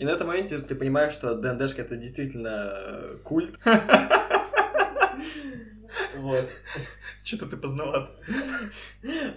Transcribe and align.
И 0.00 0.04
на 0.06 0.12
этом 0.12 0.28
моменте 0.28 0.58
ты 0.60 0.74
понимаешь, 0.74 1.12
что 1.12 1.34
ДНДшка 1.34 1.82
это 1.82 1.94
действительно 1.94 2.72
э, 2.72 3.16
культ. 3.22 3.58
Вот. 6.16 6.48
Что-то 7.22 7.46
ты 7.46 7.56
поздноват. 7.58 8.10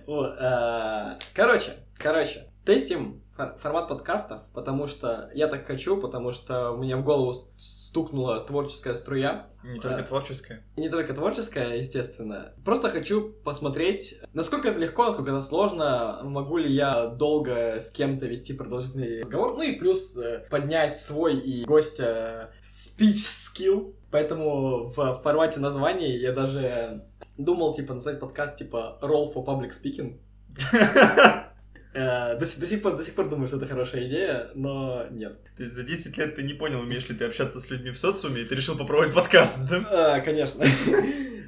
А, 0.07 1.17
Короче, 1.33 1.73
короче, 1.97 2.45
тестим 2.65 3.21
фор- 3.35 3.55
формат 3.57 3.87
подкастов, 3.89 4.41
потому 4.53 4.87
что 4.87 5.29
я 5.33 5.47
так 5.47 5.65
хочу, 5.65 5.97
потому 5.97 6.31
что 6.31 6.73
мне 6.77 6.95
в 6.95 7.03
голову 7.03 7.35
стукнула 7.57 8.39
творческая 8.41 8.95
струя. 8.95 9.47
Не 9.63 9.79
только 9.79 10.03
творческое. 10.03 10.65
И 10.75 10.81
не 10.81 10.89
только 10.89 11.13
творческая, 11.13 11.77
естественно. 11.77 12.53
Просто 12.65 12.89
хочу 12.89 13.31
посмотреть, 13.43 14.19
насколько 14.33 14.67
это 14.67 14.79
легко, 14.79 15.05
насколько 15.05 15.31
это 15.31 15.41
сложно, 15.41 16.19
могу 16.23 16.57
ли 16.57 16.71
я 16.71 17.07
долго 17.07 17.79
с 17.79 17.89
кем-то 17.91 18.25
вести 18.25 18.53
продолжительный 18.53 19.21
разговор, 19.21 19.55
ну 19.55 19.61
и 19.61 19.75
плюс 19.75 20.17
э, 20.17 20.45
поднять 20.49 20.97
свой 20.97 21.37
и 21.39 21.63
гостя 21.65 22.51
speech 22.61 23.19
skill. 23.55 23.95
Поэтому 24.11 24.87
в 24.95 25.19
формате 25.23 25.59
названий 25.59 26.17
я 26.17 26.33
даже 26.33 27.05
думал, 27.37 27.73
типа, 27.73 27.93
назвать 27.95 28.19
подкаст, 28.19 28.57
типа, 28.57 28.99
Roll 29.01 29.33
for 29.33 29.45
Public 29.45 29.71
Speaking. 29.71 30.19
Э, 31.93 32.37
До, 32.39 32.45
сих- 32.45 32.59
до 32.59 32.67
сих 32.67 32.81
пор, 32.81 32.97
до 32.97 33.03
сих 33.03 33.13
пор 33.13 33.29
думаю, 33.29 33.47
что 33.47 33.57
это 33.57 33.67
хорошая 33.67 34.07
идея, 34.07 34.49
но 34.55 35.05
нет. 35.11 35.37
То 35.55 35.63
есть 35.63 35.75
за 35.75 35.83
10 35.83 36.17
лет 36.17 36.35
ты 36.35 36.43
не 36.43 36.53
понял, 36.53 36.79
умеешь 36.81 37.07
ли 37.09 37.15
ты 37.15 37.25
общаться 37.25 37.59
с 37.59 37.69
людьми 37.69 37.91
в 37.91 37.97
социуме, 37.99 38.41
и 38.41 38.45
ты 38.45 38.55
решил 38.55 38.75
попробовать 38.77 39.13
подкаст, 39.13 39.59
да? 39.69 39.83
А, 39.91 40.19
конечно. 40.21 40.65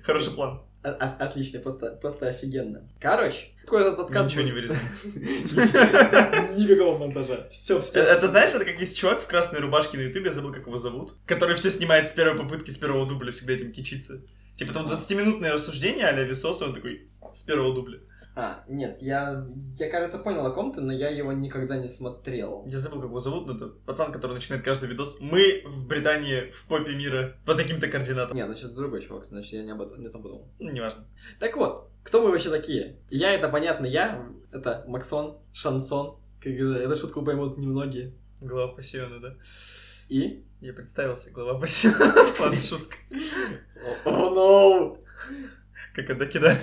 Хороший 0.04 0.34
план. 0.34 0.62
О- 0.84 0.90
о- 0.92 1.26
Отлично, 1.26 1.60
просто, 1.60 1.88
просто 2.00 2.28
офигенно. 2.30 2.88
Короче, 3.00 3.48
какой 3.64 3.82
этот 3.82 3.98
подкаст 3.98 4.28
Ничего 4.30 4.44
не 4.44 4.52
вырезано. 4.52 4.80
Никакого 6.56 6.98
монтажа. 7.00 7.48
Все, 7.50 7.82
все. 7.82 8.00
Э, 8.02 8.04
Это 8.04 8.28
знаешь, 8.28 8.52
это 8.54 8.66
как 8.66 8.80
есть 8.80 8.96
чувак 8.98 9.22
в 9.24 9.28
красной 9.28 9.60
рубашке 9.62 9.98
на 9.98 10.02
ютубе, 10.02 10.28
я 10.28 10.34
забыл, 10.34 10.52
как 10.54 10.68
его 10.68 10.78
зовут, 10.78 11.16
который 11.26 11.56
все 11.56 11.72
снимает 11.72 12.08
с 12.10 12.14
первой 12.14 12.38
попытки, 12.38 12.70
с 12.72 12.78
первого 12.78 13.08
дубля, 13.08 13.32
всегда 13.32 13.54
этим 13.54 13.72
кичится. 13.72 14.22
Типа 14.58 14.74
там 14.74 14.86
20-минутное 14.86 15.54
рассуждение 15.54 16.06
а-ля 16.08 16.24
Висоса, 16.24 16.66
он 16.66 16.74
такой, 16.76 17.08
с 17.34 17.44
первого 17.44 17.74
дубля. 17.74 17.98
А, 18.38 18.66
нет, 18.68 18.98
я, 19.02 19.48
я, 19.76 19.90
кажется, 19.90 20.18
понял 20.18 20.46
о 20.46 20.52
ком 20.52 20.74
ты, 20.74 20.82
но 20.82 20.92
я 20.92 21.10
его 21.10 21.32
никогда 21.32 21.78
не 21.78 21.88
смотрел. 21.88 22.66
Я 22.68 22.80
забыл, 22.80 23.00
как 23.00 23.10
его 23.10 23.20
зовут, 23.22 23.48
но 23.48 23.56
это 23.56 23.68
пацан, 23.68 24.12
который 24.12 24.34
начинает 24.34 24.64
каждый 24.64 24.90
видос. 24.90 25.20
Мы 25.22 25.64
в 25.66 25.88
Британии, 25.88 26.52
в 26.52 26.66
попе 26.66 26.94
мира, 26.96 27.38
по 27.46 27.56
таким-то 27.56 27.88
координатам. 27.88 28.36
Нет, 28.36 28.48
значит, 28.48 28.66
это 28.66 28.76
другой 28.76 29.02
чувак, 29.02 29.28
значит, 29.30 29.54
я 29.54 29.64
не 29.64 29.72
об 29.72 29.82
этом 29.82 30.02
не 30.02 30.10
том 30.10 30.22
подумал. 30.22 30.50
Ну, 30.60 30.70
неважно. 30.70 31.06
Так 31.40 31.56
вот, 31.56 31.90
кто 32.04 32.22
мы 32.22 32.32
вообще 32.32 32.50
такие? 32.50 32.98
Я, 33.10 33.32
это 33.32 33.48
понятно, 33.48 33.86
я, 33.86 34.28
это 34.52 34.84
Максон, 34.86 35.38
Шансон, 35.54 36.18
как 36.42 36.52
эту 36.52 36.96
шутку 36.98 37.24
поймут 37.24 37.58
немногие. 37.58 38.14
Глава 38.42 38.74
пассиона, 38.74 39.20
да? 39.22 39.36
И? 40.10 40.44
Я 40.60 40.74
представился, 40.74 41.32
глава 41.32 41.58
пассиона. 41.58 42.14
Ладно, 42.40 42.62
шутка. 42.62 42.98
Oh, 44.04 44.98
Как 45.94 46.10
это 46.10 46.26
кидать? 46.26 46.60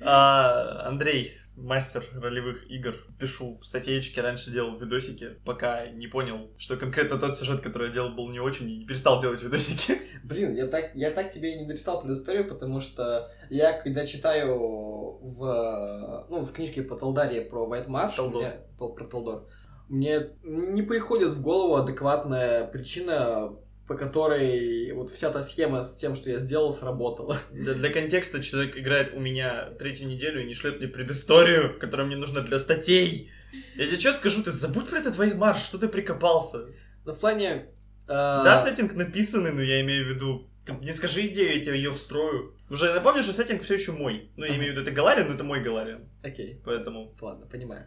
А, 0.00 0.86
Андрей, 0.86 1.32
мастер 1.56 2.04
ролевых 2.14 2.70
игр. 2.70 2.94
Пишу 3.18 3.58
статейки, 3.62 4.18
раньше 4.20 4.50
делал 4.50 4.76
видосики, 4.76 5.36
пока 5.44 5.86
не 5.86 6.06
понял, 6.06 6.50
что 6.58 6.76
конкретно 6.76 7.18
тот 7.18 7.38
сюжет, 7.38 7.60
который 7.62 7.88
я 7.88 7.94
делал, 7.94 8.10
был 8.14 8.28
не 8.30 8.40
очень, 8.40 8.70
и 8.70 8.84
перестал 8.84 9.20
делать 9.20 9.42
видосики. 9.42 9.98
Блин, 10.24 10.54
я 10.54 10.66
так, 10.66 10.94
я 10.94 11.10
так 11.10 11.30
тебе 11.30 11.54
и 11.54 11.58
не 11.60 11.66
написал 11.66 12.02
предысторию, 12.02 12.46
потому 12.48 12.80
что 12.80 13.30
я, 13.48 13.72
когда 13.80 14.06
читаю 14.06 14.58
в, 14.58 16.26
ну, 16.28 16.44
в 16.44 16.52
книжке 16.52 16.82
по 16.82 16.96
Талдаре 16.96 17.42
про 17.42 17.66
White 17.66 17.88
Marsh, 17.88 18.16
Талдор. 18.16 18.44
по- 18.78 18.88
про 18.88 19.04
Талдор, 19.06 19.48
мне 19.88 20.30
не 20.42 20.82
приходит 20.82 21.28
в 21.30 21.42
голову 21.42 21.76
адекватная 21.76 22.66
причина, 22.66 23.52
по 23.86 23.94
которой 23.94 24.92
вот 24.92 25.10
вся 25.10 25.30
та 25.30 25.42
схема 25.42 25.84
с 25.84 25.96
тем, 25.96 26.16
что 26.16 26.30
я 26.30 26.38
сделал, 26.38 26.72
сработала. 26.72 27.38
Для, 27.52 27.74
для 27.74 27.90
контекста 27.90 28.42
человек 28.42 28.76
играет 28.76 29.12
у 29.14 29.20
меня 29.20 29.70
третью 29.78 30.08
неделю 30.08 30.42
и 30.42 30.46
не 30.46 30.54
шлет 30.54 30.78
мне 30.78 30.88
предысторию, 30.88 31.78
которая 31.78 32.06
мне 32.06 32.16
нужна 32.16 32.40
для 32.40 32.58
статей. 32.58 33.30
Я 33.76 33.86
тебе 33.86 33.98
что 33.98 34.12
скажу, 34.12 34.42
ты 34.42 34.50
забудь 34.50 34.88
про 34.88 34.98
этот 34.98 35.16
Marsh, 35.16 35.64
что 35.64 35.78
ты 35.78 35.88
прикопался? 35.88 36.66
Но 37.04 37.14
в 37.14 37.18
плане... 37.18 37.66
э, 38.08 38.08
Да, 38.08 38.58
сеттинг 38.58 38.94
написанный, 38.94 39.52
но 39.52 39.62
я 39.62 39.80
имею 39.80 40.04
в 40.04 40.08
виду... 40.08 40.50
Ты 40.64 40.72
мне 40.74 40.92
скажи 40.92 41.28
идею, 41.28 41.56
я 41.56 41.62
тебе 41.62 41.76
ее 41.76 41.92
встрою. 41.92 42.56
Уже 42.68 42.92
напомню, 42.92 43.22
что 43.22 43.32
сеттинг 43.32 43.62
все 43.62 43.74
еще 43.74 43.92
мой. 43.92 44.30
Ну, 44.36 44.44
я 44.44 44.56
имею 44.56 44.72
в 44.72 44.76
виду, 44.76 44.82
это 44.82 44.90
Галариан, 44.90 45.28
но 45.28 45.34
это 45.34 45.44
мой 45.44 45.62
Галариан. 45.62 46.08
Окей, 46.24 46.60
Поэтому... 46.64 47.14
ладно, 47.20 47.46
понимаю. 47.46 47.86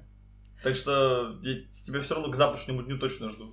Так 0.63 0.75
что 0.75 1.37
я 1.43 1.55
тебя 1.71 1.99
все 1.99 2.15
равно 2.15 2.31
к 2.31 2.35
завтрашнему 2.35 2.83
дню 2.83 2.97
точно 2.97 3.29
жду. 3.29 3.45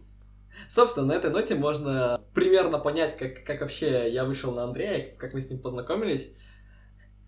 Собственно, 0.69 1.07
на 1.07 1.13
этой 1.13 1.31
ноте 1.31 1.55
можно 1.55 2.21
примерно 2.35 2.79
понять, 2.79 3.17
как, 3.17 3.45
как 3.45 3.61
вообще 3.61 4.11
я 4.11 4.25
вышел 4.25 4.53
на 4.53 4.65
Андрея, 4.65 5.15
как 5.19 5.33
мы 5.35 5.41
с 5.41 5.49
ним 5.51 5.61
познакомились. 5.61 6.33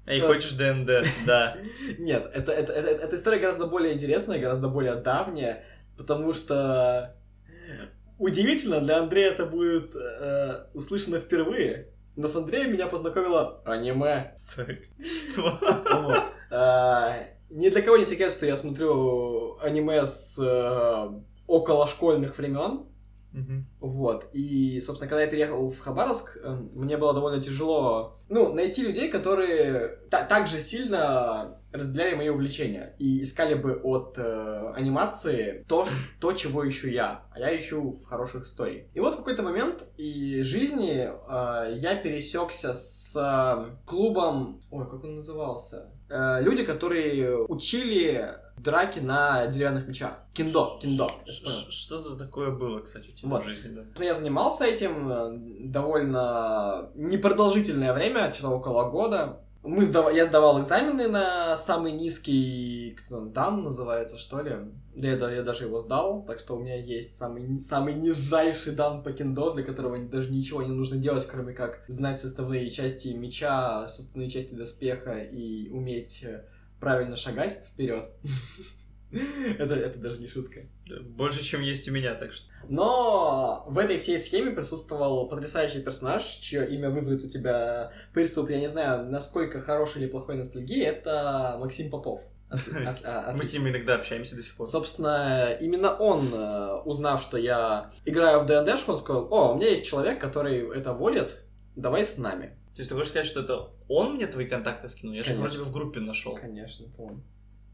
Эй, 0.06 0.20
Э. 0.20 0.26
хочешь 0.26 0.52
ДНД? 0.52 1.06
Да. 1.26 1.56
Нет, 1.98 2.30
это, 2.34 2.52
это, 2.52 2.72
это- 2.72 2.90
эта 3.04 3.16
история 3.16 3.38
гораздо 3.38 3.66
более 3.66 3.92
интересная, 3.94 4.38
гораздо 4.38 4.68
более 4.68 4.96
давняя, 4.96 5.64
потому 5.96 6.32
что 6.32 7.14
удивительно, 8.18 8.80
для 8.80 8.98
Андрея 8.98 9.30
это 9.32 9.46
будет 9.46 9.94
э, 9.94 10.66
услышано 10.74 11.18
впервые. 11.18 11.88
Но 12.16 12.26
с 12.26 12.34
Андреем 12.34 12.72
меня 12.72 12.88
познакомило 12.88 13.62
аниме. 13.64 14.34
Так, 14.56 14.70
что? 15.04 15.58
Вот. 16.02 16.22
Э, 16.50 17.26
Ни 17.50 17.68
для 17.68 17.82
кого 17.82 17.96
не 17.96 18.06
секрет, 18.06 18.32
что 18.32 18.44
я 18.46 18.56
смотрю 18.56 19.58
аниме 19.60 20.04
с 20.06 20.36
э, 20.38 21.08
околошкольных 21.46 22.36
времен. 22.38 22.86
Мгм. 23.32 23.66
Вот. 23.80 24.28
И, 24.32 24.80
собственно, 24.80 25.08
когда 25.08 25.22
я 25.22 25.28
переехал 25.28 25.68
в 25.70 25.78
Хабаровск, 25.78 26.38
э, 26.42 26.50
мне 26.74 26.96
было 26.96 27.12
довольно 27.12 27.42
тяжело, 27.42 28.14
ну, 28.28 28.52
найти 28.54 28.82
людей, 28.82 29.08
которые 29.10 29.98
та- 30.10 30.24
так 30.24 30.48
же 30.48 30.58
сильно 30.60 31.58
разделяли 31.70 32.14
мои 32.14 32.30
увлечения 32.30 32.94
и 32.98 33.22
искали 33.22 33.52
бы 33.54 33.74
от 33.82 34.16
э, 34.16 34.72
анимации 34.74 35.64
то, 35.68 35.86
то, 36.20 36.32
чего 36.32 36.66
ищу 36.66 36.88
я, 36.88 37.24
а 37.30 37.38
я 37.40 37.54
ищу 37.58 38.00
хороших 38.06 38.44
историй. 38.44 38.88
И 38.94 39.00
вот 39.00 39.14
в 39.14 39.18
какой-то 39.18 39.42
момент 39.42 39.84
и 39.98 40.40
жизни 40.40 41.06
э, 41.08 41.74
я 41.78 41.94
пересекся 41.96 42.72
с 42.72 43.14
э, 43.14 43.76
клубом, 43.86 44.62
ой, 44.70 44.86
как 44.90 45.04
он 45.04 45.16
назывался? 45.16 45.90
Э, 46.08 46.40
люди, 46.40 46.64
которые 46.64 47.44
учили 47.44 48.34
драки 48.62 48.98
на 49.00 49.46
деревянных 49.46 49.86
мечах. 49.88 50.12
Киндо, 50.32 50.78
киндо. 50.80 51.10
Что-то 51.70 52.16
такое 52.16 52.50
было, 52.50 52.80
кстати, 52.80 53.10
у 53.10 53.12
тебя 53.14 53.28
Вот. 53.30 53.44
в 53.44 53.48
жизни, 53.48 53.68
да. 53.74 54.04
Я 54.04 54.14
занимался 54.14 54.64
этим 54.64 55.10
э, 55.10 55.68
довольно 55.68 56.90
непродолжительное 56.94 57.92
время, 57.92 58.32
что-то 58.32 58.50
около 58.50 58.90
года. 58.90 59.40
Мы 59.64 59.84
сдава- 59.84 60.10
Я 60.10 60.24
сдавал 60.26 60.62
экзамены 60.62 61.08
на 61.08 61.56
самый 61.56 61.90
низкий, 61.92 62.96
кто 62.96 63.16
там, 63.16 63.32
дан 63.32 63.64
называется, 63.64 64.16
что 64.16 64.40
ли. 64.40 64.52
Я, 64.94 65.16
я 65.30 65.42
даже 65.42 65.64
его 65.64 65.78
сдал, 65.80 66.24
так 66.24 66.38
что 66.38 66.54
у 66.56 66.60
меня 66.60 66.76
есть 66.76 67.16
самый, 67.16 67.60
самый 67.60 67.94
нижайший 67.94 68.72
дан 68.74 69.02
по 69.02 69.12
киндо, 69.12 69.52
для 69.52 69.64
которого 69.64 69.98
даже 69.98 70.30
ничего 70.30 70.62
не 70.62 70.72
нужно 70.72 70.96
делать, 70.96 71.26
кроме 71.26 71.52
как 71.54 71.84
знать 71.88 72.20
составные 72.20 72.70
части 72.70 73.08
меча, 73.08 73.88
составные 73.88 74.30
части 74.30 74.54
доспеха 74.54 75.18
и 75.18 75.68
уметь 75.70 76.22
э, 76.22 76.44
правильно 76.80 77.16
шагать 77.16 77.64
вперед. 77.72 78.08
Это, 79.58 79.72
это 79.74 79.98
даже 79.98 80.18
не 80.20 80.26
шутка. 80.26 80.60
Больше, 81.00 81.42
чем 81.42 81.62
есть 81.62 81.88
у 81.88 81.92
меня, 81.92 82.14
так 82.14 82.30
что. 82.34 82.50
Но 82.68 83.64
в 83.66 83.78
этой 83.78 83.98
всей 83.98 84.20
схеме 84.20 84.50
присутствовал 84.50 85.28
потрясающий 85.30 85.80
персонаж, 85.80 86.24
чье 86.24 86.68
имя 86.68 86.90
вызовет 86.90 87.24
у 87.24 87.28
тебя 87.28 87.90
приступ, 88.12 88.50
я 88.50 88.58
не 88.60 88.68
знаю, 88.68 89.06
насколько 89.10 89.62
хороший 89.62 90.02
или 90.02 90.10
плохой 90.10 90.36
ностальгии, 90.36 90.84
это 90.84 91.56
Максим 91.58 91.88
Попов. 91.90 92.20
От- 92.50 92.68
от- 92.68 93.04
от- 93.04 93.34
Мы 93.34 93.44
с 93.44 93.52
ним 93.54 93.66
иногда 93.68 93.94
общаемся 93.94 94.36
до 94.36 94.42
сих 94.42 94.54
пор. 94.56 94.66
Собственно, 94.68 95.56
именно 95.58 95.94
он, 95.94 96.28
э, 96.34 96.74
узнав, 96.84 97.22
что 97.22 97.38
я 97.38 97.90
играю 98.04 98.40
в 98.40 98.46
ДНДшку, 98.46 98.92
он 98.92 98.98
сказал, 98.98 99.32
о, 99.32 99.52
у 99.52 99.56
меня 99.56 99.70
есть 99.70 99.86
человек, 99.86 100.20
который 100.20 100.68
это 100.76 100.92
водит, 100.92 101.38
давай 101.76 102.04
с 102.04 102.18
нами. 102.18 102.57
То 102.78 102.82
есть 102.82 102.90
ты 102.90 102.94
хочешь 102.94 103.08
сказать, 103.08 103.26
что 103.26 103.40
это 103.40 103.70
он 103.88 104.14
мне 104.14 104.28
твои 104.28 104.46
контакты 104.46 104.88
скинул? 104.88 105.12
Я 105.12 105.24
же 105.24 105.30
Конечно. 105.30 105.48
вроде 105.48 105.58
бы 105.58 105.64
в 105.64 105.72
группе 105.72 105.98
нашел. 105.98 106.36
Конечно, 106.36 106.86
это 106.86 107.02
он. 107.02 107.24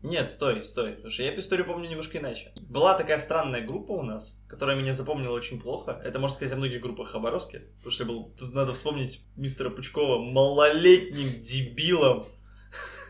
Нет, 0.02 0.30
стой, 0.30 0.62
стой. 0.62 0.92
Потому 0.92 1.10
что 1.10 1.22
я 1.24 1.28
эту 1.28 1.42
историю 1.42 1.66
помню 1.66 1.90
немножко 1.90 2.16
иначе. 2.16 2.54
Была 2.56 2.96
такая 2.96 3.18
странная 3.18 3.60
группа 3.60 3.92
у 3.92 4.02
нас, 4.02 4.40
которая 4.48 4.80
меня 4.80 4.94
запомнила 4.94 5.34
очень 5.34 5.60
плохо. 5.60 6.00
Это 6.02 6.18
можно 6.18 6.36
сказать 6.36 6.54
о 6.54 6.56
многих 6.56 6.80
группах 6.80 7.08
Хабаровске. 7.08 7.64
Потому 7.76 7.90
что 7.90 8.04
я 8.04 8.08
был... 8.08 8.32
Тут 8.34 8.54
надо 8.54 8.72
вспомнить 8.72 9.26
мистера 9.36 9.68
Пучкова 9.68 10.24
малолетним 10.24 11.28
дебилом. 11.42 12.24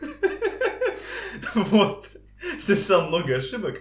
Вот. 1.55 2.09
Совершал 2.59 3.07
много 3.07 3.37
ошибок. 3.37 3.79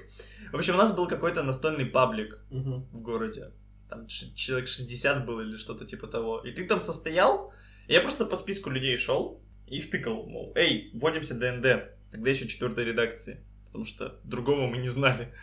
В 0.52 0.56
общем, 0.56 0.74
у 0.74 0.78
нас 0.78 0.92
был 0.92 1.08
какой-то 1.08 1.42
настольный 1.42 1.86
паблик 1.86 2.46
в 2.48 3.00
городе. 3.00 3.50
Там 3.90 4.06
человек 4.06 4.68
60 4.68 5.26
было 5.26 5.40
или 5.40 5.56
что-то 5.56 5.84
типа 5.84 6.06
того. 6.06 6.38
И 6.44 6.52
ты 6.52 6.64
там 6.64 6.78
состоял, 6.78 7.52
я 7.88 8.00
просто 8.00 8.26
по 8.26 8.36
списку 8.36 8.70
людей 8.70 8.96
шел, 8.96 9.40
их 9.66 9.90
тыкал, 9.90 10.24
мол, 10.26 10.52
эй, 10.54 10.90
вводимся 10.94 11.34
ДНД. 11.34 11.90
Тогда 12.10 12.30
еще 12.30 12.46
четвертой 12.46 12.84
редакции, 12.84 13.44
потому 13.66 13.84
что 13.84 14.20
другого 14.24 14.66
мы 14.66 14.78
не 14.78 14.88
знали. 14.88 15.34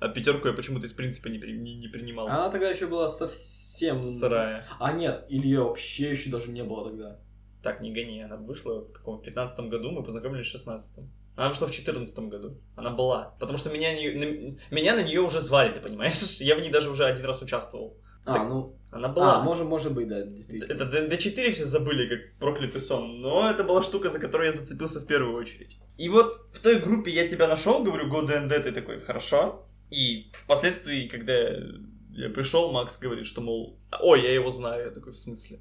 А 0.00 0.08
пятерку 0.08 0.48
я 0.48 0.54
почему-то 0.54 0.86
из 0.86 0.92
принципа 0.92 1.28
не, 1.28 1.38
при- 1.38 1.56
не, 1.56 1.74
не 1.76 1.88
принимал. 1.88 2.28
Она 2.28 2.50
тогда 2.50 2.68
еще 2.70 2.86
была 2.86 3.08
совсем... 3.08 4.04
Сырая. 4.04 4.66
А 4.78 4.92
нет, 4.92 5.24
или 5.28 5.46
ее 5.46 5.62
вообще 5.62 6.10
еще 6.10 6.30
даже 6.30 6.50
не 6.50 6.62
было 6.62 6.90
тогда. 6.90 7.18
Так, 7.62 7.80
не 7.80 7.92
гони, 7.92 8.20
она 8.20 8.36
вышла 8.36 8.80
в 8.80 8.92
каком 8.92 9.22
15 9.22 9.58
году, 9.70 9.90
мы 9.90 10.02
познакомились 10.02 10.46
в 10.46 10.50
16 10.50 11.04
Она 11.36 11.48
вышла 11.48 11.66
в 11.66 11.70
14 11.70 12.18
году. 12.20 12.58
Она 12.76 12.90
была. 12.90 13.34
Потому 13.40 13.56
что 13.56 13.70
меня, 13.70 13.92
на, 13.92 14.74
меня 14.74 14.94
на 14.94 15.02
нее 15.02 15.20
уже 15.20 15.40
звали, 15.40 15.72
ты 15.72 15.80
понимаешь? 15.80 16.20
Я 16.40 16.56
в 16.56 16.60
ней 16.60 16.70
даже 16.70 16.90
уже 16.90 17.06
один 17.06 17.24
раз 17.24 17.40
участвовал. 17.40 17.96
А, 18.26 18.34
Так, 18.34 18.48
ну... 18.48 18.76
Она 18.94 19.08
была. 19.08 19.36
А, 19.36 19.42
может, 19.42 19.66
может 19.66 19.92
быть, 19.92 20.06
да, 20.06 20.22
действительно. 20.22 20.72
Это 20.72 20.84
ДНД-4 20.84 21.50
все 21.50 21.64
забыли, 21.64 22.06
как 22.06 22.38
проклятый 22.38 22.80
сон, 22.80 23.20
но 23.20 23.50
это 23.50 23.64
была 23.64 23.82
штука, 23.82 24.08
за 24.08 24.20
которую 24.20 24.46
я 24.46 24.56
зацепился 24.56 25.00
в 25.00 25.06
первую 25.06 25.36
очередь. 25.36 25.78
И 25.98 26.08
вот 26.08 26.32
в 26.52 26.60
той 26.60 26.78
группе 26.78 27.10
я 27.10 27.26
тебя 27.26 27.48
нашел, 27.48 27.82
говорю, 27.82 28.08
go 28.08 28.24
ДНД, 28.24 28.62
ты 28.62 28.70
такой, 28.70 29.00
хорошо. 29.00 29.66
И 29.90 30.30
впоследствии, 30.32 31.08
когда 31.08 31.34
я 32.12 32.30
пришел, 32.30 32.70
Макс 32.70 32.96
говорит, 32.98 33.26
что, 33.26 33.40
мол, 33.40 33.80
ой, 34.00 34.22
я 34.22 34.32
его 34.32 34.52
знаю, 34.52 34.84
я 34.84 34.90
такой, 34.92 35.12
в 35.12 35.16
смысле? 35.16 35.58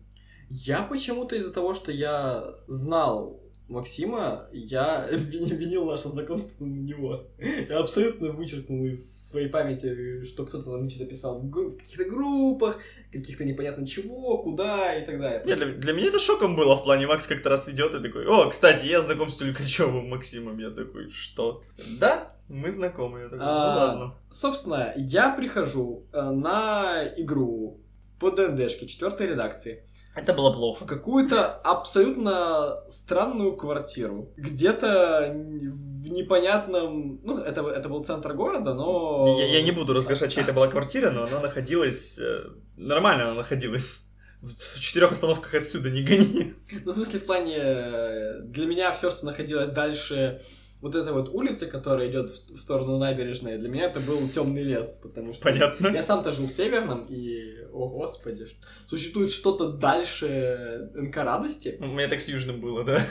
Я 0.50 0.84
почему-то 0.84 1.36
из-за 1.36 1.52
того, 1.52 1.74
что 1.74 1.92
я 1.92 2.56
знал 2.68 3.43
Максима, 3.74 4.48
я 4.52 5.08
вини- 5.12 5.56
винил 5.56 5.86
наше 5.86 6.08
знакомство 6.08 6.64
на 6.66 6.80
него. 6.80 7.24
Я 7.70 7.80
абсолютно 7.80 8.31
вычеркнул 8.31 8.86
из 8.86 9.30
своей 9.30 9.50
памяти, 9.50 10.24
что 10.24 10.46
кто-то 10.46 10.72
там 10.72 10.90
что-то 10.90 11.06
писал 11.06 11.40
в, 11.40 11.78
каких-то 11.78 12.06
группах, 12.06 12.80
каких-то 13.12 13.44
непонятно 13.44 13.86
чего, 13.86 14.38
куда 14.44 14.96
и 14.96 15.06
так 15.06 15.20
далее. 15.20 15.44
Нет, 15.46 15.58
для, 15.58 15.68
для 15.74 15.94
меня 15.94 16.08
это 16.08 16.20
шоком 16.20 16.56
было 16.56 16.75
в 16.75 16.84
плане, 16.84 17.08
Макс 17.08 17.28
как-то 17.28 17.50
раз 17.50 17.68
идет 17.68 17.94
и 17.96 18.02
такой, 18.02 18.25
о, 18.25 18.50
кстати, 18.50 18.86
я 18.86 19.02
знаком 19.02 19.30
с 19.30 19.38
Тулькачевым 19.38 20.10
Максимом. 20.10 20.58
Я 20.60 20.70
такой, 20.70 21.10
что? 21.10 21.64
Да, 22.00 22.36
мы 22.48 22.72
знакомы. 22.72 23.20
Я 23.20 23.25
такой, 23.25 23.40
ну 23.40 23.46
А, 23.46 23.75
ладно. 23.75 24.16
Собственно, 24.31 24.94
я 24.96 25.31
прихожу 25.36 26.06
э, 26.14 26.22
на 26.31 27.04
игру 27.18 27.80
по 28.20 28.31
ДНДшке 28.31 28.88
четвертой 28.88 29.28
редакции 29.28 29.84
Это 30.15 30.33
было 30.33 30.51
в 30.51 30.54
плохо. 30.54 30.86
какую-то 30.86 31.48
абсолютно 31.63 32.83
странную 32.89 33.56
квартиру. 33.56 34.31
Где-то 34.38 35.31
в 35.33 36.07
непонятном... 36.07 37.19
Ну, 37.24 37.39
это, 37.39 37.62
это 37.68 37.89
был 37.89 38.04
центр 38.04 38.33
города, 38.33 38.74
но... 38.74 39.36
Я, 39.39 39.48
я 39.48 39.62
не 39.63 39.71
буду 39.71 39.94
разглашать, 39.94 40.31
чья 40.31 40.44
это 40.44 40.54
была 40.54 40.68
квартира, 40.68 41.10
но 41.10 41.24
она 41.24 41.39
находилась... 41.39 42.19
э, 42.19 42.44
нормально 42.77 43.25
она 43.25 43.33
находилась. 43.36 44.06
В, 44.42 44.54
в 44.54 44.80
четырех 44.80 45.12
остановках 45.13 45.56
отсюда, 45.56 45.89
не 45.89 46.04
гони. 46.04 46.54
Ну, 46.86 46.92
в 46.92 46.95
смысле, 46.95 47.19
в 47.19 47.25
плане... 47.25 47.57
э, 47.57 48.42
Для 48.44 48.68
меня 48.68 48.92
все, 48.92 49.10
что 49.10 49.25
находилось 49.25 49.69
дальше 49.69 50.42
вот 50.81 50.95
этой 50.95 51.13
вот 51.13 51.30
улицы, 51.30 51.65
которая 51.65 52.10
идет 52.10 52.30
в, 52.30 52.57
в 52.57 52.62
сторону 52.62 52.98
набережной, 52.98 53.57
для 53.57 53.69
меня 53.69 53.86
это 53.86 54.01
был 54.01 54.27
темный 54.27 54.63
лес, 54.63 55.00
потому 55.01 55.33
что... 55.33 55.42
Понятно. 55.42 55.88
Я 55.88 56.04
сам-то 56.04 56.33
жил 56.33 56.45
в 56.45 56.51
Северном, 56.51 57.06
и, 57.10 57.56
о 57.74 57.90
господи, 57.90 58.46
существует 58.88 59.31
что-то 59.31 59.70
дальше 59.74 60.90
НК 60.94 61.18
Радости. 61.18 61.78
У 61.80 61.88
меня 61.88 62.08
так 62.08 62.22
с 62.22 62.30
Южным 62.30 62.62
было, 62.62 62.84
да. 62.84 63.02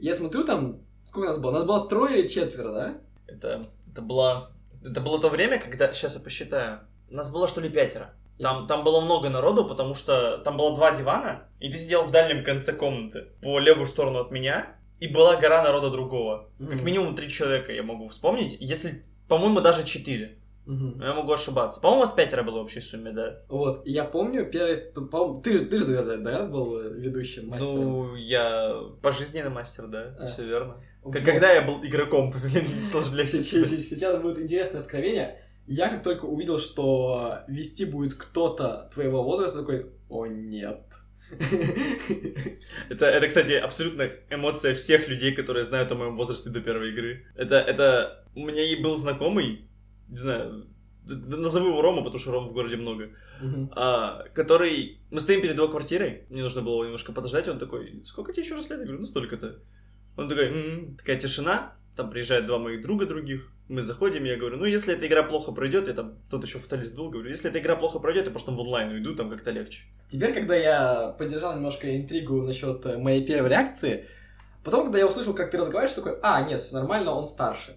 Я 0.00 0.14
смотрю 0.14 0.44
там, 0.44 0.80
сколько 1.06 1.28
нас 1.28 1.38
было? 1.38 1.52
Нас 1.52 1.64
было 1.64 1.88
трое 1.88 2.20
или 2.20 2.28
четверо, 2.28 2.72
да? 2.72 2.98
Это, 3.26 3.68
это 3.90 4.02
было... 4.02 4.52
Это 4.82 5.00
было 5.00 5.20
то 5.20 5.28
время, 5.28 5.58
когда... 5.58 5.92
Сейчас 5.92 6.14
я 6.14 6.20
посчитаю. 6.20 6.80
Нас 7.10 7.30
было, 7.30 7.48
что 7.48 7.60
ли, 7.60 7.68
пятеро. 7.68 8.14
Там, 8.38 8.68
там 8.68 8.84
было 8.84 9.00
много 9.00 9.28
народу, 9.28 9.64
потому 9.64 9.94
что 9.94 10.38
там 10.38 10.56
было 10.56 10.76
два 10.76 10.94
дивана, 10.94 11.48
и 11.58 11.70
ты 11.70 11.76
сидел 11.76 12.04
в 12.04 12.12
дальнем 12.12 12.44
конце 12.44 12.72
комнаты, 12.72 13.26
по 13.42 13.58
левую 13.58 13.88
сторону 13.88 14.20
от 14.20 14.30
меня, 14.30 14.76
и 15.00 15.08
была 15.08 15.36
гора 15.36 15.62
народа 15.62 15.90
другого. 15.90 16.48
Как 16.58 16.82
минимум 16.82 17.16
три 17.16 17.28
человека 17.28 17.72
я 17.72 17.82
могу 17.82 18.06
вспомнить, 18.08 18.56
если, 18.60 19.04
по-моему, 19.26 19.60
даже 19.60 19.84
четыре. 19.84 20.37
Но 20.70 21.04
Я 21.06 21.14
могу 21.14 21.32
ошибаться. 21.32 21.80
По-моему, 21.80 22.04
с 22.04 22.12
пятеро 22.12 22.42
было 22.42 22.58
в 22.60 22.64
общей 22.64 22.80
сумме, 22.82 23.10
да. 23.12 23.40
Вот, 23.48 23.86
я 23.86 24.04
помню, 24.04 24.44
первый, 24.50 24.76
по-моему, 24.92 25.40
ты, 25.40 25.58
же- 25.58 25.64
ты 25.64 25.78
же, 25.78 25.86
наверное, 25.88 26.18
да, 26.18 26.44
был 26.46 26.78
ведущим 26.90 27.48
мастером? 27.48 27.74
Ну, 27.80 28.14
я 28.16 28.74
пожизненный 29.00 29.48
мастер, 29.50 29.86
да, 29.86 30.14
А. 30.18 30.26
все 30.26 30.44
верно. 30.44 30.76
Вот. 31.02 31.14
Когда 31.24 31.52
я 31.52 31.62
был 31.62 31.82
игроком, 31.82 32.32
Сейчас, 32.38 33.08
сейчас- 33.30 33.70
сейчас 33.70 34.20
будет 34.20 34.38
интересное 34.40 34.82
откровение. 34.82 35.42
Я 35.66 35.88
как 35.88 36.02
только 36.02 36.26
увидел, 36.26 36.58
что 36.58 37.38
вести 37.48 37.84
будет 37.86 38.14
кто-то 38.14 38.90
твоего 38.92 39.22
возраста, 39.22 39.60
такой, 39.60 39.86
о 40.10 40.26
нет. 40.26 40.80
Это, 42.90 43.06
это, 43.06 43.28
кстати, 43.28 43.52
абсолютно 43.52 44.10
эмоция 44.30 44.74
всех 44.74 45.08
людей, 45.08 45.32
которые 45.34 45.64
знают 45.64 45.90
о 45.92 45.94
моем 45.94 46.16
возрасте 46.16 46.50
до 46.50 46.60
первой 46.60 46.90
игры. 46.90 47.26
Это, 47.36 47.56
это... 47.56 48.24
У 48.34 48.46
меня 48.46 48.62
и 48.62 48.76
был 48.76 48.96
знакомый, 48.96 49.68
не 50.08 50.16
знаю, 50.16 50.66
назову 51.04 51.68
его 51.68 51.82
Рома, 51.82 52.02
потому 52.02 52.18
что 52.18 52.32
Ром 52.32 52.48
в 52.48 52.52
городе 52.52 52.76
много, 52.76 53.10
а, 53.74 54.24
который... 54.34 55.00
Мы 55.10 55.20
стоим 55.20 55.40
перед 55.40 55.56
его 55.56 55.68
квартирой, 55.68 56.24
мне 56.28 56.42
нужно 56.42 56.62
было 56.62 56.74
его 56.74 56.84
немножко 56.84 57.12
подождать, 57.12 57.48
он 57.48 57.58
такой, 57.58 58.02
сколько 58.04 58.32
тебе 58.32 58.44
еще 58.44 58.54
раз 58.54 58.68
лет? 58.70 58.80
Я 58.80 58.84
говорю, 58.84 59.00
ну 59.00 59.06
столько-то. 59.06 59.58
Он 60.16 60.28
такой, 60.28 60.48
«М-м». 60.48 60.96
такая 60.96 61.18
тишина, 61.18 61.74
там 61.96 62.10
приезжают 62.10 62.46
два 62.46 62.58
моих 62.58 62.82
друга 62.82 63.06
других, 63.06 63.52
мы 63.68 63.82
заходим, 63.82 64.24
я 64.24 64.36
говорю, 64.36 64.56
ну 64.56 64.64
если 64.64 64.94
эта 64.94 65.06
игра 65.06 65.22
плохо 65.22 65.52
пройдет, 65.52 65.88
я 65.88 65.94
там, 65.94 66.18
тот 66.30 66.44
еще 66.44 66.58
фаталист 66.58 66.96
был, 66.96 67.10
говорю, 67.10 67.28
если 67.28 67.50
эта 67.50 67.60
игра 67.60 67.76
плохо 67.76 67.98
пройдет, 67.98 68.26
я 68.26 68.30
просто 68.30 68.50
в 68.50 68.58
онлайн 68.58 68.90
уйду, 68.90 69.14
там 69.14 69.30
как-то 69.30 69.50
легче. 69.50 69.84
Теперь, 70.08 70.32
когда 70.32 70.56
я 70.56 71.14
поддержал 71.18 71.54
немножко 71.54 71.94
интригу 71.96 72.42
насчет 72.42 72.84
э, 72.86 72.96
моей 72.96 73.24
первой 73.26 73.50
реакции, 73.50 74.06
потом, 74.64 74.84
когда 74.84 74.98
я 74.98 75.06
услышал, 75.06 75.34
как 75.34 75.50
ты 75.50 75.58
разговариваешь, 75.58 75.94
такой, 75.94 76.18
а, 76.22 76.42
нет, 76.42 76.62
все 76.62 76.74
нормально, 76.74 77.12
он 77.12 77.26
старше. 77.26 77.76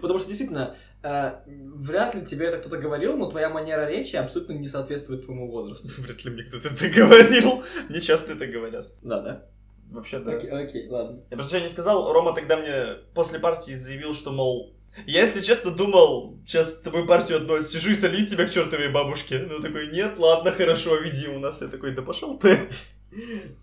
Потому 0.00 0.18
что, 0.18 0.28
действительно, 0.28 0.76
э, 1.02 1.32
вряд 1.46 2.14
ли 2.14 2.26
тебе 2.26 2.46
это 2.46 2.58
кто-то 2.58 2.78
говорил, 2.78 3.16
но 3.16 3.30
твоя 3.30 3.48
манера 3.48 3.88
речи 3.88 4.16
абсолютно 4.16 4.52
не 4.52 4.68
соответствует 4.68 5.24
твоему 5.24 5.50
возрасту. 5.50 5.88
Вряд 5.98 6.24
ли 6.24 6.30
мне 6.30 6.42
кто-то 6.42 6.68
это 6.68 6.88
говорил. 6.88 7.62
Мне 7.88 8.00
часто 8.00 8.32
это 8.32 8.46
говорят. 8.46 8.88
Да, 9.02 9.20
да? 9.20 9.46
Вообще, 9.90 10.20
да. 10.20 10.32
Окей, 10.32 10.50
окей, 10.50 10.88
ладно. 10.88 11.22
Я 11.30 11.36
просто 11.36 11.60
не 11.60 11.68
сказал, 11.68 12.12
Рома 12.12 12.34
тогда 12.34 12.56
мне 12.56 12.96
после 13.14 13.38
партии 13.38 13.72
заявил, 13.72 14.14
что, 14.14 14.30
мол, 14.30 14.76
я, 15.06 15.22
если 15.22 15.40
честно, 15.40 15.70
думал, 15.70 16.38
сейчас 16.44 16.78
с 16.78 16.82
тобой 16.82 17.06
партию 17.06 17.38
одну 17.38 17.62
сижу 17.62 17.90
и 17.90 17.94
солью 17.94 18.26
тебя 18.26 18.46
к 18.46 18.50
чертовой 18.50 18.90
бабушке. 18.90 19.38
Ну, 19.38 19.60
такой, 19.60 19.88
нет, 19.92 20.18
ладно, 20.18 20.50
хорошо, 20.52 20.96
веди 20.96 21.28
у 21.28 21.38
нас. 21.38 21.60
Я 21.60 21.68
такой, 21.68 21.94
да 21.94 22.02
пошел 22.02 22.38
ты. 22.38 22.58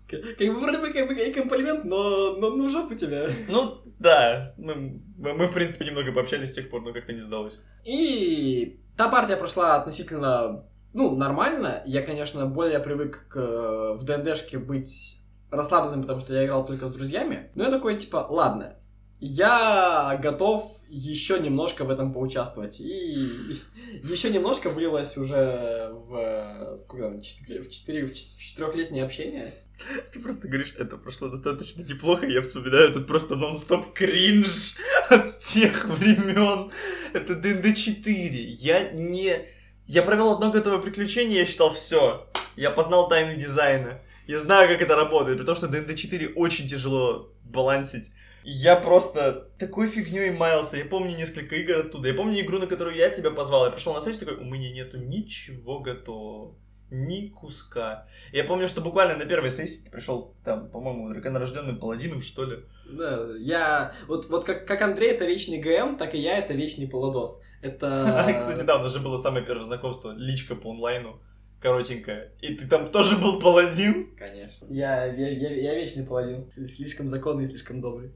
Как, 0.08 0.20
бы 0.20 0.60
вроде 0.60 0.78
бы 0.78 0.92
как 0.92 1.08
бы 1.08 1.14
и 1.14 1.32
комплимент, 1.32 1.84
но, 1.84 2.36
но 2.36 2.50
ну 2.50 2.68
в 2.68 2.70
жопу 2.70 2.94
тебя. 2.94 3.28
Ну, 3.48 3.78
да, 3.98 4.54
мы, 4.58 5.00
мы, 5.16 5.34
мы, 5.34 5.46
в 5.46 5.52
принципе, 5.52 5.86
немного 5.86 6.12
пообщались 6.12 6.50
с 6.50 6.54
тех 6.54 6.70
пор, 6.70 6.82
но 6.82 6.92
как-то 6.92 7.12
не 7.12 7.20
сдалось. 7.20 7.60
И 7.84 8.78
та 8.96 9.08
партия 9.08 9.36
прошла 9.36 9.76
относительно, 9.76 10.64
ну, 10.92 11.16
нормально. 11.16 11.82
Я, 11.86 12.02
конечно, 12.02 12.46
более 12.46 12.78
привык 12.80 13.26
к, 13.28 13.36
э, 13.36 13.96
в 13.98 14.04
ДНДшке 14.04 14.58
быть 14.58 15.20
расслабленным, 15.50 16.02
потому 16.02 16.20
что 16.20 16.34
я 16.34 16.44
играл 16.44 16.66
только 16.66 16.88
с 16.88 16.92
друзьями. 16.92 17.50
Но 17.54 17.64
я 17.64 17.70
такой, 17.70 17.96
типа, 17.96 18.26
ладно, 18.28 18.76
я 19.20 20.18
готов 20.22 20.78
еще 20.88 21.38
немножко 21.40 21.84
в 21.84 21.90
этом 21.90 22.12
поучаствовать. 22.12 22.80
И 22.80 23.60
еще 24.04 24.30
немножко 24.30 24.70
влилось 24.70 25.16
уже 25.16 25.90
в, 25.92 26.14
э, 26.14 26.76
сколько 26.76 27.08
там, 27.08 27.20
четыре- 27.20 27.60
в, 27.60 27.68
четыре, 27.68 28.06
в 28.06 28.14
четырехлетнее 28.14 29.04
общение. 29.04 29.54
Ты 30.12 30.20
просто 30.20 30.48
говоришь, 30.48 30.74
это 30.78 30.96
прошло 30.96 31.28
достаточно 31.28 31.82
неплохо, 31.82 32.26
я 32.26 32.42
вспоминаю 32.42 32.92
тут 32.92 33.06
просто 33.06 33.36
нон-стоп 33.36 33.92
кринж 33.92 34.76
от 35.10 35.38
тех 35.40 35.86
времен. 35.86 36.70
Это 37.12 37.34
ДНД-4. 37.34 38.30
Я 38.58 38.90
не... 38.90 39.36
Я 39.86 40.02
провел 40.02 40.32
одно 40.32 40.50
готовое 40.50 40.80
приключение, 40.80 41.38
я 41.38 41.46
считал, 41.46 41.72
все. 41.72 42.28
Я 42.56 42.70
познал 42.70 43.08
тайны 43.08 43.36
дизайна. 43.36 44.00
Я 44.26 44.38
знаю, 44.38 44.68
как 44.68 44.82
это 44.82 44.94
работает, 44.94 45.38
при 45.38 45.46
том, 45.46 45.56
что 45.56 45.66
ДНД-4 45.66 46.34
очень 46.34 46.68
тяжело 46.68 47.32
балансить. 47.44 48.12
Я 48.50 48.76
просто 48.76 49.50
такой 49.58 49.88
фигней 49.88 50.30
маялся. 50.30 50.78
Я 50.78 50.86
помню 50.86 51.14
несколько 51.14 51.54
игр 51.56 51.80
оттуда. 51.80 52.08
Я 52.08 52.14
помню 52.14 52.40
игру, 52.40 52.58
на 52.58 52.66
которую 52.66 52.96
я 52.96 53.10
тебя 53.10 53.30
позвал. 53.30 53.66
Я 53.66 53.70
пришел 53.70 53.92
на 53.92 54.00
сессию 54.00 54.26
такой, 54.26 54.42
у 54.42 54.48
меня 54.48 54.70
нету 54.70 54.96
ничего 54.96 55.80
готового. 55.80 56.54
Ни 56.90 57.28
куска. 57.28 58.06
Я 58.32 58.44
помню, 58.44 58.66
что 58.66 58.80
буквально 58.80 59.16
на 59.16 59.26
первой 59.26 59.50
сессии 59.50 59.84
ты 59.84 59.90
пришел, 59.90 60.34
там, 60.44 60.70
по-моему, 60.70 61.10
драконорожденным 61.10 61.78
паладином, 61.78 62.22
что 62.22 62.44
ли. 62.44 62.60
Да, 62.90 63.28
я... 63.38 63.92
Вот, 64.06 64.30
вот 64.30 64.44
как, 64.44 64.66
как 64.66 64.80
Андрей 64.80 65.10
это 65.10 65.26
вечный 65.26 65.58
ГМ, 65.58 65.98
так 65.98 66.14
и 66.14 66.18
я 66.18 66.38
это 66.38 66.54
вечный 66.54 66.88
Паладос. 66.88 67.42
Это... 67.60 68.34
Кстати, 68.38 68.62
да, 68.62 68.78
у 68.78 68.82
нас 68.82 68.94
же 68.94 69.00
было 69.00 69.18
самое 69.18 69.44
первое 69.44 69.64
знакомство, 69.64 70.14
личка 70.16 70.54
по 70.54 70.70
онлайну, 70.70 71.20
коротенькая. 71.60 72.32
И 72.40 72.54
ты 72.54 72.66
там 72.66 72.90
тоже 72.90 73.16
был 73.16 73.40
паладин. 73.40 74.14
Конечно. 74.16 74.66
Я, 74.68 75.06
я, 75.06 75.28
я, 75.28 75.54
я 75.54 75.74
вечный 75.74 76.06
паладин. 76.06 76.50
Слишком 76.50 77.08
законный 77.08 77.44
и 77.44 77.48
слишком 77.48 77.80
добрый. 77.80 78.12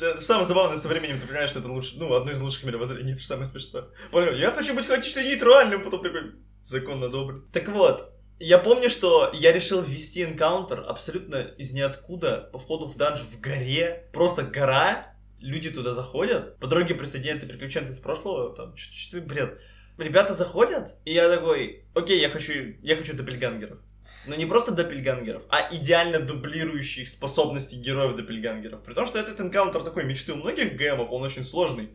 Это 0.00 0.20
самое 0.20 0.46
забавное 0.46 0.78
со 0.78 0.88
временем, 0.88 1.18
ты 1.20 1.26
понимаешь, 1.26 1.50
что 1.50 1.58
это 1.58 1.68
лучше, 1.68 1.94
ну, 1.96 2.12
одно 2.14 2.30
из 2.30 2.40
лучших 2.40 2.64
мировоззрений, 2.64 3.12
это 3.12 3.20
же 3.20 3.26
самое 3.26 3.46
смешное. 3.46 3.86
Понял, 4.10 4.32
я 4.32 4.50
хочу 4.52 4.74
быть 4.74 4.86
хаотично 4.86 5.20
нейтральным, 5.20 5.82
потом 5.82 6.02
такой, 6.02 6.32
законно 6.62 7.08
добрый. 7.08 7.42
Так 7.52 7.68
вот, 7.68 8.12
я 8.38 8.58
помню, 8.58 8.88
что 8.88 9.30
я 9.34 9.52
решил 9.52 9.82
ввести 9.82 10.24
энкаунтер 10.24 10.84
абсолютно 10.86 11.36
из 11.36 11.72
ниоткуда, 11.72 12.48
по 12.52 12.58
входу 12.58 12.86
в 12.86 12.96
данж 12.96 13.20
в 13.20 13.40
горе, 13.40 14.08
просто 14.12 14.42
гора, 14.42 15.14
люди 15.38 15.70
туда 15.70 15.92
заходят, 15.92 16.58
по 16.58 16.66
дороге 16.66 16.94
присоединяются 16.94 17.46
приключенцы 17.46 17.92
из 17.92 18.00
прошлого, 18.00 18.54
там, 18.54 18.76
что-то 18.76 19.24
бред. 19.24 19.60
Ребята 20.02 20.34
заходят, 20.34 20.96
и 21.04 21.12
я 21.12 21.28
такой, 21.28 21.84
окей, 21.94 22.20
я 22.20 22.28
хочу, 22.28 22.74
я 22.82 22.96
хочу 22.96 23.14
допельгангеров. 23.14 23.78
Но 24.26 24.34
не 24.34 24.46
просто 24.46 24.72
допельгангеров, 24.72 25.44
а 25.48 25.68
идеально 25.72 26.18
дублирующих 26.18 27.08
способности 27.08 27.76
героев 27.76 28.16
допельгангеров. 28.16 28.82
При 28.82 28.94
том, 28.94 29.06
что 29.06 29.20
этот 29.20 29.40
энкаунтер 29.40 29.82
такой 29.82 30.04
мечты 30.04 30.32
у 30.32 30.36
многих 30.36 30.76
гэмов, 30.76 31.10
он 31.10 31.22
очень 31.22 31.44
сложный. 31.44 31.90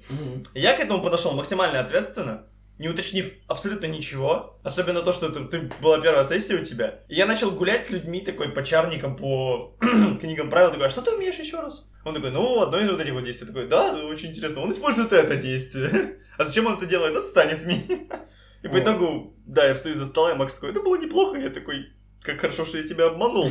Я 0.54 0.76
к 0.76 0.80
этому 0.80 1.02
подошел 1.04 1.34
максимально 1.34 1.82
ответственно, 1.82 2.46
не 2.80 2.90
уточнив 2.90 3.32
абсолютно 3.48 3.88
ничего. 3.88 4.60
Особенно 4.64 5.02
то, 5.02 5.12
что 5.12 5.30
ты, 5.30 5.46
ты 5.46 5.70
была 5.82 6.00
первая 6.00 6.24
сессия 6.24 6.60
у 6.60 6.64
тебя. 6.64 7.02
И 7.08 7.16
я 7.16 7.26
начал 7.26 7.52
гулять 7.52 7.86
с 7.86 7.90
людьми 7.90 8.22
такой 8.22 8.50
по 8.50 8.64
чарникам, 8.64 9.16
по 9.16 9.76
книгам 10.22 10.50
правил. 10.50 10.72
Такой, 10.72 10.88
а 10.88 10.90
что 10.90 11.02
ты 11.02 11.12
умеешь 11.12 11.40
еще 11.40 11.60
раз? 11.60 11.90
Он 12.06 12.14
такой, 12.14 12.32
ну, 12.32 12.62
одно 12.62 12.80
из 12.80 12.90
вот 12.90 13.02
этих 13.02 13.14
вот 13.14 13.24
действий. 13.24 13.48
Такой, 13.48 13.68
да, 13.68 13.94
да, 13.94 14.06
очень 14.06 14.30
интересно. 14.30 14.62
Он 14.62 14.72
использует 14.72 15.14
это 15.14 15.36
действие. 15.36 16.20
А 16.38 16.44
зачем 16.44 16.68
он 16.68 16.76
это 16.76 16.86
делает? 16.86 17.16
Отстанет 17.16 17.66
меня. 17.66 17.82
И 18.62 18.68
по 18.68 18.80
итогу, 18.80 19.34
да, 19.48 19.66
я 19.66 19.74
встаю 19.74 19.96
за 19.96 20.06
стола, 20.06 20.34
и 20.34 20.36
Макс 20.36 20.54
такой, 20.54 20.70
это 20.70 20.82
было 20.82 20.96
неплохо. 20.96 21.38
Я 21.40 21.50
такой, 21.50 21.88
как 22.22 22.42
хорошо, 22.42 22.64
что 22.64 22.78
я 22.78 22.84
тебя 22.84 23.08
обманул. 23.08 23.50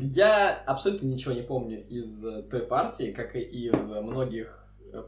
Я 0.00 0.54
абсолютно 0.66 1.06
ничего 1.06 1.32
не 1.32 1.42
помню 1.42 1.86
из 1.88 2.24
э, 2.24 2.42
той 2.42 2.66
партии, 2.66 3.12
как 3.12 3.34
и 3.34 3.40
из 3.40 3.88
многих 3.88 4.46
э, 4.46 4.61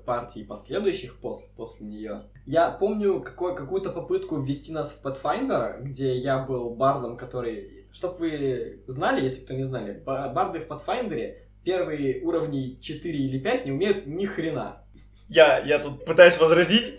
партий 0.04 0.44
последующих 0.44 1.18
после, 1.20 1.48
после 1.56 1.86
нее. 1.86 2.24
Я 2.46 2.70
помню 2.70 3.20
какой, 3.20 3.56
какую-то 3.56 3.90
попытку 3.90 4.40
ввести 4.40 4.72
нас 4.72 4.92
в 4.92 5.04
Pathfinder, 5.04 5.82
где 5.82 6.16
я 6.16 6.44
был 6.44 6.74
бардом, 6.74 7.16
который... 7.16 7.86
Чтоб 7.92 8.18
вы 8.18 8.82
знали, 8.86 9.22
если 9.22 9.42
кто 9.44 9.54
не 9.54 9.62
знали, 9.62 10.02
барды 10.04 10.58
в 10.58 10.68
Pathfinder 10.68 11.34
первые 11.64 12.22
уровни 12.22 12.78
4 12.80 13.18
или 13.18 13.38
5 13.38 13.66
не 13.66 13.72
умеют 13.72 14.06
ни 14.06 14.26
хрена. 14.26 14.83
Я, 15.28 15.58
я 15.60 15.78
тут 15.78 16.04
пытаюсь 16.04 16.36
возразить 16.38 16.94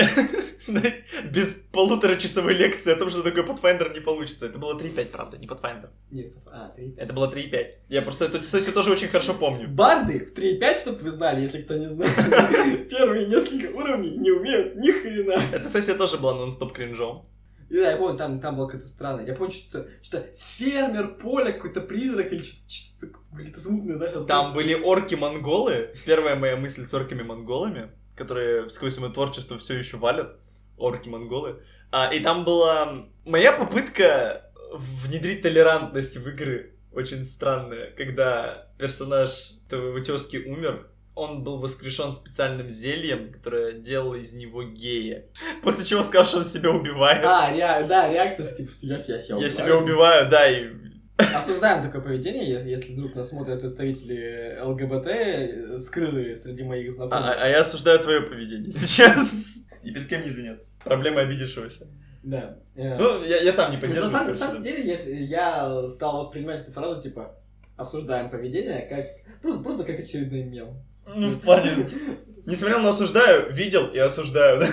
без 1.31 1.53
полуторачасовой 1.71 2.53
лекции 2.53 2.91
о 2.91 2.95
том, 2.95 3.09
что 3.09 3.21
такое 3.21 3.43
Pathfinder 3.43 3.93
не 3.93 3.99
получится. 3.99 4.47
Это 4.47 4.57
было 4.57 4.77
3.5, 4.77 5.05
правда, 5.11 5.37
не 5.37 5.47
Pathfinder. 5.47 5.89
Нет, 6.11 6.33
а, 6.47 6.69
3. 6.69 6.95
Это 6.97 7.13
было 7.13 7.31
3.5. 7.31 7.67
Я 7.89 8.01
просто 8.01 8.25
эту 8.25 8.43
сессию 8.43 8.73
тоже 8.73 8.91
очень 8.91 9.09
хорошо 9.09 9.35
помню. 9.35 9.67
Барды 9.67 10.25
в 10.25 10.37
3.5, 10.37 10.75
чтобы 10.75 10.97
вы 10.99 11.11
знали, 11.11 11.41
если 11.41 11.61
кто 11.61 11.75
не 11.75 11.87
знает, 11.87 12.13
первые 12.89 13.27
несколько 13.27 13.71
уровней 13.75 14.17
не 14.17 14.31
умеют 14.31 14.75
ни 14.75 14.91
хрена. 14.91 15.41
Эта 15.51 15.69
сессия 15.69 15.93
тоже 15.93 16.17
была 16.17 16.33
нон-стоп 16.33 16.73
кринжом. 16.73 17.29
И 17.69 17.75
да, 17.75 17.91
я 17.91 17.97
помню, 17.97 18.17
там, 18.17 18.39
там 18.39 18.55
было 18.55 18.67
какое-то 18.67 18.87
странное. 18.87 19.25
Я 19.25 19.33
помню, 19.33 19.51
что-то, 19.51 19.87
что 20.01 20.25
фермер, 20.35 21.15
поле, 21.15 21.51
какой-то 21.53 21.81
призрак 21.81 22.31
или 22.31 22.43
что-то, 22.43 22.69
что-то 22.69 23.35
какие-то 23.35 23.61
смутные, 23.61 23.97
да? 23.97 24.23
Там 24.25 24.53
были 24.53 24.73
орки-монголы. 24.75 25.93
Первая 26.05 26.35
моя 26.35 26.57
мысль 26.57 26.85
с 26.85 26.93
орками-монголами 26.93 27.89
которые 28.15 28.69
сквозь 28.69 28.97
мое 28.97 29.11
творчество 29.11 29.57
все 29.57 29.77
еще 29.77 29.97
валят, 29.97 30.37
орки-монголы. 30.77 31.61
А, 31.91 32.13
и 32.13 32.19
там 32.19 32.43
была 32.45 33.05
моя 33.25 33.51
попытка 33.53 34.51
внедрить 34.71 35.41
толерантность 35.41 36.17
в 36.17 36.27
игры 36.29 36.73
очень 36.91 37.25
странная, 37.25 37.91
когда 37.91 38.67
персонаж 38.79 39.51
твоего 39.69 39.99
тезки 39.99 40.37
умер, 40.37 40.87
он 41.13 41.43
был 41.43 41.59
воскрешен 41.59 42.11
специальным 42.11 42.69
зельем, 42.69 43.31
которое 43.31 43.73
делало 43.73 44.15
из 44.15 44.33
него 44.33 44.63
гея. 44.63 45.25
После 45.63 45.85
чего 45.85 46.03
сказал, 46.03 46.25
что 46.25 46.37
он 46.39 46.43
себя 46.45 46.71
убивает. 46.71 47.23
А, 47.23 47.49
ре- 47.51 47.87
да, 47.87 48.11
реакция, 48.11 48.53
типа, 48.53 48.71
что 48.71 48.87
я 48.87 48.99
себя, 48.99 49.15
я, 49.29 49.37
я 49.37 49.49
себя 49.49 49.77
убиваю, 49.77 50.29
да, 50.29 50.49
и 50.49 50.69
Осуждаем 51.17 51.83
такое 51.83 52.01
поведение, 52.01 52.49
если, 52.49 52.69
если 52.69 52.93
вдруг 52.93 53.15
нас 53.15 53.29
смотрят 53.29 53.61
представители 53.61 54.59
ЛГБТ, 54.61 55.07
э, 55.07 55.79
скрытые 55.79 56.35
среди 56.35 56.63
моих 56.63 56.91
знакомых. 56.91 57.25
А, 57.25 57.33
а 57.33 57.47
я 57.47 57.61
осуждаю 57.61 57.99
твое 57.99 58.21
поведение 58.21 58.71
сейчас. 58.71 59.59
И 59.81 59.91
перед 59.91 60.07
кем 60.07 60.23
не 60.23 60.27
извиняться. 60.27 60.71
Проблема 60.83 61.21
обидевшегося. 61.21 61.87
Да. 62.23 62.57
Ну, 62.75 63.23
я, 63.23 63.41
я 63.41 63.53
сам 63.53 63.71
не 63.71 63.77
поддерживаю. 63.77 64.11
На, 64.11 64.23
на 64.25 64.33
самом 64.33 64.61
деле, 64.61 64.83
я, 64.83 64.97
я 64.97 65.89
стал 65.91 66.19
воспринимать 66.19 66.61
эту 66.61 66.71
фразу, 66.71 67.01
типа, 67.01 67.37
осуждаем 67.77 68.29
поведение, 68.29 68.81
как 68.87 69.41
просто, 69.41 69.63
просто 69.63 69.83
как 69.83 69.99
очередной 69.99 70.43
мем. 70.43 70.75
Ну, 71.15 71.29
в 71.29 71.39
плане... 71.39 71.71
Несмотря 72.47 72.79
на 72.79 72.89
осуждаю, 72.89 73.53
видел 73.53 73.87
и 73.87 73.99
осуждаю, 73.99 74.59
да? 74.59 74.67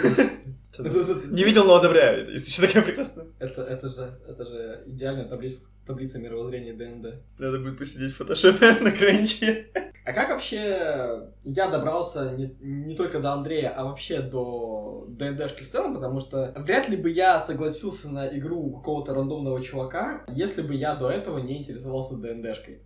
Не 1.30 1.44
видел, 1.44 1.64
но 1.64 1.74
одобряю. 1.74 2.22
Это 2.22 2.32
еще 2.32 2.62
такая 2.62 2.82
прекрасная. 2.82 3.26
Это, 3.38 3.62
это, 3.62 3.88
же, 3.88 4.18
это 4.26 4.46
же 4.46 4.84
идеальная 4.86 5.28
таблица, 5.28 5.66
таблица 5.86 6.18
мировоззрения 6.18 6.72
ДНД. 6.72 7.14
Надо 7.38 7.58
будет 7.58 7.78
посидеть 7.78 8.12
в 8.12 8.16
фотошопе 8.16 8.72
на 8.80 8.90
кренче. 8.90 9.68
А 10.04 10.12
как 10.12 10.30
вообще 10.30 11.28
я 11.44 11.70
добрался 11.70 12.32
не, 12.32 12.56
не 12.60 12.96
только 12.96 13.20
до 13.20 13.32
Андрея, 13.32 13.70
а 13.70 13.84
вообще 13.84 14.20
до 14.20 15.06
ДНДшки 15.08 15.62
в 15.62 15.68
целом, 15.68 15.94
потому 15.94 16.20
что 16.20 16.52
вряд 16.56 16.88
ли 16.88 16.96
бы 16.96 17.08
я 17.10 17.40
согласился 17.40 18.10
на 18.10 18.26
игру 18.36 18.78
какого-то 18.78 19.14
рандомного 19.14 19.62
чувака, 19.62 20.24
если 20.28 20.62
бы 20.62 20.74
я 20.74 20.96
до 20.96 21.08
этого 21.08 21.38
не 21.38 21.60
интересовался 21.60 22.16
ДНДшкой. 22.16 22.82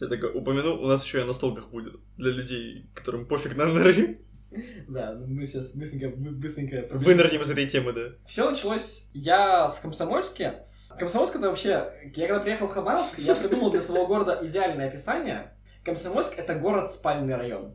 Я 0.00 0.06
такой 0.06 0.30
упомяну, 0.32 0.80
у 0.80 0.86
нас 0.86 1.04
еще 1.04 1.22
и 1.22 1.24
на 1.24 1.32
столках 1.32 1.70
будет 1.70 1.94
для 2.16 2.30
людей, 2.30 2.86
которым 2.94 3.26
пофиг 3.26 3.56
на 3.56 3.66
норы. 3.66 4.20
Да, 4.88 5.14
мы 5.26 5.46
сейчас 5.46 5.70
быстренько, 5.70 6.08
быстренько... 6.08 6.88
Вынырнем 6.90 7.42
из 7.42 7.50
этой 7.50 7.66
темы, 7.66 7.92
да. 7.92 8.08
Все 8.26 8.50
началось, 8.50 9.08
я 9.14 9.68
в 9.68 9.80
Комсомольске. 9.80 10.64
Комсомольск 10.98 11.36
это 11.36 11.50
вообще... 11.50 11.92
Я 12.14 12.26
когда 12.26 12.40
приехал 12.40 12.66
в 12.66 12.72
Хабаровск, 12.72 13.18
я 13.18 13.34
придумал 13.34 13.70
для 13.70 13.82
своего 13.82 14.06
города 14.06 14.38
идеальное 14.42 14.88
описание. 14.88 15.52
Комсомольск 15.84 16.34
это 16.36 16.54
город-спальный 16.54 17.36
район. 17.36 17.74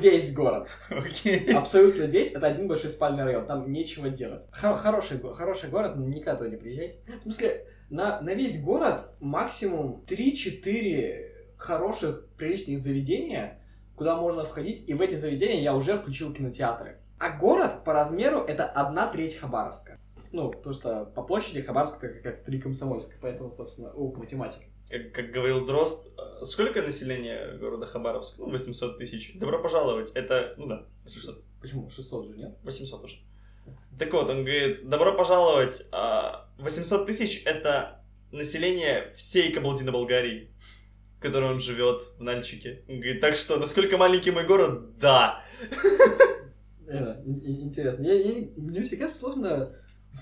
Весь 0.00 0.34
город. 0.34 0.68
Okay. 0.90 1.52
Абсолютно 1.52 2.02
весь. 2.02 2.32
Это 2.32 2.46
один 2.46 2.68
большой 2.68 2.90
спальный 2.90 3.24
район. 3.24 3.46
Там 3.46 3.70
нечего 3.70 4.10
делать. 4.10 4.42
Хороший, 4.50 5.20
хороший 5.34 5.70
город, 5.70 5.96
но 5.96 6.06
никогда 6.06 6.36
туда 6.36 6.50
не 6.50 6.56
приезжайте. 6.56 6.98
В 7.20 7.22
смысле, 7.22 7.64
на, 7.90 8.20
на 8.20 8.34
весь 8.34 8.60
город 8.60 9.14
максимум 9.20 10.04
3-4 10.06 11.28
хороших, 11.56 12.26
приличных 12.36 12.80
заведения, 12.80 13.57
куда 13.98 14.16
можно 14.16 14.44
входить, 14.44 14.88
и 14.88 14.94
в 14.94 15.02
эти 15.02 15.14
заведения 15.14 15.60
я 15.60 15.74
уже 15.74 15.96
включил 15.96 16.32
кинотеатры. 16.32 17.00
А 17.18 17.36
город 17.36 17.84
по 17.84 17.92
размеру 17.92 18.38
это 18.38 18.64
одна 18.64 19.08
треть 19.08 19.36
Хабаровска. 19.36 19.98
Ну, 20.32 20.50
потому 20.50 20.74
что 20.74 21.04
по 21.04 21.22
площади 21.22 21.62
Хабаровск 21.62 22.02
это 22.04 22.20
как 22.20 22.44
три 22.44 22.60
Комсомольска, 22.60 23.16
поэтому, 23.20 23.50
собственно, 23.50 23.90
о, 23.90 24.12
математика. 24.14 24.64
Как, 24.88 25.12
как 25.12 25.30
говорил 25.32 25.66
Дрозд, 25.66 26.12
э, 26.16 26.44
сколько 26.44 26.80
населения 26.80 27.58
города 27.58 27.86
Хабаровск? 27.86 28.38
Ну, 28.38 28.50
800 28.50 28.98
тысяч. 28.98 29.32
Добро 29.34 29.60
пожаловать. 29.60 30.12
Это, 30.12 30.54
ну 30.56 30.66
да, 30.66 30.86
800. 31.04 31.44
Почему? 31.60 31.90
600 31.90 32.26
же, 32.28 32.36
нет? 32.36 32.56
800 32.62 33.04
уже. 33.04 33.16
Так 33.98 34.12
вот, 34.12 34.30
он 34.30 34.44
говорит, 34.44 34.88
добро 34.88 35.12
пожаловать. 35.14 35.88
800 35.90 35.92
а, 35.92 37.04
тысяч 37.04 37.42
это 37.44 38.00
население 38.30 39.12
всей 39.14 39.52
Кабалдино-Болгарии 39.52 40.50
в 41.18 41.20
которой 41.20 41.50
он 41.50 41.60
живет, 41.60 42.00
в 42.18 42.22
Нальчике. 42.22 42.84
Он 42.88 42.96
говорит, 42.96 43.20
так 43.20 43.34
что, 43.34 43.58
насколько 43.58 43.96
маленький 43.96 44.30
мой 44.30 44.46
город? 44.46 44.96
Да. 44.98 45.44
Интересно. 46.86 48.04
Я, 48.04 48.14
я, 48.14 48.48
мне 48.56 48.82
всегда 48.82 49.10
сложно 49.10 49.74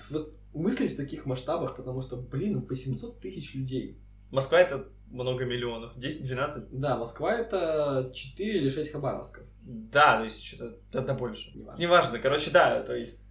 вот, 0.09 0.29
мыслить 0.53 0.93
в 0.93 0.97
таких 0.97 1.25
масштабах, 1.27 1.77
потому 1.77 2.01
что, 2.01 2.17
блин, 2.17 2.65
800 2.67 3.19
тысяч 3.21 3.53
людей. 3.53 4.01
Москва 4.31 4.59
это 4.59 4.89
много 5.05 5.45
миллионов. 5.45 5.95
10-12? 5.97 6.69
Да, 6.71 6.97
Москва 6.97 7.35
это 7.35 8.11
4 8.13 8.59
или 8.59 8.69
6 8.69 8.91
Хабаровсков. 8.91 9.45
Да, 9.61 10.17
то 10.17 10.23
есть 10.23 10.43
что-то 10.43 10.79
это 10.91 11.13
больше. 11.13 11.51
Неважно. 11.55 11.81
Неважно. 11.81 12.19
Короче, 12.19 12.49
да, 12.49 12.81
то 12.81 12.95
есть 12.95 13.26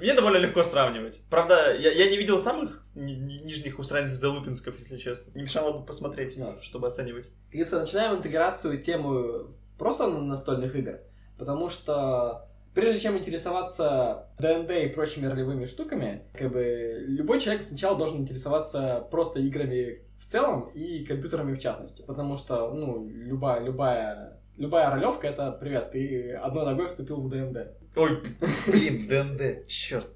мне 0.00 0.14
довольно 0.14 0.38
легко 0.38 0.62
сравнивать. 0.62 1.22
Правда, 1.30 1.76
я, 1.76 1.90
я 1.92 2.10
не 2.10 2.16
видел 2.16 2.38
самых 2.38 2.84
ни, 2.94 3.12
ни, 3.12 3.34
нижних 3.44 3.78
устранец 3.78 4.10
Залупинсков, 4.10 4.78
если 4.78 4.98
честно. 4.98 5.32
Не 5.34 5.42
мешало 5.42 5.78
бы 5.78 5.84
посмотреть, 5.84 6.36
да. 6.36 6.60
чтобы 6.60 6.88
оценивать. 6.88 7.30
Если 7.52 7.76
начинаем 7.76 8.18
интеграцию 8.18 8.80
тему 8.80 9.54
просто 9.78 10.06
настольных 10.06 10.74
игр, 10.76 11.00
потому 11.38 11.68
что 11.68 12.48
прежде 12.74 13.00
чем 13.00 13.18
интересоваться 13.18 14.28
ДНД 14.38 14.70
и 14.70 14.88
прочими 14.88 15.26
ролевыми 15.26 15.64
штуками, 15.64 16.24
как 16.34 16.52
бы 16.52 17.04
любой 17.06 17.40
человек 17.40 17.64
сначала 17.64 17.96
должен 17.96 18.20
интересоваться 18.20 19.06
просто 19.10 19.40
играми 19.40 20.02
в 20.18 20.24
целом 20.24 20.70
и 20.74 21.04
компьютерами 21.04 21.54
в 21.54 21.58
частности, 21.58 22.02
потому 22.06 22.36
что, 22.36 22.72
ну, 22.72 23.08
любая, 23.08 23.60
любая 23.60 24.40
любая 24.60 24.90
ролевка 24.90 25.26
это 25.26 25.52
привет, 25.52 25.90
ты 25.90 26.34
одной 26.34 26.66
ногой 26.66 26.86
вступил 26.86 27.22
в 27.22 27.30
ДНД. 27.30 27.79
Ой, 27.96 28.22
блин, 28.66 29.06
ДНД, 29.08 29.66
черт. 29.66 30.08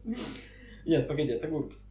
Нет, 0.87 1.09
погоди, 1.09 1.33
это 1.33 1.49
GURPS. 1.49 1.89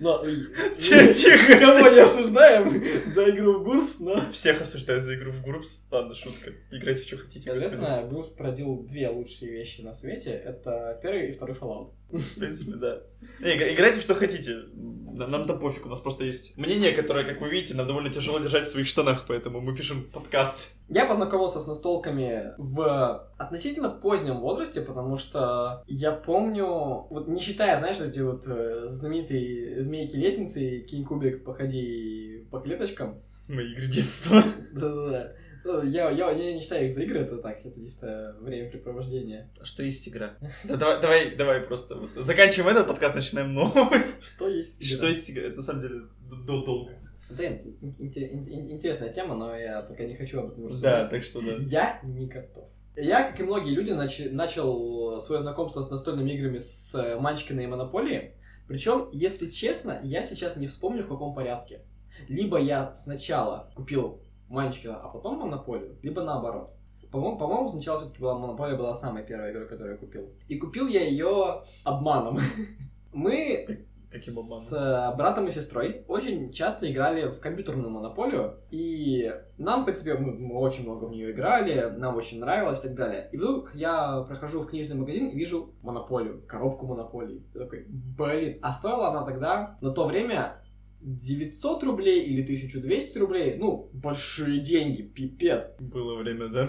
Но 0.00 0.24
тихо, 0.76 1.58
никого 1.58 1.88
не 1.88 2.00
осуждаем 2.00 2.82
за 3.06 3.30
игру 3.30 3.60
в 3.60 3.64
GURPS, 3.64 4.00
но... 4.00 4.20
Всех 4.32 4.60
осуждаю 4.60 5.00
за 5.00 5.14
игру 5.16 5.32
в 5.32 5.42
GURPS. 5.42 5.86
Ладно, 5.90 6.14
шутка. 6.14 6.52
Играйте 6.72 7.02
в 7.02 7.06
что 7.06 7.18
хотите. 7.18 7.50
Соответственно, 7.50 8.06
GURPS 8.10 8.28
породил 8.30 8.82
две 8.82 9.08
лучшие 9.08 9.52
вещи 9.52 9.82
на 9.82 9.94
свете. 9.94 10.30
Это 10.30 10.98
первый 11.02 11.28
и 11.28 11.32
второй 11.32 11.56
Fallout. 11.56 11.92
В 12.10 12.38
принципе, 12.38 12.76
да. 12.76 13.02
Играйте 13.40 14.00
в 14.00 14.02
что 14.02 14.14
хотите. 14.14 14.64
Нам-то 14.74 15.54
пофиг, 15.54 15.86
у 15.86 15.88
нас 15.88 16.00
просто 16.00 16.24
есть 16.24 16.56
мнение, 16.56 16.92
которое, 16.92 17.24
как 17.24 17.40
вы 17.40 17.48
видите, 17.48 17.74
нам 17.74 17.86
довольно 17.86 18.10
тяжело 18.10 18.38
держать 18.38 18.66
в 18.66 18.70
своих 18.70 18.86
штанах, 18.86 19.24
поэтому 19.26 19.60
мы 19.60 19.74
пишем 19.74 20.04
подкаст. 20.12 20.74
Я 20.88 21.04
познакомился 21.06 21.60
с 21.60 21.66
настолками 21.66 22.54
в 22.58 23.28
относительно 23.38 23.90
позднем 23.90 24.38
возрасте, 24.40 24.80
потому 24.80 25.16
что 25.16 25.82
я 25.86 26.12
помню, 26.12 27.06
вот 27.10 27.26
не 27.26 27.40
считая, 27.40 27.78
знаешь, 27.78 27.98
эти 28.00 28.20
вот 28.20 28.46
э, 28.46 28.88
знаменитые 28.90 29.82
змейки-лестницы 29.82 30.80
кинь-кубик, 30.80 31.44
походи 31.44 32.46
по 32.50 32.60
клеточкам. 32.60 33.20
Мои 33.48 33.72
игры 33.72 33.86
детства. 33.86 34.42
Да-да-да. 34.72 35.32
Ну, 35.64 35.82
Я, 35.82 36.10
я, 36.10 36.30
я 36.30 36.54
не 36.54 36.60
считаю 36.60 36.86
их 36.86 36.92
за 36.92 37.02
игры, 37.02 37.20
это 37.20 37.38
так, 37.38 37.58
это 37.66 37.80
чисто 37.80 38.36
времяпрепровождение. 38.40 39.50
А 39.60 39.64
что 39.64 39.82
есть 39.82 40.08
игра? 40.08 40.36
Да, 40.62 40.76
давай, 40.76 41.00
давай, 41.00 41.34
давай 41.34 41.60
просто 41.62 41.96
вот 41.96 42.10
заканчиваем 42.14 42.70
этот 42.70 42.86
подкаст, 42.86 43.16
начинаем 43.16 43.52
новый. 43.52 43.98
Что 44.20 44.46
есть 44.46 44.76
игра? 44.78 44.88
Что 44.96 45.06
есть 45.08 45.28
игра? 45.28 45.42
Это 45.42 45.56
на 45.56 45.62
самом 45.62 45.82
деле 45.82 46.02
долго. 46.46 46.92
Да, 47.30 47.44
ин- 47.44 47.76
инте- 47.98 48.28
ин- 48.32 48.46
ин- 48.46 48.70
интересная 48.72 49.12
тема, 49.12 49.34
но 49.34 49.54
я 49.56 49.82
пока 49.82 50.04
не 50.04 50.14
хочу 50.16 50.40
об 50.40 50.46
этом 50.52 50.62
Да, 50.64 50.68
рассуждать. 50.68 51.10
так 51.10 51.22
что 51.24 51.40
да. 51.40 51.52
Я 51.60 52.00
не 52.04 52.26
готов. 52.26 52.68
Я, 52.94 53.30
как 53.30 53.40
и 53.40 53.42
многие 53.42 53.74
люди, 53.74 53.90
нач- 53.90 54.30
начал 54.30 55.20
свое 55.20 55.42
знакомство 55.42 55.82
с 55.82 55.90
настольными 55.90 56.30
играми 56.30 56.58
с 56.58 56.94
э, 56.94 57.18
Манчкина 57.18 57.60
и 57.60 57.66
Монополии. 57.66 58.32
Причем, 58.68 59.08
если 59.12 59.48
честно, 59.50 60.00
я 60.02 60.22
сейчас 60.22 60.56
не 60.56 60.66
вспомню, 60.66 61.02
в 61.04 61.08
каком 61.08 61.34
порядке. 61.34 61.82
Либо 62.28 62.58
я 62.58 62.94
сначала 62.94 63.70
купил 63.76 64.22
Манчкина, 64.48 64.96
а 64.96 65.08
потом 65.08 65.38
Монополию, 65.38 65.98
либо 66.02 66.22
наоборот. 66.22 66.72
По-моему, 67.12 67.38
по-моему 67.38 67.68
сначала 67.68 68.00
все-таки 68.00 68.20
была 68.20 68.38
Монополия 68.38 68.76
была 68.76 68.94
самая 68.94 69.22
первая 69.24 69.52
игра, 69.52 69.64
которую 69.66 69.92
я 69.92 69.98
купил. 69.98 70.30
И 70.48 70.56
купил 70.58 70.88
я 70.88 71.04
ее 71.04 71.62
обманом. 71.84 72.38
Мы 73.12 73.86
Каким 74.10 74.38
обманом? 74.38 74.64
с 74.64 74.72
э, 74.72 75.16
братом 75.16 75.48
и 75.48 75.50
сестрой 75.50 76.04
очень 76.08 76.52
часто 76.52 76.90
играли 76.90 77.28
в 77.28 77.40
компьютерную 77.40 77.90
монополию, 77.90 78.60
и 78.70 79.32
нам, 79.58 79.82
в 79.82 79.84
принципе, 79.84 80.14
мы, 80.14 80.32
мы 80.32 80.58
очень 80.58 80.84
много 80.84 81.06
в 81.06 81.10
нее 81.10 81.32
играли, 81.32 81.92
нам 81.96 82.16
очень 82.16 82.40
нравилось 82.40 82.80
и 82.80 82.82
так 82.82 82.94
далее. 82.94 83.28
И 83.32 83.36
вдруг 83.36 83.74
я 83.74 84.22
прохожу 84.22 84.62
в 84.62 84.68
книжный 84.68 84.96
магазин 84.96 85.28
и 85.28 85.36
вижу 85.36 85.74
монополию, 85.82 86.42
коробку 86.46 86.86
монополии. 86.86 87.44
Я 87.54 87.60
такой, 87.60 87.86
блин, 87.88 88.58
а 88.62 88.72
стоила 88.72 89.08
она 89.08 89.24
тогда 89.24 89.76
на 89.80 89.90
то 89.90 90.06
время 90.06 90.62
900 91.00 91.84
рублей 91.84 92.24
или 92.24 92.42
1200 92.42 93.18
рублей, 93.18 93.56
ну, 93.58 93.90
большие 93.92 94.60
деньги, 94.60 95.02
пипец. 95.02 95.68
Было 95.78 96.16
время, 96.16 96.48
да? 96.48 96.68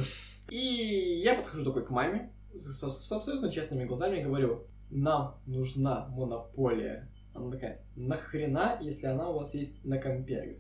И 0.50 1.22
я 1.24 1.36
подхожу 1.36 1.66
такой 1.66 1.86
к 1.86 1.90
маме 1.90 2.32
с, 2.54 2.82
с 2.82 3.12
абсолютно 3.12 3.52
честными 3.52 3.86
глазами 3.86 4.20
и 4.20 4.24
говорю, 4.24 4.68
нам 4.90 5.40
нужна 5.46 6.08
монополия. 6.10 7.10
Она 7.38 7.52
такая, 7.52 7.82
нахрена, 7.96 8.78
если 8.82 9.06
она 9.06 9.30
у 9.30 9.40
вас 9.40 9.54
есть 9.54 9.84
на 9.86 10.00
компе? 10.00 10.58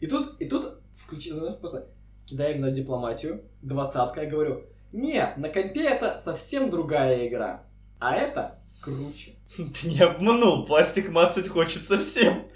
И 0.00 0.06
тут, 0.06 0.40
и 0.40 0.46
тут 0.48 0.78
включил, 0.96 1.40
знаешь, 1.40 1.58
просто 1.58 1.88
кидаем 2.26 2.60
на 2.60 2.70
дипломатию, 2.70 3.42
двадцатка, 3.62 4.22
я 4.22 4.30
говорю, 4.30 4.64
нет, 4.92 5.36
на 5.36 5.48
компе 5.48 5.84
это 5.84 6.18
совсем 6.18 6.70
другая 6.70 7.26
игра, 7.26 7.64
а 7.98 8.16
это 8.16 8.58
круче. 8.80 9.32
Ты 9.56 9.88
не 9.88 10.00
обманул, 10.00 10.64
пластик 10.66 11.10
мацать 11.10 11.48
хочется 11.48 11.98
всем. 11.98 12.46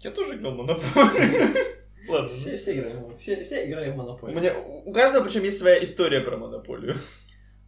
Я 0.00 0.12
тоже 0.12 0.36
играл 0.36 0.54
в 0.54 0.58
Монополию. 0.58 1.54
Ладно. 2.08 2.28
Все, 2.28 2.56
все, 2.56 2.78
играли, 2.78 2.94
все, 3.18 3.44
все 3.44 3.68
играли 3.68 3.90
в 3.90 3.94
У 3.94 3.96
монополию. 3.98 4.38
меня 4.38 4.54
у 4.86 4.92
каждого 4.92 5.24
причем 5.24 5.44
есть 5.44 5.58
своя 5.58 5.82
история 5.82 6.20
про 6.20 6.38
Монополию. 6.38 6.96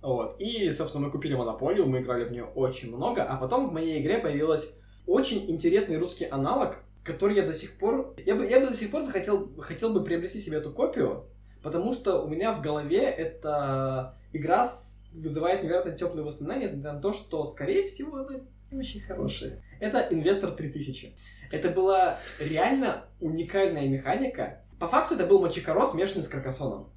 Вот. 0.00 0.40
И, 0.40 0.72
собственно, 0.72 1.06
мы 1.06 1.12
купили 1.12 1.34
монополию, 1.34 1.86
мы 1.86 2.00
играли 2.00 2.24
в 2.24 2.32
нее 2.32 2.44
очень 2.44 2.94
много, 2.94 3.22
а 3.22 3.36
потом 3.36 3.68
в 3.68 3.72
моей 3.72 4.00
игре 4.00 4.18
появилась 4.18 4.72
очень 5.10 5.50
интересный 5.50 5.98
русский 5.98 6.24
аналог, 6.24 6.84
который 7.02 7.36
я 7.36 7.42
до 7.44 7.52
сих 7.52 7.78
пор... 7.78 8.14
Я 8.24 8.36
бы, 8.36 8.46
я 8.46 8.60
бы 8.60 8.66
до 8.66 8.74
сих 8.74 8.90
пор 8.90 9.02
захотел 9.02 9.50
хотел 9.60 9.92
бы 9.92 10.04
приобрести 10.04 10.40
себе 10.40 10.58
эту 10.58 10.72
копию, 10.72 11.24
потому 11.62 11.92
что 11.92 12.22
у 12.22 12.28
меня 12.28 12.52
в 12.52 12.62
голове 12.62 13.02
эта 13.02 14.14
игра 14.32 14.70
вызывает 15.12 15.64
невероятно 15.64 15.92
теплые 15.92 16.24
воспоминания, 16.24 16.66
несмотря 16.66 16.92
на 16.92 17.00
то, 17.00 17.12
что, 17.12 17.44
скорее 17.46 17.88
всего, 17.88 18.18
она 18.18 18.40
не 18.70 18.78
очень 18.78 19.00
хорошая. 19.00 19.60
Это 19.80 20.06
Инвестор 20.10 20.52
3000. 20.52 21.16
Это 21.50 21.70
была 21.70 22.18
реально 22.38 23.04
уникальная 23.18 23.88
механика. 23.88 24.62
По 24.78 24.86
факту 24.86 25.16
это 25.16 25.26
был 25.26 25.40
Мочекоро, 25.40 25.86
смешанный 25.86 26.22
с 26.22 26.28
Каркасоном. 26.28 26.92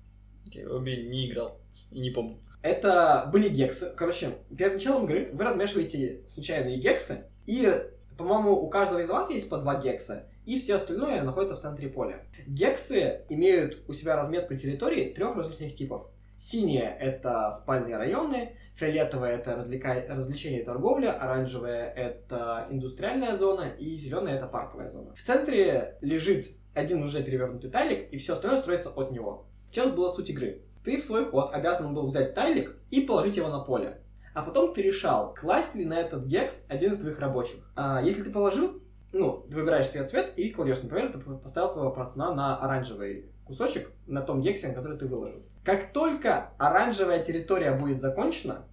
Я 0.51 0.69
обе 0.69 1.07
не 1.07 1.31
играл. 1.31 1.59
И 1.89 1.99
не 1.99 2.11
помню. 2.11 2.37
Это 2.61 3.27
были 3.31 3.49
гексы. 3.49 3.91
Короче, 3.97 4.35
перед 4.55 4.73
началом 4.73 5.05
игры 5.05 5.31
вы 5.33 5.43
размешиваете 5.43 6.21
случайные 6.27 6.77
гексы, 6.77 7.25
и, 7.45 7.69
по-моему, 8.17 8.51
у 8.53 8.69
каждого 8.69 8.99
из 8.99 9.09
вас 9.09 9.29
есть 9.29 9.49
по 9.49 9.57
два 9.57 9.79
гекса, 9.81 10.27
и 10.45 10.59
все 10.59 10.75
остальное 10.75 11.21
находится 11.23 11.55
в 11.55 11.59
центре 11.59 11.89
поля. 11.89 12.25
Гексы 12.47 13.21
имеют 13.29 13.83
у 13.87 13.93
себя 13.93 14.15
разметку 14.15 14.55
территории 14.55 15.13
трех 15.13 15.35
различных 15.35 15.75
типов. 15.75 16.07
Синие— 16.37 16.95
это 16.99 17.51
спальные 17.51 17.97
районы, 17.97 18.57
фиолетовая— 18.75 19.35
это 19.37 19.51
развлека- 19.51 20.07
развлечение 20.09 20.61
и 20.61 20.65
торговля, 20.65 21.11
оранжевая— 21.13 21.89
это 21.95 22.67
индустриальная 22.69 23.35
зона, 23.35 23.69
и 23.79 23.95
зеленая— 23.95 24.35
это 24.37 24.47
парковая 24.47 24.89
зона. 24.89 25.13
В 25.13 25.21
центре 25.21 25.97
лежит 26.01 26.51
один 26.73 27.03
уже 27.03 27.23
перевернутый 27.23 27.69
тайлик, 27.69 28.11
и 28.11 28.17
все 28.17 28.33
остальное 28.33 28.59
строится 28.59 28.89
от 28.89 29.11
него. 29.11 29.45
В 29.67 29.71
чем 29.71 29.95
была 29.95 30.09
суть 30.09 30.29
игры? 30.29 30.63
Ты 30.83 30.97
в 30.97 31.03
свой 31.03 31.25
ход 31.25 31.53
обязан 31.53 31.93
был 31.93 32.07
взять 32.07 32.33
тайлик 32.33 32.77
и 32.91 33.01
положить 33.01 33.37
его 33.37 33.47
на 33.47 33.59
поле. 33.59 34.01
А 34.33 34.41
потом 34.41 34.73
ты 34.73 34.81
решал, 34.81 35.33
класть 35.33 35.75
ли 35.75 35.85
на 35.85 35.93
этот 35.93 36.25
гекс 36.25 36.65
один 36.67 36.91
из 36.93 36.99
твоих 36.99 37.19
рабочих. 37.19 37.59
А, 37.75 38.01
если 38.01 38.23
ты 38.23 38.31
положил, 38.31 38.81
ну, 39.11 39.45
ты 39.49 39.55
выбираешь 39.55 39.87
себе 39.87 40.05
цвет 40.05 40.33
и 40.37 40.49
кладешь, 40.49 40.81
например, 40.81 41.11
ты 41.11 41.19
поставил 41.19 41.69
своего 41.69 41.91
пацана 41.91 42.33
на 42.33 42.57
оранжевый 42.57 43.27
кусочек 43.45 43.91
на 44.07 44.21
том 44.21 44.41
гексе, 44.41 44.69
на 44.69 44.73
который 44.73 44.97
ты 44.97 45.05
выложил. 45.07 45.43
Как 45.63 45.93
только 45.93 46.49
оранжевая 46.57 47.23
территория 47.23 47.73
будет 47.73 48.01
закончена, 48.01 48.65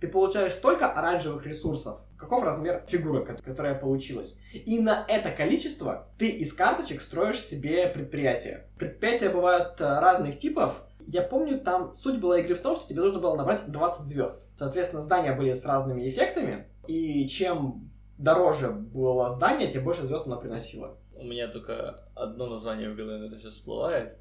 ты 0.00 0.08
получаешь 0.08 0.52
столько 0.52 0.90
оранжевых 0.90 1.46
ресурсов, 1.46 2.00
каков 2.18 2.42
размер 2.42 2.82
фигуры, 2.88 3.24
ко- 3.24 3.36
которая 3.36 3.74
получилась. 3.74 4.34
И 4.52 4.80
на 4.80 5.04
это 5.08 5.30
количество 5.30 6.08
ты 6.18 6.28
из 6.28 6.52
карточек 6.52 7.00
строишь 7.00 7.40
себе 7.40 7.86
предприятие. 7.86 8.66
Предприятия 8.78 9.30
бывают 9.30 9.80
э, 9.80 9.84
разных 10.00 10.38
типов. 10.38 10.82
Я 11.06 11.22
помню, 11.22 11.60
там 11.60 11.92
суть 11.92 12.18
была 12.20 12.40
игры 12.40 12.54
в 12.54 12.62
том, 12.62 12.76
что 12.76 12.88
тебе 12.88 13.02
нужно 13.02 13.20
было 13.20 13.36
набрать 13.36 13.70
20 13.70 14.06
звезд. 14.06 14.46
Соответственно, 14.56 15.02
здания 15.02 15.34
были 15.34 15.54
с 15.54 15.64
разными 15.64 16.08
эффектами, 16.08 16.66
и 16.86 17.26
чем 17.28 17.90
дороже 18.18 18.70
было 18.70 19.30
здание, 19.30 19.70
тем 19.70 19.84
больше 19.84 20.02
звезд 20.02 20.26
оно 20.26 20.40
приносило. 20.40 20.96
У 21.14 21.24
меня 21.24 21.48
только 21.48 22.04
одно 22.14 22.46
название 22.46 22.90
в 22.90 22.96
голове 22.96 23.18
на 23.18 23.26
это 23.26 23.38
все 23.38 23.50
всплывает. 23.50 24.16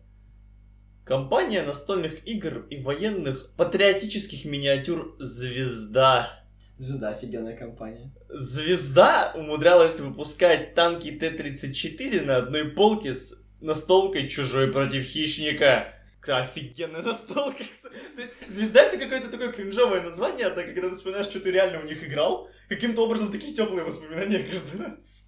Компания 1.05 1.63
настольных 1.63 2.25
игр 2.25 2.65
и 2.69 2.81
военных 2.81 3.51
патриотических 3.57 4.45
миниатюр 4.45 5.17
«Звезда». 5.19 6.29
Звезда 6.77 7.09
офигенная 7.09 7.57
компания. 7.57 8.13
Звезда 8.29 9.33
умудрялась 9.35 9.99
выпускать 9.99 10.75
танки 10.75 11.11
Т-34 11.11 12.21
на 12.21 12.37
одной 12.37 12.69
полке 12.69 13.13
с 13.13 13.43
настолкой 13.59 14.29
«Чужой 14.29 14.71
против 14.71 15.03
хищника». 15.03 15.85
Офигенная 16.27 17.01
настолка. 17.01 17.63
То 18.15 18.21
есть 18.21 18.31
Звезда 18.47 18.83
это 18.83 18.97
какое-то 18.97 19.29
такое 19.29 19.51
кринжовое 19.51 20.01
название, 20.01 20.47
однако 20.47 20.71
когда 20.73 20.89
ты 20.89 20.95
вспоминаешь, 20.95 21.27
что 21.27 21.39
ты 21.39 21.51
реально 21.51 21.79
у 21.79 21.85
них 21.85 22.07
играл, 22.07 22.49
каким-то 22.69 23.03
образом 23.03 23.31
такие 23.31 23.53
теплые 23.53 23.83
воспоминания 23.83 24.39
каждый 24.39 24.81
раз. 24.81 25.25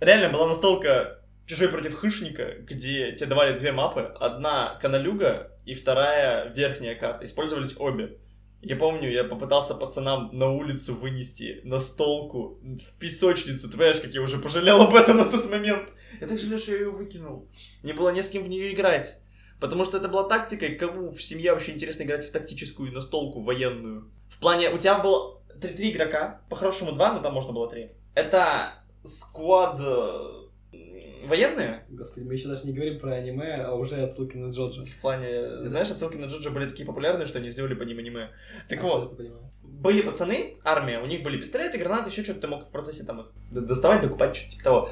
Реально 0.00 0.30
была 0.30 0.46
настолка 0.48 1.20
«Чужой 1.46 1.68
против 1.68 2.00
хищника», 2.00 2.56
где 2.60 3.12
тебе 3.12 3.26
давали 3.26 3.56
две 3.56 3.72
мапы, 3.72 4.00
одна 4.20 4.78
каналюга 4.80 5.52
и 5.66 5.74
вторая 5.74 6.52
верхняя 6.52 6.94
карта. 6.94 7.24
Использовались 7.24 7.74
обе. 7.78 8.18
Я 8.66 8.76
помню, 8.76 9.10
я 9.10 9.24
попытался 9.24 9.74
пацанам 9.74 10.30
на 10.32 10.50
улицу 10.50 10.94
вынести 10.94 11.60
настолку 11.64 12.58
в 12.62 12.98
песочницу. 12.98 13.68
Ты 13.68 13.76
понимаешь, 13.76 14.00
как 14.00 14.12
я 14.12 14.22
уже 14.22 14.38
пожалел 14.38 14.80
об 14.80 14.94
этом 14.94 15.18
на 15.18 15.26
тот 15.26 15.50
момент. 15.50 15.92
Я 16.18 16.26
так 16.26 16.38
жалею, 16.38 16.58
что 16.58 16.72
я 16.72 16.78
ее 16.78 16.90
выкинул. 16.90 17.50
Мне 17.82 17.92
было 17.92 18.08
не 18.08 18.22
с 18.22 18.30
кем 18.30 18.42
в 18.42 18.48
нее 18.48 18.72
играть. 18.72 19.18
Потому 19.64 19.86
что 19.86 19.96
это 19.96 20.08
была 20.08 20.28
тактикой, 20.28 20.74
кому 20.74 21.10
в 21.10 21.22
семье 21.22 21.54
вообще 21.54 21.72
интересно 21.72 22.02
играть 22.02 22.28
в 22.28 22.30
тактическую 22.30 22.92
настолку 22.92 23.40
военную. 23.40 24.10
В 24.28 24.38
плане, 24.38 24.68
у 24.68 24.76
тебя 24.76 24.98
было 24.98 25.40
три, 25.58 25.70
три 25.70 25.90
игрока, 25.90 26.42
по-хорошему 26.50 26.92
два, 26.92 27.14
но 27.14 27.20
там 27.20 27.32
можно 27.32 27.54
было 27.54 27.66
три. 27.66 27.92
Это 28.14 28.74
сквад 29.04 29.80
э, 29.80 31.26
военные, 31.26 31.86
Господи, 31.88 32.26
мы 32.26 32.34
еще 32.34 32.48
даже 32.48 32.66
не 32.66 32.74
говорим 32.74 33.00
про 33.00 33.14
аниме, 33.14 33.54
а 33.54 33.72
уже 33.72 33.96
отсылки 34.02 34.36
на 34.36 34.50
Джоджо. 34.50 34.84
в 34.84 35.00
плане, 35.00 35.66
знаешь, 35.66 35.90
отсылки 35.90 36.18
на 36.18 36.26
Джоджо 36.26 36.50
были 36.50 36.68
такие 36.68 36.84
популярные, 36.84 37.26
что 37.26 37.38
они 37.38 37.48
сделали 37.48 37.72
по 37.72 37.84
ним 37.84 38.00
аниме. 38.00 38.32
Так 38.68 38.80
А, 38.80 38.82
вот, 38.82 39.18
были 39.62 40.02
пацаны, 40.02 40.58
армия, 40.62 40.98
у 40.98 41.06
них 41.06 41.22
были 41.22 41.40
пистолеты, 41.40 41.78
гранаты, 41.78 42.10
еще 42.10 42.22
что-то 42.22 42.40
ты 42.40 42.48
мог 42.48 42.68
в 42.68 42.70
процессе 42.70 43.04
там 43.04 43.22
их 43.22 43.32
доставать, 43.50 44.02
докупать, 44.02 44.36
что-то 44.36 44.50
типа 44.50 44.62
того. 44.62 44.90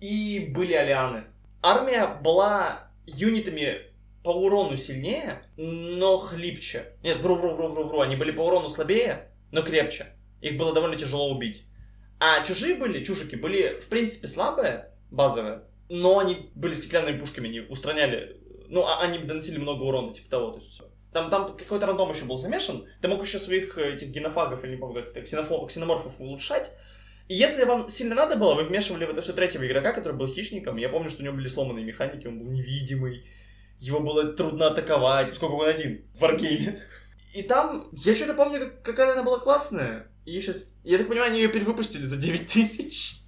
И 0.00 0.50
были 0.56 0.72
алианы. 0.72 1.24
Армия 1.60 2.06
была 2.22 2.88
юнитами 3.04 3.87
по 4.28 4.32
урону 4.32 4.76
сильнее, 4.76 5.42
но 5.56 6.18
хлипче. 6.18 6.92
Нет, 7.02 7.16
вру, 7.20 7.36
вру, 7.36 7.54
вру, 7.54 7.68
вру, 7.68 7.84
вру, 7.84 8.00
они 8.00 8.14
были 8.14 8.30
по 8.30 8.42
урону 8.42 8.68
слабее, 8.68 9.30
но 9.52 9.62
крепче. 9.62 10.08
Их 10.42 10.58
было 10.58 10.74
довольно 10.74 10.96
тяжело 10.96 11.30
убить. 11.30 11.64
А 12.20 12.44
чужие 12.44 12.74
были, 12.74 13.02
чужики 13.02 13.36
были, 13.36 13.80
в 13.80 13.86
принципе, 13.86 14.28
слабые, 14.28 14.90
базовые, 15.10 15.62
но 15.88 16.18
они 16.18 16.50
были 16.54 16.74
стеклянными 16.74 17.18
пушками, 17.18 17.48
они 17.48 17.60
устраняли, 17.60 18.38
ну, 18.68 18.84
а 18.84 19.00
они 19.00 19.16
доносили 19.16 19.56
много 19.56 19.84
урона, 19.84 20.12
типа 20.12 20.28
того, 20.28 20.50
то 20.50 20.58
есть... 20.58 20.78
Там, 21.10 21.30
там 21.30 21.56
какой-то 21.56 21.86
рандом 21.86 22.12
еще 22.12 22.26
был 22.26 22.36
замешан, 22.36 22.84
ты 23.00 23.08
мог 23.08 23.24
еще 23.24 23.38
своих 23.38 23.78
э, 23.78 23.94
этих 23.94 24.08
генофагов, 24.08 24.62
или 24.62 24.72
не 24.72 24.76
помню, 24.76 25.02
как 25.02 25.16
это, 25.16 25.20
ксенофо- 25.20 25.66
ксеноморфов 25.66 26.20
улучшать, 26.20 26.72
и 27.28 27.34
если 27.34 27.64
вам 27.64 27.88
сильно 27.88 28.14
надо 28.14 28.36
было, 28.36 28.54
вы 28.54 28.64
вмешивали 28.64 29.06
в 29.06 29.10
это 29.10 29.22
все 29.22 29.32
третьего 29.32 29.66
игрока, 29.66 29.94
который 29.94 30.18
был 30.18 30.28
хищником. 30.28 30.76
Я 30.76 30.90
помню, 30.90 31.08
что 31.08 31.22
у 31.22 31.24
него 31.24 31.36
были 31.36 31.48
сломанные 31.48 31.86
механики, 31.86 32.26
он 32.26 32.38
был 32.38 32.50
невидимый. 32.50 33.24
Его 33.78 34.00
было 34.00 34.32
трудно 34.32 34.68
атаковать, 34.68 35.30
поскольку 35.30 35.56
он 35.56 35.68
один 35.68 36.04
в 36.14 36.20
варгейме. 36.20 36.82
И 37.34 37.42
там, 37.42 37.88
я 37.92 38.14
что-то 38.14 38.34
помню, 38.34 38.58
как, 38.58 38.82
какая 38.82 39.12
она 39.12 39.22
была 39.22 39.38
классная. 39.38 40.08
И 40.24 40.40
сейчас, 40.40 40.74
я 40.82 40.98
так 40.98 41.08
понимаю, 41.08 41.30
они 41.30 41.40
ее 41.40 41.48
перевыпустили 41.48 42.02
за 42.02 42.16
9 42.16 42.48
тысяч. 42.48 43.22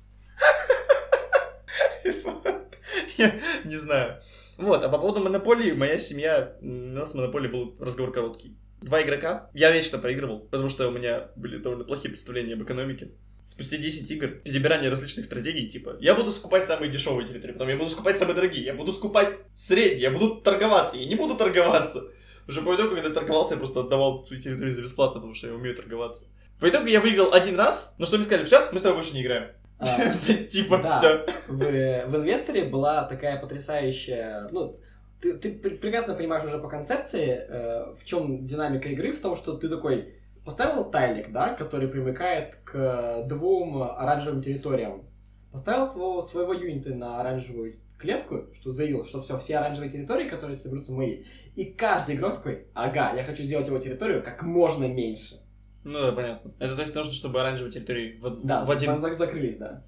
Я 3.16 3.34
не 3.64 3.76
знаю. 3.76 4.20
Вот, 4.56 4.82
а 4.82 4.88
по 4.88 4.98
поводу 4.98 5.20
монополии, 5.20 5.72
моя 5.72 5.98
семья, 5.98 6.56
у 6.60 6.66
нас 6.66 7.12
в 7.12 7.14
монополии 7.14 7.48
был 7.48 7.76
разговор 7.78 8.12
короткий. 8.12 8.56
Два 8.80 9.02
игрока, 9.02 9.50
я 9.54 9.70
вечно 9.70 9.98
проигрывал, 9.98 10.40
потому 10.40 10.68
что 10.68 10.88
у 10.88 10.90
меня 10.90 11.30
были 11.36 11.58
довольно 11.58 11.84
плохие 11.84 12.10
представления 12.10 12.54
об 12.54 12.62
экономике. 12.62 13.12
Спустя 13.50 13.78
10 13.78 14.08
игр, 14.12 14.28
перебирание 14.28 14.88
различных 14.90 15.24
стратегий, 15.24 15.66
типа, 15.66 15.96
я 15.98 16.14
буду 16.14 16.30
скупать 16.30 16.66
самые 16.66 16.88
дешевые 16.88 17.26
территории, 17.26 17.52
потом 17.52 17.68
я 17.68 17.76
буду 17.76 17.90
скупать 17.90 18.16
самые 18.16 18.36
дорогие, 18.36 18.64
я 18.64 18.74
буду 18.74 18.92
скупать 18.92 19.38
средние, 19.56 20.02
я 20.02 20.12
буду 20.12 20.36
торговаться, 20.36 20.96
я 20.98 21.04
не 21.04 21.16
буду 21.16 21.34
торговаться. 21.34 22.04
Уже 22.46 22.62
по 22.62 22.76
итогу, 22.76 22.90
когда 22.94 23.08
я 23.08 23.12
торговался, 23.14 23.54
я 23.54 23.58
просто 23.58 23.80
отдавал 23.80 24.22
свою 24.22 24.40
территорию 24.40 24.72
за 24.72 24.82
бесплатно, 24.82 25.16
потому 25.16 25.34
что 25.34 25.48
я 25.48 25.54
умею 25.54 25.74
торговаться. 25.74 26.26
По 26.60 26.68
итогу 26.68 26.86
я 26.86 27.00
выиграл 27.00 27.32
один 27.32 27.56
раз, 27.56 27.96
но 27.98 28.06
что 28.06 28.18
мне 28.18 28.24
сказали, 28.24 28.44
все, 28.44 28.70
мы 28.70 28.78
с 28.78 28.82
тобой 28.82 28.98
больше 28.98 29.14
не 29.14 29.22
играем. 29.22 29.48
А, 29.80 29.86
Типа, 30.48 30.92
все. 30.96 31.26
в, 31.48 31.56
в 31.56 32.16
инвесторе 32.18 32.62
была 32.66 33.02
такая 33.02 33.40
потрясающая, 33.40 34.46
ну, 34.52 34.78
ты, 35.20 35.32
ты 35.34 35.50
пр- 35.58 35.76
прекрасно 35.78 36.14
понимаешь 36.14 36.44
уже 36.44 36.58
по 36.60 36.68
концепции, 36.68 37.44
э, 37.48 37.94
в 37.98 38.04
чем 38.04 38.46
динамика 38.46 38.88
игры, 38.90 39.10
в 39.10 39.20
том, 39.20 39.36
что 39.36 39.56
ты 39.56 39.68
такой 39.68 40.14
поставил 40.44 40.90
тайлик, 40.90 41.32
да, 41.32 41.54
который 41.54 41.88
примыкает 41.88 42.56
к 42.64 43.24
двум 43.28 43.82
оранжевым 43.82 44.42
территориям, 44.42 45.04
поставил 45.52 45.86
своего, 45.86 46.22
своего 46.22 46.52
юнита 46.54 46.90
на 46.94 47.20
оранжевую 47.20 47.76
клетку, 47.98 48.46
что 48.54 48.70
заявил, 48.70 49.04
что 49.04 49.20
все, 49.20 49.36
все 49.38 49.58
оранжевые 49.58 49.92
территории, 49.92 50.28
которые 50.28 50.56
соберутся 50.56 50.92
мои. 50.92 51.24
И 51.54 51.66
каждый 51.66 52.14
игрок 52.14 52.36
такой, 52.36 52.66
ага, 52.74 53.12
я 53.14 53.22
хочу 53.22 53.42
сделать 53.42 53.66
его 53.66 53.78
территорию 53.78 54.22
как 54.22 54.42
можно 54.42 54.86
меньше. 54.86 55.40
Ну 55.84 55.92
да, 55.98 56.12
понятно. 56.12 56.52
Это 56.58 56.74
то 56.76 56.82
есть 56.82 56.94
нужно, 56.94 57.12
чтобы 57.12 57.40
оранжевые 57.40 57.72
территории 57.72 58.18
в, 58.18 58.44
Да, 58.44 58.64
в 58.64 58.70
один... 58.70 58.98
за- 58.98 59.14
закрылись, 59.14 59.58
да. 59.58 59.84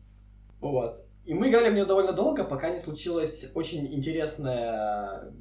Вот. 0.61 1.05
И 1.25 1.35
мы 1.35 1.49
играли 1.49 1.71
в 1.71 1.75
нее 1.75 1.85
довольно 1.85 2.13
долго, 2.13 2.45
пока 2.45 2.71
не 2.71 2.81
случилось 2.81 3.47
очень 3.55 3.87
интересное 3.95 5.33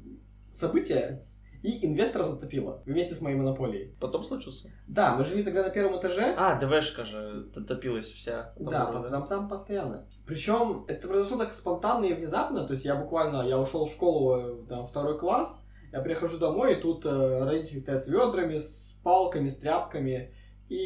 событие, 0.52 1.24
и 1.62 1.86
инвесторов 1.86 2.28
затопило 2.28 2.82
вместе 2.86 3.14
с 3.14 3.20
моей 3.20 3.36
монополией. 3.36 3.94
Потом 4.00 4.24
случился. 4.24 4.70
Да, 4.88 5.14
мы 5.16 5.24
жили 5.24 5.42
тогда 5.42 5.62
на 5.62 5.70
первом 5.70 5.98
этаже. 5.98 6.34
А, 6.36 6.58
ДВшка 6.58 7.04
же 7.04 7.50
топилась 7.52 8.10
вся. 8.10 8.52
Там 8.56 8.64
да, 8.64 9.08
там, 9.08 9.26
там 9.26 9.48
постоянно. 9.48 10.06
Причем 10.26 10.84
это 10.88 11.06
произошло 11.06 11.38
так 11.38 11.52
спонтанно 11.52 12.04
и 12.04 12.14
внезапно. 12.14 12.64
То 12.66 12.72
есть 12.72 12.84
я 12.84 12.96
буквально, 12.96 13.46
я 13.46 13.60
ушел 13.60 13.86
в 13.86 13.90
школу, 13.90 14.36
э, 14.36 14.66
там, 14.68 14.86
второй 14.86 15.18
класс, 15.18 15.62
я 15.92 16.00
прихожу 16.00 16.38
домой, 16.38 16.74
и 16.74 16.80
тут 16.80 17.06
э, 17.06 17.44
родители 17.44 17.78
стоят 17.78 18.04
с 18.04 18.08
ведрами, 18.08 18.58
с 18.58 19.00
палками, 19.04 19.48
с 19.48 19.56
тряпками. 19.56 20.34
И 20.68 20.76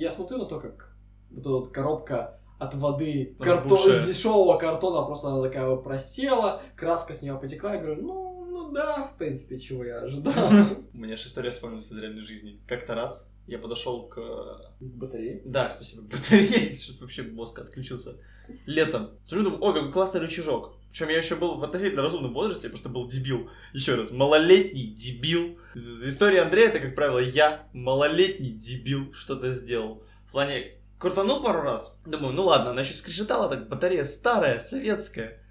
я 0.00 0.12
смотрю 0.12 0.38
на 0.38 0.46
то, 0.46 0.60
как 0.60 0.94
вот 1.30 1.40
эта 1.40 1.50
вот 1.50 1.72
коробка 1.72 2.38
от 2.58 2.74
воды 2.74 3.36
Разбухшая. 3.40 4.00
из 4.00 4.06
дешевого 4.06 4.56
картона 4.56 5.02
просто 5.04 5.28
она 5.28 5.42
такая 5.42 5.66
вот 5.66 5.82
просела, 5.82 6.62
краска 6.76 7.12
с 7.12 7.22
нее 7.22 7.36
потекла. 7.36 7.74
Я 7.74 7.80
говорю, 7.80 8.02
ну 8.02 8.31
да, 8.72 9.04
в 9.04 9.18
принципе, 9.18 9.58
чего 9.58 9.84
я 9.84 10.00
ожидал. 10.00 10.34
У 10.94 10.98
меня 10.98 11.16
же 11.16 11.26
история 11.26 11.50
вспомнилась 11.50 11.90
из 11.90 11.98
реальной 11.98 12.22
жизни. 12.22 12.60
Как-то 12.66 12.94
раз 12.94 13.32
я 13.46 13.58
подошел 13.58 14.06
к... 14.08 14.72
Батареи. 14.80 15.42
Да, 15.44 15.68
спасибо, 15.70 16.02
к 16.02 16.06
батарее, 16.06 16.74
что-то 16.78 17.02
вообще 17.02 17.22
мозг 17.22 17.58
отключился. 17.58 18.16
Летом. 18.66 19.10
Смотрю, 19.26 19.50
думаю, 19.50 19.62
ой, 19.62 19.74
какой 19.74 19.92
классный 19.92 20.20
рычажок. 20.20 20.74
Причем 20.90 21.08
я 21.08 21.18
еще 21.18 21.36
был 21.36 21.56
в 21.56 21.64
относительно 21.64 22.02
разумном 22.02 22.34
возрасте, 22.34 22.66
я 22.66 22.70
просто 22.70 22.88
был 22.88 23.08
дебил. 23.08 23.48
Еще 23.72 23.94
раз, 23.94 24.10
малолетний 24.10 24.86
дебил. 24.88 25.58
История 26.04 26.42
Андрея, 26.42 26.68
это, 26.68 26.80
как 26.80 26.94
правило, 26.94 27.18
я, 27.18 27.66
малолетний 27.72 28.52
дебил, 28.52 29.12
что-то 29.14 29.52
сделал. 29.52 30.02
В 30.26 30.32
плане, 30.32 30.76
крутанул 30.98 31.42
пару 31.42 31.62
раз. 31.62 31.98
Думаю, 32.04 32.34
ну 32.34 32.44
ладно, 32.44 32.70
она 32.70 32.82
еще 32.82 32.94
скрежетала, 32.94 33.48
так 33.48 33.68
батарея 33.68 34.04
старая, 34.04 34.58
советская. 34.58 35.42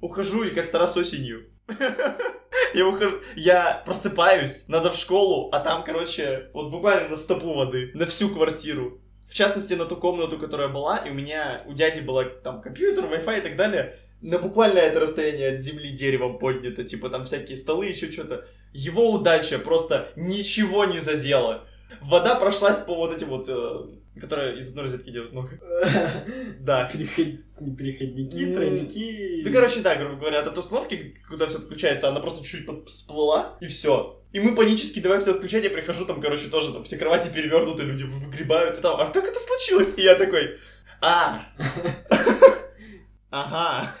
Ухожу 0.00 0.44
и 0.44 0.54
как-то 0.54 0.78
раз 0.78 0.96
осенью. 0.96 1.46
Я 2.74 2.88
ухожу, 2.88 3.20
я 3.36 3.82
просыпаюсь, 3.86 4.64
надо 4.68 4.90
в 4.90 4.96
школу, 4.96 5.48
а 5.52 5.60
там, 5.60 5.84
короче, 5.84 6.50
вот 6.52 6.70
буквально 6.70 7.08
на 7.08 7.16
стопу 7.16 7.54
воды, 7.54 7.92
на 7.94 8.04
всю 8.06 8.28
квартиру. 8.28 9.00
В 9.28 9.34
частности, 9.34 9.74
на 9.74 9.84
ту 9.84 9.96
комнату, 9.96 10.38
которая 10.38 10.68
была, 10.68 10.98
и 10.98 11.10
у 11.10 11.14
меня, 11.14 11.62
у 11.66 11.72
дяди 11.72 12.00
была 12.00 12.24
там 12.24 12.60
компьютер, 12.60 13.04
Wi-Fi 13.04 13.38
и 13.38 13.42
так 13.42 13.56
далее, 13.56 13.98
на 14.20 14.38
буквально 14.38 14.78
это 14.78 15.00
расстояние 15.00 15.54
от 15.54 15.60
земли 15.60 15.90
деревом 15.90 16.38
поднято, 16.38 16.82
типа 16.82 17.10
там 17.10 17.24
всякие 17.26 17.56
столы, 17.56 17.86
еще 17.86 18.10
что-то. 18.10 18.46
Его 18.72 19.12
удача 19.12 19.58
просто 19.58 20.08
ничего 20.16 20.84
не 20.84 20.98
задела. 20.98 21.64
Вода 22.00 22.34
прошлась 22.34 22.80
по 22.80 22.94
вот 22.94 23.16
этим 23.16 23.28
вот, 23.28 23.48
которые 24.20 24.58
из 24.58 24.68
одной 24.68 24.84
розетки 24.84 25.10
делают 25.10 25.32
много. 25.32 25.58
Да. 26.60 26.88
Переходники, 26.88 28.54
тройники. 28.54 29.42
Ну, 29.44 29.52
короче, 29.52 29.80
да, 29.80 29.96
грубо 29.96 30.16
говоря, 30.16 30.40
от 30.40 30.56
установки, 30.56 31.16
куда 31.28 31.46
все 31.46 31.58
отключается, 31.58 32.08
она 32.08 32.20
просто 32.20 32.44
чуть-чуть 32.44 32.88
всплыла, 32.88 33.58
и 33.60 33.66
все. 33.66 34.22
И 34.32 34.40
мы 34.40 34.54
панически 34.54 35.00
давай 35.00 35.20
все 35.20 35.32
отключать, 35.32 35.64
я 35.64 35.70
прихожу, 35.70 36.06
там, 36.06 36.20
короче, 36.20 36.48
тоже 36.48 36.72
там 36.72 36.84
все 36.84 36.96
кровати 36.96 37.30
перевернуты, 37.32 37.84
люди 37.84 38.02
выгребают, 38.02 38.78
и 38.78 38.80
там, 38.80 39.00
а 39.00 39.06
как 39.06 39.24
это 39.24 39.38
случилось? 39.38 39.94
И 39.96 40.02
я 40.02 40.16
такой, 40.16 40.58
а, 41.00 41.46
ага. 43.30 43.94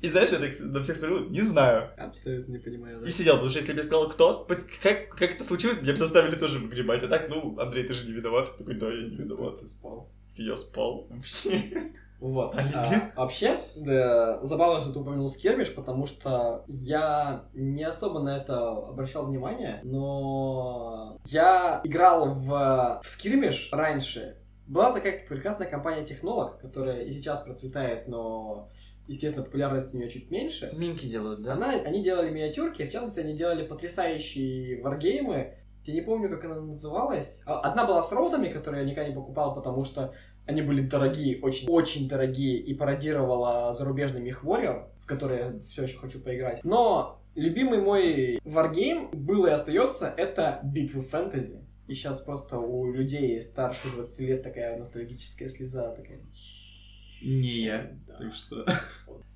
И 0.00 0.08
знаешь, 0.08 0.30
я 0.30 0.38
так 0.38 0.52
на 0.60 0.82
всех 0.82 0.96
смотрю, 0.96 1.28
не 1.28 1.42
знаю. 1.42 1.90
Абсолютно 1.98 2.52
не 2.52 2.58
понимаю, 2.58 3.00
да. 3.00 3.08
И 3.08 3.10
сидел, 3.10 3.34
потому 3.34 3.50
что 3.50 3.58
если 3.58 3.72
бы 3.72 3.78
я 3.78 3.84
сказал, 3.84 4.08
кто, 4.08 4.46
как, 4.82 5.08
как 5.08 5.34
это 5.34 5.42
случилось, 5.42 5.82
меня 5.82 5.92
бы 5.92 5.98
заставили 5.98 6.36
тоже 6.36 6.60
выгребать. 6.60 7.02
А 7.02 7.08
так, 7.08 7.28
ну, 7.28 7.58
Андрей, 7.58 7.84
ты 7.84 7.94
же 7.94 8.06
не 8.06 8.12
виноват. 8.12 8.48
Я 8.48 8.58
такой, 8.58 8.74
да, 8.74 8.88
я 8.90 9.08
не 9.08 9.16
виноват, 9.16 9.60
ты 9.60 9.66
спал. 9.66 10.08
Я 10.36 10.54
спал 10.54 11.08
вообще. 11.10 11.92
Вот. 12.20 12.54
А, 12.54 13.12
вообще, 13.16 13.58
да, 13.76 14.44
забавно, 14.44 14.82
что 14.82 14.92
ты 14.92 14.98
упомянул 14.98 15.30
Скербиш, 15.30 15.72
потому 15.74 16.06
что 16.06 16.64
я 16.66 17.44
не 17.54 17.84
особо 17.84 18.20
на 18.20 18.38
это 18.38 18.70
обращал 18.70 19.26
внимание, 19.26 19.80
но 19.84 21.16
я 21.26 21.80
играл 21.84 22.34
в, 22.34 23.00
в 23.02 23.08
Скирмиш 23.08 23.68
раньше. 23.70 24.36
Была 24.66 24.92
такая 24.92 25.26
прекрасная 25.26 25.68
компания 25.68 26.04
Технолог, 26.04 26.60
которая 26.60 27.02
и 27.02 27.12
сейчас 27.14 27.40
процветает, 27.42 28.08
но, 28.08 28.68
естественно, 29.08 29.44
популярность 29.44 29.92
у 29.92 29.96
нее 29.96 30.08
чуть 30.08 30.30
меньше. 30.30 30.70
Минки 30.74 31.06
делают, 31.06 31.46
Она, 31.46 31.70
они 31.70 32.04
делали 32.04 32.30
миниатюрки, 32.30 32.86
в 32.86 32.92
частности, 32.92 33.20
они 33.20 33.34
делали 33.36 33.66
потрясающие 33.66 34.80
варгеймы. 34.82 35.54
Я 35.84 35.94
не 35.94 36.02
помню, 36.02 36.28
как 36.28 36.44
она 36.44 36.60
называлась. 36.60 37.42
А, 37.46 37.60
Одна 37.60 37.86
была 37.86 38.04
с 38.04 38.12
роутами, 38.12 38.48
которые 38.50 38.84
я 38.84 38.90
никогда 38.90 39.08
не 39.08 39.14
покупал, 39.14 39.54
потому 39.54 39.84
что 39.84 40.12
они 40.46 40.60
были 40.62 40.82
дорогие, 40.82 41.40
очень-очень 41.40 42.08
дорогие, 42.08 42.58
и 42.58 42.74
пародировала 42.74 43.72
зарубежный 43.72 44.20
Мех 44.20 44.44
Warrior, 44.44 44.88
в 45.00 45.06
который 45.06 45.38
я 45.38 45.60
все 45.66 45.84
еще 45.84 45.96
хочу 45.98 46.20
поиграть. 46.20 46.62
Но 46.62 47.20
любимый 47.34 47.80
мой 47.80 48.40
варгейм 48.44 49.10
был 49.12 49.46
и 49.46 49.50
остается 49.50 50.12
это 50.16 50.60
битвы 50.62 51.02
фэнтези. 51.02 51.64
И 51.86 51.94
сейчас 51.94 52.20
просто 52.20 52.58
у 52.58 52.92
людей 52.92 53.42
старше 53.42 53.88
20 53.94 54.20
лет 54.20 54.42
такая 54.42 54.76
ностальгическая 54.76 55.48
слеза 55.48 55.90
такая. 55.94 56.20
Не 57.22 57.64
я. 57.64 57.90
Да. 58.06 58.16
Так 58.16 58.34
что... 58.34 58.66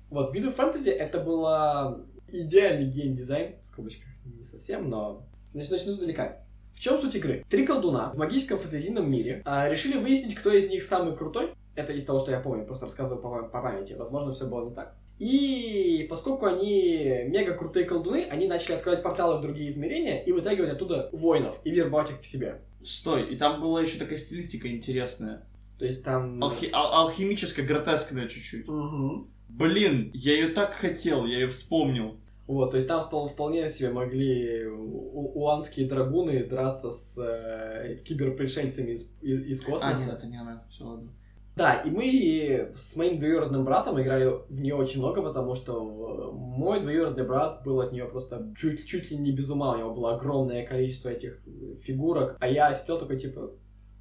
Вот, 0.09 0.31
битва 0.31 0.51
фэнтези 0.51 0.89
это 0.89 1.19
была 1.19 1.99
идеальный 2.27 2.87
геймдизайн, 2.87 3.59
в 3.59 3.65
скобочках 3.65 4.09
не 4.25 4.43
совсем, 4.43 4.89
но... 4.89 5.25
Значит, 5.53 5.71
начну 5.71 5.91
издалека. 5.93 6.43
В 6.73 6.79
чем 6.79 6.99
суть 6.99 7.15
игры? 7.15 7.43
Три 7.49 7.65
колдуна 7.65 8.11
в 8.11 8.17
магическом 8.17 8.57
фэнтезийном 8.57 9.09
мире 9.09 9.41
а, 9.45 9.69
решили 9.69 9.97
выяснить, 9.97 10.35
кто 10.35 10.51
из 10.51 10.69
них 10.69 10.83
самый 10.83 11.15
крутой. 11.15 11.51
Это 11.75 11.93
из 11.93 12.05
того, 12.05 12.19
что 12.19 12.31
я 12.31 12.39
помню, 12.39 12.65
просто 12.65 12.85
рассказываю 12.85 13.21
по, 13.21 13.43
по 13.43 13.61
памяти. 13.61 13.93
Возможно, 13.93 14.33
все 14.33 14.45
было 14.45 14.69
не 14.69 14.75
так. 14.75 14.95
И 15.19 16.07
поскольку 16.09 16.45
они 16.45 17.25
мега 17.27 17.53
крутые 17.53 17.85
колдуны, 17.85 18.25
они 18.29 18.47
начали 18.47 18.73
открывать 18.73 19.03
порталы 19.03 19.37
в 19.37 19.41
другие 19.41 19.69
измерения 19.69 20.21
и 20.23 20.31
вытягивать 20.31 20.71
оттуда 20.71 21.09
воинов 21.11 21.59
и 21.63 21.71
вербовать 21.71 22.09
их 22.11 22.21
к 22.21 22.25
себе. 22.25 22.61
Стой, 22.83 23.33
и 23.33 23.37
там 23.37 23.61
была 23.61 23.81
еще 23.81 23.97
такая 23.97 24.17
стилистика 24.17 24.67
интересная. 24.67 25.45
То 25.77 25.85
есть 25.85 26.03
там... 26.03 26.43
Алхи- 26.43 26.69
ал- 26.71 26.93
алхимическая, 27.03 27.65
гротескная 27.65 28.27
чуть-чуть. 28.27 28.67
Мгм. 28.67 29.27
Блин, 29.49 30.11
я 30.13 30.33
ее 30.33 30.49
так 30.49 30.73
хотел, 30.73 31.25
я 31.25 31.39
ее 31.39 31.47
вспомнил. 31.47 32.17
Вот, 32.47 32.71
то 32.71 32.77
есть 32.77 32.89
там 32.89 33.07
впол- 33.09 33.29
вполне 33.29 33.69
себе 33.69 33.89
могли 33.89 34.65
уанские 34.67 35.87
драгуны 35.87 36.43
драться 36.43 36.91
с 36.91 37.17
э, 37.17 37.97
киберпришельцами 38.03 38.91
из, 38.91 39.13
из, 39.21 39.45
из 39.45 39.61
космоса. 39.61 40.19
А, 40.21 40.25
не 40.25 40.37
она, 40.37 40.65
все 40.69 40.83
ладно. 40.83 41.09
Да, 41.55 41.75
и 41.75 41.89
мы 41.91 42.71
с 42.75 42.95
моим 42.95 43.17
двоюродным 43.17 43.63
братом 43.63 44.01
играли 44.01 44.25
в 44.49 44.59
нее 44.59 44.75
очень 44.75 44.99
много, 44.99 45.21
потому 45.21 45.53
что 45.55 45.77
э, 45.77 46.35
мой 46.35 46.81
двоюродный 46.81 47.25
брат 47.25 47.63
был 47.63 47.79
от 47.79 47.91
нее 47.91 48.05
просто 48.05 48.51
чуть, 48.57 48.87
чуть 48.87 49.11
ли 49.11 49.17
не 49.17 49.31
без 49.31 49.49
ума. 49.51 49.73
У 49.75 49.77
него 49.77 49.93
было 49.93 50.15
огромное 50.15 50.65
количество 50.65 51.09
этих 51.09 51.39
э, 51.45 51.75
фигурок, 51.79 52.37
а 52.39 52.47
я 52.47 52.73
сидел 52.73 52.97
такой 52.97 53.19
типа, 53.19 53.51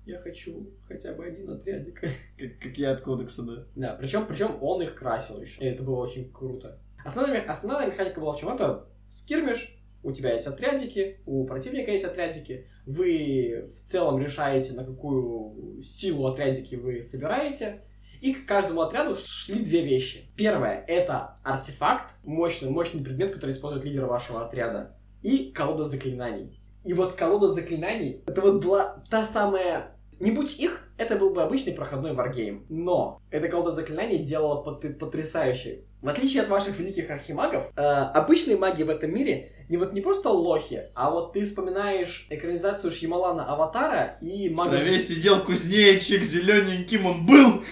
я 0.04 0.18
хочу 0.18 0.70
хотя 0.86 1.12
бы 1.12 1.24
один 1.24 1.50
отрядик. 1.50 2.00
Как, 2.38 2.58
как 2.58 2.78
я 2.78 2.92
от 2.92 3.00
кодекса, 3.00 3.42
да. 3.42 3.64
Да, 3.76 3.96
причем, 3.98 4.26
причем 4.26 4.58
он 4.60 4.82
их 4.82 4.94
красил 4.94 5.40
еще. 5.40 5.60
И 5.60 5.66
это 5.66 5.82
было 5.82 6.00
очень 6.00 6.32
круто. 6.32 6.78
Основная, 7.04 7.42
основная 7.42 7.86
механика 7.88 8.20
была 8.20 8.32
в 8.32 8.40
чем? 8.40 8.50
Это 8.54 8.86
скирмиш, 9.10 9.76
у 10.02 10.12
тебя 10.12 10.32
есть 10.32 10.46
отрядики, 10.46 11.20
у 11.26 11.44
противника 11.46 11.90
есть 11.90 12.04
отрядики, 12.04 12.66
вы 12.86 13.68
в 13.68 13.88
целом 13.88 14.20
решаете, 14.20 14.72
на 14.72 14.84
какую 14.84 15.82
силу 15.82 16.26
отрядики 16.26 16.74
вы 16.74 17.02
собираете, 17.02 17.82
и 18.20 18.34
к 18.34 18.46
каждому 18.46 18.82
отряду 18.82 19.16
шли 19.16 19.64
две 19.64 19.84
вещи. 19.84 20.30
Первое— 20.36 20.84
это 20.88 21.38
артефакт, 21.42 22.14
мощный, 22.24 22.70
мощный 22.70 23.02
предмет, 23.02 23.32
который 23.32 23.50
использует 23.50 23.84
лидер 23.84 24.06
вашего 24.06 24.44
отряда, 24.44 24.96
и 25.22 25.52
колода 25.52 25.84
заклинаний. 25.84 26.61
И 26.84 26.94
вот 26.94 27.12
колода 27.12 27.50
заклинаний, 27.50 28.22
это 28.26 28.40
вот 28.40 28.64
была 28.64 29.02
та 29.10 29.24
самая... 29.24 29.96
Не 30.20 30.30
будь 30.30 30.58
их, 30.58 30.88
это 30.98 31.16
был 31.16 31.30
бы 31.30 31.42
обычный 31.42 31.72
проходной 31.72 32.12
варгейм. 32.12 32.66
Но 32.68 33.20
эта 33.30 33.48
колода 33.48 33.74
заклинаний 33.74 34.24
делала 34.24 34.62
потрясающе. 34.62 35.84
В 36.02 36.08
отличие 36.08 36.42
от 36.42 36.48
ваших 36.48 36.80
великих 36.80 37.10
архимагов, 37.10 37.70
э, 37.76 37.80
обычные 37.80 38.56
маги 38.56 38.82
в 38.82 38.90
этом 38.90 39.14
мире 39.14 39.52
не 39.68 39.76
вот 39.76 39.92
не 39.92 40.00
просто 40.00 40.30
лохи, 40.30 40.88
а 40.96 41.10
вот 41.10 41.32
ты 41.32 41.44
вспоминаешь 41.44 42.26
экранизацию 42.28 42.90
Шьямалана 42.90 43.46
Аватара 43.46 44.18
и 44.20 44.50
магов... 44.50 44.80
В 44.80 44.82
траве 44.82 44.98
сидел 44.98 45.44
кузнечик, 45.44 46.24
зелененьким 46.24 47.06
он 47.06 47.24
был. 47.24 47.62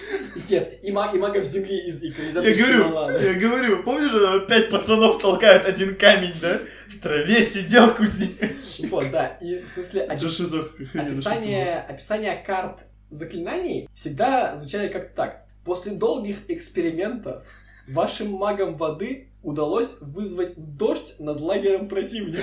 Нет, 0.49 0.79
и, 0.81 0.93
маг, 0.93 1.13
и 1.13 1.17
магов 1.17 1.43
земли 1.43 1.77
из 1.85 2.01
экранизации 2.01 2.55
я 2.55 2.65
говорю, 2.65 3.19
Я 3.19 3.33
говорю, 3.33 3.83
помнишь, 3.83 4.47
пять 4.47 4.69
пацанов 4.69 5.21
толкают 5.21 5.65
один 5.65 5.95
камень, 5.97 6.33
да? 6.41 6.57
В 6.87 6.99
траве 6.99 7.43
сидел 7.43 7.93
кузнечик. 7.93 8.89
Вот, 8.89 9.11
да, 9.11 9.27
и 9.41 9.59
в 9.59 9.67
смысле 9.67 10.03
описание, 10.03 11.79
описание 11.81 12.41
карт 12.47 12.85
заклинаний 13.09 13.89
всегда 13.93 14.55
звучали 14.55 14.87
как-то 14.87 15.15
так. 15.15 15.45
После 15.65 15.91
долгих 15.91 16.37
экспериментов 16.47 17.43
вашим 17.87 18.31
магам 18.31 18.77
воды 18.77 19.31
удалось 19.43 19.97
вызвать 20.01 20.53
дождь 20.55 21.15
над 21.19 21.39
лагерем 21.39 21.87
противника. 21.87 22.41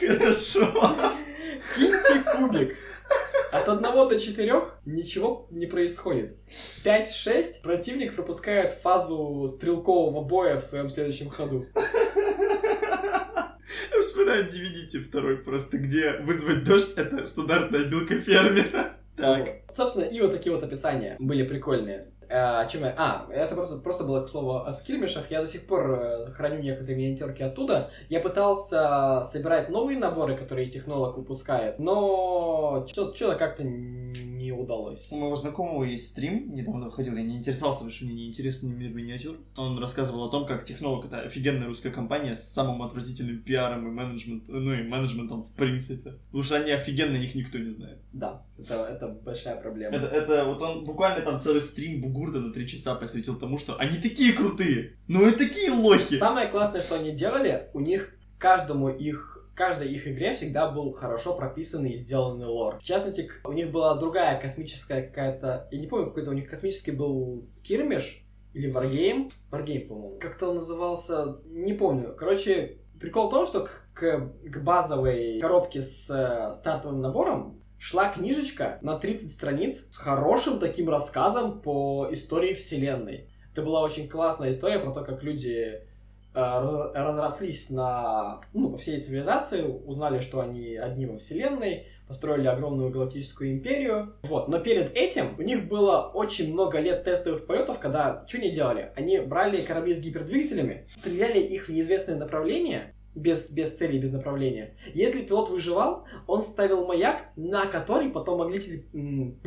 Хорошо. 0.00 0.96
Киньте 1.74 2.22
кубик. 2.36 2.76
От 3.52 3.68
1 3.68 3.82
до 3.82 4.18
4 4.18 4.62
ничего 4.86 5.46
не 5.50 5.66
происходит. 5.66 6.38
5-6 6.84 7.62
противник 7.62 8.14
пропускает 8.14 8.72
фазу 8.72 9.46
стрелкового 9.46 10.24
боя 10.24 10.58
в 10.58 10.64
своем 10.64 10.88
следующем 10.88 11.28
ходу. 11.28 11.66
Вспоминаю 14.00 14.46
DVD 14.46 14.98
второй 15.00 15.36
просто, 15.38 15.78
где 15.78 16.18
вызвать 16.22 16.64
дождь 16.64 16.94
это 16.96 17.26
стандартная 17.26 17.84
билка 17.84 18.14
фермера. 18.14 18.96
Так. 19.16 19.60
Собственно, 19.72 20.04
и 20.04 20.20
вот 20.20 20.32
такие 20.32 20.54
вот 20.54 20.64
описания 20.64 21.16
были 21.18 21.46
прикольные. 21.46 22.11
А, 22.34 22.66
чем 22.66 22.82
я... 22.82 22.94
А, 22.96 23.26
это 23.30 23.54
просто, 23.54 23.78
просто 23.78 24.04
было 24.04 24.24
к 24.24 24.28
слову 24.28 24.64
о 24.64 24.72
скирмишах. 24.72 25.30
Я 25.30 25.42
до 25.42 25.48
сих 25.48 25.66
пор 25.66 25.90
э, 25.90 26.30
храню 26.30 26.62
некоторые 26.62 26.96
миниатюрки 26.96 27.42
оттуда. 27.42 27.90
Я 28.08 28.20
пытался 28.20 29.22
собирать 29.22 29.68
новые 29.68 29.98
наборы, 29.98 30.34
которые 30.36 30.70
технолог 30.70 31.18
выпускает, 31.18 31.78
но 31.78 32.86
что-то 32.88 33.34
как-то 33.34 33.64
не 33.64 34.50
удалось. 34.52 35.08
У 35.10 35.16
моего 35.16 35.36
знакомого 35.36 35.84
есть 35.84 36.08
стрим, 36.08 36.54
недавно 36.54 36.86
выходил, 36.86 37.16
я 37.16 37.22
не 37.22 37.36
интересовался, 37.36 37.80
потому 37.80 37.92
что 37.92 38.06
мне 38.06 38.14
не 38.14 38.28
интересен 38.28 38.76
мир 38.76 38.92
миниатюр. 38.92 39.36
Он 39.56 39.78
рассказывал 39.78 40.24
о 40.24 40.30
том, 40.30 40.46
как 40.46 40.64
технолог 40.64 41.04
это 41.04 41.20
офигенная 41.20 41.66
русская 41.66 41.90
компания 41.90 42.34
с 42.34 42.48
самым 42.48 42.82
отвратительным 42.82 43.42
пиаром 43.42 43.86
и 43.86 43.90
менеджментом, 43.90 44.64
ну 44.64 44.72
и 44.72 44.82
менеджментом 44.82 45.44
в 45.44 45.52
принципе. 45.52 46.12
Потому 46.26 46.42
что 46.42 46.56
они 46.56 46.70
офигенные, 46.70 47.24
их 47.24 47.34
никто 47.34 47.58
не 47.58 47.70
знает. 47.70 47.98
Да, 48.12 48.42
это, 48.58 48.74
это 48.84 49.08
большая 49.08 49.60
проблема. 49.60 49.96
Это, 49.96 50.06
это 50.06 50.44
вот 50.46 50.62
он 50.62 50.84
буквально 50.84 51.22
там 51.22 51.38
целый 51.38 51.60
стрим 51.60 52.00
бугу 52.00 52.21
Гурда 52.22 52.38
на 52.38 52.52
три 52.52 52.68
часа 52.68 52.94
посвятил 52.94 53.36
тому, 53.36 53.58
что 53.58 53.76
они 53.78 53.98
такие 53.98 54.32
крутые, 54.32 54.96
ну 55.08 55.28
и 55.28 55.32
такие 55.32 55.72
лохи. 55.72 56.18
Самое 56.18 56.46
классное, 56.46 56.80
что 56.80 56.94
они 56.94 57.10
делали, 57.10 57.68
у 57.74 57.80
них 57.80 58.14
каждому 58.38 58.90
их 58.90 59.44
каждой 59.56 59.88
их 59.88 60.06
игре 60.06 60.32
всегда 60.32 60.70
был 60.70 60.92
хорошо 60.92 61.34
прописанный 61.34 61.94
и 61.94 61.96
сделанный 61.96 62.46
лор. 62.46 62.78
В 62.78 62.82
частности, 62.84 63.28
у 63.44 63.50
них 63.50 63.72
была 63.72 63.96
другая 63.96 64.40
космическая 64.40 65.02
какая-то... 65.02 65.66
Я 65.72 65.80
не 65.80 65.88
помню, 65.88 66.06
какой-то 66.06 66.30
у 66.30 66.34
них 66.34 66.48
космический 66.48 66.92
был 66.92 67.42
skirmish 67.42 68.24
или 68.54 68.70
wargame. 68.70 69.30
Wargame, 69.50 69.88
по-моему. 69.88 70.18
Как-то 70.20 70.50
он 70.50 70.54
назывался... 70.54 71.40
Не 71.46 71.74
помню. 71.74 72.14
Короче, 72.16 72.78
прикол 73.00 73.28
в 73.28 73.32
том, 73.32 73.46
что 73.46 73.64
к, 73.64 73.88
к, 73.94 74.32
к 74.44 74.62
базовой 74.62 75.40
коробке 75.40 75.82
с 75.82 76.08
э, 76.08 76.54
стартовым 76.54 77.00
набором 77.00 77.61
шла 77.82 78.08
книжечка 78.10 78.78
на 78.80 78.96
30 78.96 79.32
страниц 79.32 79.88
с 79.90 79.96
хорошим 79.96 80.60
таким 80.60 80.88
рассказом 80.88 81.60
по 81.60 82.08
истории 82.12 82.54
Вселенной. 82.54 83.26
Это 83.52 83.62
была 83.62 83.82
очень 83.82 84.08
классная 84.08 84.52
история 84.52 84.78
про 84.78 84.92
то, 84.92 85.02
как 85.02 85.24
люди 85.24 85.80
э, 86.32 86.90
разрослись 86.94 87.70
на, 87.70 88.40
ну, 88.52 88.70
по 88.70 88.78
всей 88.78 89.00
цивилизации, 89.00 89.62
узнали, 89.62 90.20
что 90.20 90.40
они 90.40 90.76
одни 90.76 91.06
во 91.06 91.18
Вселенной, 91.18 91.88
построили 92.06 92.46
огромную 92.46 92.90
галактическую 92.90 93.50
империю. 93.50 94.14
Вот. 94.22 94.46
Но 94.46 94.60
перед 94.60 94.96
этим 94.96 95.34
у 95.36 95.42
них 95.42 95.66
было 95.66 96.02
очень 96.14 96.52
много 96.52 96.78
лет 96.78 97.02
тестовых 97.02 97.46
полетов, 97.46 97.80
когда 97.80 98.22
что 98.28 98.38
они 98.38 98.52
делали? 98.52 98.92
Они 98.94 99.18
брали 99.18 99.60
корабли 99.60 99.92
с 99.92 99.98
гипердвигателями, 99.98 100.86
стреляли 100.98 101.40
их 101.40 101.66
в 101.66 101.70
неизвестное 101.70 102.14
направление, 102.14 102.94
без, 103.14 103.50
без 103.50 103.76
цели, 103.76 103.98
без 103.98 104.12
направления. 104.12 104.76
Если 104.94 105.22
пилот 105.22 105.50
выживал, 105.50 106.06
он 106.26 106.42
ставил 106.42 106.86
маяк, 106.86 107.28
на 107.36 107.66
который 107.66 108.10
потом 108.10 108.38
могли 108.38 108.60
теле... 108.60 108.86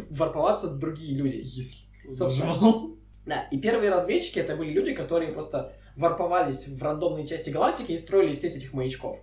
варповаться 0.10 0.69
другие 0.69 1.15
люди. 1.15 1.39
Если 1.43 1.86
Собственно. 2.12 2.95
Да, 3.25 3.47
и 3.51 3.58
первые 3.58 3.89
разведчики 3.89 4.38
это 4.38 4.56
были 4.56 4.71
люди, 4.71 4.93
которые 4.93 5.34
просто 5.34 5.73
варповались 5.95 6.67
в 6.67 6.82
рандомные 6.84 7.25
части 7.25 7.49
галактики 7.49 7.93
и 7.93 7.97
строили 7.97 8.34
сеть 8.34 8.56
этих 8.56 8.73
маячков. 8.73 9.17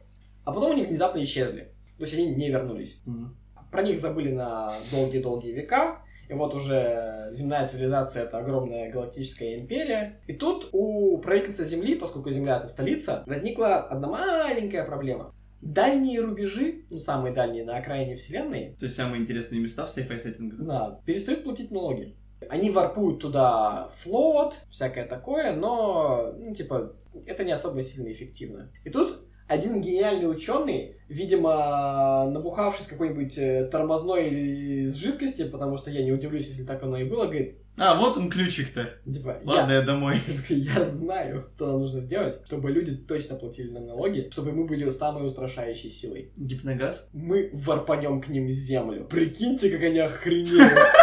А 0.44 0.52
потом 0.52 0.72
они 0.72 0.82
внезапно 0.82 1.22
исчезли. 1.22 1.72
То 1.98 2.04
есть 2.04 2.14
они 2.14 2.34
не 2.34 2.48
вернулись. 2.48 2.96
Угу. 3.06 3.26
Про 3.70 3.82
них 3.82 4.00
забыли 4.00 4.32
на 4.32 4.72
долгие-долгие 4.90 5.52
века. 5.52 6.02
И 6.32 6.34
вот 6.34 6.54
уже 6.54 7.28
земная 7.30 7.68
цивилизация— 7.68 8.22
это 8.24 8.38
огромная 8.38 8.90
галактическая 8.90 9.56
империя. 9.56 10.18
И 10.26 10.32
тут 10.32 10.70
у 10.72 11.18
правительства 11.18 11.66
Земли, 11.66 11.94
поскольку 11.94 12.30
Земля— 12.30 12.56
это 12.58 12.68
столица, 12.68 13.22
возникла 13.26 13.80
одна 13.80 14.08
маленькая 14.08 14.84
проблема. 14.84 15.34
Дальние 15.60 16.20
рубежи, 16.20 16.86
ну, 16.88 16.98
самые 16.98 17.34
дальние 17.34 17.66
на 17.66 17.76
окраине 17.76 18.16
Вселенной... 18.16 18.74
То 18.78 18.86
есть 18.86 18.96
самые 18.96 19.20
интересные 19.20 19.60
места 19.60 19.84
в 19.84 19.94
sci-fi 19.94 20.18
сеттингах. 20.18 20.58
Да, 20.60 21.00
перестают 21.04 21.44
платить 21.44 21.70
налоги. 21.70 22.16
Они 22.48 22.70
варпуют 22.70 23.20
туда 23.20 23.90
флот, 23.92 24.54
всякое 24.70 25.04
такое, 25.04 25.54
но, 25.54 26.32
ну, 26.38 26.54
типа, 26.54 26.94
это 27.26 27.44
не 27.44 27.52
особо 27.52 27.82
сильно 27.82 28.10
эффективно. 28.10 28.72
И 28.84 28.90
тут 28.90 29.22
один 29.52 29.82
гениальный 29.82 30.30
ученый, 30.30 30.96
видимо, 31.08 32.30
набухавшись 32.30 32.86
какой-нибудь 32.86 33.36
э, 33.36 33.68
тормозной 33.70 34.28
или 34.28 34.86
с 34.86 34.94
жидкости, 34.94 35.46
потому 35.46 35.76
что 35.76 35.90
я 35.90 36.02
не 36.02 36.10
удивлюсь, 36.10 36.48
если 36.48 36.64
так 36.64 36.82
оно 36.82 36.96
и 36.96 37.04
было, 37.04 37.24
говорит, 37.24 37.58
а, 37.78 37.94
вот 37.94 38.18
он 38.18 38.30
ключик-то. 38.30 38.90
Типа, 39.10 39.40
Ладно, 39.44 39.72
я, 39.72 39.78
я 39.78 39.82
домой. 39.82 40.18
Я 40.48 40.84
знаю, 40.84 41.48
что 41.56 41.68
нам 41.68 41.80
нужно 41.80 42.00
сделать, 42.00 42.40
чтобы 42.44 42.70
люди 42.70 42.94
точно 42.94 43.36
платили 43.36 43.70
нам 43.70 43.86
налоги, 43.86 44.28
чтобы 44.30 44.52
мы 44.52 44.66
были 44.66 44.90
самой 44.90 45.26
устрашающей 45.26 45.90
силой. 45.90 46.32
Гипногаз? 46.36 47.08
Мы 47.14 47.48
варпанем 47.54 48.20
к 48.20 48.28
ним 48.28 48.46
землю. 48.50 49.06
Прикиньте, 49.06 49.70
как 49.70 49.82
они 49.82 50.00
охренели. 50.00 50.62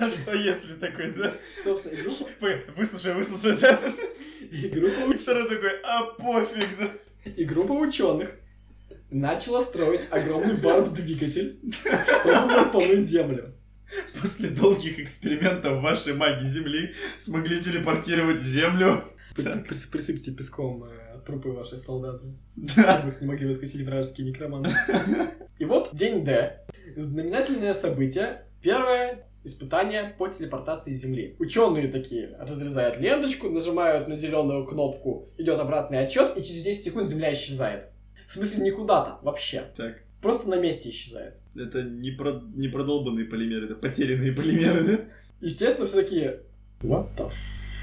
А 0.00 0.08
что 0.08 0.32
если 0.32 0.74
такой, 0.74 1.10
да? 1.10 1.32
Собственно, 1.62 1.94
игру... 1.94 2.12
Выслушай, 2.76 3.14
выслушай, 3.14 3.56
да? 3.60 3.78
И 4.52 4.68
группа... 4.68 5.18
Второй 5.18 5.48
такой, 5.48 5.80
а 5.82 6.04
пофиг, 6.04 6.64
да? 6.78 7.30
И 7.30 7.44
группа 7.44 7.72
ученых 7.72 8.34
начала 9.10 9.62
строить 9.62 10.08
огромный 10.10 10.56
варп-двигатель, 10.56 11.58
чтобы 11.70 12.54
варпануть 12.54 13.06
Землю. 13.06 13.54
После 14.20 14.50
долгих 14.50 14.98
экспериментов 15.00 15.82
ваши 15.82 16.14
маги 16.14 16.44
Земли 16.44 16.92
смогли 17.16 17.60
телепортировать 17.60 18.42
Землю. 18.42 19.04
Присыпьте 19.34 20.32
песком 20.32 20.84
э, 20.84 21.20
трупы 21.24 21.50
ваших 21.50 21.78
солдат. 21.78 22.20
Да. 22.56 22.98
Чтобы 22.98 23.10
их 23.10 23.20
не 23.20 23.26
могли 23.26 23.48
воскресить 23.48 23.82
вражеские 23.82 24.28
некроманты. 24.28 24.70
И 25.58 25.64
вот 25.64 25.90
день 25.92 26.24
Д. 26.24 26.66
Знаменательное 26.96 27.74
событие. 27.74 28.44
Первое 28.60 29.27
испытание 29.48 30.14
по 30.16 30.28
телепортации 30.28 30.94
Земли. 30.94 31.36
Ученые 31.38 31.88
такие 31.88 32.36
разрезают 32.38 32.98
ленточку, 32.98 33.50
нажимают 33.50 34.08
на 34.08 34.16
зеленую 34.16 34.66
кнопку, 34.66 35.26
идет 35.36 35.58
обратный 35.58 36.00
отчет, 36.00 36.36
и 36.36 36.42
через 36.42 36.62
10 36.62 36.84
секунд 36.84 37.10
Земля 37.10 37.32
исчезает. 37.32 37.90
В 38.26 38.32
смысле, 38.32 38.62
не 38.62 38.70
куда-то 38.70 39.18
вообще. 39.22 39.64
Так. 39.76 40.02
Просто 40.20 40.48
на 40.48 40.56
месте 40.56 40.90
исчезает. 40.90 41.34
Это 41.54 41.82
не, 41.82 42.10
про... 42.10 42.42
не 42.54 42.68
продолбанные 42.68 43.26
полимеры, 43.26 43.66
это 43.66 43.74
потерянные 43.74 44.32
полимеры, 44.32 44.84
да? 44.84 44.98
Естественно, 45.40 45.86
все 45.86 46.02
такие, 46.02 46.42
what 46.80 47.08
the 47.16 47.32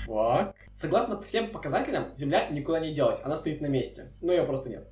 fuck? 0.08 0.54
Согласно 0.73 1.21
всем 1.21 1.49
показателям, 1.49 2.06
Земля 2.15 2.49
никуда 2.49 2.80
не 2.80 2.93
делась, 2.93 3.21
она 3.23 3.38
стоит 3.38 3.62
на 3.62 3.67
месте, 3.67 4.12
но 4.21 4.34
ее 4.34 4.43
просто 4.43 4.69
нет. 4.69 4.88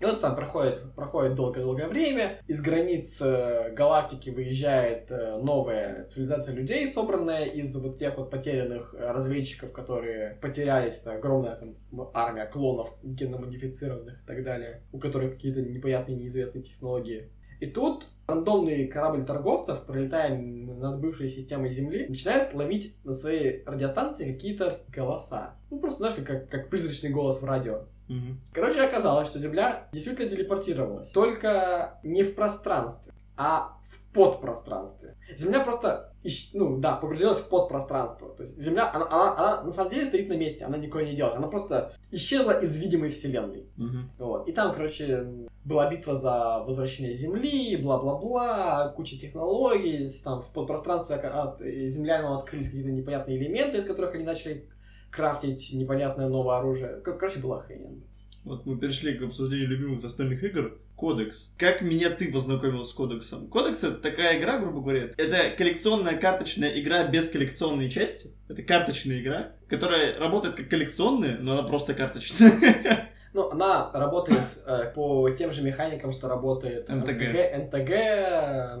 И 0.00 0.04
вот 0.06 0.22
там 0.22 0.34
проходит, 0.34 0.80
проходит 0.96 1.34
долгое-долгое 1.34 1.86
время, 1.86 2.40
из 2.46 2.62
границ 2.62 3.20
э, 3.20 3.70
галактики 3.74 4.30
выезжает 4.30 5.10
э, 5.10 5.36
новая 5.36 6.06
цивилизация 6.06 6.54
людей, 6.54 6.88
собранная 6.88 7.44
из 7.44 7.76
вот 7.76 7.98
тех 7.98 8.16
вот 8.16 8.30
потерянных 8.30 8.94
э, 8.94 9.12
разведчиков, 9.12 9.72
которые 9.72 10.38
потерялись, 10.40 11.00
это 11.00 11.12
огромная 11.12 11.56
там 11.56 11.74
армия 12.14 12.46
клонов 12.46 12.96
геномодифицированных 13.02 14.22
и 14.22 14.26
так 14.26 14.42
далее, 14.42 14.82
у 14.90 14.98
которых 14.98 15.34
какие-то 15.34 15.60
непонятные 15.60 16.16
неизвестные 16.16 16.62
технологии. 16.62 17.28
И 17.60 17.66
тут 17.66 18.06
рандомный 18.26 18.86
корабль 18.86 19.26
торговцев, 19.26 19.84
пролетая 19.84 20.34
над 20.34 20.98
бывшей 20.98 21.28
системой 21.28 21.70
Земли, 21.70 22.06
начинает 22.08 22.54
ловить 22.54 22.96
на 23.04 23.12
своей 23.12 23.62
радиостанции 23.66 24.32
какие-то 24.32 24.80
голоса. 24.88 25.56
Ну, 25.70 25.78
просто, 25.78 25.98
знаешь, 25.98 26.14
как, 26.24 26.48
как 26.48 26.70
призрачный 26.70 27.10
голос 27.10 27.42
в 27.42 27.44
радио. 27.44 27.84
Угу. 28.10 28.36
Короче, 28.52 28.82
оказалось, 28.82 29.28
что 29.28 29.38
Земля 29.38 29.88
действительно 29.92 30.28
телепортировалась. 30.28 31.10
Только 31.10 32.00
не 32.02 32.24
в 32.24 32.34
пространстве, 32.34 33.12
а 33.36 33.76
в 33.84 34.12
подпространстве. 34.12 35.16
Земля 35.36 35.60
просто, 35.60 36.12
ну 36.52 36.78
да, 36.78 36.96
погрузилась 36.96 37.38
в 37.38 37.48
подпространство. 37.48 38.30
То 38.30 38.42
есть 38.42 38.60
Земля, 38.60 38.90
она, 38.92 39.06
она, 39.08 39.38
она 39.38 39.62
на 39.62 39.72
самом 39.72 39.90
деле 39.90 40.04
стоит 40.04 40.28
на 40.28 40.34
месте, 40.34 40.64
она 40.64 40.76
никуда 40.76 41.04
не 41.04 41.14
делась. 41.14 41.36
Она 41.36 41.46
просто 41.46 41.92
исчезла 42.10 42.58
из 42.58 42.76
видимой 42.76 43.10
вселенной. 43.10 43.68
Угу. 43.78 44.26
Вот. 44.26 44.48
И 44.48 44.52
там, 44.52 44.74
короче, 44.74 45.48
была 45.64 45.88
битва 45.88 46.16
за 46.16 46.64
возвращение 46.64 47.14
Земли, 47.14 47.76
бла-бла-бла, 47.76 48.92
куча 48.96 49.18
технологий, 49.18 50.08
там 50.24 50.42
в 50.42 50.52
подпространстве 50.52 51.16
от 51.16 51.60
землянам 51.60 52.32
открылись 52.32 52.66
какие-то 52.66 52.90
непонятные 52.90 53.38
элементы, 53.38 53.78
из 53.78 53.84
которых 53.84 54.14
они 54.14 54.24
начали 54.24 54.68
крафтить 55.10 55.72
непонятное 55.72 56.28
новое 56.28 56.58
оружие. 56.58 57.00
Кор- 57.04 57.18
Короче, 57.18 57.38
было 57.40 57.58
охрененно. 57.58 58.02
Вот 58.44 58.64
мы 58.64 58.78
перешли 58.78 59.16
к 59.18 59.22
обсуждению 59.22 59.68
любимых 59.68 60.02
настольных 60.02 60.42
игр. 60.44 60.78
Кодекс. 60.96 61.52
Как 61.56 61.80
меня 61.80 62.10
ты 62.10 62.30
познакомил 62.30 62.84
с 62.84 62.92
Кодексом? 62.92 63.46
Кодекс 63.48 63.84
это 63.84 63.96
такая 63.96 64.38
игра, 64.38 64.58
грубо 64.58 64.80
говоря. 64.82 65.10
Это 65.16 65.50
коллекционная 65.56 66.18
карточная 66.18 66.78
игра 66.78 67.06
без 67.06 67.30
коллекционной 67.30 67.88
части. 67.90 68.32
Это 68.50 68.62
карточная 68.62 69.20
игра, 69.20 69.52
которая 69.66 70.18
работает 70.18 70.56
как 70.56 70.68
коллекционная, 70.68 71.38
но 71.38 71.52
она 71.58 71.62
просто 71.62 71.94
карточная. 71.94 72.52
Ну, 73.32 73.48
она 73.48 73.92
работает 73.94 74.42
э, 74.66 74.90
по 74.92 75.30
тем 75.30 75.52
же 75.52 75.62
механикам, 75.62 76.10
что 76.10 76.26
работает 76.26 76.88
МТГ. 76.88 77.20
МТГ, 77.58 77.90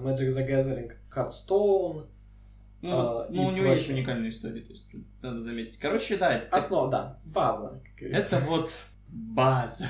Magic 0.02 0.26
the 0.34 0.44
Gathering, 0.44 0.90
Hearthstone. 1.14 2.06
Ну, 2.82 2.90
А, 2.92 3.26
ну, 3.30 3.46
у 3.46 3.50
него 3.50 3.66
есть 3.72 3.84
прочее. 3.86 3.96
уникальная 3.98 4.30
история, 4.30 4.62
то 4.62 4.72
есть 4.72 4.94
надо 5.22 5.38
заметить. 5.38 5.78
Короче, 5.78 6.16
да, 6.16 6.34
это, 6.36 6.56
Основа, 6.56 6.90
да, 6.90 7.18
база. 7.24 7.80
это 8.00 8.38
вот 8.46 8.74
база. 9.08 9.86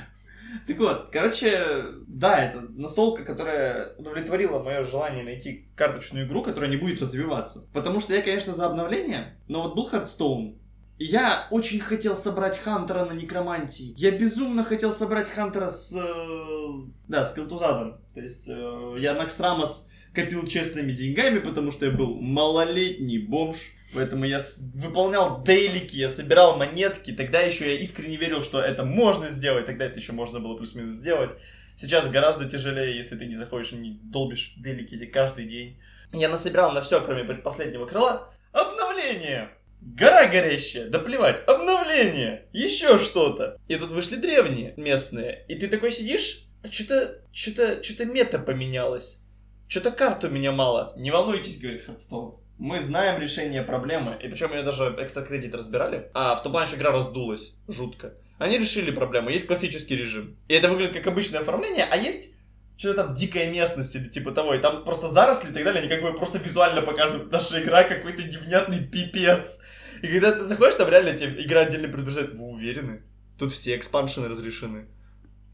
Так 0.66 0.78
вот, 0.78 1.10
короче, 1.12 1.84
да, 2.08 2.44
это 2.44 2.60
настолка, 2.62 3.24
которая 3.24 3.94
удовлетворила 3.96 4.60
мое 4.60 4.82
желание 4.82 5.22
найти 5.22 5.68
карточную 5.76 6.26
игру, 6.26 6.42
которая 6.42 6.68
не 6.68 6.76
будет 6.76 7.00
развиваться. 7.00 7.68
Потому 7.72 8.00
что 8.00 8.14
я, 8.16 8.22
конечно, 8.22 8.52
за 8.52 8.66
обновление, 8.66 9.36
но 9.46 9.62
вот 9.62 9.76
был 9.76 9.88
Hearthstone, 9.88 10.56
и 10.98 11.04
я 11.04 11.46
очень 11.52 11.78
хотел 11.80 12.16
собрать 12.16 12.58
Хантера 12.58 13.04
на 13.04 13.12
Некромантии. 13.12 13.94
Я 13.96 14.10
безумно 14.10 14.64
хотел 14.64 14.92
собрать 14.92 15.30
Хантера 15.30 15.70
с... 15.70 15.94
э, 15.96 16.90
да, 17.08 17.24
с 17.24 17.32
Калтузадом. 17.32 17.98
То 18.12 18.20
есть 18.20 18.48
э, 18.48 18.96
я 18.98 19.14
Наксрамос 19.14 19.88
копил 20.14 20.46
честными 20.46 20.92
деньгами, 20.92 21.38
потому 21.38 21.72
что 21.72 21.86
я 21.86 21.92
был 21.92 22.14
малолетний 22.20 23.18
бомж. 23.18 23.58
Поэтому 23.94 24.24
я 24.24 24.40
выполнял 24.74 25.42
дейлики, 25.42 25.96
я 25.96 26.08
собирал 26.08 26.56
монетки. 26.56 27.12
Тогда 27.12 27.40
еще 27.40 27.74
я 27.74 27.80
искренне 27.80 28.16
верил, 28.16 28.42
что 28.42 28.60
это 28.60 28.84
можно 28.84 29.28
сделать. 29.28 29.66
Тогда 29.66 29.86
это 29.86 29.98
еще 29.98 30.12
можно 30.12 30.38
было 30.38 30.56
плюс-минус 30.56 30.96
сделать. 30.96 31.30
Сейчас 31.76 32.08
гораздо 32.08 32.48
тяжелее, 32.48 32.96
если 32.96 33.16
ты 33.16 33.26
не 33.26 33.34
заходишь 33.34 33.72
и 33.72 33.76
не 33.76 33.98
долбишь 34.02 34.54
дейлики 34.56 35.04
каждый 35.06 35.46
день. 35.46 35.78
Я 36.12 36.28
насобирал 36.28 36.72
на 36.72 36.82
все, 36.82 37.00
кроме 37.00 37.24
предпоследнего 37.24 37.86
крыла. 37.86 38.32
Обновление! 38.52 39.50
Гора 39.80 40.26
горящая, 40.26 40.90
да 40.90 40.98
плевать, 40.98 41.42
обновление, 41.46 42.44
еще 42.52 42.98
что-то. 42.98 43.56
И 43.66 43.76
тут 43.76 43.92
вышли 43.92 44.16
древние 44.16 44.74
местные, 44.76 45.46
и 45.48 45.54
ты 45.54 45.68
такой 45.68 45.90
сидишь, 45.90 46.42
а 46.62 46.70
что-то, 46.70 47.22
что-то, 47.32 47.82
что-то 47.82 48.04
мета 48.04 48.38
поменялась. 48.38 49.22
Что-то 49.70 49.92
карт 49.92 50.24
у 50.24 50.28
меня 50.28 50.50
мало. 50.50 50.92
Не 50.96 51.12
волнуйтесь, 51.12 51.60
говорит 51.60 51.82
Hearthstone. 51.82 52.40
Мы 52.58 52.80
знаем 52.80 53.22
решение 53.22 53.62
проблемы. 53.62 54.16
И 54.20 54.26
причем 54.26 54.52
ее 54.52 54.64
даже 54.64 54.96
Extra 54.98 55.22
Credits 55.22 55.54
разбирали. 55.54 56.10
А 56.12 56.34
в 56.34 56.42
том 56.42 56.50
плане, 56.50 56.66
что 56.66 56.76
игра 56.76 56.90
раздулась 56.90 57.54
жутко. 57.68 58.14
Они 58.38 58.58
решили 58.58 58.90
проблему. 58.90 59.30
Есть 59.30 59.46
классический 59.46 59.94
режим. 59.96 60.36
И 60.48 60.54
это 60.54 60.68
выглядит 60.68 60.96
как 60.96 61.06
обычное 61.06 61.38
оформление, 61.38 61.86
а 61.88 61.96
есть 61.96 62.34
что-то 62.76 63.04
там 63.04 63.14
дикая 63.14 63.48
местность 63.48 63.94
или 63.94 64.08
типа 64.08 64.32
того. 64.32 64.54
И 64.54 64.58
там 64.58 64.82
просто 64.82 65.06
заросли 65.06 65.50
и 65.50 65.52
так 65.52 65.62
далее. 65.62 65.82
Они 65.82 65.88
как 65.88 66.02
бы 66.02 66.14
просто 66.14 66.38
визуально 66.38 66.82
показывают. 66.82 67.30
Наша 67.30 67.62
игра 67.62 67.84
какой-то 67.84 68.24
невнятный 68.24 68.84
пипец. 68.84 69.60
И 70.02 70.08
когда 70.08 70.32
ты 70.32 70.44
заходишь, 70.46 70.74
там 70.74 70.88
реально 70.88 71.16
тебе 71.16 71.44
игра 71.44 71.60
отдельно 71.60 71.86
предупреждает. 71.86 72.34
Вы 72.34 72.44
уверены? 72.44 73.04
Тут 73.38 73.52
все 73.52 73.76
экспаншены 73.76 74.26
разрешены. 74.26 74.88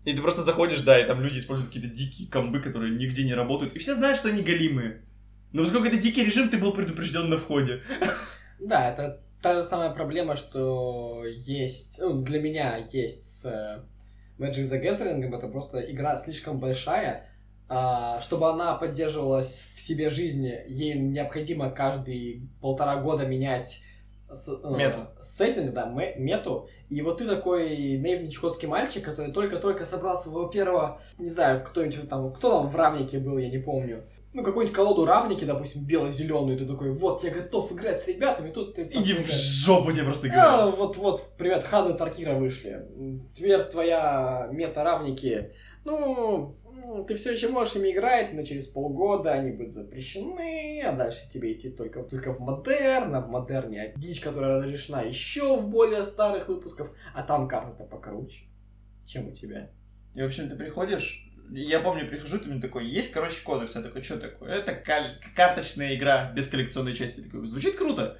И 0.06 0.12
ты 0.14 0.22
просто 0.22 0.42
заходишь, 0.42 0.82
да, 0.82 1.00
и 1.00 1.04
там 1.04 1.20
люди 1.20 1.38
используют 1.38 1.72
какие-то 1.72 1.92
дикие 1.92 2.28
комбы, 2.28 2.60
которые 2.60 2.96
нигде 2.96 3.24
не 3.24 3.34
работают. 3.34 3.74
И 3.74 3.80
все 3.80 3.92
знают, 3.92 4.16
что 4.16 4.28
они 4.28 4.40
галимые. 4.40 5.02
Но 5.52 5.62
поскольку 5.62 5.88
это 5.88 5.96
дикий 5.96 6.24
режим, 6.24 6.48
ты 6.48 6.58
был 6.58 6.72
предупрежден 6.72 7.28
на 7.28 7.36
входе. 7.36 7.82
Да, 8.58 8.90
это 8.90 9.20
та 9.42 9.54
же 9.54 9.62
самая 9.62 9.90
проблема, 9.90 10.34
что 10.34 11.24
есть, 11.26 12.00
ну, 12.00 12.22
для 12.22 12.40
меня 12.40 12.78
есть 12.90 13.22
с 13.22 13.44
э, 13.44 13.82
Magic 14.38 14.62
the 14.62 14.82
Gathering, 14.82 15.36
это 15.36 15.48
просто 15.48 15.78
игра 15.80 16.16
слишком 16.16 16.58
большая, 16.58 17.28
а, 17.68 18.18
чтобы 18.22 18.48
она 18.48 18.74
поддерживалась 18.76 19.66
в 19.74 19.80
себе 19.80 20.08
жизни, 20.08 20.58
ей 20.68 20.98
необходимо 20.98 21.70
каждые 21.70 22.48
полтора 22.62 22.96
года 22.96 23.26
менять 23.26 23.82
с- 24.32 24.48
э, 24.48 24.76
Мету. 24.76 24.98
сеттинг, 25.20 25.72
да, 25.72 25.86
ме- 25.86 26.14
мету. 26.16 26.68
И 26.88 27.02
вот 27.02 27.18
ты 27.18 27.26
такой 27.26 27.68
наивный 27.98 28.30
чукотский 28.30 28.68
мальчик, 28.68 29.04
который 29.04 29.32
только-только 29.32 29.86
собрал 29.86 30.18
своего 30.18 30.46
первого, 30.46 31.00
не 31.18 31.30
знаю, 31.30 31.64
кто-нибудь 31.64 32.08
там, 32.08 32.32
кто 32.32 32.50
там 32.60 32.68
в 32.68 32.76
равнике 32.76 33.18
был, 33.18 33.38
я 33.38 33.48
не 33.50 33.58
помню. 33.58 34.04
Ну, 34.32 34.42
какую-нибудь 34.42 34.76
колоду 34.76 35.06
равники, 35.06 35.44
допустим, 35.44 35.86
бело-зеленую, 35.86 36.58
ты 36.58 36.66
такой, 36.66 36.92
вот, 36.92 37.24
я 37.24 37.30
готов 37.30 37.72
играть 37.72 37.98
с 38.00 38.06
ребятами, 38.06 38.50
тут 38.50 38.74
ты... 38.74 38.82
Иди 38.82 39.14
в 39.14 39.26
жопу 39.32 39.92
тебе 39.92 40.04
просто 40.04 40.28
А, 40.34 40.58
говорю. 40.66 40.76
вот, 40.76 40.96
вот, 40.98 41.22
привет, 41.38 41.64
Ханы 41.64 41.94
Таркира 41.94 42.34
вышли. 42.34 42.84
Теперь 43.34 43.62
твоя 43.64 44.48
мета-равники, 44.52 45.52
ну, 45.86 46.54
ты 47.08 47.14
все 47.14 47.32
еще 47.32 47.48
можешь 47.48 47.76
ими 47.76 47.92
играть, 47.92 48.32
но 48.32 48.44
через 48.44 48.66
полгода 48.66 49.32
они 49.32 49.52
будут 49.52 49.72
запрещены, 49.72 50.82
а 50.84 50.92
дальше 50.92 51.28
тебе 51.30 51.52
идти 51.52 51.70
только, 51.70 52.02
только 52.02 52.32
в 52.32 52.40
модерн, 52.40 53.14
а 53.14 53.20
в 53.20 53.28
модерне 53.28 53.94
дичь, 53.96 54.20
которая 54.20 54.58
разрешена 54.58 55.02
еще 55.02 55.56
в 55.56 55.68
более 55.68 56.04
старых 56.04 56.48
выпусках, 56.48 56.92
а 57.14 57.22
там 57.22 57.48
карта-то 57.48 57.84
покруче, 57.84 58.46
чем 59.06 59.28
у 59.28 59.32
тебя. 59.32 59.70
И, 60.14 60.22
в 60.22 60.26
общем, 60.26 60.48
ты 60.48 60.56
приходишь, 60.56 61.30
я 61.50 61.80
помню, 61.80 62.08
прихожу, 62.08 62.38
ты 62.38 62.48
мне 62.48 62.60
такой, 62.60 62.88
есть, 62.88 63.12
короче, 63.12 63.42
кодекс. 63.44 63.76
Я 63.76 63.82
такой, 63.82 64.02
что 64.02 64.18
такое? 64.18 64.50
Это 64.50 64.74
карточная 65.34 65.94
игра 65.94 66.32
без 66.32 66.48
коллекционной 66.48 66.94
части. 66.94 67.20
Я 67.20 67.24
такой, 67.24 67.46
звучит 67.46 67.76
круто. 67.76 68.18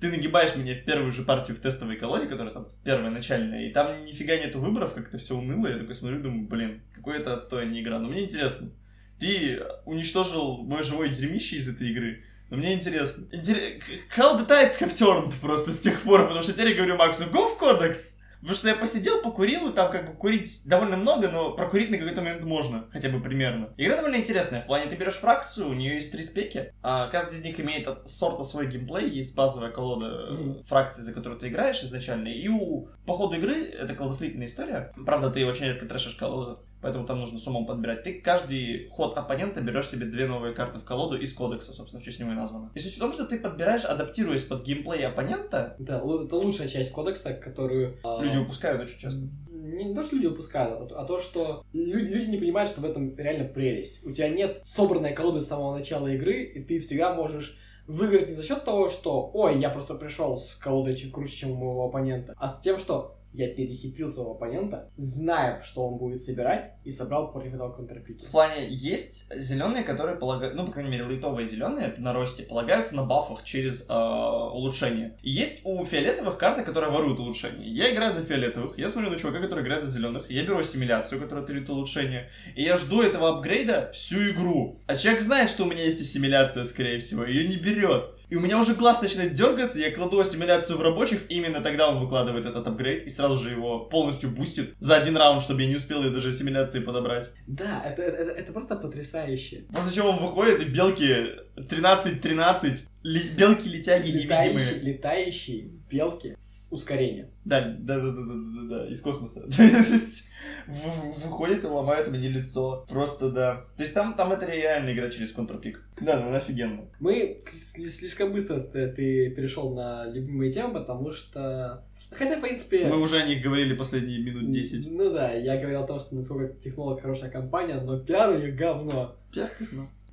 Ты 0.00 0.10
нагибаешь 0.10 0.54
меня 0.54 0.74
в 0.74 0.84
первую 0.84 1.10
же 1.12 1.22
партию 1.22 1.56
в 1.56 1.60
тестовой 1.60 1.96
колоде, 1.96 2.26
которая 2.26 2.54
там 2.54 2.68
первая 2.84 3.10
начальная, 3.10 3.66
и 3.68 3.72
там 3.72 4.04
нифига 4.04 4.36
нету 4.36 4.60
выборов, 4.60 4.94
как-то 4.94 5.18
все 5.18 5.36
уныло. 5.36 5.66
Я 5.66 5.78
такой 5.78 5.94
смотрю, 5.94 6.22
думаю, 6.22 6.46
блин, 6.48 6.82
какой 6.94 7.18
это 7.18 7.34
отстой, 7.34 7.66
не 7.66 7.80
игра. 7.82 7.98
Но 7.98 8.08
мне 8.08 8.24
интересно. 8.24 8.70
Ты 9.18 9.60
уничтожил 9.84 10.62
мое 10.64 10.82
живое 10.84 11.08
дерьмище 11.08 11.56
из 11.56 11.68
этой 11.68 11.90
игры. 11.90 12.22
Но 12.50 12.56
мне 12.56 12.74
интересно. 12.74 13.26
Интере- 13.32 13.80
How 14.16 14.38
the 14.38 14.46
tides 14.46 14.80
have 14.80 14.94
turned 14.94 15.34
просто 15.40 15.72
с 15.72 15.80
тех 15.80 16.00
пор, 16.02 16.22
потому 16.22 16.42
что 16.42 16.52
теперь 16.52 16.68
я 16.70 16.76
говорю 16.76 16.96
Максу, 16.96 17.24
go 17.24 17.52
в 17.54 17.58
кодекс! 17.58 18.17
Потому 18.40 18.54
что 18.54 18.68
я 18.68 18.76
посидел, 18.76 19.20
покурил, 19.22 19.70
и 19.70 19.74
там 19.74 19.90
как 19.90 20.06
бы 20.06 20.12
курить 20.12 20.62
довольно 20.64 20.96
много, 20.96 21.28
но 21.28 21.52
прокурить 21.52 21.90
на 21.90 21.98
какой-то 21.98 22.20
момент 22.20 22.42
можно, 22.42 22.86
хотя 22.92 23.08
бы 23.08 23.20
примерно. 23.20 23.70
Игра 23.76 23.96
довольно 23.96 24.16
интересная, 24.16 24.60
в 24.60 24.66
плане 24.66 24.86
ты 24.86 24.96
берешь 24.96 25.16
фракцию, 25.16 25.68
у 25.68 25.74
нее 25.74 25.94
есть 25.94 26.12
три 26.12 26.22
спеки, 26.22 26.72
а 26.82 27.08
каждый 27.08 27.38
из 27.38 27.44
них 27.44 27.58
имеет 27.60 27.88
от 27.88 28.08
сорта 28.08 28.44
свой 28.44 28.66
геймплей, 28.68 29.08
есть 29.08 29.34
базовая 29.34 29.70
колода 29.70 30.28
Мгм. 30.30 30.62
фракций, 30.64 31.02
за 31.04 31.12
которую 31.12 31.40
ты 31.40 31.48
играешь 31.48 31.82
изначально, 31.82 32.28
и 32.28 32.48
у 32.48 32.88
по 33.06 33.14
ходу 33.14 33.36
игры, 33.36 33.64
это 33.64 33.94
колдостроительная 33.94 34.46
история, 34.46 34.92
правда, 35.04 35.30
ты 35.30 35.44
очень 35.46 35.66
редко 35.66 35.86
трэшишь 35.86 36.14
колоду, 36.14 36.60
поэтому 36.80 37.06
там 37.06 37.18
нужно 37.18 37.38
с 37.38 37.46
умом 37.46 37.66
подбирать. 37.66 38.02
Ты 38.02 38.20
каждый 38.20 38.88
ход 38.88 39.16
оппонента 39.16 39.60
берешь 39.60 39.88
себе 39.88 40.06
две 40.06 40.26
новые 40.26 40.54
карты 40.54 40.78
в 40.78 40.84
колоду 40.84 41.16
из 41.18 41.32
кодекса, 41.32 41.72
собственно, 41.72 42.00
в 42.00 42.04
честь 42.04 42.20
него 42.20 42.32
и 42.32 42.34
названо. 42.34 42.70
И 42.74 42.78
суть 42.78 42.96
в 42.96 42.98
том, 42.98 43.12
что 43.12 43.24
ты 43.24 43.38
подбираешь, 43.38 43.84
адаптируясь 43.84 44.42
под 44.42 44.62
геймплей 44.64 45.06
оппонента, 45.06 45.76
Да, 45.78 45.98
это 45.98 46.36
лучшая 46.36 46.68
часть 46.68 46.92
кодекса, 46.92 47.34
которую... 47.34 47.98
а, 48.04 48.22
люди 48.22 48.36
упускают 48.36 48.82
очень 48.82 48.98
часто. 48.98 49.22
не, 49.50 49.84
не 49.84 49.94
то, 49.94 50.02
что 50.02 50.16
люди 50.16 50.26
упускают, 50.26 50.80
а 50.80 50.86
то, 50.86 51.00
а 51.00 51.04
то 51.04 51.20
что 51.20 51.64
люди, 51.72 52.12
люди 52.12 52.30
не 52.30 52.38
понимают, 52.38 52.70
что 52.70 52.80
в 52.80 52.84
этом 52.84 53.16
реально 53.16 53.44
прелесть. 53.44 54.04
У 54.04 54.12
тебя 54.12 54.28
нет 54.28 54.60
собранной 54.62 55.12
колоды 55.12 55.40
с 55.40 55.48
самого 55.48 55.76
начала 55.76 56.08
игры, 56.08 56.42
и 56.42 56.62
ты 56.62 56.80
всегда 56.80 57.14
можешь 57.14 57.58
выиграть 57.86 58.28
не 58.28 58.34
за 58.34 58.44
счет 58.44 58.64
того, 58.64 58.90
что 58.90 59.30
ой, 59.32 59.58
я 59.60 59.70
просто 59.70 59.94
пришел 59.94 60.36
с 60.36 60.54
колодой 60.54 60.94
чуть 60.94 61.10
круче, 61.10 61.36
чем 61.36 61.52
у 61.52 61.54
моего 61.56 61.86
оппонента, 61.86 62.34
а 62.36 62.48
с 62.48 62.60
тем, 62.60 62.78
что 62.78 63.17
я 63.32 63.48
перехитрил 63.54 64.10
своего 64.10 64.32
оппонента, 64.32 64.90
зная, 64.96 65.60
что 65.60 65.86
он 65.86 65.98
будет 65.98 66.20
собирать, 66.20 66.72
и 66.84 66.90
собрал 66.90 67.30
против 67.32 67.54
этого 67.54 67.70
контрпики. 67.70 68.24
В 68.24 68.30
плане 68.30 68.66
есть 68.68 69.26
зеленые, 69.34 69.84
которые 69.84 70.16
полагают, 70.16 70.54
ну, 70.54 70.66
по 70.66 70.72
крайней 70.72 70.90
мере, 70.90 71.04
лейтовые 71.04 71.46
зеленые 71.46 71.94
на 71.98 72.12
росте 72.12 72.44
полагаются 72.44 72.96
на 72.96 73.04
бафах 73.04 73.44
через 73.44 73.86
э, 73.88 73.92
улучшение. 73.92 75.16
И 75.22 75.30
есть 75.30 75.60
у 75.64 75.84
фиолетовых 75.84 76.38
карты, 76.38 76.64
которые 76.64 76.90
воруют 76.90 77.18
улучшение. 77.18 77.68
Я 77.68 77.92
играю 77.92 78.12
за 78.12 78.22
фиолетовых, 78.22 78.78
я 78.78 78.88
смотрю 78.88 79.10
на 79.10 79.18
чувака, 79.18 79.40
который 79.40 79.62
играет 79.62 79.84
за 79.84 79.90
зеленых, 79.90 80.30
я 80.30 80.44
беру 80.44 80.58
ассимиляцию, 80.58 81.20
которая 81.20 81.44
требует 81.44 81.68
улучшение, 81.70 82.30
и 82.54 82.62
я 82.62 82.76
жду 82.76 83.02
этого 83.02 83.36
апгрейда 83.36 83.90
всю 83.92 84.30
игру. 84.30 84.80
А 84.86 84.96
человек 84.96 85.22
знает, 85.22 85.50
что 85.50 85.64
у 85.64 85.66
меня 85.66 85.84
есть 85.84 86.00
ассимиляция, 86.00 86.64
скорее 86.64 86.98
всего, 86.98 87.24
ее 87.24 87.46
не 87.46 87.56
берет. 87.56 88.17
И 88.30 88.36
у 88.36 88.40
меня 88.40 88.58
уже 88.58 88.74
глаз 88.74 89.00
начинает 89.00 89.34
дергаться, 89.34 89.78
я 89.78 89.90
кладу 89.90 90.20
ассимиляцию 90.20 90.78
в 90.78 90.82
рабочих, 90.82 91.22
именно 91.30 91.60
тогда 91.60 91.88
он 91.88 91.98
выкладывает 92.00 92.44
этот 92.44 92.66
апгрейд 92.66 93.04
и 93.04 93.08
сразу 93.08 93.36
же 93.36 93.50
его 93.50 93.80
полностью 93.86 94.30
бустит 94.30 94.74
за 94.78 94.96
один 94.96 95.16
раунд, 95.16 95.42
чтобы 95.42 95.62
я 95.62 95.68
не 95.68 95.76
успел 95.76 96.02
ее 96.02 96.10
даже 96.10 96.28
ассимиляции 96.28 96.80
подобрать. 96.80 97.30
Да, 97.46 97.82
это, 97.84 98.02
это, 98.02 98.30
это 98.30 98.52
просто 98.52 98.76
потрясающе. 98.76 99.64
После 99.74 99.94
чего 99.94 100.10
он 100.10 100.18
выходит, 100.18 100.60
и 100.60 100.66
белки 100.66 101.26
13-13, 101.56 102.76
ли, 103.02 103.20
белки-летяги 103.36 104.10
невидимые. 104.10 104.80
летающие 104.82 105.77
белки 105.90 106.34
с 106.38 106.68
ускорением. 106.72 107.28
Да, 107.44 107.60
да, 107.78 107.98
да, 108.00 108.10
да, 108.10 108.22
да, 108.22 108.34
да, 108.34 108.68
да, 108.84 108.90
из 108.90 109.00
космоса. 109.00 109.48
То 109.56 109.62
есть 109.62 110.30
в- 110.66 111.24
выходит 111.24 111.64
и 111.64 111.66
ломает 111.66 112.08
мне 112.08 112.28
лицо. 112.28 112.86
Просто 112.88 113.30
да. 113.30 113.64
То 113.76 113.82
есть 113.82 113.94
там, 113.94 114.14
там 114.14 114.32
это 114.32 114.46
реально 114.46 114.92
игра 114.92 115.10
через 115.10 115.32
контрпик. 115.32 115.82
Да, 116.00 116.20
ну 116.20 116.34
офигенно. 116.34 116.86
Мы 117.00 117.42
сли- 117.44 117.88
слишком 117.88 118.32
быстро 118.32 118.60
ты, 118.60 118.88
ты 118.92 119.30
перешел 119.30 119.74
на 119.74 120.06
любимые 120.10 120.52
темы, 120.52 120.74
потому 120.74 121.12
что... 121.12 121.84
Хотя, 122.12 122.38
в 122.38 122.40
принципе... 122.40 122.86
Мы 122.88 123.00
уже 123.00 123.18
о 123.18 123.26
них 123.26 123.42
говорили 123.42 123.74
последние 123.74 124.20
минут 124.22 124.50
10. 124.50 124.92
Ну 124.92 125.12
да, 125.12 125.32
я 125.32 125.56
говорил 125.58 125.82
о 125.82 125.86
том, 125.86 125.98
что 125.98 126.14
насколько 126.14 126.54
технолог 126.60 127.00
хорошая 127.00 127.30
компания, 127.30 127.80
но 127.80 127.98
пиар 127.98 128.34
у 128.34 128.38
них 128.38 128.54
говно. 128.54 129.16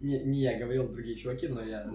Не, 0.01 0.19
не 0.19 0.41
я 0.41 0.59
говорил, 0.59 0.89
другие 0.89 1.15
чуваки, 1.15 1.47
но 1.47 1.63
я... 1.63 1.89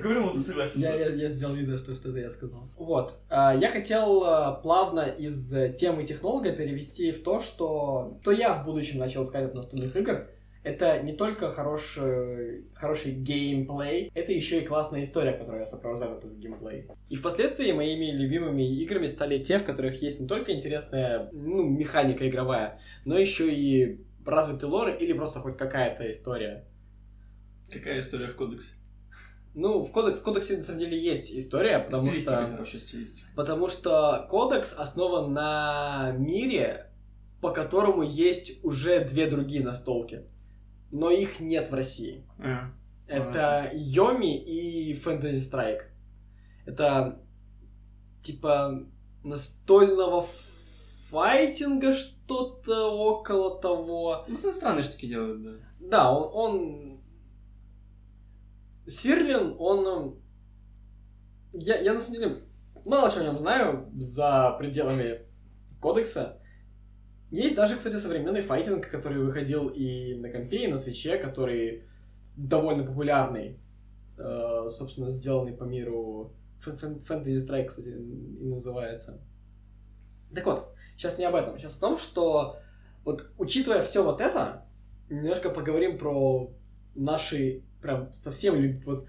говорил, 0.00 0.28
он 0.28 0.42
согласен. 0.42 0.80
Я, 0.80 0.94
я, 0.94 1.08
я 1.08 1.28
сделал 1.28 1.54
видно, 1.54 1.78
что 1.78 1.94
что-то 1.94 2.18
я 2.18 2.30
сказал. 2.30 2.64
Вот. 2.76 3.18
А, 3.28 3.54
Я 3.54 3.68
хотел 3.68 4.24
а, 4.24 4.52
плавно 4.52 5.00
из 5.00 5.52
э, 5.52 5.72
темы 5.72 6.04
технолога 6.04 6.52
перевести 6.52 7.12
в 7.12 7.22
то, 7.22 7.40
что 7.40 8.18
то 8.24 8.32
я 8.32 8.54
в 8.54 8.64
будущем 8.64 8.98
начал 8.98 9.22
искать 9.22 9.44
от 9.44 9.54
настольных 9.54 9.94
игр. 9.96 10.26
Это 10.64 11.02
не 11.02 11.12
только 11.12 11.50
хороший, 11.50 12.66
хороший 12.74 13.12
геймплей, 13.12 14.12
это 14.14 14.32
еще 14.32 14.60
и 14.60 14.64
классная 14.64 15.02
история, 15.02 15.32
которая 15.32 15.66
сопровождает 15.66 16.18
этот 16.18 16.36
геймплей. 16.36 16.86
И 17.08 17.16
впоследствии 17.16 17.72
моими 17.72 18.12
любимыми 18.12 18.62
играми 18.62 19.08
стали 19.08 19.38
те, 19.38 19.58
в 19.58 19.64
которых 19.64 20.00
есть 20.02 20.20
не 20.20 20.28
только 20.28 20.52
интересная 20.52 21.28
ну, 21.32 21.64
механика 21.68 22.28
игровая, 22.28 22.78
но 23.04 23.18
еще 23.18 23.52
и 23.52 24.04
развитый 24.24 24.68
лор 24.68 24.90
или 24.90 25.12
просто 25.12 25.40
хоть 25.40 25.56
какая-то 25.56 26.08
история. 26.08 26.64
Какая 27.72 28.00
история 28.00 28.28
в 28.28 28.36
кодексе? 28.36 28.74
Ну, 29.54 29.82
в, 29.82 29.92
кодекс, 29.92 30.20
в 30.20 30.22
кодексе 30.22 30.56
на 30.56 30.62
самом 30.62 30.80
деле 30.80 30.98
есть 30.98 31.30
история, 31.30 31.78
потому 31.78 32.10
что... 32.12 32.48
хорошая 32.48 32.80
стилистика. 32.80 33.28
Потому 33.36 33.68
что 33.68 34.26
кодекс 34.30 34.72
основан 34.72 35.32
на 35.32 36.12
мире, 36.16 36.90
по 37.40 37.50
которому 37.50 38.02
есть 38.02 38.62
уже 38.64 39.04
две 39.04 39.28
другие 39.28 39.62
настолки. 39.62 40.26
Но 40.90 41.10
их 41.10 41.40
нет 41.40 41.70
в 41.70 41.74
России. 41.74 42.26
Это 43.06 43.70
Йоми 43.74 44.36
и 44.36 44.94
Fantasy 44.94 45.40
Strike. 45.40 45.82
Это 46.64 47.20
типа 48.22 48.86
настольного 49.22 50.26
файтинга 51.10 51.92
что-то 51.92 52.90
около 52.90 53.60
того. 53.60 54.24
Ну, 54.28 54.36
это 54.36 54.52
странные 54.52 54.84
штуки 54.84 55.06
делают, 55.06 55.42
да. 55.42 55.50
Да, 55.80 56.12
он, 56.12 56.30
он... 56.32 56.91
Сирлин, 58.86 59.54
он... 59.58 59.86
эм, 59.86 60.22
Я, 61.52 61.80
я 61.80 61.94
на 61.94 62.00
самом 62.00 62.20
деле 62.20 62.42
мало 62.84 63.10
чего 63.10 63.22
о 63.22 63.24
нем 63.24 63.38
знаю 63.38 63.90
за 63.96 64.56
пределами 64.58 65.20
кодекса. 65.80 66.38
Есть 67.30 67.54
даже, 67.54 67.76
кстати, 67.76 67.96
современный 67.96 68.42
файтинг, 68.42 68.90
который 68.90 69.24
выходил 69.24 69.68
и 69.68 70.14
на 70.16 70.30
компе, 70.30 70.64
и 70.64 70.66
на 70.66 70.76
свече, 70.76 71.16
который 71.16 71.84
довольно 72.36 72.84
популярный. 72.84 73.58
Э, 74.18 74.68
собственно, 74.68 75.08
сделанный 75.08 75.52
по 75.52 75.64
миру 75.64 76.34
Fantasy 76.60 77.36
Strike, 77.36 77.66
кстати, 77.66 77.88
и 77.88 78.44
называется. 78.44 79.20
Так 80.34 80.44
вот, 80.46 80.74
сейчас 80.96 81.18
не 81.18 81.24
об 81.24 81.34
этом. 81.34 81.58
Сейчас 81.58 81.78
о 81.78 81.80
том, 81.80 81.98
что 81.98 82.58
вот 83.04 83.30
учитывая 83.38 83.82
все 83.82 84.04
вот 84.04 84.20
это, 84.20 84.66
немножко 85.08 85.50
поговорим 85.50 85.98
про 85.98 86.52
наши 86.94 87.64
прям 87.82 88.12
совсем 88.12 88.54
люб- 88.56 88.84
вот 88.84 89.08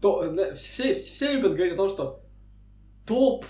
то, 0.00 0.54
все, 0.54 0.94
все 0.94 1.34
любят 1.34 1.54
говорить 1.54 1.74
о 1.74 1.76
том, 1.76 1.88
что 1.88 2.24
топ 3.06 3.44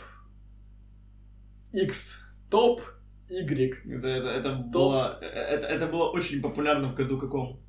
X, 1.72 2.20
топ 2.50 2.82
Y. 3.28 3.74
Это, 3.90 4.08
это, 4.08 4.28
это, 4.28 4.54
было, 4.54 5.18
это, 5.20 5.66
это 5.66 5.86
было 5.86 6.10
очень 6.10 6.42
популярно 6.42 6.88
в 6.88 6.94
году 6.94 7.18
каком? 7.18 7.60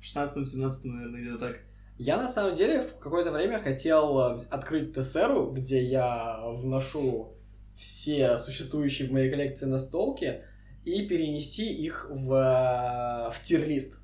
В 0.00 0.04
16-17, 0.04 0.72
наверное, 0.84 1.20
где-то 1.20 1.38
так. 1.38 1.62
Я 1.98 2.16
на 2.16 2.28
самом 2.28 2.56
деле 2.56 2.80
в 2.80 2.98
какое-то 2.98 3.30
время 3.30 3.58
хотел 3.58 4.18
э, 4.18 4.40
открыть 4.50 4.94
Тессеру, 4.94 5.52
где 5.52 5.82
я 5.82 6.40
вношу 6.46 7.36
все 7.76 8.38
существующие 8.38 9.08
в 9.08 9.12
моей 9.12 9.30
коллекции 9.30 9.66
настолки 9.66 10.42
и 10.84 11.06
перенести 11.06 11.70
их 11.72 12.08
в, 12.10 12.32
э, 12.32 13.30
в 13.30 13.44
тир-лист. 13.44 13.98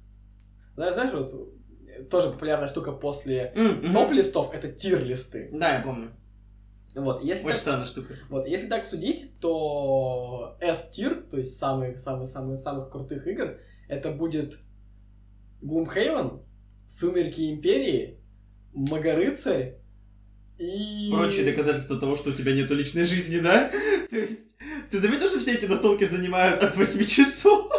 Знаешь, 0.77 0.95
знаешь, 0.95 1.13
вот 1.13 1.33
э, 1.33 1.58
тоже 2.05 2.31
популярная 2.31 2.69
штука 2.69 2.93
после 2.93 3.53
топ-листов 3.93 4.53
это 4.53 4.71
тир-листы. 4.71 5.51
Да, 5.53 5.77
я 5.77 5.81
помню. 5.83 6.13
Вот, 6.95 7.23
если 7.23 7.45
Очень 7.45 7.53
так, 7.53 7.61
странная 7.61 7.87
штука. 7.87 8.15
вот, 8.29 8.47
если 8.47 8.67
так 8.67 8.87
судить, 8.87 9.39
то 9.41 10.57
S-тир, 10.61 11.23
то 11.31 11.39
есть 11.39 11.57
самых 11.57 12.01
самых 12.01 12.27
самых 12.27 12.59
самых 12.59 12.91
крутых 12.91 13.27
игр, 13.27 13.59
это 13.89 14.11
будет 14.11 14.59
Gloomhaven, 15.63 16.41
Сумерки 16.87 17.53
Империи, 17.53 18.19
Магарыцарь 18.73 19.77
и... 20.59 21.11
Прочие 21.13 21.45
доказательства 21.45 21.99
того, 22.01 22.17
что 22.17 22.31
у 22.31 22.33
тебя 22.33 22.53
нету 22.53 22.75
личной 22.75 23.05
жизни, 23.05 23.39
да? 23.39 23.71
То 24.11 24.17
есть, 24.17 24.57
ты 24.91 24.99
заметил, 24.99 25.29
что 25.29 25.39
все 25.39 25.55
эти 25.55 25.67
настолки 25.67 26.05
занимают 26.05 26.63
от 26.63 26.77
8 26.77 27.05
часов? 27.05 27.71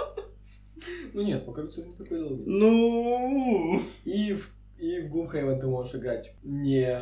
Ну 1.19 1.25
нет, 1.25 1.45
Магарыцарь 1.45 1.85
не 1.85 1.93
такой 1.95 2.17
долгий. 2.17 2.43
Ну... 2.45 3.81
И 4.05 4.31
в, 4.31 4.55
и 4.77 5.01
в 5.01 5.13
Gloomhaven 5.13 5.59
ты 5.59 5.67
можешь 5.67 5.95
играть 5.95 6.33
не 6.43 6.97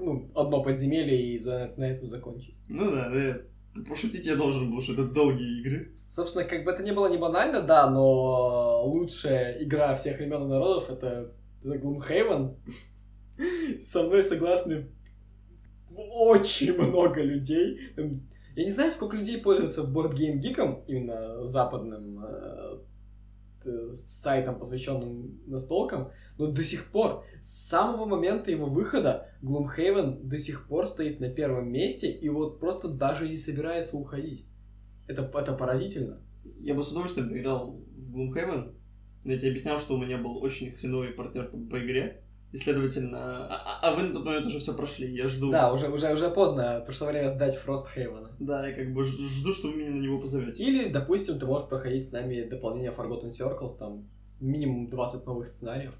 ну, 0.00 0.32
одно 0.34 0.64
подземелье 0.64 1.32
и 1.32 1.38
за, 1.38 1.72
на 1.76 1.84
этом 1.84 2.08
закончить. 2.08 2.56
Ну 2.68 2.90
да, 2.90 3.08
да. 3.08 3.82
Пошутить 3.88 4.26
я 4.26 4.34
должен 4.34 4.68
был, 4.68 4.80
что 4.80 4.94
это 4.94 5.04
долгие 5.04 5.60
игры. 5.60 5.92
Собственно, 6.08 6.44
как 6.44 6.64
бы 6.64 6.72
это 6.72 6.82
ни 6.82 6.90
было 6.90 7.08
не 7.08 7.18
банально, 7.18 7.62
да, 7.62 7.88
но 7.88 8.82
лучшая 8.84 9.62
игра 9.62 9.94
всех 9.94 10.18
времен 10.18 10.42
и 10.42 10.48
народов 10.48 10.90
это, 10.90 11.32
это 11.62 11.76
Gloomhaven. 11.76 12.56
Со 13.80 14.02
мной 14.02 14.24
согласны 14.24 14.88
очень 15.94 16.76
много 16.76 17.22
людей. 17.22 17.78
Эм, 17.96 18.26
Я 18.56 18.64
не 18.64 18.72
знаю, 18.72 18.90
сколько 18.90 19.16
людей 19.16 19.40
пользуются 19.40 19.82
Geek, 19.82 20.84
именно 20.88 21.44
западным 21.44 22.24
э, 23.66 23.90
т- 23.90 23.96
сайтом, 23.96 24.58
посвященным 24.58 25.40
настолкам, 25.46 26.10
но 26.38 26.46
до 26.46 26.62
сих 26.64 26.90
пор, 26.90 27.24
с 27.40 27.68
самого 27.68 28.06
момента 28.06 28.50
его 28.50 28.66
выхода, 28.66 29.28
Gloomhaven 29.42 30.22
до 30.22 30.38
сих 30.38 30.68
пор 30.68 30.86
стоит 30.86 31.20
на 31.20 31.28
первом 31.28 31.70
месте 31.70 32.10
и 32.10 32.28
вот 32.28 32.60
просто 32.60 32.88
даже 32.88 33.28
не 33.28 33.38
собирается 33.38 33.96
уходить. 33.96 34.46
Это, 35.06 35.30
это 35.34 35.52
поразительно. 35.54 36.20
Я 36.60 36.74
бы 36.74 36.82
с 36.82 36.90
удовольствием 36.90 37.28
поиграл 37.28 37.80
в 37.96 38.16
Gloomhaven, 38.16 38.74
но 39.24 39.32
я 39.32 39.38
тебе 39.38 39.50
объяснял, 39.50 39.78
что 39.78 39.94
у 39.94 40.02
меня 40.02 40.18
был 40.18 40.42
очень 40.42 40.72
хреновый 40.72 41.10
партнер 41.10 41.48
по, 41.48 41.56
по 41.56 41.84
игре. 41.84 42.21
И, 42.52 42.56
следовательно... 42.58 43.46
А, 43.48 43.80
а- 43.80 43.88
а 43.90 43.94
вы 43.96 44.02
на 44.02 44.12
тот 44.12 44.24
момент 44.24 44.46
уже 44.46 44.58
все 44.58 44.74
прошли, 44.74 45.14
я 45.14 45.26
жду. 45.26 45.50
Да, 45.50 45.72
уже, 45.72 45.88
уже, 45.88 46.12
уже 46.12 46.28
поздно, 46.30 46.82
пришло 46.86 47.06
время 47.06 47.28
сдать 47.28 47.58
Frosthaven. 47.64 48.28
Да, 48.40 48.68
я 48.68 48.74
как 48.74 48.92
бы 48.92 49.04
жду, 49.04 49.54
что 49.54 49.68
вы 49.68 49.76
меня 49.76 49.90
на 49.90 50.02
него 50.02 50.20
позовете. 50.20 50.62
Или, 50.62 50.88
допустим, 50.90 51.38
ты 51.38 51.46
можешь 51.46 51.68
проходить 51.68 52.06
с 52.06 52.12
нами 52.12 52.42
дополнение 52.42 52.90
Forgotten 52.92 53.30
Circles, 53.30 53.78
там 53.78 54.06
минимум 54.40 54.90
20 54.90 55.24
новых 55.24 55.48
сценариев, 55.48 55.94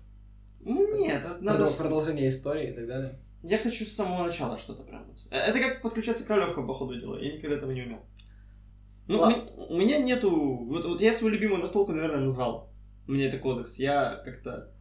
Ну 0.61 0.95
нет, 0.99 1.23
это 1.25 1.39
надо... 1.41 1.65
продол- 1.65 1.79
продолжение 1.79 2.29
истории 2.29 2.71
и 2.71 2.75
так 2.75 2.87
далее. 2.87 3.19
Я 3.43 3.57
хочу 3.59 3.85
с 3.87 3.93
самого 3.93 4.25
начала 4.27 4.59
что-то 4.59 4.83
прям. 4.83 5.05
Э, 5.31 5.37
Это 5.39 5.59
как 5.59 5.81
подключаться 5.83 6.25
к 6.25 6.29
ролевкам, 6.29 6.67
по 6.67 6.75
ходу 6.75 7.01
дела. 7.01 7.17
Я 7.19 7.33
никогда 7.33 7.57
этого 7.57 7.71
не 7.73 7.83
умел. 7.83 7.99
Ну, 9.09 9.19
Ладно. 9.19 9.51
у 9.69 9.77
меня 9.77 9.99
нету... 9.99 10.31
Вот, 10.31 10.85
вот 10.85 11.01
я 11.01 11.13
свою 11.13 11.35
любимую 11.35 11.61
настолку, 11.61 11.93
наверное, 11.93 12.21
назвал. 12.21 12.71
У 13.09 13.13
меня 13.13 13.29
это 13.29 13.39
кодекс. 13.39 13.79
Я 13.79 14.21
как-то... 14.25 14.72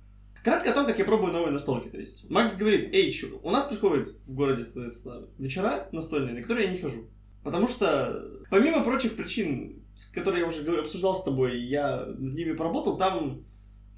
Кратко 0.44 0.72
о 0.72 0.74
том, 0.74 0.86
как 0.88 0.98
я 0.98 1.06
пробую 1.06 1.34
новые 1.34 1.52
настолки. 1.52 1.90
То 1.90 1.98
есть, 1.98 2.30
Макс 2.30 2.56
говорит, 2.56 2.94
эй, 2.94 3.12
чё, 3.12 3.40
у 3.44 3.52
нас 3.52 3.66
приходят 3.66 4.08
в 4.26 4.34
городе, 4.34 4.64
соответственно, 4.64 5.28
вечера 5.38 5.88
настольные, 5.92 6.34
на 6.34 6.42
которые 6.42 6.68
я 6.68 6.74
не 6.74 6.80
хожу. 6.80 7.10
Потому 7.44 7.68
что, 7.68 8.42
помимо 8.50 8.84
прочих 8.84 9.16
причин, 9.16 9.84
которые 10.14 10.42
я 10.42 10.48
уже 10.48 10.62
обсуждал 10.80 11.16
с 11.16 11.24
тобой, 11.24 11.60
я 11.60 12.06
над 12.06 12.34
ними 12.34 12.54
поработал, 12.54 12.98
там 12.98 13.44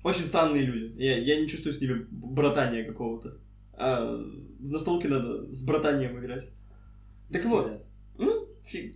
очень 0.03 0.25
странные 0.25 0.63
люди. 0.63 1.01
Я, 1.01 1.17
я 1.17 1.39
не 1.39 1.47
чувствую 1.47 1.73
с 1.73 1.79
ними 1.79 2.07
братания 2.09 2.85
какого-то. 2.85 3.37
А 3.73 4.15
в 4.15 4.69
настолке 4.69 5.07
надо 5.07 5.51
с 5.51 5.63
братанием 5.63 6.19
играть. 6.19 6.49
Так 7.31 7.45
вот, 7.45 7.83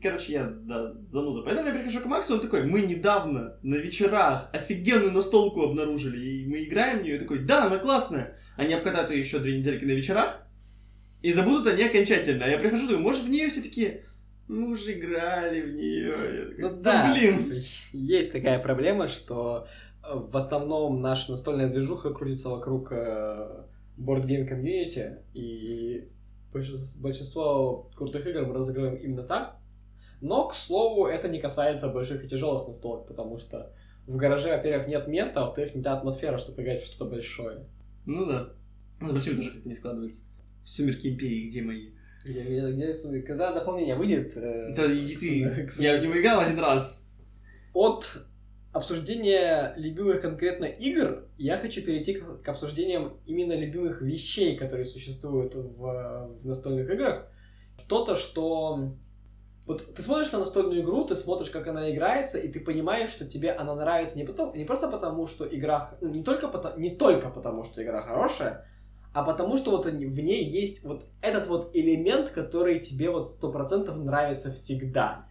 короче, 0.02 0.34
я, 0.34 0.48
да, 0.48 0.94
зануда. 1.08 1.44
Поэтому 1.44 1.68
я 1.68 1.74
прихожу 1.74 2.02
к 2.02 2.06
Максу, 2.06 2.36
он 2.36 2.42
такой, 2.42 2.64
мы 2.66 2.82
недавно 2.82 3.58
на 3.64 3.76
вечерах 3.76 4.50
офигенную 4.54 5.12
настолку 5.12 5.62
обнаружили, 5.62 6.20
и 6.20 6.48
мы 6.48 6.64
играем 6.64 7.00
в 7.00 7.04
нее, 7.04 7.18
и 7.18 7.20
такой, 7.20 7.40
да, 7.40 7.66
она 7.66 7.80
классная. 7.80 8.38
Они 8.56 8.74
обкатают 8.74 9.12
ее 9.12 9.20
еще 9.20 9.40
две 9.40 9.60
недельки 9.60 9.86
на 9.86 9.92
вечерах, 9.92 10.40
и 11.22 11.32
забудут 11.32 11.68
они 11.68 11.84
окончательно. 11.84 12.46
А 12.46 12.50
я 12.50 12.58
прихожу, 12.58 12.88
думаю, 12.88 13.04
может, 13.04 13.24
в 13.24 13.30
нее 13.30 13.50
все 13.50 13.62
такие, 13.62 14.04
мы 14.48 14.72
уже 14.72 14.94
играли 14.94 15.62
в 15.62 15.76
нее. 15.76 16.54
Ну 16.58 16.70
да, 16.70 17.14
блин. 17.14 17.44
типа, 17.44 17.56
есть 17.94 18.32
такая 18.32 18.60
проблема, 18.60 19.08
что 19.08 19.68
э, 20.04 20.08
в 20.14 20.36
основном 20.38 21.02
наша 21.02 21.32
настольная 21.32 21.70
движуха 21.70 22.14
крутится 22.14 22.50
вокруг 22.50 22.92
э, 22.92 23.66
board 23.98 24.26
game 24.26 24.46
комьюнити, 24.46 25.18
и 25.34 26.10
большинство, 27.00 27.90
крутых 27.96 28.26
игр 28.28 28.46
мы 28.46 28.54
разыгрываем 28.54 28.96
именно 28.96 29.24
так. 29.24 29.56
Но, 30.22 30.48
к 30.48 30.56
слову, 30.56 31.06
это 31.06 31.30
не 31.30 31.40
касается 31.40 31.90
больших 31.90 32.24
и 32.26 32.28
тяжелых 32.28 32.68
настолок, 32.68 33.08
потому 33.08 33.38
что 33.38 33.72
в 34.08 34.16
гараже, 34.16 34.50
во-первых, 34.50 34.88
нет 34.88 35.08
места, 35.08 35.42
а 35.42 35.46
во-вторых, 35.46 35.76
не 35.76 35.84
та 35.84 35.98
атмосфера, 35.98 36.38
чтобы 36.38 36.64
играть 36.64 36.82
в 36.82 36.86
что-то 36.86 37.06
большое. 37.12 37.66
Ну 38.06 38.26
да. 38.26 38.50
Ну, 39.00 39.10
Спасибо, 39.10 39.38
тоже 39.38 39.52
как-то 39.52 39.68
не 39.70 39.76
складывается. 39.76 40.24
Сумерки 40.64 41.08
Империи, 41.08 41.50
где 41.50 41.62
мои? 41.62 41.90
Где- 42.26 42.42
где- 42.44 42.72
где 42.74 42.94
сумерки? 42.96 43.26
когда 43.28 43.54
дополнение 43.54 43.96
выйдет? 43.96 44.36
э, 44.38 44.74
Да 44.76 44.86
иди 44.94 45.16
ты. 45.16 45.70
Я 45.80 45.98
в 46.00 46.02
него 46.04 46.20
играл 46.20 46.40
один 46.40 46.60
раз. 46.60 47.06
От 47.74 48.26
обсуждения 48.78 49.74
любимых 49.76 50.22
конкретно 50.22 50.66
игр 50.66 51.26
я 51.38 51.58
хочу 51.58 51.82
перейти 51.82 52.14
к, 52.14 52.42
к 52.42 52.50
обсуждениям 52.50 53.20
именно 53.26 53.54
любимых 53.54 54.02
вещей, 54.02 54.56
которые 54.56 54.86
существуют 54.86 55.56
в, 55.56 56.38
в 56.42 56.46
настольных 56.46 56.90
играх. 56.90 57.28
Что-то, 57.80 58.16
что... 58.16 58.94
Вот 59.68 59.94
ты 59.94 60.02
смотришь 60.02 60.32
на 60.32 60.40
настольную 60.40 60.82
игру, 60.82 61.04
ты 61.04 61.18
смотришь, 61.18 61.50
как 61.50 61.68
она 61.68 61.92
играется, 61.92 62.38
и 62.38 62.48
ты 62.48 62.62
понимаешь, 62.62 63.10
что 63.10 63.26
тебе 63.26 63.52
она 63.52 63.76
нравится 63.76 64.18
не, 64.18 64.24
потом, 64.24 64.56
не 64.56 64.64
просто 64.64 64.88
потому, 64.88 65.28
что 65.28 65.46
игра... 65.46 65.92
ну, 66.00 66.10
Не 66.10 66.24
только, 66.24 66.48
потому, 66.48 66.80
не 66.80 66.92
только 66.92 67.30
потому, 67.30 67.66
что 67.66 67.84
игра 67.84 68.02
хорошая, 68.02 68.66
а 69.14 69.24
потому 69.24 69.58
что 69.58 69.72
вот 69.72 69.86
в 69.86 70.20
ней 70.22 70.46
есть 70.46 70.84
вот 70.86 71.08
этот 71.22 71.48
вот 71.48 71.76
элемент, 71.76 72.30
который 72.30 72.80
тебе 72.80 73.10
вот 73.10 73.30
сто 73.30 73.52
процентов 73.52 73.98
нравится 73.98 74.54
всегда. 74.54 75.28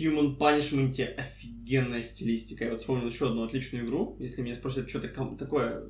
Human 0.00 0.38
Punishment 0.38 1.14
офигенная 1.16 2.02
стилистика. 2.02 2.64
Я 2.64 2.70
вот 2.70 2.80
вспомнил 2.80 3.08
еще 3.08 3.28
одну 3.28 3.44
отличную 3.44 3.84
игру. 3.84 4.16
Если 4.18 4.42
меня 4.42 4.54
спросят, 4.54 4.88
что 4.88 5.00
то 5.00 5.36
такое 5.38 5.84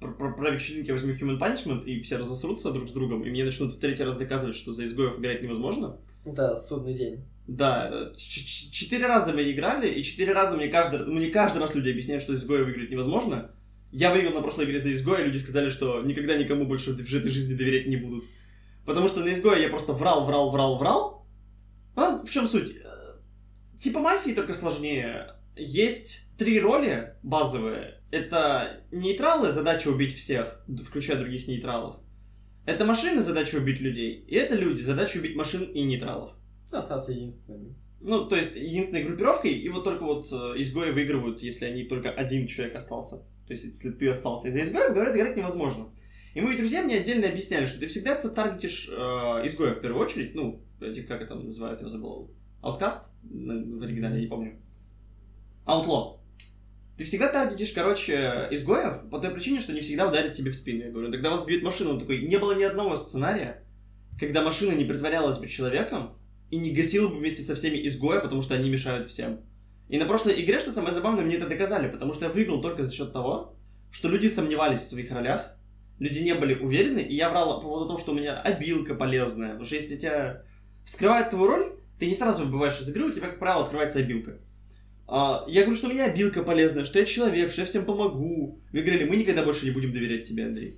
про, 0.00 0.12
про, 0.12 0.34
про 0.34 0.50
вечеринки, 0.50 0.88
я 0.88 0.94
возьму 0.94 1.12
Human 1.12 1.38
Punishment, 1.38 1.84
и 1.84 2.00
все 2.02 2.18
разосрутся 2.18 2.72
друг 2.72 2.88
с 2.88 2.92
другом, 2.92 3.24
и 3.24 3.30
мне 3.30 3.44
начнут 3.44 3.74
в 3.74 3.80
третий 3.80 4.04
раз 4.04 4.16
доказывать, 4.16 4.56
что 4.56 4.72
за 4.72 4.84
изгоев 4.84 5.18
играть 5.18 5.42
невозможно. 5.42 5.98
Это 6.24 6.56
судный 6.56 6.94
день. 6.94 7.24
Да, 7.46 7.90
э, 7.92 8.12
четыре 8.16 9.06
раза 9.06 9.32
мы 9.32 9.50
играли, 9.50 9.88
и 9.88 10.02
четыре 10.02 10.32
раза 10.32 10.56
мне 10.56 10.68
каждый, 10.68 11.06
мне 11.06 11.28
каждый 11.28 11.58
раз 11.58 11.74
люди 11.74 11.90
объясняют, 11.90 12.22
что 12.22 12.34
изгоя 12.34 12.64
выиграть 12.64 12.90
невозможно. 12.90 13.50
Я 13.92 14.12
выиграл 14.12 14.32
на 14.32 14.40
прошлой 14.40 14.64
игре 14.64 14.78
за 14.78 14.92
изгоя, 14.92 15.24
люди 15.24 15.36
сказали, 15.36 15.70
что 15.70 16.02
никогда 16.02 16.36
никому 16.36 16.66
больше 16.66 16.92
в 16.92 16.94
этой 16.94 17.30
жизни 17.30 17.54
доверять 17.54 17.86
не 17.86 17.96
будут. 17.96 18.24
Потому 18.86 19.08
что 19.08 19.20
на 19.20 19.32
изгоя 19.32 19.58
я 19.58 19.68
просто 19.68 19.92
врал, 19.92 20.26
врал, 20.26 20.50
врал, 20.50 20.78
врал. 20.78 21.26
А, 21.96 22.24
в 22.24 22.30
чем 22.30 22.48
суть? 22.48 22.72
Типа 23.84 24.00
мафии 24.00 24.30
только 24.30 24.54
сложнее. 24.54 25.34
Есть 25.56 26.26
три 26.38 26.58
роли 26.58 27.16
базовые. 27.22 28.00
Это 28.10 28.80
нейтралы, 28.90 29.52
задача 29.52 29.88
убить 29.88 30.16
всех, 30.16 30.64
включая 30.86 31.18
других 31.18 31.46
нейтралов. 31.48 31.96
Это 32.64 32.86
машины, 32.86 33.22
задача 33.22 33.56
убить 33.56 33.80
людей. 33.80 34.24
И 34.26 34.36
это 34.36 34.54
люди, 34.54 34.80
задача 34.80 35.18
убить 35.18 35.36
машин 35.36 35.64
и 35.64 35.82
нейтралов. 35.82 36.32
Остаться 36.72 37.12
единственными. 37.12 37.74
Ну, 38.00 38.24
то 38.24 38.36
есть, 38.36 38.56
единственной 38.56 39.02
группировкой, 39.02 39.52
и 39.52 39.68
вот 39.68 39.84
только 39.84 40.04
вот 40.04 40.32
э, 40.32 40.54
изгои 40.62 40.90
выигрывают, 40.90 41.42
если 41.42 41.66
они 41.66 41.84
только 41.84 42.10
один 42.10 42.46
человек 42.46 42.76
остался. 42.76 43.16
То 43.46 43.52
есть, 43.52 43.64
если 43.64 43.90
ты 43.90 44.08
остался 44.08 44.48
из-за 44.48 44.62
изгоев, 44.62 44.94
говорят, 44.94 45.14
играть 45.14 45.36
невозможно. 45.36 45.90
И 46.32 46.40
мои 46.40 46.56
друзья 46.56 46.82
мне 46.82 47.00
отдельно 47.00 47.28
объясняли, 47.28 47.66
что 47.66 47.80
ты 47.80 47.88
всегда 47.88 48.14
таргетишь 48.14 48.88
э, 48.90 48.94
изгоев 49.44 49.76
в 49.76 49.80
первую 49.82 50.02
очередь, 50.02 50.34
ну, 50.34 50.62
как 50.80 51.20
это 51.20 51.34
называют, 51.34 51.82
я 51.82 51.88
забыл, 51.90 52.30
Outcast 52.64 53.10
в 53.22 53.82
оригинале, 53.82 54.16
я 54.16 54.20
не 54.22 54.26
помню. 54.26 54.56
Outlaw. 55.66 56.18
Ты 56.96 57.04
всегда 57.04 57.28
таргетишь, 57.28 57.72
короче, 57.72 58.48
изгоев 58.52 59.10
по 59.10 59.18
той 59.18 59.30
причине, 59.30 59.60
что 59.60 59.72
не 59.72 59.80
всегда 59.80 60.08
ударят 60.08 60.32
тебе 60.32 60.52
в 60.52 60.56
спину. 60.56 60.84
Я 60.84 60.90
говорю, 60.90 61.10
тогда 61.10 61.30
вас 61.30 61.44
бьет 61.44 61.62
машина. 61.62 61.90
Он 61.90 62.00
такой, 62.00 62.24
не 62.26 62.38
было 62.38 62.52
ни 62.52 62.62
одного 62.62 62.96
сценария, 62.96 63.64
когда 64.18 64.42
машина 64.42 64.72
не 64.72 64.84
притворялась 64.84 65.38
бы 65.38 65.48
человеком 65.48 66.16
и 66.50 66.56
не 66.56 66.70
гасила 66.70 67.08
бы 67.08 67.16
вместе 67.16 67.42
со 67.42 67.56
всеми 67.56 67.84
изгоя, 67.86 68.20
потому 68.20 68.42
что 68.42 68.54
они 68.54 68.70
мешают 68.70 69.08
всем. 69.08 69.40
И 69.88 69.98
на 69.98 70.06
прошлой 70.06 70.40
игре, 70.42 70.60
что 70.60 70.72
самое 70.72 70.94
забавное, 70.94 71.24
мне 71.24 71.36
это 71.36 71.48
доказали, 71.48 71.88
потому 71.88 72.14
что 72.14 72.26
я 72.26 72.30
выиграл 72.30 72.60
только 72.60 72.84
за 72.84 72.94
счет 72.94 73.12
того, 73.12 73.56
что 73.90 74.08
люди 74.08 74.28
сомневались 74.28 74.80
в 74.80 74.88
своих 74.88 75.10
ролях, 75.10 75.56
люди 75.98 76.20
не 76.20 76.34
были 76.34 76.54
уверены, 76.54 77.00
и 77.00 77.14
я 77.14 77.28
врал 77.28 77.60
по 77.60 77.62
поводу 77.62 77.86
того, 77.86 77.98
что 77.98 78.12
у 78.12 78.14
меня 78.14 78.40
обилка 78.40 78.94
полезная. 78.94 79.50
Потому 79.50 79.64
что 79.64 79.74
если 79.74 79.96
тебя 79.96 80.42
вскрывает 80.84 81.30
твою 81.30 81.46
роль, 81.48 81.72
ты 81.98 82.06
не 82.06 82.14
сразу 82.14 82.44
выбываешь 82.44 82.80
из 82.80 82.88
игры, 82.88 83.04
у 83.04 83.12
тебя, 83.12 83.28
как 83.28 83.38
правило, 83.38 83.64
открывается 83.64 83.98
обилка. 84.00 84.38
А, 85.06 85.44
я 85.48 85.62
говорю, 85.62 85.76
что 85.76 85.88
у 85.88 85.90
меня 85.90 86.06
обилка 86.06 86.42
полезная, 86.42 86.84
что 86.84 86.98
я 86.98 87.04
человек, 87.04 87.52
что 87.52 87.62
я 87.62 87.66
всем 87.66 87.84
помогу. 87.84 88.60
Вы 88.72 88.80
говорили, 88.80 89.04
мы 89.04 89.16
никогда 89.16 89.44
больше 89.44 89.64
не 89.64 89.70
будем 89.70 89.92
доверять 89.92 90.26
тебе, 90.26 90.46
Андрей. 90.46 90.76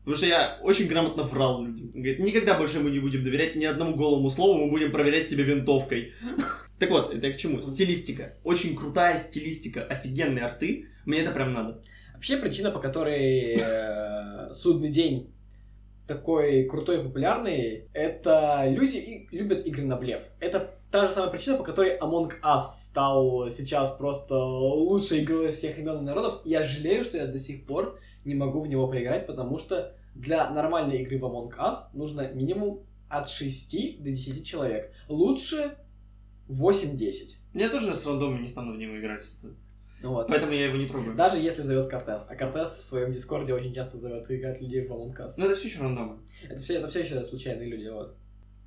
Потому 0.00 0.16
что 0.16 0.26
я 0.26 0.58
очень 0.62 0.86
грамотно 0.86 1.22
врал 1.22 1.64
людям. 1.64 1.86
Он 1.94 2.02
говорит, 2.02 2.18
никогда 2.18 2.58
больше 2.58 2.80
мы 2.80 2.90
не 2.90 2.98
будем 2.98 3.24
доверять 3.24 3.56
ни 3.56 3.64
одному 3.64 3.96
голому 3.96 4.28
слову, 4.30 4.64
мы 4.64 4.70
будем 4.70 4.92
проверять 4.92 5.28
тебя 5.28 5.44
винтовкой. 5.44 6.12
Так 6.76 6.90
вот, 6.90 7.14
это 7.14 7.32
к 7.32 7.36
чему? 7.36 7.62
Стилистика. 7.62 8.34
Очень 8.42 8.74
крутая 8.74 9.16
стилистика, 9.16 9.84
офигенные 9.84 10.44
арты. 10.44 10.88
Мне 11.06 11.20
это 11.20 11.30
прям 11.30 11.52
надо. 11.52 11.80
Вообще 12.12 12.36
причина, 12.36 12.72
по 12.72 12.80
которой 12.80 13.56
э, 13.56 14.52
судный 14.52 14.88
день 14.88 15.33
такой 16.06 16.64
крутой 16.64 17.00
и 17.00 17.02
популярный, 17.02 17.88
это 17.92 18.64
люди 18.68 18.96
и- 18.96 19.28
любят 19.36 19.66
игры 19.66 19.84
на 19.84 19.96
блеф. 19.96 20.22
Это 20.40 20.74
та 20.90 21.06
же 21.06 21.12
самая 21.12 21.30
причина, 21.30 21.56
по 21.56 21.64
которой 21.64 21.98
Among 21.98 22.30
Us 22.42 22.62
стал 22.82 23.50
сейчас 23.50 23.96
просто 23.96 24.36
лучшей 24.36 25.24
игрой 25.24 25.52
всех 25.52 25.76
времен 25.76 25.98
и 25.98 26.02
народов. 26.02 26.42
Я 26.44 26.62
жалею, 26.62 27.02
что 27.04 27.16
я 27.16 27.26
до 27.26 27.38
сих 27.38 27.66
пор 27.66 27.98
не 28.24 28.34
могу 28.34 28.60
в 28.60 28.68
него 28.68 28.86
поиграть, 28.88 29.26
потому 29.26 29.58
что 29.58 29.96
для 30.14 30.48
нормальной 30.50 30.98
игры 31.02 31.18
в 31.18 31.24
Among 31.24 31.50
Us 31.58 31.74
нужно 31.94 32.32
минимум 32.32 32.86
от 33.08 33.28
6 33.28 33.98
до 34.02 34.10
10 34.10 34.44
человек. 34.46 34.92
Лучше 35.08 35.76
8-10. 36.48 37.38
Я 37.54 37.68
тоже 37.70 37.94
с 37.94 38.06
рандомом 38.06 38.42
не 38.42 38.48
стану 38.48 38.74
в 38.74 38.76
него 38.76 38.98
играть. 38.98 39.22
Вот. 40.04 40.28
Поэтому 40.28 40.52
я 40.52 40.66
его 40.66 40.76
не 40.76 40.86
трогаю. 40.86 41.16
Даже 41.16 41.38
если 41.38 41.62
зовет 41.62 41.88
Кортес. 41.88 42.26
А 42.28 42.36
Кортес 42.36 42.76
в 42.76 42.82
своем 42.82 43.12
дискорде 43.12 43.54
очень 43.54 43.72
часто 43.72 43.96
зовет 43.96 44.30
играть 44.30 44.60
людей 44.60 44.86
в 44.86 44.92
Among 44.92 45.16
Us. 45.16 45.32
Но 45.36 45.46
это 45.46 45.54
все 45.54 45.68
еще 45.68 45.80
рандомы. 45.80 46.18
Это 46.48 46.62
все, 46.62 46.74
это 46.74 46.88
все 46.88 47.00
еще 47.00 47.24
случайные 47.24 47.68
люди, 47.68 47.88
вот. 47.88 48.16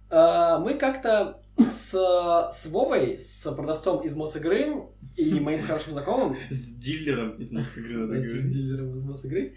А, 0.09 0.59
мы 0.59 0.73
как-то 0.75 1.41
с, 1.57 1.91
с 1.91 2.65
Вовой, 2.67 3.19
с 3.19 3.49
продавцом 3.51 4.05
из 4.05 4.15
Мосигры 4.15 4.87
и 5.15 5.39
моим 5.39 5.61
хорошим 5.61 5.93
знакомым, 5.93 6.37
С 6.49 6.75
дилером 6.75 7.37
из 7.37 7.51
Масс 7.51 7.77
игры 7.77 7.97
надо 7.97 8.13
вместе 8.13 8.37
с 8.37 8.45
дилером 8.45 8.91
из 8.91 9.03
Мосигры, 9.03 9.55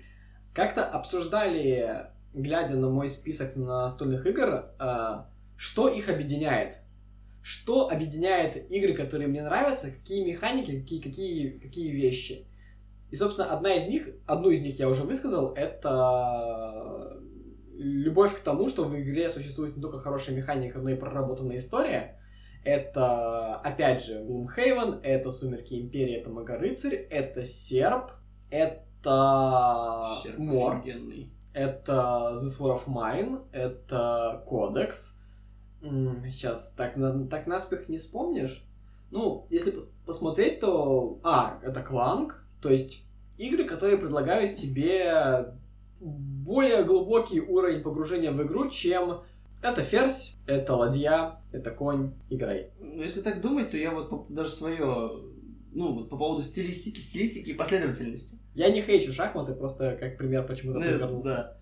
как-то 0.52 0.84
обсуждали, 0.84 2.06
глядя 2.34 2.76
на 2.76 2.88
мой 2.88 3.08
список 3.08 3.54
настольных 3.56 4.26
игр, 4.26 4.64
а, 4.78 5.28
что 5.56 5.88
их 5.88 6.08
объединяет. 6.08 6.78
Что 7.42 7.88
объединяет 7.90 8.70
игры, 8.70 8.94
которые 8.94 9.28
мне 9.28 9.42
нравятся, 9.42 9.90
какие 9.90 10.24
механики, 10.24 10.80
какие, 10.80 11.00
какие, 11.00 11.58
какие 11.58 11.90
вещи. 11.90 12.46
И, 13.10 13.16
собственно, 13.16 13.52
одна 13.52 13.74
из 13.74 13.88
них, 13.88 14.08
одну 14.26 14.50
из 14.50 14.62
них 14.62 14.78
я 14.78 14.88
уже 14.88 15.02
высказал, 15.02 15.52
это 15.54 17.18
любовь 17.74 18.36
к 18.36 18.40
тому, 18.40 18.68
что 18.68 18.84
в 18.84 18.94
игре 19.00 19.30
существует 19.30 19.76
не 19.76 19.82
только 19.82 19.98
хорошая 19.98 20.36
механика, 20.36 20.78
но 20.78 20.90
и 20.90 20.96
проработанная 20.96 21.56
история. 21.56 22.20
Это, 22.62 23.56
опять 23.56 24.04
же, 24.04 24.20
Gloomhaven, 24.20 25.00
это 25.02 25.30
Сумерки 25.30 25.74
Империи, 25.80 26.16
это 26.16 26.28
Мага-рыцарь, 26.28 26.94
это 26.94 27.42
Серп, 27.44 28.10
это 28.50 30.06
Серп 30.22 30.38
Мор, 30.38 30.84
это 31.54 32.36
This 32.36 32.60
War 32.60 32.78
of 32.78 32.86
Mine, 32.86 33.46
это 33.52 34.44
Кодекс. 34.46 35.19
Сейчас, 35.82 36.72
так, 36.76 36.96
на, 36.96 37.26
так 37.26 37.46
наспех 37.46 37.88
не 37.88 37.98
вспомнишь, 37.98 38.64
Ну, 39.10 39.46
если 39.50 39.74
посмотреть, 40.06 40.60
то... 40.60 41.18
А, 41.22 41.58
это 41.62 41.82
кланг, 41.82 42.44
то 42.60 42.68
есть 42.68 43.04
игры, 43.38 43.64
которые 43.64 43.98
предлагают 43.98 44.56
тебе 44.56 45.54
более 46.00 46.84
глубокий 46.84 47.40
уровень 47.40 47.82
погружения 47.82 48.30
в 48.32 48.42
игру, 48.42 48.68
чем 48.70 49.20
это 49.62 49.82
ферзь, 49.82 50.36
это 50.46 50.74
ладья, 50.74 51.40
это 51.52 51.70
конь, 51.70 52.12
играй. 52.30 52.70
Ну, 52.78 53.02
если 53.02 53.20
так 53.20 53.40
думать, 53.40 53.70
то 53.70 53.76
я 53.76 53.90
вот 53.90 54.08
по- 54.10 54.26
даже 54.28 54.50
свое, 54.50 55.10
ну, 55.72 55.92
вот 55.92 56.08
по 56.08 56.16
поводу 56.16 56.42
стилистики, 56.42 57.00
стилистики 57.00 57.50
и 57.50 57.54
последовательности. 57.54 58.38
Я 58.54 58.70
не 58.70 58.80
хейчу 58.82 59.12
шахматы, 59.12 59.54
просто 59.54 59.96
как 60.00 60.16
пример 60.16 60.46
почему-то 60.46 60.78
Ну, 60.78 61.22
да. 61.22 61.56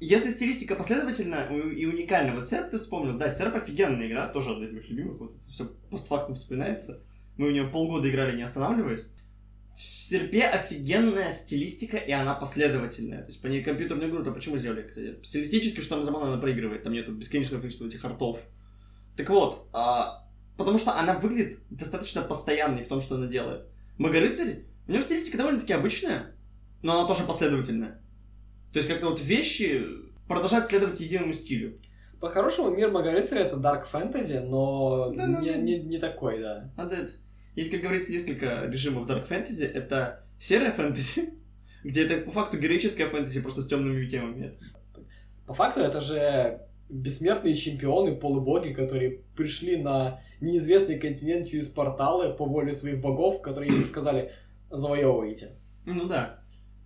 Если 0.00 0.30
стилистика 0.30 0.76
последовательна 0.76 1.46
и 1.50 1.84
уникальна, 1.84 2.34
вот 2.34 2.48
серп 2.48 2.70
ты 2.70 2.78
вспомнил, 2.78 3.18
да, 3.18 3.28
серп 3.28 3.56
офигенная 3.56 4.08
игра, 4.08 4.26
тоже 4.28 4.52
одна 4.52 4.64
из 4.64 4.72
моих 4.72 4.88
любимых, 4.88 5.20
вот 5.20 5.32
это 5.32 5.40
все 5.40 5.66
постфактум 5.90 6.36
вспоминается. 6.36 7.02
Мы 7.36 7.48
в 7.48 7.52
нее 7.52 7.64
полгода 7.64 8.10
играли, 8.10 8.34
не 8.34 8.42
останавливаясь. 8.42 9.08
В 9.76 9.80
серпе 9.80 10.46
офигенная 10.46 11.30
стилистика, 11.32 11.98
и 11.98 12.12
она 12.12 12.34
последовательная. 12.34 13.22
То 13.22 13.28
есть 13.28 13.42
по 13.42 13.46
ней 13.46 13.62
компьютерную 13.62 14.08
игру-то 14.10 14.32
почему 14.32 14.56
сделали? 14.56 15.20
Стилистически, 15.22 15.80
что 15.80 15.90
самое 15.90 16.06
забавное, 16.06 16.32
она 16.32 16.40
проигрывает, 16.40 16.82
там 16.82 16.94
нету 16.94 17.12
бесконечного 17.12 17.60
количества 17.60 17.86
этих 17.86 18.02
артов. 18.02 18.40
Так 19.16 19.28
вот, 19.28 19.68
а, 19.74 20.26
потому 20.56 20.78
что 20.78 20.98
она 20.98 21.18
выглядит 21.18 21.58
достаточно 21.68 22.22
постоянной 22.22 22.84
в 22.84 22.88
том, 22.88 23.02
что 23.02 23.16
она 23.16 23.26
делает. 23.26 23.66
Мага-рыцарь, 23.98 24.64
у 24.88 24.92
него 24.92 25.02
стилистика 25.02 25.36
довольно-таки 25.36 25.74
обычная, 25.74 26.34
но 26.82 26.98
она 26.98 27.06
тоже 27.06 27.24
последовательная. 27.24 27.99
То 28.72 28.78
есть 28.78 28.88
как-то 28.88 29.08
вот 29.08 29.20
вещи 29.20 29.84
продолжают 30.28 30.68
следовать 30.68 31.00
единому 31.00 31.32
стилю. 31.32 31.78
По-хорошему, 32.20 32.70
мир 32.70 32.90
Мага-рыцаря 32.90 33.42
это 33.42 33.56
дарк 33.56 33.86
фэнтези, 33.86 34.38
но 34.38 35.10
Да, 35.16 35.26
да, 35.26 35.40
не, 35.40 35.54
не, 35.54 35.78
не 35.80 35.98
такой, 35.98 36.40
да. 36.40 36.70
Надо 36.76 36.96
это- 36.96 37.12
Есть, 37.56 37.70
как 37.70 37.80
говорится, 37.80 38.12
несколько 38.12 38.66
режимов 38.66 39.08
Dark 39.08 39.26
Fantasy. 39.28 39.64
Это 39.64 40.22
серая 40.38 40.70
фэнтези, 40.72 41.32
где 41.84 42.04
это 42.04 42.18
по 42.24 42.30
факту 42.30 42.58
героическая 42.58 43.08
фэнтези, 43.08 43.40
просто 43.40 43.62
с 43.62 43.66
темными 43.68 44.06
темами. 44.06 44.54
По 45.46 45.54
факту 45.54 45.80
это 45.80 46.00
же 46.00 46.60
бессмертные 46.90 47.54
чемпионы, 47.54 48.14
полубоги, 48.14 48.72
которые 48.72 49.20
пришли 49.34 49.76
на 49.76 50.20
неизвестный 50.40 50.98
континент 50.98 51.48
через 51.48 51.68
порталы 51.68 52.34
по 52.34 52.44
воле 52.44 52.74
своих 52.74 53.00
богов, 53.00 53.40
которые 53.42 53.72
им 53.72 53.86
сказали 53.86 54.30
завоевывайте. 54.70 55.52
Ну 55.86 56.06
да. 56.06 56.39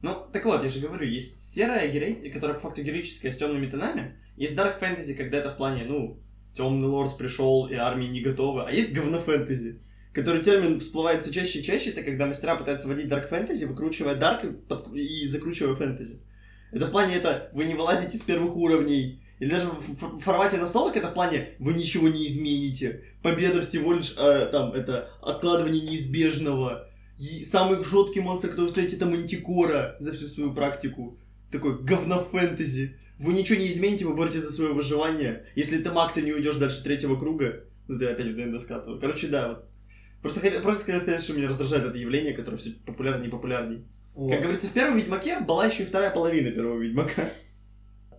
Ну, 0.04 0.26
так 0.34 0.44
вот, 0.44 0.62
я 0.62 0.68
же 0.68 0.80
говорю, 0.80 1.06
есть 1.08 1.54
серая 1.54 1.88
герои, 1.88 2.28
которая 2.28 2.56
по 2.56 2.64
факту 2.64 2.82
героическая 2.82 3.32
с 3.32 3.38
темными 3.38 3.70
тонами. 3.70 4.16
Есть 4.36 4.54
Dark 4.54 4.78
Fantasy, 4.78 5.14
когда 5.14 5.38
это 5.38 5.48
в 5.48 5.56
плане, 5.56 5.84
ну, 5.84 6.18
темный 6.52 6.88
лорд 6.88 7.16
пришел 7.16 7.66
и 7.68 7.74
армии 7.74 8.08
не 8.08 8.20
готовы. 8.20 8.64
А 8.64 8.70
есть 8.70 8.92
говно 8.92 9.18
фэнтези, 9.18 9.80
который 10.12 10.44
термин 10.44 10.78
всплывает 10.78 11.22
все 11.22 11.32
чаще 11.32 11.60
и 11.60 11.62
чаще, 11.62 11.88
это 11.88 12.02
когда 12.02 12.26
мастера 12.26 12.54
пытаются 12.54 12.86
вводить 12.86 13.06
Dark 13.06 13.30
Fantasy, 13.30 13.64
выкручивая 13.64 14.14
Dark 14.14 14.46
и, 14.46 14.52
под- 14.52 14.94
и 14.94 15.26
закручивая 15.26 15.74
фэнтези. 15.74 16.20
Это 16.70 16.84
в 16.84 16.90
плане 16.90 17.16
это 17.16 17.48
вы 17.54 17.64
не 17.64 17.72
вылазите 17.72 18.18
с 18.18 18.22
первых 18.22 18.56
уровней. 18.56 19.22
Или 19.38 19.48
даже 19.48 19.68
в 19.68 20.20
формате 20.20 20.58
настолок 20.58 20.98
это 20.98 21.08
в 21.08 21.14
плане 21.14 21.54
вы 21.58 21.72
ничего 21.72 22.10
не 22.10 22.26
измените. 22.26 23.04
Победа 23.22 23.62
всего 23.62 23.94
лишь 23.94 24.14
э, 24.18 24.48
там 24.52 24.74
это 24.74 25.08
откладывание 25.22 25.80
неизбежного. 25.80 26.90
И 27.18 27.44
самый 27.44 27.82
жуткий 27.84 28.20
монстр, 28.20 28.48
который 28.48 28.62
вы 28.62 28.68
встретите, 28.68 28.96
это 28.96 29.06
Мантикора 29.06 29.96
за 30.00 30.12
всю 30.12 30.26
свою 30.26 30.52
практику. 30.52 31.16
Такой 31.50 31.80
говно 31.80 32.20
фэнтези. 32.20 32.96
Вы 33.18 33.34
ничего 33.34 33.60
не 33.60 33.68
измените, 33.68 34.04
вы 34.04 34.14
боретесь 34.14 34.42
за 34.42 34.52
свое 34.52 34.72
выживание. 34.72 35.44
Если 35.54 35.78
ты 35.78 35.92
маг, 35.92 36.12
ты 36.12 36.22
не 36.22 36.32
уйдешь 36.32 36.56
дальше 36.56 36.82
третьего 36.82 37.16
круга. 37.16 37.64
Ну 37.86 37.98
ты 37.98 38.06
опять 38.06 38.26
в 38.28 38.34
ДНД 38.36 38.60
скатываю. 38.60 39.00
Короче, 39.00 39.28
да, 39.28 39.48
вот. 39.50 39.66
Просто, 40.20 40.40
хотя- 40.40 40.60
просто 40.60 40.86
хотел 40.86 41.00
сказать, 41.00 41.22
что 41.22 41.34
меня 41.34 41.48
раздражает 41.48 41.84
это 41.84 41.98
явление, 41.98 42.32
которое 42.32 42.56
все 42.56 42.70
популярнее 42.86 43.28
и 43.28 43.30
популярнее. 43.30 43.82
Вот. 44.14 44.30
Как 44.30 44.40
говорится, 44.42 44.68
в 44.68 44.72
первом 44.72 44.96
Ведьмаке 44.96 45.40
была 45.40 45.66
еще 45.66 45.82
и 45.82 45.86
вторая 45.86 46.10
половина 46.10 46.50
первого 46.50 46.80
Ведьмака. 46.80 47.28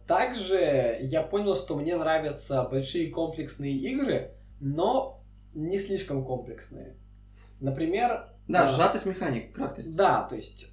Также 0.08 1.00
я 1.02 1.24
понял, 1.24 1.56
что 1.56 1.78
мне 1.78 1.98
нравятся 1.98 2.64
большие 2.70 3.10
комплексные 3.10 3.74
игры, 3.74 4.32
но 4.60 5.24
не 5.54 5.80
слишком 5.80 6.24
комплексные. 6.24 6.96
Например, 7.60 8.30
Да, 8.48 8.64
Да. 8.64 8.68
сжатость 8.70 9.06
механик, 9.06 9.54
краткость. 9.54 9.96
Да, 9.96 10.24
то 10.24 10.36
есть 10.36 10.72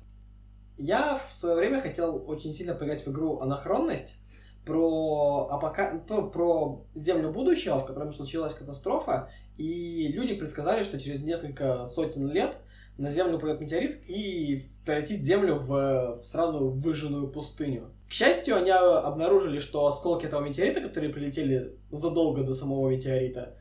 я 0.76 1.16
в 1.16 1.33
свое 1.33 1.57
время 1.57 1.80
хотел 1.80 2.24
очень 2.26 2.53
сильно 2.53 2.74
поиграть 2.74 3.07
в 3.07 3.11
игру 3.11 3.41
Анахронность 3.41 4.16
про, 4.64 5.49
апока... 5.51 6.03
про, 6.07 6.30
про 6.30 6.85
землю 6.95 7.30
будущего, 7.30 7.78
в 7.78 7.87
котором 7.87 8.12
случилась 8.12 8.55
катастрофа, 8.55 9.30
и 9.57 10.09
люди 10.09 10.35
предсказали, 10.35 10.83
что 10.83 11.01
через 11.01 11.22
несколько 11.22 11.87
сотен 11.87 12.30
лет 12.30 12.57
на 12.99 13.11
Землю 13.11 13.37
упадет 13.37 13.61
метеорит 13.61 14.03
и 14.09 14.64
превратит 14.85 15.22
Землю 15.22 15.57
в, 15.57 16.16
в 16.16 16.24
сраную 16.24 16.70
выжженную 16.70 17.28
пустыню. 17.28 17.91
К 18.09 18.12
счастью, 18.12 18.57
они 18.57 18.70
обнаружили, 18.70 19.59
что 19.59 19.87
осколки 19.87 20.26
этого 20.26 20.45
метеорита, 20.45 20.83
которые 20.83 21.12
прилетели 21.12 21.78
задолго 21.91 22.43
до 22.45 22.53
самого 22.55 22.91
метеорита, 22.91 23.57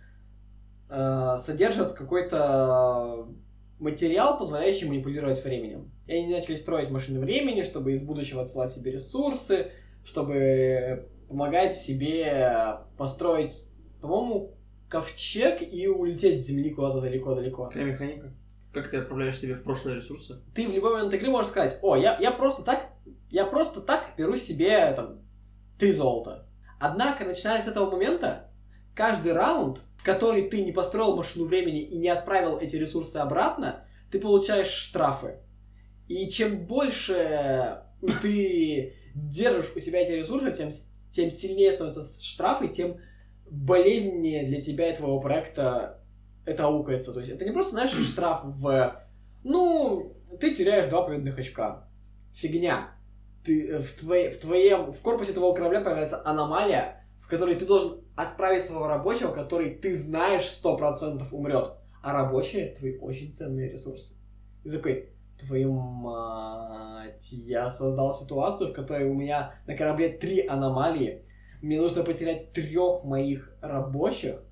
э, 0.92 1.38
содержат 1.40 1.94
какой-то 1.94 3.28
материал, 3.80 4.38
позволяющий 4.38 4.88
манипулировать 4.88 5.44
временем. 5.44 5.92
И 6.06 6.14
они 6.14 6.32
начали 6.32 6.56
строить 6.56 6.92
машины 6.92 7.20
времени, 7.20 7.64
чтобы 7.64 7.94
из 7.94 8.04
будущего 8.04 8.42
отсылать 8.42 8.72
себе 8.72 8.92
ресурсы, 8.92 9.72
чтобы 10.04 11.10
помогать 11.28 11.78
себе 11.78 12.80
построить, 12.98 13.70
по-моему, 14.02 14.56
ковчег 14.90 15.62
и 15.62 15.88
улететь 15.88 16.44
с 16.44 16.48
Земли 16.48 16.70
куда-то 16.72 17.02
далеко-далеко. 17.02 17.68
Какая 17.68 17.86
механика? 17.86 18.34
Как 18.74 18.90
ты 18.90 18.98
отправляешь 18.98 19.40
себе 19.40 19.56
в 19.56 19.64
прошлое 19.64 19.96
ресурсы? 19.96 20.42
Ты 20.54 20.68
в 20.68 20.72
любой 20.72 20.94
момент 20.94 21.14
игры 21.14 21.30
можешь 21.30 21.52
сказать, 21.52 21.80
о, 21.82 21.96
я, 21.96 22.18
я 22.20 22.32
просто 22.32 22.64
так, 22.64 22.90
я 23.30 23.46
просто 23.46 23.82
так 23.82 24.14
беру 24.18 24.36
себе 24.36 24.92
там 24.94 25.20
три 25.80 25.92
золота. 25.92 26.48
Однако, 26.80 27.26
начиная 27.26 27.62
с 27.62 27.68
этого 27.68 27.90
момента, 27.90 28.51
каждый 28.96 29.34
раунд, 29.34 29.82
в 29.98 30.04
который 30.04 30.50
ты 30.50 30.64
не 30.64 30.72
построил 30.72 31.16
машину 31.16 31.46
времени 31.46 31.82
и 31.82 31.98
не 31.98 32.10
отправил 32.10 32.58
эти 32.58 32.76
ресурсы 32.76 33.18
обратно, 33.18 33.86
ты 34.12 34.20
получаешь 34.20 34.70
штрафы. 34.70 35.38
И 36.08 36.28
чем 36.30 36.66
больше 36.66 37.84
ты 38.22 38.96
держишь 39.16 39.74
у 39.76 39.80
себя 39.80 40.02
эти 40.02 40.12
ресурсы, 40.12 40.52
тем, 40.52 40.72
тем 41.12 41.32
сильнее 41.32 41.72
становятся 41.72 42.24
штрафы, 42.24 42.70
тем 42.70 42.98
болезненнее 43.50 44.46
для 44.46 44.62
тебя 44.62 44.92
и 44.92 44.96
твоего 44.96 45.20
проекта 45.20 46.02
это 46.46 46.66
аукается. 46.66 47.14
То 47.14 47.20
есть 47.20 47.32
это 47.32 47.46
не 47.46 47.52
просто, 47.52 47.72
знаешь, 47.72 47.92
штраф 47.92 48.42
в... 48.44 49.02
Ну, 49.44 50.18
ты 50.40 50.56
теряешь 50.56 50.88
два 50.88 51.04
победных 51.04 51.38
очка. 51.38 51.88
Фигня. 52.34 52.92
Ты, 53.44 53.68
э, 53.68 53.80
в, 53.80 53.92
твоей, 53.94 54.30
в 54.30 54.40
твоем... 54.40 54.92
В 54.92 55.02
корпусе 55.02 55.34
твоего 55.34 55.54
корабля 55.54 55.82
появляется 55.82 56.22
аномалия, 56.26 57.01
в 57.32 57.34
которой 57.34 57.56
ты 57.56 57.66
должен 57.66 58.02
отправить 58.18 58.66
своего 58.66 58.88
рабочего, 58.88 59.32
который 59.32 59.70
ты 59.70 59.98
знаешь 59.98 60.44
100% 60.44 61.24
умрет. 61.32 61.76
А 62.04 62.12
рабочие 62.12 62.76
твои 62.76 62.98
очень 62.98 63.32
ценные 63.32 63.72
ресурсы. 63.72 64.16
И 64.66 64.70
такой, 64.70 65.08
твою 65.40 65.72
мать, 65.72 67.32
я 67.32 67.70
создал 67.70 68.12
ситуацию, 68.12 68.68
в 68.68 68.74
которой 68.74 69.10
у 69.10 69.14
меня 69.14 69.54
на 69.66 69.78
корабле 69.78 70.10
три 70.10 70.46
аномалии. 70.46 71.24
Мне 71.62 71.80
нужно 71.80 72.04
потерять 72.04 72.52
трех 72.52 73.06
моих 73.06 73.56
рабочих, 73.62 74.44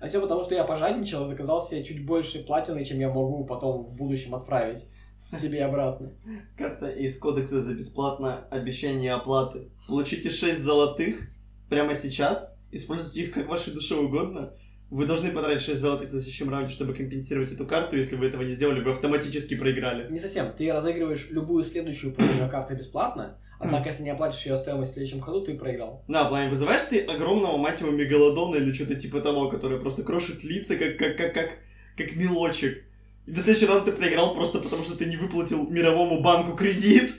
а 0.00 0.08
все 0.08 0.20
потому, 0.20 0.42
что 0.42 0.56
я 0.56 0.64
пожадничал 0.64 1.26
и 1.26 1.28
заказал 1.28 1.64
себе 1.64 1.84
чуть 1.84 2.04
больше 2.04 2.44
платины, 2.44 2.84
чем 2.84 2.98
я 2.98 3.08
могу 3.08 3.44
потом 3.44 3.84
в 3.84 3.92
будущем 3.94 4.34
отправить 4.34 4.84
себе 5.30 5.64
обратно. 5.64 6.10
Карта 6.58 6.90
из 6.90 7.20
кодекса 7.20 7.62
за 7.62 7.74
бесплатно 7.74 8.48
обещание 8.50 9.12
оплаты. 9.12 9.68
Получите 9.86 10.28
6 10.28 10.58
золотых 10.58 11.35
прямо 11.68 11.94
сейчас. 11.94 12.58
Используйте 12.70 13.22
их 13.22 13.32
как 13.32 13.48
вашей 13.48 13.72
душе 13.72 13.94
угодно. 13.94 14.52
Вы 14.90 15.06
должны 15.06 15.30
потратить 15.30 15.62
6 15.62 15.80
золотых 15.80 16.08
в 16.08 16.10
следующем 16.12 16.48
раунде, 16.48 16.72
чтобы 16.72 16.94
компенсировать 16.94 17.52
эту 17.52 17.66
карту. 17.66 17.96
Если 17.96 18.14
вы 18.14 18.26
этого 18.26 18.42
не 18.42 18.52
сделали, 18.52 18.80
вы 18.80 18.92
автоматически 18.92 19.56
проиграли. 19.56 20.10
Не 20.12 20.20
совсем. 20.20 20.52
Ты 20.56 20.72
разыгрываешь 20.72 21.28
любую 21.30 21.64
следующую 21.64 22.12
половину 22.14 22.48
карты 22.50 22.74
бесплатно, 22.74 23.36
однако 23.58 23.88
если 23.88 24.04
не 24.04 24.10
оплатишь 24.10 24.46
ее 24.46 24.56
стоимость 24.56 24.92
в 24.92 24.94
следующем 24.94 25.20
ходу, 25.20 25.42
ты 25.42 25.54
проиграл. 25.54 26.04
Да, 26.06 26.24
в 26.24 26.28
плане, 26.28 26.50
вызываешь 26.50 26.82
ты 26.82 27.00
огромного, 27.00 27.56
мать 27.56 27.80
его, 27.80 27.90
мегалодона 27.90 28.56
или 28.56 28.72
что-то 28.72 28.94
типа 28.94 29.20
того, 29.20 29.48
который 29.48 29.80
просто 29.80 30.04
крошит 30.04 30.44
лица, 30.44 30.76
как, 30.76 30.96
как, 30.98 31.16
как, 31.16 31.34
как, 31.34 31.50
как 31.96 32.14
мелочек. 32.14 32.84
И 33.26 33.32
до 33.32 33.40
следующего 33.40 33.74
раунда 33.74 33.90
ты 33.90 33.96
проиграл 33.96 34.36
просто 34.36 34.60
потому, 34.60 34.84
что 34.84 34.96
ты 34.96 35.06
не 35.06 35.16
выплатил 35.16 35.68
мировому 35.68 36.22
банку 36.22 36.56
кредит. 36.56 37.16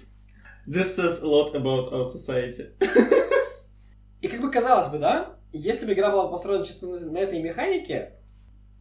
This 0.66 0.96
says 0.96 1.22
a 1.22 1.26
lot 1.26 1.54
about 1.54 1.92
our 1.92 2.06
society. 2.06 2.68
Казалось 4.58 4.88
бы, 4.88 4.98
да, 4.98 5.36
если 5.54 5.86
бы 5.86 5.94
игра 5.94 6.10
была 6.10 6.30
построена 6.30 6.66
чисто 6.66 6.88
на, 6.88 7.00
на 7.00 7.18
этой 7.20 7.44
механике, 7.44 8.14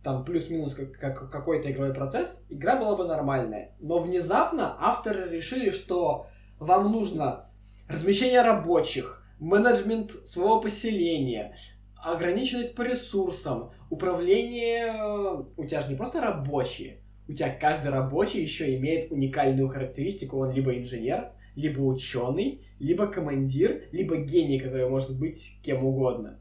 там 0.02 0.24
плюс-минус 0.24 0.74
как, 0.74 0.92
как 0.92 1.30
какой-то 1.30 1.70
игровой 1.70 1.92
процесс, 1.92 2.46
игра 2.48 2.76
была 2.76 2.96
бы 2.96 3.04
нормальная. 3.04 3.74
Но 3.78 3.98
внезапно 3.98 4.74
авторы 4.80 5.28
решили, 5.28 5.68
что 5.68 6.28
вам 6.58 6.90
нужно 6.90 7.50
размещение 7.90 8.40
рабочих, 8.40 9.22
менеджмент 9.38 10.12
своего 10.26 10.62
поселения, 10.62 11.54
ограниченность 12.02 12.74
по 12.74 12.80
ресурсам, 12.80 13.70
управление... 13.90 14.86
э, 14.86 15.44
У 15.58 15.66
тебя 15.66 15.82
же 15.82 15.88
не 15.90 15.94
просто 15.94 16.22
рабочие. 16.22 17.02
У 17.28 17.34
тебя 17.34 17.52
каждый 17.52 17.90
рабочий 17.90 18.40
еще 18.40 18.74
имеет 18.76 19.12
уникальную 19.12 19.68
характеристику. 19.68 20.38
Он 20.38 20.52
либо 20.52 20.74
инженер, 20.78 21.32
либо 21.56 21.80
ученый, 21.80 22.64
либо 22.78 23.06
командир, 23.06 23.88
либо 23.90 24.16
гений, 24.18 24.60
который 24.60 24.88
может 24.88 25.18
быть 25.18 25.58
кем 25.62 25.84
угодно. 25.84 26.38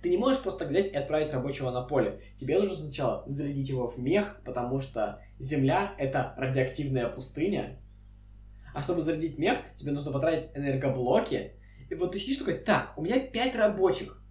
Ты 0.00 0.10
не 0.10 0.16
можешь 0.16 0.42
просто 0.42 0.64
взять 0.64 0.92
и 0.92 0.96
отправить 0.96 1.32
рабочего 1.32 1.70
на 1.70 1.82
поле. 1.82 2.20
Тебе 2.36 2.58
нужно 2.58 2.76
сначала 2.76 3.22
зарядить 3.26 3.68
его 3.68 3.88
в 3.88 3.98
мех, 3.98 4.40
потому 4.44 4.80
что 4.80 5.22
Земля— 5.38 5.94
это 5.98 6.34
радиоактивная 6.36 7.08
пустыня. 7.08 7.78
А 8.74 8.82
чтобы 8.82 9.02
зарядить 9.02 9.38
мех, 9.38 9.58
тебе 9.76 9.92
нужно 9.92 10.12
потратить 10.12 10.50
энергоблоки. 10.54 11.52
И 11.90 11.94
вот 11.94 12.12
ты 12.12 12.18
сидишь 12.18 12.38
такой, 12.38 12.54
так, 12.54 12.94
у 12.96 13.02
меня 13.02 13.20
пять 13.20 13.54
рабочих. 13.54 14.22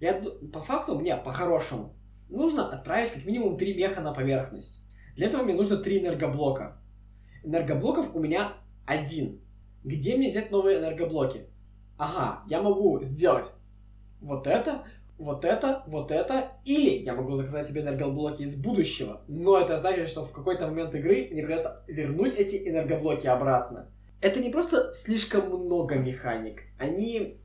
Я, 0.00 0.22
по 0.52 0.60
факту, 0.60 0.98
мне, 0.98 1.16
по-хорошему, 1.16 1.96
нужно 2.28 2.68
отправить 2.70 3.12
как 3.12 3.24
минимум 3.24 3.58
три 3.58 3.74
меха 3.74 4.00
на 4.00 4.12
поверхность. 4.12 4.82
Для 5.16 5.26
этого 5.26 5.42
мне 5.42 5.54
нужно 5.54 5.76
три 5.76 5.98
энергоблока. 5.98 6.80
Энергоблоков 7.42 8.14
у 8.14 8.20
меня 8.20 8.52
один. 8.86 9.40
Где 9.84 10.16
мне 10.16 10.28
взять 10.28 10.50
новые 10.50 10.78
энергоблоки? 10.78 11.46
Ага, 11.96 12.42
я 12.48 12.62
могу 12.62 13.02
сделать 13.02 13.50
вот 14.20 14.46
это, 14.46 14.82
вот 15.18 15.44
это, 15.44 15.82
вот 15.86 16.10
это, 16.10 16.52
или 16.64 17.02
я 17.04 17.14
могу 17.14 17.34
заказать 17.36 17.66
себе 17.68 17.82
энергоблоки 17.82 18.42
из 18.42 18.56
будущего, 18.56 19.22
но 19.28 19.58
это 19.58 19.76
значит, 19.78 20.08
что 20.08 20.24
в 20.24 20.32
какой-то 20.32 20.66
момент 20.66 20.94
игры 20.94 21.28
мне 21.30 21.42
придется 21.42 21.82
вернуть 21.86 22.34
эти 22.34 22.68
энергоблоки 22.68 23.26
обратно. 23.26 23.90
Это 24.20 24.40
не 24.40 24.50
просто 24.50 24.92
слишком 24.92 25.48
много 25.64 25.96
механик, 25.96 26.62
они... 26.78 27.38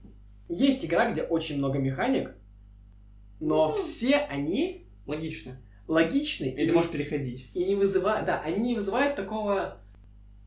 Есть 0.48 0.86
игра, 0.86 1.12
где 1.12 1.24
очень 1.24 1.58
много 1.58 1.80
механик, 1.80 2.36
но 3.40 3.70
Ну. 3.70 3.76
все 3.76 4.18
они 4.18 4.86
Логично. 5.08 5.60
логичны 5.88 6.46
И 6.50 6.68
ты 6.68 6.72
можешь 6.74 6.92
переходить. 6.92 7.50
и 7.56 7.66
не 7.66 7.76
вызывают, 7.76 8.26
да, 8.28 8.42
они 8.42 8.60
не 8.70 8.76
вызывают 8.76 9.16
такого, 9.16 9.78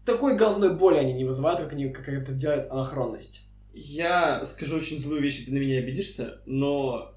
такой 0.08 0.36
головной 0.36 0.74
боли 0.74 0.96
они 0.96 1.12
не 1.12 1.24
вызывают, 1.24 1.60
как, 1.60 1.72
они, 1.72 1.90
как 1.90 2.08
это 2.08 2.32
делает 2.32 2.70
анахронность. 2.70 3.46
Я 3.72 4.44
скажу 4.44 4.76
очень 4.76 4.98
злую 4.98 5.20
вещь, 5.20 5.44
ты 5.44 5.52
на 5.52 5.58
меня 5.58 5.78
обидишься, 5.78 6.40
но 6.46 7.14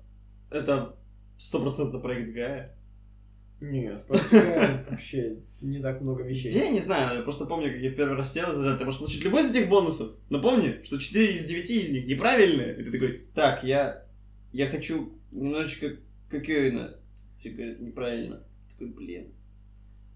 это 0.49 0.95
стопроцентно 1.37 1.99
проект 1.99 2.33
Гая. 2.33 2.75
Нет, 3.61 4.03
вообще 4.89 5.37
не 5.61 5.79
так 5.79 6.01
много 6.01 6.23
вещей. 6.23 6.51
Я 6.51 6.69
не 6.69 6.79
знаю, 6.79 7.17
я 7.19 7.23
просто 7.23 7.45
помню, 7.45 7.71
как 7.71 7.79
я 7.79 7.91
в 7.91 7.95
первый 7.95 8.17
раз 8.17 8.33
сел 8.33 8.53
зажать, 8.53 8.79
ты 8.79 8.85
можешь 8.85 8.99
получить 8.99 9.23
любой 9.23 9.43
из 9.43 9.51
этих 9.51 9.69
бонусов, 9.69 10.11
но 10.29 10.41
помни, 10.41 10.81
что 10.83 10.99
4 10.99 11.33
из 11.33 11.45
9 11.45 11.69
из 11.69 11.89
них 11.91 12.07
неправильные. 12.07 12.79
И 12.79 12.83
ты 12.83 12.91
такой, 12.91 13.21
так, 13.33 13.63
я, 13.63 14.05
я 14.51 14.67
хочу 14.67 15.13
немножечко 15.31 15.95
кокаина. 16.29 16.97
Тебе 17.37 17.53
говорят, 17.55 17.79
неправильно. 17.79 18.43
Ты 18.67 18.73
такой, 18.73 18.87
блин, 18.87 19.33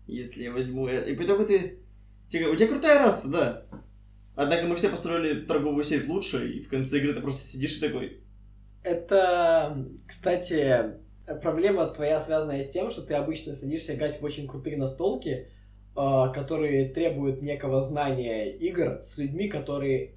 если 0.08 0.44
я 0.44 0.52
возьму... 0.52 0.88
это-» 0.88 1.10
И 1.10 1.16
по 1.16 1.24
итогу 1.24 1.46
ты... 1.46 1.80
тебе 2.28 2.44
говорят, 2.44 2.56
у 2.56 2.58
тебя 2.58 2.74
крутая 2.74 3.00
раса, 3.00 3.28
да. 3.28 3.66
Однако 4.36 4.68
мы 4.68 4.76
все 4.76 4.90
построили 4.90 5.42
торговую 5.42 5.84
сеть 5.84 6.08
лучше, 6.08 6.52
и 6.52 6.62
в 6.62 6.70
конце 6.70 6.98
игры 6.98 7.14
ты 7.14 7.22
просто 7.22 7.46
сидишь 7.46 7.78
и 7.78 7.80
такой, 7.80 8.22
Это, 8.84 9.86
кстати, 10.08 10.98
проблема 11.42 11.88
твоя 11.88 12.20
связанная 12.20 12.62
с 12.62 12.70
тем, 12.70 12.92
что 12.92 13.02
ты 13.02 13.14
обычно 13.14 13.54
садишься 13.54 13.96
играть 13.96 14.22
в 14.22 14.26
очень 14.26 14.48
крутые 14.48 14.78
настолки, 14.78 15.48
э, 15.96 16.26
которые 16.34 16.90
требуют 16.90 17.42
некого 17.42 17.80
знания 17.80 18.52
игр 18.58 19.02
с 19.02 19.18
людьми, 19.18 19.48
которые 19.48 20.16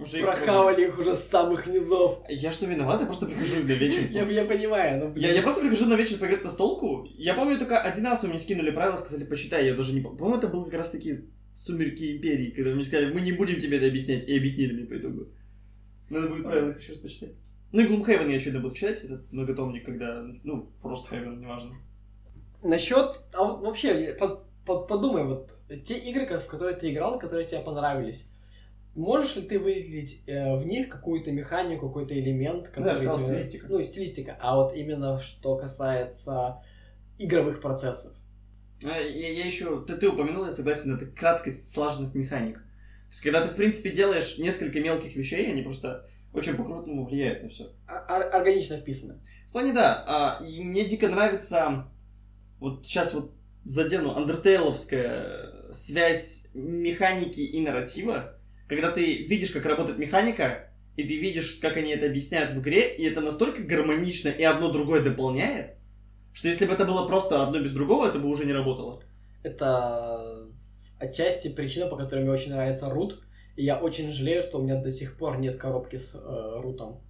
уже 0.00 0.18
их 0.18 0.24
прохавали 0.24 0.86
их 0.86 0.98
уже 0.98 1.14
с 1.14 1.28
самых 1.28 1.66
низов. 1.66 2.22
Я 2.28 2.52
что, 2.52 2.66
виноват? 2.66 3.00
Я 3.00 3.06
просто 3.06 3.26
прихожу 3.26 3.56
на 3.62 3.72
вечер. 3.72 4.02
Я, 4.10 4.24
я 4.24 4.44
понимаю, 4.46 4.98
но... 4.98 5.18
Я, 5.18 5.32
я 5.32 5.42
просто 5.42 5.60
прихожу 5.60 5.86
на 5.86 5.94
вечер 5.94 6.18
поиграть 6.18 6.42
на 6.42 6.50
столку. 6.50 7.06
Я 7.16 7.34
помню 7.34 7.58
только 7.58 7.80
один 7.80 8.06
раз 8.06 8.22
вы 8.22 8.30
мне 8.30 8.38
скинули 8.38 8.70
правила, 8.70 8.96
сказали, 8.96 9.24
посчитай, 9.24 9.66
я 9.66 9.74
даже 9.74 9.92
не 9.92 10.00
помню. 10.00 10.18
По-моему, 10.18 10.38
это 10.38 10.48
был 10.48 10.64
как 10.64 10.74
раз 10.74 10.90
таки 10.90 11.26
Сумерки 11.60 12.16
Империи, 12.16 12.50
когда 12.50 12.74
мне 12.74 12.84
сказали, 12.84 13.12
мы 13.12 13.20
не 13.20 13.32
будем 13.32 13.60
тебе 13.60 13.76
это 13.76 13.86
объяснять, 13.86 14.26
и 14.26 14.34
объяснили 14.36 14.72
мне 14.72 14.86
по 14.86 14.96
итогу. 14.96 15.28
Надо 16.08 16.28
будет 16.28 16.44
правила 16.44 16.70
их 16.70 16.80
еще 16.80 16.92
раз 16.92 17.00
почитать. 17.02 17.34
Ну 17.72 17.82
и 17.82 17.86
Gloomhaven 17.86 18.28
я 18.28 18.34
еще 18.34 18.50
буду 18.52 18.74
читать, 18.74 19.04
этот 19.04 19.30
многотомник, 19.30 19.84
когда, 19.84 20.24
ну, 20.42 20.70
Frosthaven, 20.82 21.36
неважно. 21.38 21.76
Насчет... 22.62 23.20
А 23.34 23.44
вот 23.44 23.60
вообще, 23.60 24.16
под- 24.18 24.44
под- 24.64 24.88
подумай, 24.88 25.24
вот 25.24 25.54
те 25.84 25.98
игры, 25.98 26.26
в 26.38 26.46
которые 26.46 26.76
ты 26.76 26.90
играл, 26.92 27.18
которые 27.18 27.46
тебе 27.46 27.60
понравились, 27.60 28.30
можешь 28.94 29.36
ли 29.36 29.42
ты 29.42 29.58
выделить 29.58 30.22
э, 30.26 30.56
в 30.56 30.66
них 30.66 30.88
какую-то 30.88 31.30
механику, 31.30 31.88
какой-то 31.88 32.18
элемент, 32.18 32.70
который 32.70 32.96
сказал, 32.96 33.18
тебе- 33.18 33.26
стилистика. 33.42 33.66
Ну, 33.68 33.82
стилистика. 33.82 34.36
А 34.40 34.56
вот 34.56 34.74
именно 34.74 35.18
что 35.20 35.56
касается 35.56 36.62
игровых 37.18 37.60
процессов. 37.60 38.14
А, 38.84 38.98
Я, 38.98 39.32
я 39.32 39.46
еще, 39.46 39.84
ты, 39.84 39.96
ты 39.96 40.08
упомянул, 40.08 40.44
я 40.44 40.50
согласен, 40.50 40.94
это 40.94 41.06
краткость, 41.06 41.70
слаженность 41.70 42.14
механик. 42.14 42.56
То 42.56 43.12
есть, 43.12 43.20
когда 43.22 43.42
ты, 43.42 43.48
в 43.48 43.56
принципе, 43.56 43.90
делаешь 43.90 44.38
несколько 44.38 44.80
мелких 44.80 45.16
вещей, 45.16 45.50
они 45.50 45.62
просто 45.62 46.06
очень 46.32 46.54
по-крупному 46.54 47.06
влияют 47.06 47.42
на 47.42 47.48
все. 47.48 47.72
А- 47.88 48.16
ор- 48.16 48.34
органично 48.34 48.76
вписаны. 48.76 49.20
В 49.48 49.52
плане, 49.52 49.72
да. 49.72 50.04
а, 50.06 50.44
и 50.44 50.62
мне 50.62 50.84
дико 50.84 51.08
нравится, 51.08 51.88
вот 52.60 52.86
сейчас 52.86 53.12
вот 53.14 53.32
задену, 53.64 54.14
андертейловская 54.16 55.72
связь 55.72 56.48
механики 56.54 57.40
и 57.40 57.60
нарратива, 57.60 58.38
когда 58.68 58.90
ты 58.90 59.24
видишь, 59.24 59.50
как 59.50 59.64
работает 59.66 59.98
механика, 59.98 60.68
и 60.96 61.02
ты 61.02 61.16
видишь, 61.18 61.58
как 61.60 61.76
они 61.76 61.92
это 61.92 62.06
объясняют 62.06 62.52
в 62.52 62.60
игре, 62.60 62.94
и 62.94 63.04
это 63.04 63.20
настолько 63.20 63.62
гармонично 63.62 64.28
и 64.28 64.42
одно 64.44 64.70
другое 64.70 65.02
дополняет, 65.02 65.74
что 66.32 66.48
если 66.48 66.66
бы 66.66 66.72
это 66.72 66.84
было 66.84 67.06
просто 67.06 67.42
одно 67.42 67.60
без 67.60 67.72
другого, 67.72 68.06
это 68.06 68.18
бы 68.18 68.28
уже 68.28 68.44
не 68.46 68.52
работало. 68.52 69.02
Это 69.42 70.46
отчасти 70.98 71.48
причина, 71.48 71.86
по 71.86 71.96
которой 71.96 72.20
мне 72.22 72.30
очень 72.30 72.52
нравится 72.52 72.88
рут. 72.90 73.22
И 73.56 73.64
я 73.64 73.78
очень 73.78 74.12
жалею, 74.12 74.42
что 74.42 74.58
у 74.58 74.62
меня 74.62 74.80
до 74.80 74.90
сих 74.90 75.16
пор 75.18 75.38
нет 75.38 75.56
коробки 75.56 75.96
с 75.96 76.14
э, 76.14 76.60
рутом. 76.60 77.00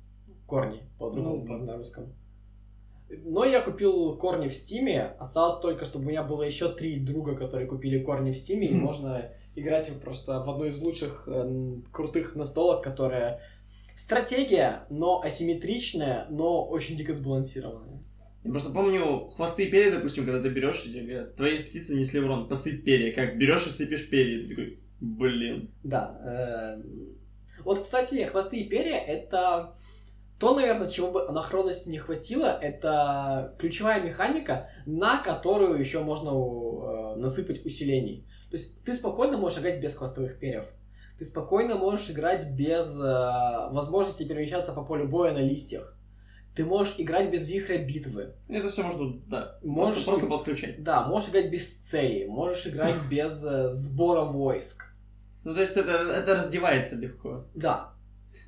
Корни, 0.46 0.82
по-другому, 0.98 1.44
Ну, 1.46 1.64
на 1.64 1.76
русском. 1.76 2.12
Но 3.24 3.44
я 3.44 3.60
купил 3.60 4.16
корни 4.16 4.48
в 4.48 4.54
Стиме. 4.54 5.14
Осталось 5.18 5.60
только, 5.60 5.84
чтобы 5.84 6.06
у 6.06 6.08
меня 6.08 6.22
было 6.22 6.42
еще 6.42 6.68
три 6.72 6.98
друга, 7.00 7.36
которые 7.36 7.68
купили 7.68 8.02
корни 8.02 8.30
в 8.32 8.36
Стиме. 8.36 8.68
И 8.68 8.74
Мгм. 8.74 8.84
можно 8.84 9.30
играть 9.54 9.92
просто 10.02 10.42
в 10.42 10.48
одну 10.48 10.64
из 10.64 10.78
лучших 10.80 11.28
э, 11.28 11.74
крутых 11.92 12.36
настолок, 12.36 12.82
которая 12.82 13.40
стратегия, 13.96 14.86
но 14.90 15.20
асимметричная, 15.22 16.26
но 16.30 16.66
очень 16.66 16.96
дико 16.96 17.12
сбалансированная. 17.14 17.99
Я 18.42 18.50
просто 18.50 18.70
помню 18.70 19.28
хвосты 19.28 19.64
и 19.64 19.70
перья, 19.70 19.92
допустим, 19.92 20.24
когда 20.24 20.40
ты 20.40 20.48
берешь, 20.48 20.86
и 20.86 20.92
тебе 20.92 21.02
говорят, 21.02 21.36
твои 21.36 21.58
птицы 21.58 21.94
несли 21.94 22.20
урон, 22.20 22.48
посыпь 22.48 22.84
перья. 22.84 23.12
Как 23.14 23.36
берешь 23.36 23.66
и 23.66 23.70
сыпешь 23.70 24.08
перья, 24.08 24.42
ты 24.42 24.48
такой, 24.48 24.80
блин. 25.00 25.70
Да. 25.84 26.18
э, 26.24 26.82
Вот, 27.64 27.82
кстати, 27.82 28.24
хвосты 28.24 28.60
и 28.60 28.68
перья 28.68 28.96
это 28.96 29.74
то, 30.40 30.54
наверное, 30.54 30.88
чего 30.88 31.10
бы 31.10 31.28
анахронности 31.28 31.90
не 31.90 31.98
хватило, 31.98 32.46
это 32.46 33.54
ключевая 33.58 34.02
механика, 34.02 34.70
на 34.86 35.22
которую 35.22 35.78
еще 35.78 36.00
можно 36.00 36.30
э, 36.30 37.16
насыпать 37.16 37.64
усилений. 37.66 38.26
То 38.50 38.56
есть 38.56 38.82
ты 38.82 38.94
спокойно 38.94 39.36
можешь 39.36 39.58
играть 39.58 39.82
без 39.82 39.94
хвостовых 39.94 40.38
перьев. 40.38 40.64
Ты 41.18 41.26
спокойно 41.26 41.74
можешь 41.74 42.10
играть 42.10 42.52
без 42.52 42.98
э, 42.98 43.02
возможности 43.70 44.26
перемещаться 44.26 44.72
по 44.72 44.82
полю 44.82 45.06
боя 45.08 45.34
на 45.34 45.42
листьях. 45.42 45.99
Ты 46.60 46.66
можешь 46.66 46.96
играть 46.98 47.32
без 47.32 47.48
вихря 47.48 47.78
битвы. 47.78 48.34
Это 48.46 48.68
все 48.68 48.82
можно, 48.82 49.18
да, 49.26 49.58
Можешь 49.62 50.04
просто, 50.04 50.26
просто 50.26 50.26
подключать. 50.26 50.82
Да, 50.82 51.08
можешь 51.08 51.30
играть 51.30 51.50
без 51.50 51.70
цели, 51.70 52.26
можешь 52.26 52.66
играть 52.66 52.96
без 53.10 53.42
э, 53.42 53.70
сбора 53.70 54.24
войск. 54.24 54.92
Ну, 55.42 55.54
то 55.54 55.62
есть 55.62 55.74
это, 55.74 55.90
это 55.90 56.36
раздевается 56.36 56.96
легко. 56.96 57.46
Да, 57.54 57.94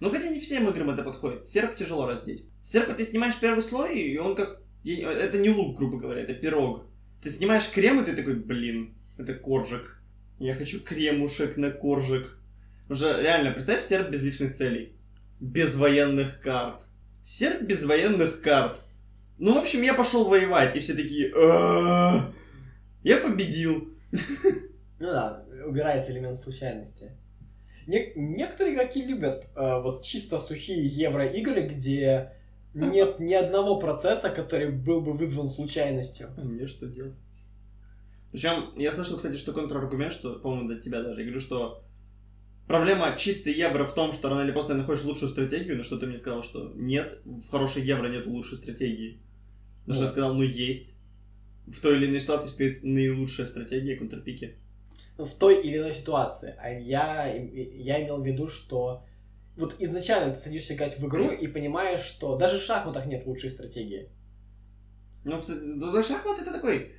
Ну, 0.00 0.10
хотя 0.10 0.28
не 0.28 0.40
всем 0.40 0.68
играм 0.68 0.90
это 0.90 1.04
подходит. 1.04 1.48
Серп 1.48 1.74
тяжело 1.74 2.06
раздеть. 2.06 2.44
Серпа 2.60 2.92
ты 2.92 3.02
снимаешь 3.04 3.40
первый 3.40 3.62
слой, 3.62 3.98
и 3.98 4.18
он 4.18 4.34
как... 4.34 4.60
Это 4.84 5.38
не 5.38 5.48
лук, 5.48 5.78
грубо 5.78 5.96
говоря, 5.96 6.20
это 6.20 6.34
пирог. 6.34 6.84
Ты 7.22 7.30
снимаешь 7.30 7.70
крем, 7.70 8.02
и 8.02 8.04
ты 8.04 8.14
такой, 8.14 8.34
блин, 8.34 8.94
это 9.16 9.32
коржик. 9.32 10.02
Я 10.38 10.52
хочу 10.52 10.82
кремушек 10.82 11.56
на 11.56 11.70
коржик. 11.70 12.36
Уже 12.90 13.22
реально, 13.22 13.52
представь 13.52 13.80
серп 13.80 14.10
без 14.10 14.22
личных 14.22 14.54
целей. 14.54 14.92
Без 15.40 15.76
военных 15.76 16.38
карт. 16.40 16.82
Серп 17.22 17.62
без 17.62 17.84
военных 17.84 18.40
карт. 18.42 18.80
Ну, 19.38 19.54
в 19.54 19.58
общем, 19.58 19.82
я 19.82 19.94
пошел 19.94 20.24
воевать, 20.24 20.76
и 20.76 20.80
все 20.80 20.94
такие... 20.94 21.32
«А-а-а, 21.34 22.32
Я 23.02 23.18
победил. 23.18 23.88
Ну 24.98 25.06
да, 25.06 25.44
убирается 25.66 26.12
элемент 26.12 26.36
случайности. 26.36 27.12
Не- 27.86 28.12
некоторые 28.14 28.74
игроки 28.76 29.04
любят 29.04 29.48
э, 29.56 29.80
вот 29.80 30.04
чисто 30.04 30.38
сухие 30.38 30.86
евроигры, 30.86 31.62
где 31.62 32.32
нет 32.74 33.18
ни 33.18 33.34
одного 33.34 33.78
процесса, 33.80 34.30
который 34.30 34.70
был 34.70 35.00
бы 35.00 35.12
вызван 35.12 35.48
случайностью. 35.48 36.30
А 36.36 36.40
мне 36.42 36.68
что 36.68 36.86
делать? 36.86 37.14
Причем, 38.30 38.72
я 38.76 38.92
слышал, 38.92 39.16
кстати, 39.16 39.36
что 39.36 39.52
контраргумент, 39.52 40.12
что, 40.12 40.36
по-моему, 40.36 40.68
до 40.68 40.80
тебя 40.80 41.02
даже, 41.02 41.20
я 41.20 41.26
говорю, 41.26 41.40
что 41.40 41.81
проблема 42.66 43.16
чистой 43.16 43.52
евро 43.52 43.84
в 43.84 43.94
том, 43.94 44.12
что 44.12 44.28
рано 44.28 44.42
или 44.42 44.52
поздно 44.52 44.74
ты 44.74 44.80
находишь 44.80 45.04
лучшую 45.04 45.28
стратегию, 45.28 45.76
но 45.76 45.82
что 45.82 45.98
ты 45.98 46.06
мне 46.06 46.16
сказал, 46.16 46.42
что 46.42 46.72
нет, 46.74 47.18
в 47.24 47.48
хорошей 47.48 47.82
евро 47.82 48.08
нет 48.08 48.26
лучшей 48.26 48.56
стратегии. 48.56 49.20
На 49.86 49.94
что 49.94 50.04
я 50.04 50.08
сказал, 50.08 50.34
ну 50.34 50.42
есть. 50.42 50.96
В 51.66 51.80
той 51.80 51.96
или 51.96 52.06
иной 52.06 52.20
ситуации 52.20 52.48
всегда 52.48 52.64
есть 52.64 52.82
наилучшая 52.82 53.46
стратегия 53.46 53.96
контрпики. 53.96 54.56
в 55.16 55.30
той 55.34 55.60
или 55.60 55.78
иной 55.78 55.92
ситуации. 55.92 56.54
А 56.58 56.70
я, 56.70 57.26
я 57.26 58.02
имел 58.02 58.20
в 58.20 58.26
виду, 58.26 58.48
что 58.48 59.04
вот 59.56 59.76
изначально 59.78 60.34
ты 60.34 60.40
садишься 60.40 60.74
играть 60.74 60.98
в 60.98 61.06
игру 61.06 61.30
и 61.30 61.46
понимаешь, 61.46 62.00
что 62.00 62.36
даже 62.36 62.58
в 62.58 62.62
шахматах 62.62 63.06
нет 63.06 63.26
лучшей 63.26 63.50
стратегии. 63.50 64.08
Ну, 65.24 65.38
кстати, 65.38 65.60
да, 65.76 65.92
да, 65.92 66.02
шахмат 66.02 66.40
это 66.40 66.52
такой 66.52 66.92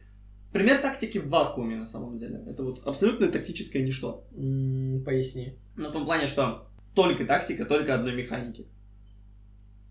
пример 0.54 0.78
тактики 0.78 1.18
в 1.18 1.30
вакууме 1.30 1.76
на 1.76 1.86
самом 1.86 2.18
деле. 2.18 2.42
Это 2.48 2.64
вот 2.64 2.86
абсолютно 2.86 3.28
тактическое 3.28 3.84
ничто. 3.84 4.26
М, 4.38 5.04
поясни. 5.04 5.58
Ну, 5.76 5.90
в 5.90 5.92
том 5.92 6.06
плане, 6.06 6.28
что 6.28 6.68
только 6.96 7.26
тактика, 7.26 7.66
только 7.66 7.96
одной 7.96 8.16
механики. 8.16 8.68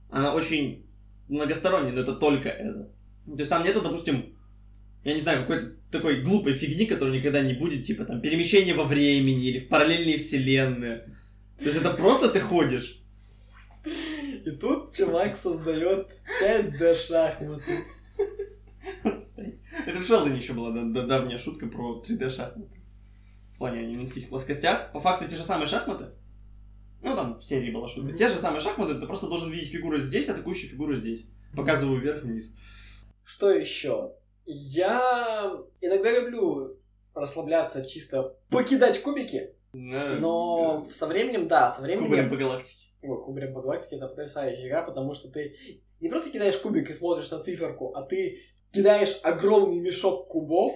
Она 0.09 0.35
очень 0.35 0.87
многосторонняя, 1.29 1.93
но 1.93 2.01
это 2.01 2.15
только 2.15 2.49
это. 2.49 2.91
То 3.27 3.39
есть 3.39 3.51
там 3.51 3.65
нету, 3.65 3.83
допустим, 3.83 4.37
я 5.05 5.15
не 5.15 5.21
знаю, 5.21 5.41
какой-то 5.41 5.73
такой 5.91 6.23
глупой 6.23 6.53
фигни, 6.55 6.87
которая 6.87 7.17
никогда 7.17 7.41
не 7.41 7.55
будет, 7.55 7.85
типа 7.85 8.05
там 8.05 8.21
перемещение 8.21 8.75
во 8.75 8.85
времени 8.85 9.49
или 9.49 9.59
в 9.59 9.69
параллельные 9.69 10.19
вселенные. 10.19 11.09
То 11.59 11.65
есть 11.65 11.79
это 11.79 11.91
просто 11.91 12.29
ты 12.29 12.41
ходишь. 12.41 13.03
И 14.45 14.51
тут 14.51 14.95
чувак 14.95 15.37
создает 15.37 16.09
5D 16.41 16.95
шахматы. 16.95 17.85
Это 19.87 20.01
в 20.01 20.07
Шелдоне 20.07 20.37
еще 20.39 20.53
была 20.53 20.71
да- 20.71 20.85
да- 20.85 21.07
давняя 21.07 21.39
шутка 21.39 21.67
про 21.67 22.03
3D 22.03 22.31
шахматы. 22.31 22.71
В 23.55 23.59
плане 23.59 23.81
они 23.81 23.97
на 23.97 24.01
низких 24.01 24.29
плоскостях. 24.29 24.93
По 24.93 25.01
факту 25.01 25.27
те 25.29 25.37
же 25.37 25.43
самые 25.43 25.67
шахматы. 25.67 26.11
Ну, 27.03 27.17
там 27.17 27.39
в 27.39 27.45
серии 27.45 27.71
была 27.73 27.89
шутка. 27.89 28.13
Те 28.13 28.29
же 28.29 28.39
самые 28.39 28.61
шахматы, 28.61 28.95
ты 28.95 29.07
просто 29.07 29.27
должен 29.27 29.51
видеть 29.51 29.71
фигуру 29.71 29.99
здесь, 29.99 30.29
атакующую 30.29 30.71
фигуру 30.71 30.95
здесь. 30.95 31.29
Показываю 31.57 32.01
вверх-вниз. 32.01 32.55
Что 33.25 33.51
еще? 33.51 34.13
Я 34.47 35.53
иногда 35.81 36.11
люблю 36.21 36.77
расслабляться, 37.15 37.85
чисто 37.85 38.37
покидать 38.51 39.03
кубики, 39.03 39.55
но 39.73 40.87
со 40.91 41.07
временем, 41.07 41.49
да, 41.49 41.71
со 41.71 41.83
временем... 41.83 42.07
Кубарем 42.07 42.31
по 42.31 42.37
галактике. 42.37 42.89
Ой, 43.03 43.23
Кубрем 43.23 43.53
по 43.53 43.63
галактике 43.63 43.97
это 43.97 44.09
потрясающая 44.09 44.69
игра, 44.69 44.83
потому 44.83 45.15
что 45.15 45.29
ты 45.31 45.57
не 46.01 46.09
просто 46.09 46.31
кидаешь 46.31 46.57
кубик 46.57 46.89
и 46.91 46.93
смотришь 46.93 47.31
на 47.31 47.41
циферку, 47.41 47.93
а 47.95 48.03
ты 48.03 48.41
кидаешь 48.73 49.21
огромный 49.23 49.81
мешок 49.81 50.29
кубов, 50.29 50.73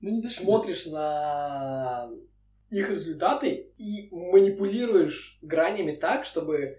Ну, 0.00 0.10
не 0.10 0.26
смотришь 0.26 0.86
на 0.86 2.10
их 2.70 2.90
результаты 2.90 3.70
и 3.78 4.08
манипулируешь 4.10 5.38
гранями 5.40 5.92
так, 5.92 6.24
чтобы 6.24 6.78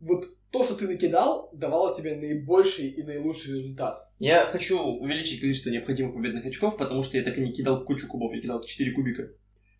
вот 0.00 0.24
то, 0.50 0.64
что 0.64 0.74
ты 0.74 0.86
накидал, 0.86 1.50
давало 1.52 1.94
тебе 1.94 2.16
наибольший 2.16 2.88
и 2.88 3.02
наилучший 3.02 3.54
результат. 3.54 4.08
Я 4.18 4.44
хочу 4.46 4.78
увеличить 4.80 5.40
количество 5.40 5.70
необходимых 5.70 6.14
победных 6.14 6.44
очков, 6.44 6.76
потому 6.76 7.02
что 7.02 7.16
я 7.16 7.22
так 7.22 7.38
и 7.38 7.40
не 7.40 7.52
кидал 7.52 7.84
кучу 7.84 8.08
кубов, 8.08 8.34
я 8.34 8.40
кидал 8.40 8.62
4 8.62 8.92
кубика. 8.92 9.30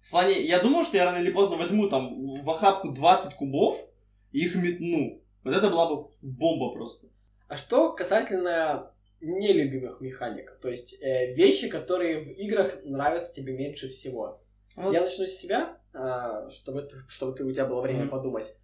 В 0.01 0.11
плане, 0.11 0.41
я 0.41 0.61
думал, 0.61 0.85
что 0.85 0.97
я 0.97 1.07
рано 1.07 1.23
или 1.23 1.31
поздно 1.31 1.57
возьму 1.57 1.89
там 1.89 2.37
в 2.41 2.51
охапку 2.51 2.93
20 2.93 3.35
кубов 3.35 3.77
и 4.33 4.45
их 4.45 4.55
метну. 4.55 5.21
Вот 5.43 5.55
это 5.55 5.71
была 5.71 5.91
бы 5.91 6.11
бомба 6.23 6.73
просто. 6.73 7.09
А 7.49 7.57
что 7.57 7.93
касательно 7.93 8.93
нелюбимых 9.21 10.01
механик, 10.01 10.59
то 10.61 10.69
есть 10.69 10.95
э, 11.03 11.35
вещи, 11.35 11.69
которые 11.69 12.21
в 12.21 12.29
играх 12.31 12.85
нравятся 12.85 13.33
тебе 13.35 13.53
меньше 13.53 13.89
всего. 13.89 14.41
Вот. 14.77 14.93
Я 14.93 15.01
начну 15.03 15.27
с 15.27 15.33
себя, 15.33 15.79
а, 15.93 16.49
чтобы, 16.51 16.83
ты- 16.83 16.97
чтобы 17.09 17.35
ты, 17.37 17.45
у 17.45 17.53
тебя 17.53 17.67
было 17.67 17.83
время 17.83 18.03
Мгм. 18.03 18.11
подумать. 18.11 18.55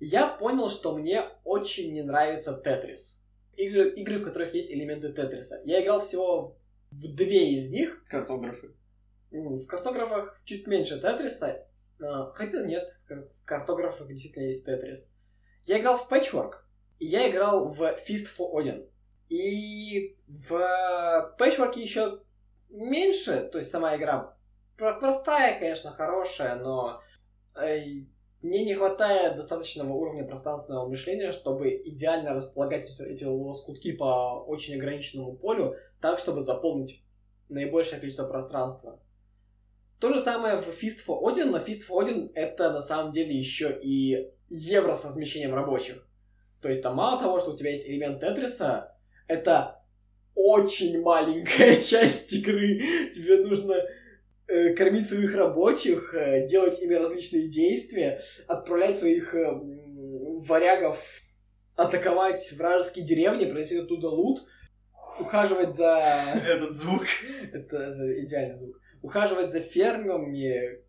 Я 0.00 0.26
понял, 0.28 0.70
что 0.70 0.96
мне 0.96 1.22
очень 1.44 1.92
не 1.92 2.02
нравится 2.02 2.54
Тетрис. 2.54 3.22
Игры, 3.56 3.90
игры, 3.90 4.18
в 4.18 4.24
которых 4.24 4.54
есть 4.54 4.72
элементы 4.72 5.12
Тетриса. 5.12 5.60
Я 5.64 5.82
играл 5.82 6.00
всего 6.00 6.56
в 6.90 7.14
две 7.14 7.52
из 7.52 7.70
них. 7.70 8.04
Картографы. 8.08 8.70
В 9.30 9.66
картографах 9.66 10.40
чуть 10.44 10.66
меньше 10.66 10.98
Тетриса. 11.00 11.66
а, 12.02 12.32
Хотя 12.32 12.64
нет, 12.64 12.88
в 13.08 13.44
картографах 13.44 14.08
действительно 14.08 14.44
есть 14.46 14.64
Тетрис. 14.64 15.08
Я 15.66 15.78
играл 15.78 15.98
в 15.98 16.10
Patchwork. 16.10 16.54
И 16.98 17.06
я 17.06 17.30
играл 17.30 17.68
в 17.68 17.82
Fist 17.82 18.26
for 18.36 18.50
Odin. 18.54 18.88
И 19.30 20.16
в 20.28 20.52
Patchwork 21.38 21.78
еще 21.78 22.20
меньше, 22.68 23.48
то 23.50 23.58
есть 23.58 23.70
сама 23.70 23.96
игра 23.96 24.36
про- 24.76 24.98
простая, 24.98 25.58
конечно, 25.58 25.92
хорошая, 25.92 26.56
но 26.56 27.00
мне 27.54 28.64
не 28.64 28.74
хватает 28.74 29.36
достаточного 29.36 29.92
уровня 29.92 30.24
пространственного 30.24 30.88
мышления, 30.88 31.30
чтобы 31.30 31.80
идеально 31.84 32.34
располагать 32.34 32.90
эти 33.00 33.24
лоскутки 33.24 33.92
по 33.92 34.42
очень 34.46 34.76
ограниченному 34.76 35.36
полю, 35.36 35.76
так, 36.00 36.18
чтобы 36.18 36.40
заполнить 36.40 37.04
наибольшее 37.48 38.00
количество 38.00 38.26
пространства. 38.26 39.00
То 40.00 40.12
же 40.12 40.20
самое 40.20 40.56
в 40.56 40.68
Fist 40.68 41.06
for 41.06 41.22
Odin, 41.22 41.50
но 41.50 41.58
Fist 41.58 41.82
for 41.88 42.02
Odin 42.02 42.30
это 42.34 42.72
на 42.72 42.80
самом 42.80 43.12
деле 43.12 43.36
еще 43.36 43.78
и 43.80 44.32
евро 44.48 44.94
с 44.94 45.04
размещением 45.04 45.54
рабочих. 45.54 46.08
То 46.62 46.68
есть 46.68 46.82
там 46.82 46.96
мало 46.96 47.20
того, 47.20 47.38
что 47.38 47.50
у 47.50 47.56
тебя 47.56 47.70
есть 47.70 47.86
элемент 47.86 48.20
Тетриса, 48.20 48.96
это 49.30 49.80
очень 50.34 51.00
маленькая 51.00 51.74
часть 51.80 52.32
игры. 52.32 52.80
Тебе 53.14 53.46
нужно 53.46 53.74
э, 54.48 54.74
кормить 54.74 55.08
своих 55.08 55.34
рабочих, 55.36 56.12
э, 56.14 56.46
делать 56.48 56.82
ими 56.82 56.94
различные 56.94 57.48
действия, 57.48 58.20
отправлять 58.48 58.98
своих 58.98 59.34
э, 59.34 59.52
варягов 60.48 60.98
атаковать 61.76 62.52
вражеские 62.58 63.04
деревни, 63.04 63.46
приносить 63.46 63.80
оттуда 63.80 64.08
лут, 64.08 64.46
ухаживать 65.20 65.74
за... 65.74 66.02
Этот 66.46 66.72
звук. 66.72 67.04
Это, 67.52 68.22
идеальный 68.22 68.56
звук. 68.56 68.80
Ухаживать 69.02 69.52
за 69.52 69.60
фермами, 69.60 70.82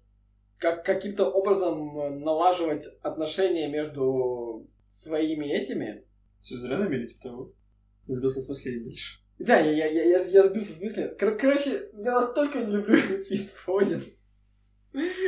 как, 0.58 0.84
каким-то 0.84 1.30
образом 1.30 2.22
налаживать 2.22 2.88
отношения 3.04 3.70
между 3.70 4.68
своими 4.90 5.46
этими. 5.46 6.04
Все 6.42 6.56
зря 6.56 6.80
намели, 6.80 7.08
типа 7.08 7.22
того. 7.22 7.54
Сбился 8.12 8.42
с 8.42 8.50
мыслей 8.50 8.80
дальше. 8.80 9.20
Да, 9.40 9.60
я, 9.60 9.72
я, 9.88 10.04
я, 10.04 10.20
я, 10.20 10.44
сбился 10.48 10.74
с 10.74 10.82
мысли. 10.82 11.16
Кор- 11.20 11.38
короче, 11.38 11.90
я 11.94 12.12
настолько 12.12 12.60
не 12.60 12.76
люблю 12.76 12.96
Fist 13.32 13.54
Frozen. 13.66 14.02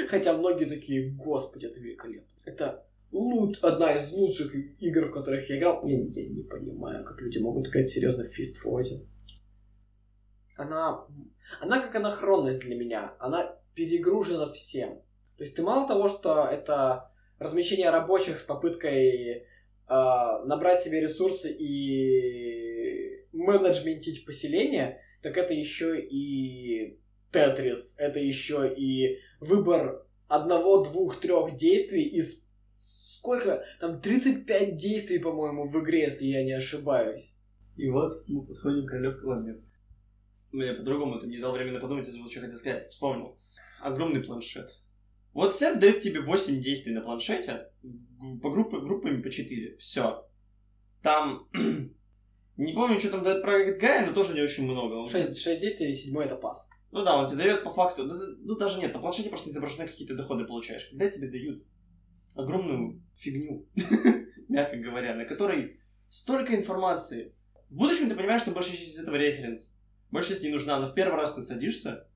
Хотя 0.09 0.37
многие 0.37 0.65
такие, 0.65 1.11
господи, 1.11 1.65
это 1.65 1.79
великолепно. 1.79 2.27
Это 2.45 2.85
лут, 3.11 3.59
одна 3.63 3.95
из 3.95 4.11
лучших 4.11 4.53
игр, 4.81 5.05
в 5.05 5.11
которых 5.11 5.49
я 5.49 5.57
играл. 5.57 5.85
Я, 5.87 5.97
я 5.97 6.29
не 6.29 6.43
понимаю, 6.43 7.05
как 7.05 7.21
люди 7.21 7.37
могут 7.37 7.67
играть 7.67 7.89
серьезно 7.89 8.23
в 8.23 8.39
Fist 8.39 8.55
Frozen. 8.65 9.07
Она, 10.57 11.07
она 11.61 11.81
как 11.81 11.95
анахронность 11.95 12.59
для 12.59 12.75
меня. 12.75 13.15
Она 13.19 13.57
перегружена 13.75 14.51
всем. 14.51 15.01
То 15.37 15.43
есть 15.43 15.55
ты 15.55 15.63
мало 15.63 15.87
того, 15.87 16.09
что 16.09 16.45
это 16.45 17.11
размещение 17.39 17.89
рабочих 17.89 18.39
с 18.39 18.43
попыткой 18.43 19.47
а, 19.87 20.43
набрать 20.45 20.81
себе 20.81 21.01
ресурсы 21.01 21.51
и 21.51 22.72
менеджментить 23.33 24.25
поселение, 24.25 25.01
так 25.21 25.37
это 25.37 25.53
еще 25.53 25.99
и 25.99 26.99
Тетрис, 27.31 27.95
это 27.97 28.19
еще 28.19 28.71
и 28.73 29.19
выбор 29.39 30.05
одного, 30.27 30.83
двух, 30.83 31.19
трех 31.19 31.57
действий 31.57 32.03
из 32.03 32.43
сколько? 33.23 33.63
Там 33.79 34.01
35 34.01 34.75
действий, 34.75 35.19
по-моему, 35.19 35.65
в 35.65 35.81
игре, 35.81 36.03
если 36.03 36.25
я 36.25 36.43
не 36.43 36.51
ошибаюсь. 36.51 37.31
И 37.77 37.89
вот 37.89 38.27
мы 38.27 38.45
подходим 38.45 38.85
к 38.85 38.89
королев 38.89 39.21
Коломер. 39.21 39.61
Мне 40.51 40.73
по-другому 40.73 41.15
это 41.15 41.25
не 41.25 41.39
дал 41.39 41.53
времени 41.53 41.79
подумать, 41.79 42.05
забыл, 42.05 42.29
что 42.29 42.41
хотел 42.41 42.57
сказать. 42.57 42.91
Вспомнил. 42.91 43.37
Огромный 43.81 44.21
планшет. 44.21 44.69
Вот 45.33 45.55
сет 45.55 45.79
дает 45.79 46.01
тебе 46.01 46.21
8 46.21 46.61
действий 46.61 46.93
на 46.93 47.01
планшете, 47.01 47.71
по 48.41 48.51
группе, 48.51 48.79
группами 48.79 49.21
по 49.21 49.29
4. 49.31 49.77
Все. 49.77 50.27
Там... 51.01 51.49
Не 52.57 52.73
помню, 52.73 52.99
что 52.99 53.09
там 53.09 53.23
дает 53.23 53.41
проект 53.41 53.79
Гая, 53.81 54.05
но 54.05 54.13
тоже 54.13 54.33
не 54.33 54.41
очень 54.41 54.65
много. 54.65 54.93
Он 54.95 55.07
тебе- 55.07 55.33
6, 55.33 55.59
действий, 55.59 55.91
и 55.91 55.95
седьмой 55.95 56.25
это 56.25 56.35
пас. 56.35 56.69
Ну 56.91 57.03
да, 57.03 57.17
он 57.17 57.27
тебе 57.27 57.39
дает 57.39 57.63
по 57.63 57.71
факту... 57.71 58.05
да- 58.07 58.15
Ну 58.39 58.55
даже 58.55 58.79
нет, 58.79 58.93
на 58.93 58.99
планшете 58.99 59.29
просто 59.29 59.49
изображены 59.49 59.87
какие-то 59.87 60.15
доходы 60.15 60.45
получаешь. 60.45 60.87
Когда 60.89 61.09
тебе 61.09 61.29
дают 61.29 61.63
огромную 62.35 63.01
фигню, 63.15 63.67
мягко 64.49 64.77
говоря, 64.77 65.15
на 65.15 65.25
которой 65.25 65.79
столько 66.09 66.55
информации. 66.55 67.33
В 67.69 67.75
будущем 67.75 68.09
ты 68.09 68.15
понимаешь, 68.15 68.41
что 68.41 68.51
большая 68.51 68.77
часть 68.77 68.89
из 68.95 68.99
этого 68.99 69.15
референс. 69.15 69.79
Большая 70.11 70.33
часть 70.35 70.43
не 70.43 70.51
нужна, 70.51 70.79
но 70.79 70.85
в 70.87 70.93
первый 70.93 71.15
раз 71.15 71.33
ты 71.33 71.41
садишься, 71.41 72.07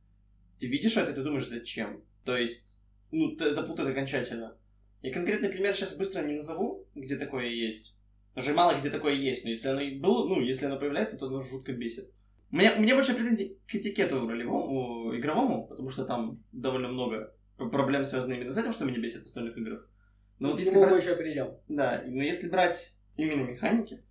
ты 0.60 0.68
видишь 0.68 0.98
это, 0.98 1.12
и 1.12 1.16
ты 1.16 1.24
думаешь, 1.24 1.48
зачем. 1.48 2.04
То 2.26 2.38
есть, 2.38 2.84
ну, 3.12 3.34
это 3.36 3.64
путает 3.64 3.90
окончательно. 3.90 4.56
Я 5.02 5.12
конкретный 5.12 5.50
пример 5.50 5.74
сейчас 5.74 5.96
быстро 5.96 6.22
не 6.22 6.36
назову, 6.36 6.88
где 6.94 7.16
такое 7.16 7.48
есть. 7.48 7.96
Уже 8.38 8.54
мало 8.54 8.78
где 8.78 8.92
такое 8.92 9.14
есть, 9.14 9.44
но 9.44 9.50
если 9.50 9.68
оно 9.68 9.82
и 9.82 9.98
было, 9.98 10.28
ну, 10.28 10.40
если 10.40 10.66
оно 10.66 10.78
появляется, 10.78 11.18
то 11.18 11.26
оно 11.26 11.42
жутко 11.42 11.74
бесит. 11.74 12.12
У 12.52 12.56
меня, 12.56 12.94
больше 12.94 13.16
претензий 13.16 13.58
к 13.68 13.74
этикету 13.74 14.28
ролевому, 14.30 15.18
игровому, 15.18 15.66
потому 15.68 15.90
что 15.90 16.06
там 16.06 16.44
довольно 16.52 16.88
много 16.88 17.34
проблем, 17.58 18.06
связанных 18.06 18.38
именно 18.38 18.52
с 18.52 18.58
этим, 18.58 18.74
что 18.74 18.86
меня 18.86 19.00
бесит 19.00 19.24
в 19.24 19.26
остальных 19.26 19.58
играх. 19.58 19.90
Но 20.38 20.52
вот 20.52 20.60
если 20.60 20.76
нему 20.76 20.84
мы 20.84 20.90
брать... 20.92 21.04
еще 21.04 21.16
придем. 21.16 21.58
Да, 21.68 22.04
но 22.06 22.22
если 22.22 22.48
брать 22.48 22.94
именно 23.18 23.42
механики, 23.42 24.04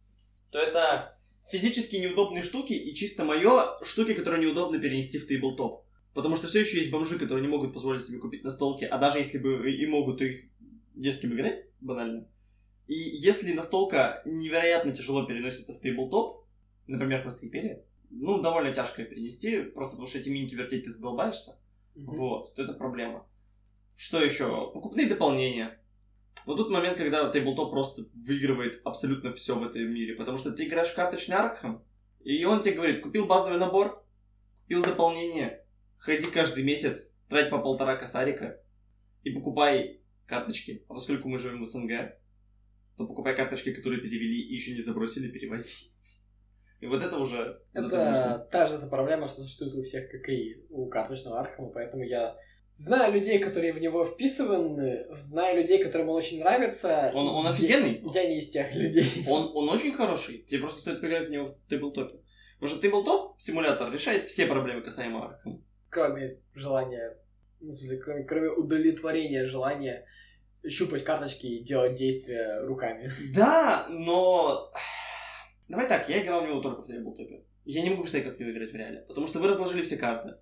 то 0.50 0.58
это 0.58 1.16
физически 1.48 1.94
неудобные 1.94 2.42
штуки 2.42 2.72
и 2.72 2.94
чисто 2.96 3.24
мое 3.24 3.78
штуки, 3.84 4.12
которые 4.12 4.44
неудобно 4.44 4.80
перенести 4.80 5.18
в 5.18 5.28
тейблтоп. 5.28 5.84
Потому 6.14 6.34
что 6.34 6.48
все 6.48 6.62
еще 6.62 6.78
есть 6.78 6.90
бомжи, 6.90 7.16
которые 7.16 7.42
не 7.42 7.48
могут 7.48 7.72
позволить 7.72 8.02
себе 8.02 8.18
купить 8.18 8.42
настолки, 8.42 8.84
а 8.84 8.98
даже 8.98 9.18
если 9.18 9.38
бы 9.38 9.70
и 9.70 9.86
могут, 9.86 10.18
то 10.18 10.24
их 10.24 10.46
не 10.96 11.12
с 11.12 11.20
кем 11.20 11.32
играть, 11.32 11.66
банально. 11.80 12.26
И 12.86 12.94
если 12.94 13.52
настолка 13.52 14.22
невероятно 14.24 14.92
тяжело 14.92 15.24
переносится 15.24 15.74
в 15.74 15.80
тейблтоп, 15.80 16.46
например, 16.86 17.22
Хвостоимперия, 17.22 17.82
ну, 18.10 18.40
довольно 18.40 18.72
тяжко 18.72 19.04
перенести, 19.04 19.62
просто 19.62 19.92
потому 19.92 20.06
что 20.06 20.18
эти 20.18 20.28
минки 20.28 20.54
вертеть 20.54 20.84
ты 20.84 20.92
задолбаешься, 20.92 21.58
вот, 21.94 22.54
то 22.54 22.62
это 22.62 22.74
проблема. 22.74 23.26
Что 23.96 24.22
еще? 24.22 24.70
Покупные 24.72 25.08
дополнения. 25.08 25.80
Вот 26.44 26.58
тут 26.58 26.70
момент, 26.70 26.96
когда 26.96 27.28
тейблтоп 27.28 27.70
просто 27.70 28.06
выигрывает 28.14 28.80
абсолютно 28.84 29.32
все 29.32 29.58
в 29.58 29.64
этом 29.64 29.82
мире, 29.82 30.14
потому 30.14 30.38
что 30.38 30.52
ты 30.52 30.66
играешь 30.66 30.88
в 30.88 30.94
карточный 30.94 31.36
Аркхем, 31.36 31.82
и 32.22 32.44
он 32.44 32.60
тебе 32.60 32.74
говорит, 32.74 33.00
купил 33.00 33.26
базовый 33.26 33.58
набор, 33.58 34.04
купил 34.62 34.84
дополнение, 34.84 35.64
ходи 35.96 36.26
каждый 36.26 36.62
месяц, 36.62 37.16
трать 37.28 37.50
по 37.50 37.58
полтора 37.58 37.96
косарика 37.96 38.60
и 39.24 39.30
покупай 39.30 40.00
карточки. 40.26 40.84
А 40.88 40.94
поскольку 40.94 41.28
мы 41.28 41.38
живем 41.38 41.62
в 41.62 41.66
СНГ, 41.66 42.16
то 42.96 43.06
покупай 43.06 43.36
карточки, 43.36 43.72
которые 43.72 44.00
перевели 44.00 44.40
и 44.40 44.54
еще 44.54 44.74
не 44.74 44.80
забросили 44.80 45.30
переводить. 45.30 45.92
И 46.80 46.86
вот 46.86 47.02
это 47.02 47.16
уже... 47.16 47.60
это. 47.72 47.86
Это 47.86 48.48
та 48.50 48.66
же 48.66 48.76
проблема, 48.90 49.28
что 49.28 49.42
существует 49.42 49.74
у 49.74 49.82
всех, 49.82 50.10
как 50.10 50.28
и 50.28 50.64
у 50.70 50.88
карточного 50.88 51.40
Архама, 51.40 51.70
поэтому 51.70 52.02
я 52.04 52.36
знаю 52.76 53.12
людей, 53.14 53.38
которые 53.38 53.72
в 53.72 53.80
него 53.80 54.04
вписываны, 54.04 55.06
знаю 55.10 55.60
людей, 55.60 55.82
которым 55.82 56.10
он 56.10 56.16
очень 56.16 56.40
нравится. 56.40 57.10
Он, 57.14 57.26
он 57.28 57.46
офигенный. 57.46 58.02
Я 58.12 58.28
не 58.28 58.38
из 58.38 58.50
тех 58.50 58.74
людей. 58.74 59.24
Он, 59.26 59.50
он 59.54 59.68
очень 59.70 59.94
хороший. 59.94 60.38
Тебе 60.46 60.60
просто 60.60 60.80
стоит 60.80 61.00
поиграть 61.00 61.28
в 61.28 61.30
него 61.30 61.56
в 61.66 61.68
тейблтопе. 61.68 62.18
Потому 62.58 62.70
что 62.70 62.80
тейблтоп 62.80 63.40
симулятор 63.40 63.92
решает 63.92 64.26
все 64.26 64.46
проблемы 64.46 64.82
касаемо 64.82 65.24
Аркхема. 65.24 65.62
Кроме 65.88 66.38
желания, 66.54 67.16
ну, 67.60 67.70
кроме, 68.02 68.24
кроме 68.24 68.50
удовлетворения 68.50 69.46
желания 69.46 70.06
щупать 70.68 71.04
карточки 71.04 71.46
и 71.46 71.64
делать 71.64 71.94
действия 71.94 72.60
руками. 72.62 73.10
Да, 73.34 73.86
но... 73.88 74.72
Давай 75.68 75.88
так, 75.88 76.08
я 76.08 76.22
играл 76.22 76.44
в 76.44 76.48
него 76.48 76.60
только 76.60 76.82
в 76.82 76.86
тейблтопе. 76.86 77.44
Я 77.64 77.82
не 77.82 77.90
могу 77.90 78.02
представить, 78.02 78.26
как 78.26 78.36
в 78.36 78.40
него 78.40 78.52
играть 78.52 78.70
в 78.70 78.76
реале. 78.76 79.04
Потому 79.08 79.26
что 79.26 79.40
вы 79.40 79.48
разложили 79.48 79.82
все 79.82 79.96
карты. 79.96 80.36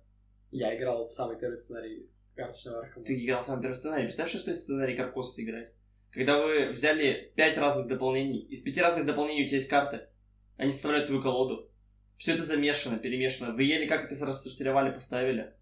Я 0.51 0.75
играл 0.77 1.07
в 1.07 1.11
самый 1.11 1.39
первый 1.39 1.57
сценарий 1.57 2.09
карточного 2.35 2.81
Архама. 2.81 3.05
Ты 3.05 3.25
играл 3.25 3.41
в 3.41 3.45
самый 3.45 3.61
первый 3.61 3.75
сценарий. 3.75 4.03
Представь, 4.03 4.29
шестой 4.29 4.53
сценарий 4.53 4.95
Каркоса 4.95 5.43
играть. 5.43 5.73
Когда 6.11 6.41
вы 6.41 6.69
взяли 6.69 7.33
пять 7.35 7.57
разных 7.57 7.87
дополнений, 7.87 8.39
из 8.45 8.61
пяти 8.61 8.79
разных 8.79 9.05
дополнений 9.05 9.43
у 9.43 9.47
тебя 9.47 9.57
есть 9.57 9.69
карты, 9.69 10.07
они 10.55 10.71
составляют 10.71 11.07
твою 11.07 11.21
колоду. 11.21 11.71
Все 12.17 12.33
это 12.33 12.43
замешано, 12.43 12.97
перемешано. 12.97 13.53
Вы 13.53 13.63
ели, 13.63 13.85
как 13.85 14.09
это 14.09 14.25
рассортировали, 14.25 14.93
поставили. 14.93 15.53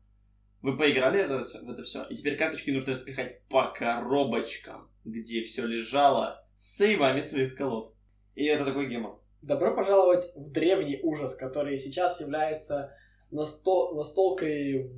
Вы 0.64 0.78
поиграли 0.78 1.18
в 1.18 1.26
это, 1.26 1.59
в 1.61 1.70
это 1.70 1.84
все, 1.84 2.05
и 2.05 2.16
теперь 2.16 2.38
карточки 2.38 2.72
нужно 2.72 2.93
распихать 2.93 3.41
по 3.49 3.68
коробочкам, 3.68 4.89
где 5.03 5.43
все 5.43 5.66
лежало 5.66 6.41
с 6.55 6.78
сейвами 6.78 7.20
своих 7.20 7.57
колод. 7.57 7.93
И 8.36 8.45
это 8.45 8.64
такой 8.64 8.88
гемор. 8.88 9.20
Добро 9.41 9.76
пожаловать 9.76 10.32
в 10.38 10.51
древний 10.51 11.01
ужас, 11.03 11.36
который 11.36 11.78
сейчас 11.78 12.22
является 12.22 12.95
насто- 13.30 13.93
настолкой 13.93 14.89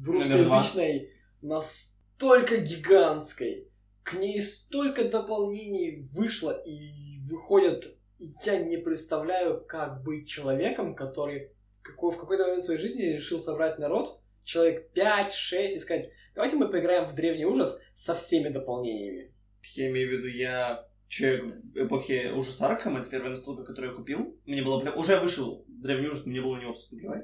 в 0.00 0.08
русскоязычной 0.08 1.10
настолько 1.42 2.58
гигантской. 2.58 3.66
К 4.04 4.14
ней 4.14 4.40
столько 4.40 5.08
дополнений 5.08 6.06
вышло 6.12 6.52
и 6.52 7.18
выходят. 7.28 7.96
Я 8.44 8.62
не 8.62 8.76
представляю, 8.76 9.64
как 9.66 10.04
быть 10.04 10.28
человеком, 10.28 10.94
который 10.94 11.50
в 11.82 12.16
какой-то 12.16 12.44
момент 12.44 12.62
своей 12.62 12.78
жизни 12.78 13.02
решил 13.02 13.42
собрать 13.42 13.80
народ, 13.80 14.19
человек 14.44 14.90
5-6, 14.94 15.68
и 15.68 15.78
сказать, 15.78 16.10
давайте 16.34 16.56
мы 16.56 16.68
поиграем 16.68 17.06
в 17.06 17.14
древний 17.14 17.46
ужас 17.46 17.80
со 17.94 18.14
всеми 18.14 18.48
дополнениями. 18.48 19.32
Я 19.74 19.90
имею 19.90 20.08
в 20.08 20.12
виду, 20.12 20.28
я 20.28 20.86
человек 21.08 21.54
в 21.74 21.86
эпохе 21.86 22.32
ужаса 22.32 22.68
Аркхем, 22.68 22.96
это 22.96 23.10
первая 23.10 23.30
настолка, 23.30 23.64
которую 23.64 23.92
я 23.92 23.96
купил. 23.96 24.38
Мне 24.46 24.62
было 24.62 24.80
прям... 24.80 24.96
Уже 24.96 25.20
вышел 25.20 25.64
древний 25.68 26.08
ужас, 26.08 26.24
мне 26.24 26.40
было 26.40 26.56
на 26.56 26.60
него 26.60 26.70
абсолютно. 26.70 27.20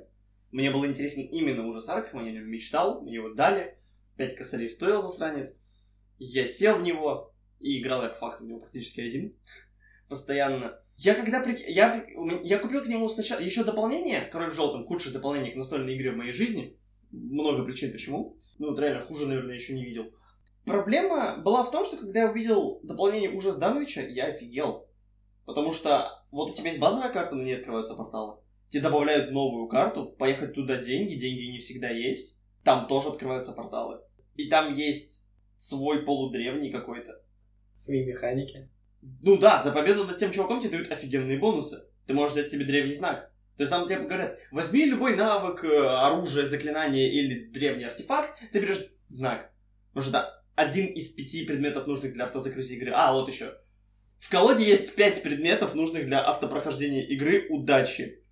Мне 0.51 0.71
было 0.71 0.87
интересен 0.87 1.23
именно 1.23 1.67
ужас 1.67 1.89
Аркхема, 1.89 2.25
я 2.25 2.31
о 2.31 2.33
нем 2.35 2.49
мечтал, 2.49 3.03
мне 3.03 3.15
его 3.15 3.31
дали. 3.31 3.79
Пять 4.17 4.37
косарей 4.37 4.69
стоил 4.69 5.03
засранец. 5.03 5.61
Я 6.19 6.47
сел 6.47 6.79
в 6.79 6.83
него 6.83 7.35
и 7.61 7.81
играл 7.81 8.03
я 8.03 8.09
по 8.09 8.17
факту 8.17 8.45
в 8.45 8.47
него 8.49 8.61
практически 8.61 9.01
один. 9.01 9.37
Постоянно. 10.09 10.81
Я 10.97 11.15
когда 11.15 11.43
прик... 11.43 11.61
я, 11.61 12.07
я 12.43 12.59
купил 12.59 12.83
к 12.83 12.89
нему 12.89 13.09
сначала 13.09 13.41
еще 13.41 13.65
дополнение, 13.65 14.23
король 14.23 14.51
в 14.51 14.55
желтом, 14.55 14.85
худшее 14.85 15.13
дополнение 15.13 15.53
к 15.53 15.57
настольной 15.57 15.95
игре 15.95 16.13
в 16.13 16.17
моей 16.17 16.33
жизни. 16.33 16.79
Много 17.11 17.65
причин 17.65 17.93
почему. 17.93 18.37
Ну, 18.59 18.71
вот 18.71 18.79
реально, 18.79 19.03
хуже, 19.03 19.27
наверное, 19.27 19.55
еще 19.55 19.75
не 19.75 19.85
видел. 19.85 20.07
Проблема 20.65 21.39
была 21.39 21.63
в 21.63 21.71
том, 21.71 21.85
что 21.85 21.97
когда 21.97 22.23
я 22.23 22.31
увидел 22.31 22.81
дополнение 22.83 23.31
Ужас 23.31 23.57
Дановича, 23.57 24.03
я 24.03 24.27
офигел. 24.27 24.89
Потому 25.45 25.73
что 25.73 26.25
вот 26.33 26.51
у 26.51 26.55
тебя 26.55 26.69
есть 26.69 26.81
базовая 26.81 27.13
карта, 27.13 27.37
на 27.37 27.43
ней 27.43 27.57
открываются 27.57 27.95
порталы. 27.95 28.39
Тебе 28.69 28.83
добавляют 28.83 29.31
новую 29.31 29.69
карту, 29.69 30.07
поехать 30.19 30.55
туда 30.55 30.83
деньги, 30.83 31.15
деньги 31.15 31.53
не 31.53 31.61
всегда 31.61 31.89
есть. 31.89 32.41
Там 32.65 32.89
тоже 32.89 33.11
открываются 33.11 33.53
порталы. 33.53 34.01
И 34.35 34.49
там 34.49 34.75
есть 34.75 35.29
свой 35.57 36.05
полудревний 36.05 36.73
какой-то. 36.73 37.23
Свои 37.75 38.05
механики. 38.05 38.69
Ну 39.23 39.39
да, 39.39 39.63
за 39.63 39.71
победу 39.71 40.05
над 40.05 40.19
тем 40.19 40.33
чуваком 40.33 40.61
тебе 40.61 40.73
дают 40.73 40.91
офигенные 40.91 41.39
бонусы. 41.39 41.89
Ты 42.07 42.15
можешь 42.15 42.33
взять 42.33 42.51
себе 42.51 42.65
древний 42.65 42.93
знак. 42.93 43.33
То 43.57 43.63
есть 43.63 43.71
там 43.71 43.87
тебе 43.87 44.01
говорят, 44.01 44.39
возьми 44.51 44.85
любой 44.85 45.17
навык, 45.17 45.65
э, 45.65 45.87
оружие, 45.87 46.47
заклинание 46.47 47.11
или 47.11 47.45
древний 47.45 47.85
артефакт, 47.85 48.39
ты 48.53 48.61
берешь 48.61 48.87
знак. 49.09 49.51
Потому 49.95 50.03
что 50.03 50.19
это 50.19 50.45
один 50.57 50.87
из 50.87 51.11
пяти 51.11 51.45
предметов, 51.45 51.87
нужных 51.87 52.13
для 52.13 52.25
автозакрытия 52.25 52.77
игры. 52.77 52.93
А, 52.95 53.13
вот 53.13 53.29
еще. 53.29 53.57
В 54.19 54.31
колоде 54.31 54.65
есть 54.65 54.95
пять 54.95 55.23
предметов, 55.23 55.75
нужных 55.75 56.07
для 56.07 56.21
автопрохождения 56.21 57.03
игры 57.03 57.47
удачи. 57.49 58.23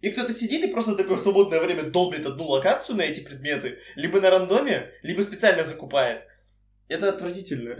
И 0.00 0.10
кто-то 0.10 0.34
сидит 0.34 0.64
и 0.64 0.70
просто 0.70 0.96
такое 0.96 1.16
свободное 1.16 1.60
время 1.60 1.84
долбит 1.84 2.26
одну 2.26 2.44
локацию 2.44 2.96
на 2.96 3.02
эти 3.02 3.20
предметы, 3.20 3.78
либо 3.94 4.20
на 4.20 4.30
рандоме, 4.30 4.90
либо 5.02 5.22
специально 5.22 5.64
закупает. 5.64 6.24
Это 6.88 7.08
отвратительно. 7.08 7.78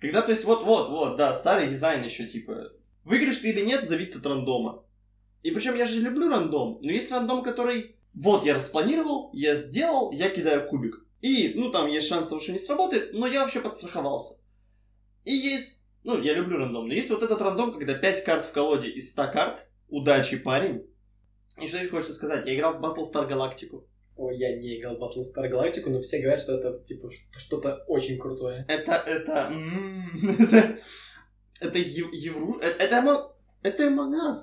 Когда, 0.00 0.20
то 0.20 0.32
есть, 0.32 0.44
вот-вот-вот, 0.44 1.16
да, 1.16 1.34
старый 1.34 1.68
дизайн 1.68 2.04
еще, 2.04 2.26
типа, 2.26 2.72
выиграешь 3.04 3.38
ты 3.38 3.50
или 3.50 3.62
нет, 3.62 3.84
зависит 3.84 4.16
от 4.16 4.26
рандома. 4.26 4.84
И 5.46 5.52
причем 5.52 5.76
я 5.76 5.86
же 5.86 6.00
люблю 6.00 6.28
рандом, 6.28 6.80
но 6.82 6.90
есть 6.90 7.12
рандом, 7.12 7.44
который, 7.44 7.94
вот, 8.14 8.44
я 8.44 8.54
распланировал, 8.54 9.30
я 9.32 9.54
сделал, 9.54 10.10
я 10.10 10.28
кидаю 10.28 10.66
кубик. 10.68 11.06
И, 11.20 11.52
ну, 11.54 11.70
там 11.70 11.86
есть 11.86 12.08
шанс 12.08 12.26
того, 12.26 12.40
что 12.40 12.50
не 12.50 12.58
сработает, 12.58 13.14
но 13.14 13.28
я 13.28 13.42
вообще 13.42 13.60
подстраховался. 13.60 14.40
И 15.22 15.32
есть, 15.32 15.82
ну, 16.02 16.20
я 16.20 16.34
люблю 16.34 16.58
рандом, 16.58 16.88
но 16.88 16.94
есть 16.94 17.10
вот 17.10 17.22
этот 17.22 17.40
рандом, 17.40 17.72
когда 17.72 17.94
5 17.94 18.24
карт 18.24 18.44
в 18.44 18.50
колоде 18.50 18.88
из 18.88 19.12
100 19.12 19.28
карт, 19.28 19.70
удачи, 19.88 20.36
парень. 20.36 20.84
И 21.60 21.68
что 21.68 21.76
еще 21.76 21.90
хочется 21.90 22.14
сказать, 22.14 22.44
я 22.44 22.56
играл 22.56 22.78
в 22.78 22.84
Battlestar 22.84 23.30
Galactica. 23.30 23.84
Ой, 24.16 24.36
я 24.38 24.58
не 24.58 24.80
играл 24.80 24.96
в 24.96 25.00
Battlestar 25.00 25.48
Galactica, 25.48 25.90
но 25.90 26.00
все 26.00 26.18
говорят, 26.18 26.40
что 26.40 26.58
это 26.58 26.82
типа 26.82 27.08
что-то 27.38 27.84
очень 27.86 28.18
крутое. 28.18 28.64
Это, 28.66 28.94
это, 29.06 29.52
это, 30.40 30.78
это 31.60 31.78
ев- 31.78 32.12
евру, 32.12 32.58
это, 32.58 32.82
это, 32.82 33.32
это 33.62 33.84
Among 33.84 34.12
Us. 34.28 34.38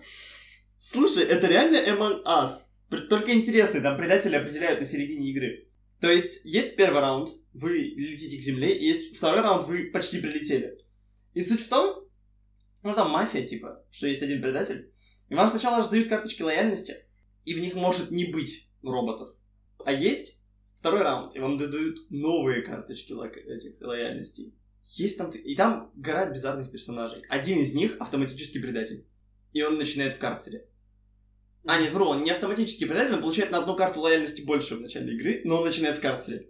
Слушай, 0.85 1.23
это 1.23 1.47
реально 1.47 1.77
Among 1.77 2.25
Us. 2.25 3.07
Только 3.07 3.33
интересный, 3.33 3.79
там 3.79 3.95
предатели 3.95 4.35
определяют 4.35 4.81
на 4.81 4.85
середине 4.85 5.29
игры. 5.29 5.69
То 6.01 6.11
есть, 6.11 6.43
есть 6.43 6.75
первый 6.75 6.99
раунд, 6.99 7.29
вы 7.53 7.77
летите 7.77 8.37
к 8.37 8.41
земле, 8.41 8.77
и 8.77 8.87
есть 8.87 9.15
второй 9.15 9.39
раунд, 9.39 9.65
вы 9.65 9.91
почти 9.91 10.19
прилетели. 10.19 10.77
И 11.33 11.41
суть 11.41 11.61
в 11.61 11.69
том, 11.69 12.05
ну 12.83 12.93
там 12.93 13.11
мафия, 13.11 13.45
типа, 13.45 13.81
что 13.91 14.07
есть 14.07 14.23
один 14.23 14.41
предатель, 14.41 14.91
и 15.29 15.35
вам 15.35 15.47
сначала 15.47 15.77
раздают 15.77 16.09
карточки 16.09 16.41
лояльности, 16.41 17.05
и 17.45 17.53
в 17.53 17.59
них 17.59 17.75
может 17.75 18.11
не 18.11 18.25
быть 18.25 18.69
роботов. 18.81 19.37
А 19.85 19.93
есть 19.93 20.41
второй 20.75 21.03
раунд, 21.03 21.33
и 21.33 21.39
вам 21.39 21.57
дадут 21.57 21.95
новые 22.09 22.61
карточки 22.61 23.13
лока- 23.13 23.39
этих 23.39 23.79
лояльностей. 23.79 24.53
Есть 24.83 25.17
там... 25.17 25.31
И 25.31 25.55
там 25.55 25.93
гора 25.95 26.25
bizarных 26.25 26.71
персонажей. 26.71 27.21
Один 27.29 27.59
из 27.59 27.73
них 27.73 27.95
автоматический 28.01 28.59
предатель. 28.59 29.05
И 29.53 29.61
он 29.61 29.77
начинает 29.77 30.15
в 30.15 30.17
карцере. 30.17 30.67
А, 31.65 31.79
нет, 31.79 31.91
вру, 31.91 32.07
он 32.07 32.23
не 32.23 32.31
автоматический 32.31 32.85
предатель, 32.85 33.13
он 33.13 33.21
получает 33.21 33.51
на 33.51 33.59
одну 33.59 33.75
карту 33.75 34.01
лояльности 34.01 34.41
больше 34.41 34.75
в 34.75 34.81
начале 34.81 35.13
игры, 35.13 35.41
но 35.45 35.57
он 35.57 35.65
начинает 35.65 35.97
в 35.97 36.01
карцере. 36.01 36.49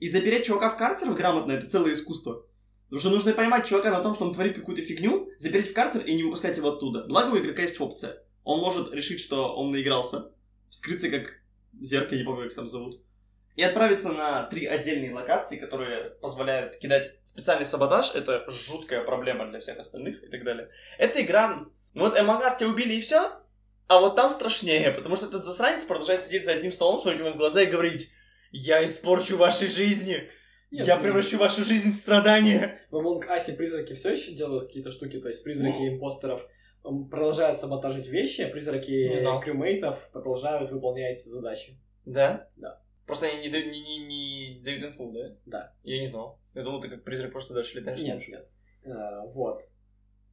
И 0.00 0.08
запереть 0.10 0.46
чувака 0.46 0.70
в 0.70 0.76
карцер 0.76 1.10
грамотно— 1.14 1.52
это 1.52 1.68
целое 1.68 1.94
искусство. 1.94 2.44
Потому 2.84 3.00
что 3.00 3.10
нужно 3.10 3.32
поймать 3.32 3.66
чувака 3.66 3.90
на 3.90 4.02
том, 4.02 4.14
что 4.14 4.26
он 4.26 4.34
творит 4.34 4.54
какую-то 4.54 4.82
фигню, 4.82 5.30
запереть 5.38 5.70
в 5.70 5.72
карцер 5.72 6.04
и 6.04 6.14
не 6.14 6.22
выпускать 6.24 6.58
его 6.58 6.68
оттуда. 6.72 7.04
Благо 7.04 7.34
у 7.34 7.38
игрока 7.38 7.62
есть 7.62 7.80
опция. 7.80 8.22
Он 8.42 8.60
может 8.60 8.92
решить, 8.92 9.20
что 9.20 9.56
он 9.56 9.70
наигрался, 9.70 10.30
вскрыться 10.68 11.08
как 11.08 11.40
зеркало, 11.80 12.18
не 12.18 12.24
помню, 12.24 12.44
как 12.44 12.54
там 12.54 12.68
зовут. 12.68 13.00
и 13.56 13.62
отправиться 13.62 14.12
на 14.12 14.44
три 14.44 14.66
отдельные 14.66 15.14
локации, 15.14 15.56
которые 15.56 16.10
позволяют 16.20 16.76
кидать 16.76 17.18
специальный 17.22 17.66
саботаж. 17.66 18.14
Это 18.14 18.44
жуткая 18.50 19.04
проблема 19.04 19.46
для 19.46 19.60
всех 19.60 19.78
остальных 19.78 20.22
и 20.22 20.26
так 20.26 20.44
далее. 20.44 20.70
Эта 20.98 21.22
игра... 21.22 21.64
Ну 21.94 22.00
вот 22.00 22.18
Among 22.18 22.42
Us 22.44 22.58
тебя 22.58 22.68
убили 22.68 22.94
и 22.94 23.00
все, 23.00 23.30
а 23.86 24.00
вот 24.00 24.16
там 24.16 24.30
страшнее, 24.30 24.90
потому 24.90 25.16
что 25.16 25.26
этот 25.26 25.44
засранец 25.44 25.84
продолжает 25.84 26.22
сидеть 26.22 26.44
за 26.44 26.52
одним 26.52 26.72
столом, 26.72 26.98
смотреть 26.98 27.20
ему 27.20 27.34
в 27.34 27.36
глаза 27.36 27.62
и 27.62 27.66
говорить 27.66 28.10
«Я 28.50 28.84
испорчу 28.86 29.36
вашей 29.36 29.68
жизни! 29.68 30.28
Нет, 30.70 30.86
я 30.86 30.96
ну, 30.96 31.02
превращу 31.02 31.38
вашу 31.38 31.64
жизнь 31.64 31.92
в 31.92 31.94
страдания!» 31.94 32.80
В 32.90 32.96
Among 32.96 33.20
Us 33.28 33.54
призраки 33.54 33.92
все 33.92 34.12
еще 34.12 34.32
делают 34.32 34.68
какие-то 34.68 34.90
штуки, 34.90 35.20
то 35.20 35.28
есть 35.28 35.44
призраки 35.44 35.88
импостеров 35.88 36.46
м, 36.84 37.08
продолжают 37.08 37.58
саботажить 37.58 38.08
вещи, 38.08 38.42
а 38.42 38.48
призраки 38.48 39.40
крюмейтов 39.42 40.10
продолжают 40.12 40.70
выполнять 40.70 41.22
задачи. 41.22 41.78
Да? 42.04 42.48
Да. 42.56 42.80
Просто 43.06 43.26
они 43.26 43.42
не, 43.42 43.48
дают- 43.50 43.70
не, 43.70 43.80
не, 43.80 43.98
не 43.98 44.60
дают 44.64 44.84
инфу, 44.84 45.12
да? 45.12 45.36
Да. 45.44 45.74
Я 45.82 46.00
не 46.00 46.06
знал. 46.06 46.40
Я 46.54 46.62
думал, 46.62 46.80
ты 46.80 46.88
как 46.88 47.04
призрак 47.04 47.32
просто 47.32 47.52
дальше 47.52 47.78
летаешь. 47.78 48.00
Нет, 48.00 48.26
нет. 48.28 48.48
А, 48.86 49.26
вот. 49.26 49.68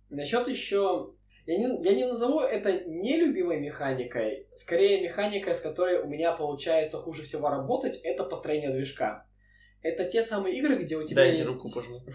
Насчет 0.10 0.48
еще... 0.48 1.14
Я 1.52 1.58
не, 1.58 1.84
я 1.84 1.94
не 1.94 2.06
назову 2.06 2.40
это 2.40 2.86
нелюбимой 2.86 3.60
механикой. 3.60 4.48
Скорее, 4.56 5.02
механикой, 5.02 5.54
с 5.54 5.60
которой 5.60 6.00
у 6.00 6.08
меня 6.08 6.32
получается 6.32 6.96
хуже 6.98 7.24
всего 7.24 7.50
работать, 7.50 8.00
это 8.04 8.24
построение 8.24 8.72
движка. 8.72 9.28
Это 9.82 10.06
те 10.06 10.24
самые 10.24 10.58
игры, 10.58 10.78
где 10.78 10.96
у 10.96 11.04
тебя 11.04 11.24
Дайте 11.24 11.42
есть... 11.42 11.52
руку 11.52 11.70
пожму. 11.76 12.06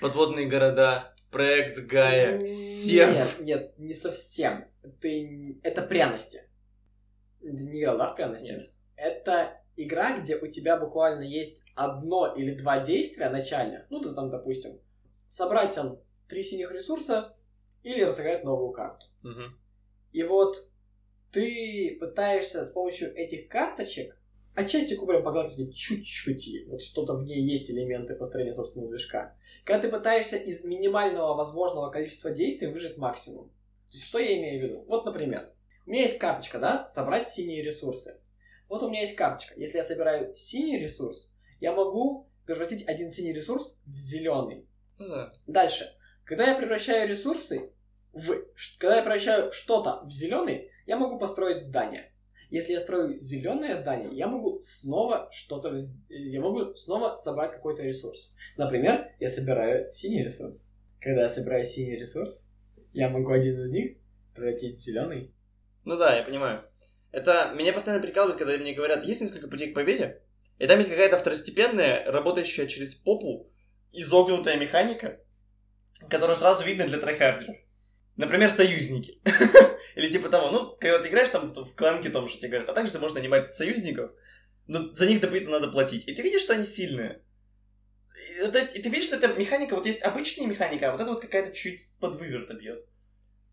Подводные 0.00 0.46
города, 0.46 1.14
проект 1.30 1.80
Гая, 1.80 2.40
серф. 2.46 3.40
Нет, 3.40 3.40
нет, 3.40 3.78
не 3.78 3.92
совсем. 3.92 4.64
Ты... 5.02 5.60
Это 5.62 5.82
пряности. 5.82 6.40
Ты 7.42 7.50
не 7.50 7.78
играл, 7.82 7.98
да, 7.98 8.12
в 8.14 8.16
пряности? 8.16 8.52
Нет. 8.52 8.70
Это 8.96 9.60
игра, 9.76 10.18
где 10.18 10.36
у 10.36 10.46
тебя 10.46 10.78
буквально 10.78 11.24
есть 11.24 11.62
одно 11.74 12.34
или 12.34 12.54
два 12.54 12.80
действия 12.80 13.28
начальных. 13.28 13.84
Ну, 13.90 14.00
ты 14.00 14.14
там, 14.14 14.30
допустим, 14.30 14.80
собрать 15.28 15.74
там 15.74 16.00
три 16.26 16.42
синих 16.42 16.72
ресурса 16.72 17.36
или 17.82 18.02
разыграть 18.02 18.44
новую 18.44 18.72
карту. 18.72 19.06
Мгм. 19.22 19.58
И 20.12 20.22
вот 20.22 20.68
ты 21.30 21.96
пытаешься 21.98 22.64
с 22.64 22.70
помощью 22.70 23.14
этих 23.14 23.48
карточек 23.48 24.16
отчасти 24.54 24.94
кубарем 24.94 25.24
по 25.24 25.32
галактике 25.32 25.72
чуть-чуть, 25.72 26.66
вот 26.68 26.82
что-то 26.82 27.16
в 27.16 27.24
ней 27.24 27.42
есть 27.42 27.70
элементы 27.70 28.14
построения 28.14 28.52
собственного 28.52 28.90
движка. 28.90 29.34
Когда 29.64 29.82
ты 29.82 29.88
пытаешься 29.88 30.36
из 30.36 30.64
минимального 30.64 31.34
возможного 31.34 31.90
количества 31.90 32.30
действий 32.30 32.68
выжать 32.68 32.98
максимум. 32.98 33.48
То 33.90 33.96
есть, 33.96 34.06
что 34.06 34.18
я 34.18 34.38
имею 34.38 34.60
в 34.60 34.64
виду? 34.64 34.84
Вот, 34.88 35.04
например, 35.04 35.50
у 35.86 35.90
меня 35.90 36.02
есть 36.02 36.18
карточка, 36.18 36.58
да, 36.58 36.86
собрать 36.88 37.28
синие 37.28 37.62
ресурсы. 37.62 38.18
Вот 38.68 38.82
у 38.82 38.88
меня 38.88 39.02
есть 39.02 39.16
карточка. 39.16 39.54
Если 39.58 39.78
я 39.78 39.84
собираю 39.84 40.34
синий 40.34 40.78
ресурс, 40.78 41.30
я 41.60 41.72
могу 41.72 42.26
превратить 42.46 42.88
один 42.88 43.10
синий 43.10 43.32
ресурс 43.32 43.80
в 43.86 43.94
зеленый. 43.94 44.66
Ну 44.98 45.08
да. 45.08 45.32
Дальше. 45.46 45.94
Когда 46.32 46.46
я 46.46 46.54
превращаю 46.56 47.10
ресурсы 47.10 47.72
в... 48.14 48.32
Когда 48.78 48.96
я 48.96 49.02
превращаю 49.02 49.52
что-то 49.52 50.00
в 50.02 50.08
зеленый, 50.08 50.70
я 50.86 50.96
могу 50.96 51.18
построить 51.18 51.60
здание. 51.60 52.10
Если 52.48 52.72
я 52.72 52.80
строю 52.80 53.20
зеленое 53.20 53.76
здание, 53.76 54.16
я 54.16 54.28
могу 54.28 54.58
снова 54.62 55.28
что-то... 55.30 55.76
Я 56.08 56.40
могу 56.40 56.74
снова 56.74 57.16
собрать 57.16 57.52
какой-то 57.52 57.82
ресурс. 57.82 58.32
Например, 58.56 59.12
я 59.20 59.28
собираю 59.28 59.90
синий 59.90 60.24
ресурс. 60.24 60.70
Когда 61.02 61.24
я 61.24 61.28
собираю 61.28 61.64
синий 61.64 61.98
ресурс, 61.98 62.48
я 62.94 63.10
могу 63.10 63.30
один 63.30 63.60
из 63.60 63.70
них 63.70 63.98
превратить 64.34 64.78
в 64.78 64.82
зеленый. 64.82 65.34
Ну 65.84 65.98
да, 65.98 66.16
я 66.16 66.22
понимаю. 66.22 66.60
Это 67.10 67.52
меня 67.54 67.74
постоянно 67.74 68.02
прикалывает, 68.02 68.38
когда 68.38 68.56
мне 68.56 68.72
говорят, 68.72 69.04
есть 69.04 69.20
несколько 69.20 69.48
путей 69.48 69.72
к 69.72 69.74
победе, 69.74 70.22
и 70.56 70.66
там 70.66 70.78
есть 70.78 70.88
какая-то 70.88 71.18
второстепенная, 71.18 72.10
работающая 72.10 72.66
через 72.66 72.94
попу, 72.94 73.52
изогнутая 73.92 74.56
механика, 74.56 75.21
которую 76.08 76.36
сразу 76.36 76.64
видно 76.64 76.86
для 76.86 76.98
трайхардеров. 76.98 77.56
Например, 78.16 78.50
союзники. 78.50 79.20
Или 79.94 80.10
типа 80.10 80.28
того, 80.28 80.50
ну, 80.50 80.76
когда 80.80 80.98
ты 81.00 81.08
играешь 81.08 81.28
там 81.28 81.52
в 81.52 81.74
кланке 81.74 82.10
том 82.10 82.28
же, 82.28 82.38
тебе 82.38 82.48
говорят, 82.48 82.68
а 82.68 82.72
также 82.72 82.92
ты 82.92 82.98
можешь 82.98 83.16
нанимать 83.16 83.54
союзников, 83.54 84.12
но 84.66 84.94
за 84.94 85.06
них 85.06 85.20
дополнительно 85.20 85.58
надо 85.58 85.72
платить. 85.72 86.08
И 86.08 86.14
ты 86.14 86.22
видишь, 86.22 86.42
что 86.42 86.54
они 86.54 86.64
сильные. 86.64 87.22
И, 88.30 88.50
то 88.50 88.58
есть, 88.58 88.74
и 88.76 88.82
ты 88.82 88.88
видишь, 88.88 89.06
что 89.06 89.16
эта 89.16 89.28
механика, 89.28 89.74
вот 89.74 89.86
есть 89.86 90.02
обычная 90.02 90.46
механика, 90.46 90.88
а 90.88 90.92
вот 90.92 91.00
это 91.00 91.10
вот 91.10 91.20
какая-то 91.20 91.52
чуть 91.52 91.80
под 92.00 92.16
выверта 92.16 92.54
бьет. 92.54 92.86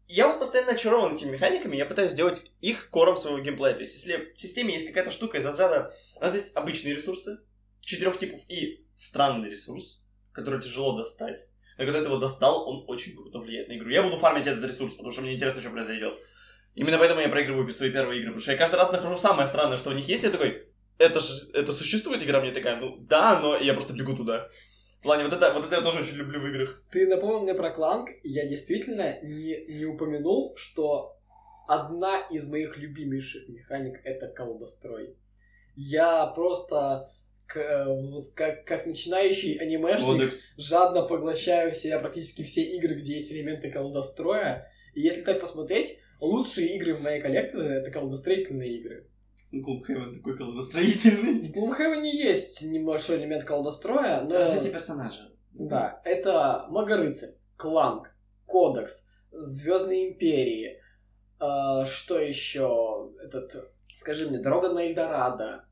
Я 0.08 0.28
вот 0.28 0.40
постоянно 0.40 0.72
очарован 0.72 1.14
этими 1.14 1.32
механиками, 1.32 1.78
я 1.78 1.86
пытаюсь 1.86 2.12
сделать 2.12 2.42
их 2.62 2.90
кором 2.90 3.16
своего 3.16 3.40
геймплея. 3.40 3.76
То 3.76 3.82
есть, 3.82 3.94
если 3.94 4.34
в 4.34 4.40
системе 4.40 4.74
есть 4.74 4.88
какая-то 4.88 5.12
штука 5.12 5.38
из 5.38 5.46
разряда... 5.46 5.94
У 6.16 6.22
нас 6.22 6.34
есть 6.34 6.56
обычные 6.56 6.96
ресурсы, 6.96 7.42
четырех 7.82 8.18
типов, 8.18 8.42
и 8.48 8.86
странный 8.96 9.50
ресурс, 9.50 10.02
который 10.32 10.62
тяжело 10.62 10.98
достать. 10.98 11.50
Но 11.80 11.86
когда 11.86 12.02
ты 12.02 12.08
его 12.08 12.18
достал, 12.18 12.68
он 12.68 12.84
очень 12.88 13.16
круто 13.16 13.40
влияет 13.40 13.70
на 13.70 13.78
игру. 13.78 13.90
Я 13.90 14.04
буду 14.04 14.18
фармить 14.18 14.46
этот 14.46 14.66
ресурс, 14.66 14.94
потому 14.96 15.12
что 15.12 15.22
мне 15.22 15.34
интересно, 15.34 15.62
что 15.62 15.70
произойдет. 15.70 16.14
Именно 16.76 16.98
поэтому 16.98 17.22
я 17.22 17.30
проигрываю 17.30 17.72
свои 17.72 17.90
первые 17.90 18.20
игры, 18.20 18.32
потому 18.32 18.42
что 18.42 18.52
я 18.52 18.58
каждый 18.58 18.76
раз 18.76 18.92
нахожу 18.92 19.16
самое 19.16 19.48
странное, 19.48 19.78
что 19.78 19.90
у 19.90 19.94
них 19.94 20.06
есть, 20.10 20.24
и 20.24 20.28
я 20.28 20.32
такой, 20.34 20.68
это 20.98 21.22
же, 21.22 21.34
это 21.54 21.72
существует 21.72 22.22
игра? 22.22 22.42
Мне 22.42 22.52
такая, 22.52 22.76
ну 22.76 22.98
да, 23.00 23.40
но 23.40 23.56
я 23.56 23.74
просто 23.74 23.94
бегу 23.94 24.14
туда. 24.14 24.50
В 25.00 25.04
плане, 25.04 25.24
вот 25.24 25.32
это, 25.32 25.54
вот 25.54 25.66
это 25.66 25.76
я 25.76 25.82
тоже 25.82 26.00
очень 26.00 26.16
люблю 26.16 26.42
в 26.42 26.48
играх. 26.48 26.84
Ты 26.92 27.08
напомнил 27.08 27.44
мне 27.44 27.54
про 27.54 27.72
кланг, 27.72 28.10
и 28.24 28.30
я 28.30 28.46
действительно 28.46 29.18
не, 29.22 29.66
не 29.68 29.86
упомянул, 29.86 30.58
что 30.58 31.16
одна 31.70 32.20
из 32.30 32.50
моих 32.50 32.78
любимейших 32.78 33.48
механик 33.48 34.02
это 34.04 34.28
колодострой. 34.28 35.16
Я 35.78 36.28
просто 36.28 37.10
как, 37.50 38.66
как 38.66 38.86
начинающий 38.86 39.56
анимешник 39.58 40.06
Кодекс. 40.06 40.56
жадно 40.58 41.04
поглощаю 41.04 41.72
в 41.72 41.76
себя 41.76 42.00
практически 42.00 42.44
все 42.44 42.62
игры, 42.62 42.96
где 42.96 43.16
есть 43.16 43.32
элементы 43.32 43.72
колодостроя. 43.72 44.72
И 44.94 45.02
если 45.02 45.22
так 45.22 45.42
посмотреть, 45.42 46.00
лучшие 46.20 46.76
игры 46.76 46.94
в 46.94 47.04
моей 47.04 47.22
коллекции 47.22 47.80
это 47.82 47.92
колодостроительные 47.92 48.78
игры. 48.78 49.08
Ну, 49.52 49.64
Клуб 49.64 49.88
Хейвен 49.88 50.14
такой 50.14 50.38
колодостроительный. 50.38 51.42
В 51.42 51.56
Gloomhaven 51.56 52.06
есть 52.06 52.62
небольшой 52.62 53.18
элемент 53.18 53.44
колодостроя, 53.44 54.22
но... 54.22 54.38
персонажи. 54.70 55.32
Да, 55.54 56.02
это 56.06 56.68
Магарыцарь, 56.70 57.36
Кланг, 57.58 58.16
Кодекс, 58.46 59.10
Звездные 59.32 60.10
империи, 60.10 60.82
э, 61.40 61.86
что 61.86 62.20
еще? 62.20 63.12
Этот, 63.24 63.72
скажи 63.94 64.28
мне, 64.28 64.40
Дорога 64.40 64.70
на 64.70 64.88
Эльдорадо, 64.88 65.66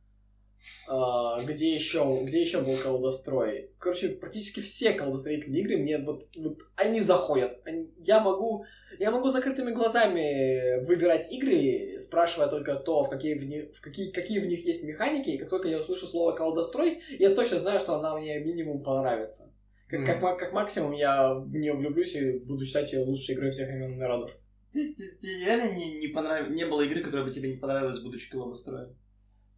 э, 0.89 1.45
где 1.45 1.73
еще, 1.73 2.19
где 2.23 2.41
еще 2.41 2.61
был 2.61 2.77
колдострой? 2.77 3.71
Короче, 3.79 4.09
практически 4.09 4.59
все 4.59 4.93
колдостроительные 4.93 5.61
игры 5.61 5.77
мне 5.77 5.97
вот, 5.99 6.27
вот 6.37 6.59
они 6.75 7.01
заходят. 7.01 7.59
Они- 7.65 7.89
я 7.99 8.19
могу, 8.19 8.65
я 8.99 9.11
могу 9.11 9.29
закрытыми 9.29 9.71
глазами 9.71 10.83
выбирать 10.85 11.31
игры, 11.31 11.99
спрашивая 11.99 12.47
только 12.47 12.75
то, 12.75 13.03
в 13.03 13.09
какие 13.09 13.35
в 13.37 13.45
них, 13.45 13.75
в 13.75 13.81
какие, 13.81 14.11
какие 14.11 14.39
в 14.39 14.45
них 14.47 14.65
есть 14.65 14.83
механики, 14.83 15.29
и 15.29 15.37
как 15.37 15.49
только 15.49 15.67
я 15.67 15.79
услышу 15.79 16.07
слово 16.07 16.33
колдострой, 16.33 17.01
я 17.19 17.33
точно 17.33 17.59
знаю, 17.59 17.79
что 17.79 17.95
она 17.95 18.17
мне 18.17 18.39
минимум 18.39 18.83
понравится. 18.83 19.53
Как, 19.89 20.05
как, 20.05 20.21
ма- 20.21 20.35
как 20.35 20.51
максимум 20.53 20.91
я 20.91 21.33
в 21.33 21.49
нее 21.55 21.73
влюблюсь 21.73 22.13
и 22.15 22.39
буду 22.39 22.65
считать 22.65 22.91
ее 22.91 23.03
лучшей 23.05 23.35
игрой 23.35 23.51
всех 23.51 23.69
времен 23.69 23.97
народов. 23.97 24.31
Тебе 24.73 25.45
реально 25.45 25.73
не, 25.77 25.99
не 25.99 26.07
понравилось, 26.09 26.53
не 26.53 26.65
было 26.65 26.81
игры, 26.81 27.01
которая 27.01 27.25
бы 27.25 27.31
тебе 27.31 27.49
не 27.51 27.57
понравилась, 27.57 27.99
будучи 28.01 28.29
колодостроем? 28.29 28.95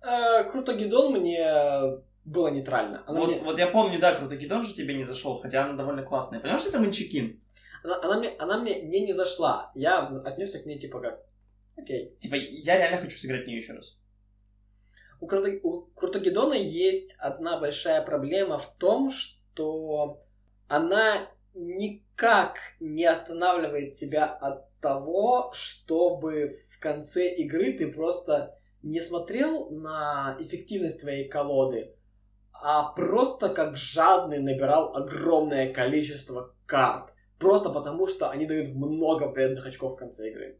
Э, 0.01 0.43
Круто 0.45 0.73
Гидон 0.73 1.13
мне 1.13 2.01
было 2.25 2.49
нейтрально. 2.49 3.03
Она, 3.07 3.19
Вот, 3.19 3.29
мне, 3.29 3.39
вот 3.39 3.57
я 3.59 3.67
помню, 3.67 3.99
да, 3.99 4.15
Круто 4.15 4.35
Гидон 4.35 4.63
же 4.63 4.73
тебе 4.73 4.93
не 4.93 5.03
зашел, 5.03 5.39
хотя 5.39 5.65
она 5.65 5.73
довольно 5.73 6.03
классная. 6.03 6.39
Понимаешь, 6.39 6.61
что 6.61 6.69
это 6.69 6.79
Манчикин? 6.79 7.39
она, 7.83 7.99
она 8.01 8.19
мне, 8.19 8.29
она 8.37 8.57
мне 8.59 8.81
не, 8.81 9.01
не 9.01 9.13
зашла. 9.13 9.71
Я 9.75 10.07
отнесся 10.25 10.59
к 10.59 10.65
ней 10.65 10.79
типа 10.79 10.99
как, 10.99 11.25
окей. 11.77 12.15
Типа, 12.19 12.35
я 12.35 12.77
реально 12.77 12.97
хочу 12.97 13.17
сыграть 13.17 13.45
в 13.45 13.47
нее 13.47 13.57
еще 13.57 13.73
раз. 13.73 13.97
У, 15.21 15.27
Круто, 15.27 15.49
у 15.63 15.81
Крутогедона 15.95 16.53
есть 16.53 17.15
одна 17.19 17.59
большая 17.59 18.01
проблема 18.01 18.57
в 18.57 18.73
том, 18.75 19.11
что 19.11 20.19
она 20.67 21.27
никак 21.53 22.57
не 22.79 23.05
останавливает 23.05 23.95
тебя 23.95 24.25
от 24.25 24.69
того, 24.79 25.51
чтобы 25.53 26.57
в 26.69 26.79
конце 26.79 27.33
игры 27.35 27.73
ты 27.73 27.91
просто 27.91 28.58
не 28.81 29.01
смотрел 29.01 29.69
на 29.71 30.37
эффективность 30.39 31.01
твоей 31.01 31.27
колоды, 31.27 31.93
а 32.51 32.91
просто 32.93 33.49
как 33.49 33.77
жадный 33.77 34.39
набирал 34.39 34.95
огромное 34.95 35.73
количество 35.73 36.55
карт. 36.65 37.13
Просто 37.39 37.69
потому, 37.69 38.07
что 38.07 38.29
они 38.29 38.45
дают 38.45 38.75
много 38.75 39.29
победных 39.29 39.65
очков 39.65 39.93
в 39.93 39.97
конце 39.97 40.29
игры. 40.29 40.59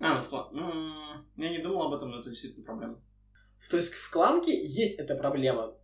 А, 0.00 0.16
ну, 0.16 0.22
в 0.22 0.32
кла- 0.32 0.52
М, 0.52 1.26
Я 1.36 1.50
не 1.50 1.58
думал 1.58 1.86
об 1.86 1.94
этом, 1.94 2.10
но 2.10 2.20
это 2.20 2.30
действительно 2.30 2.64
проблема. 2.64 3.00
То 3.70 3.76
есть 3.76 3.94
в 3.94 4.10
кланке 4.10 4.52
есть 4.64 4.98
эта 4.98 5.14
проблема. 5.14 5.74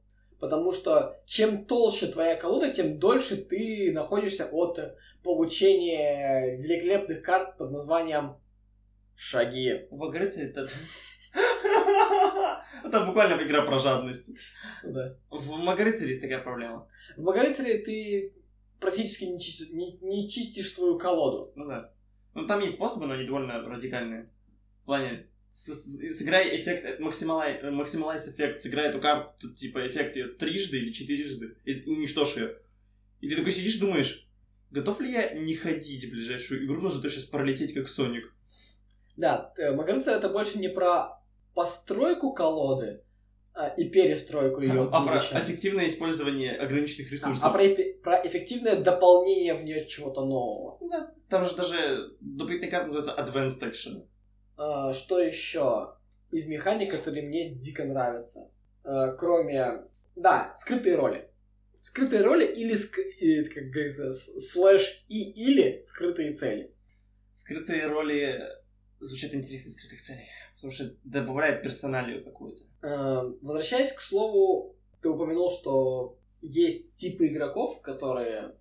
Потому 0.40 0.72
что 0.72 1.20
чем 1.24 1.66
толще 1.66 2.08
твоя 2.08 2.34
колода, 2.34 2.72
тем 2.72 2.98
дольше 2.98 3.36
ты 3.36 3.92
находишься 3.94 4.48
от 4.50 4.96
получения 5.22 6.56
великолепных 6.56 7.22
карт 7.22 7.56
под 7.56 7.70
названием 7.70 8.36
шаги. 9.14 9.86
У 9.90 9.96
Багрыца 9.96 10.42
это... 10.42 10.66
Это 12.84 13.04
буквально 13.06 13.42
игра 13.42 13.62
про 13.62 13.78
жадность. 13.78 14.30
Да. 14.84 15.16
В 15.30 15.50
Магарыцере 15.58 16.10
есть 16.10 16.20
такая 16.22 16.42
проблема. 16.42 16.88
В 17.16 17.22
Магарыцере 17.22 17.78
ты 17.78 18.32
практически 18.80 19.24
не 19.24 19.40
чистишь, 19.40 19.70
не, 19.70 19.96
не 19.98 20.28
чистишь 20.28 20.72
свою 20.72 20.98
колоду. 20.98 21.52
Ну 21.54 21.66
да. 21.66 21.92
Ну 22.34 22.46
там 22.46 22.60
есть 22.60 22.74
способы, 22.76 23.06
но 23.06 23.14
они 23.14 23.24
довольно 23.24 23.60
радикальные. 23.62 24.28
В 24.82 24.86
плане, 24.86 25.26
с- 25.50 25.72
с- 25.74 26.18
сыграй 26.18 26.60
эффект, 26.60 26.98
максималай, 27.00 27.62
максималайз 27.70 28.28
эффект, 28.28 28.60
сыграй 28.60 28.88
эту 28.88 29.00
карту, 29.00 29.54
типа, 29.54 29.86
эффект 29.86 30.16
ее 30.16 30.28
трижды 30.28 30.78
или 30.78 30.92
четырежды, 30.92 31.56
и 31.64 31.88
уничтожь 31.88 32.36
ее. 32.36 32.56
И 33.20 33.28
ты 33.28 33.36
такой 33.36 33.52
сидишь 33.52 33.76
и 33.76 33.80
думаешь, 33.80 34.26
готов 34.70 35.00
ли 35.00 35.12
я 35.12 35.34
не 35.34 35.54
ходить 35.54 36.04
в 36.06 36.10
ближайшую 36.10 36.64
игру, 36.66 36.80
но 36.80 36.90
зато 36.90 37.08
сейчас 37.08 37.24
пролететь 37.24 37.74
как 37.74 37.88
Соник? 37.88 38.34
Да, 39.16 39.52
э, 39.58 39.70
Магарыцер 39.72 40.16
это 40.16 40.28
больше 40.30 40.58
не 40.58 40.68
про 40.68 41.21
постройку 41.54 42.32
колоды 42.32 43.02
а, 43.54 43.68
и 43.68 43.88
перестройку 43.88 44.60
ее. 44.60 44.88
А 44.92 45.04
про 45.06 45.18
эффективное 45.18 45.88
использование 45.88 46.52
ограниченных 46.56 47.12
ресурсов. 47.12 47.44
а 47.44 47.50
про, 47.50 47.62
эпи- 47.64 48.00
про 48.02 48.26
эффективное 48.26 48.76
дополнение 48.76 49.54
в 49.54 49.64
нее 49.64 49.84
чего-то 49.86 50.24
нового. 50.24 50.78
Да. 50.88 51.12
Там 51.28 51.44
же 51.44 51.54
даже 51.56 52.14
дополнительная 52.20 52.70
карта 52.70 52.86
называется 52.92 53.14
Advanced 53.18 53.60
Action. 53.60 54.06
А, 54.56 54.92
что 54.92 55.20
еще 55.20 55.94
из 56.30 56.46
механик, 56.48 56.90
которые 56.92 57.26
мне 57.26 57.54
дико 57.54 57.84
нравятся? 57.84 58.50
А, 58.84 59.12
кроме... 59.16 59.82
Да, 60.16 60.52
скрытые 60.56 60.96
роли. 60.96 61.28
Скрытые 61.80 62.22
роли 62.22 62.44
или, 62.44 62.74
ск- 62.74 63.02
и, 63.18 63.44
как 63.44 63.64
говорится, 63.70 64.12
слэш 64.12 65.04
и 65.08 65.30
или 65.32 65.82
скрытые 65.84 66.32
цели. 66.32 66.72
Скрытые 67.32 67.86
роли 67.86 68.40
звучат 69.00 69.34
интереснее 69.34 69.72
скрытых 69.72 70.00
целей. 70.00 70.28
Потому 70.62 70.72
что 70.74 70.94
добавляет 71.02 71.64
персоналию 71.64 72.22
какую-то. 72.22 72.62
А, 72.82 73.24
Возвращаясь 73.42 73.90
к 73.90 74.00
слову, 74.00 74.76
ты 75.00 75.08
упомянул, 75.08 75.50
что 75.50 76.20
есть 76.40 76.94
типы 76.94 77.26
игроков, 77.26 77.82
которые, 77.82 78.54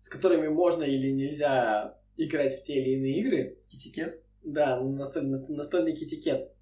с 0.00 0.08
которыми 0.08 0.46
можно 0.46 0.84
или 0.84 1.10
нельзя 1.10 1.98
играть 2.16 2.60
в 2.60 2.62
те 2.62 2.80
или 2.80 2.90
иные 2.90 3.18
игры. 3.18 3.58
Этикет. 3.68 4.22
Да, 4.44 4.80
настольный, 4.80 5.40
настольный 5.48 5.92
этикет. 5.92 6.52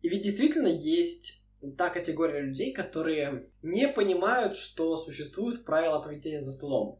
И 0.00 0.08
ведь 0.08 0.22
действительно 0.22 0.68
есть 0.68 1.42
та 1.76 1.90
категория 1.90 2.40
людей, 2.40 2.72
которые 2.72 3.50
не 3.60 3.88
понимают, 3.88 4.56
что 4.56 4.96
существуют 4.96 5.66
правила 5.66 6.00
поведения 6.00 6.40
за 6.40 6.52
столом. 6.52 6.98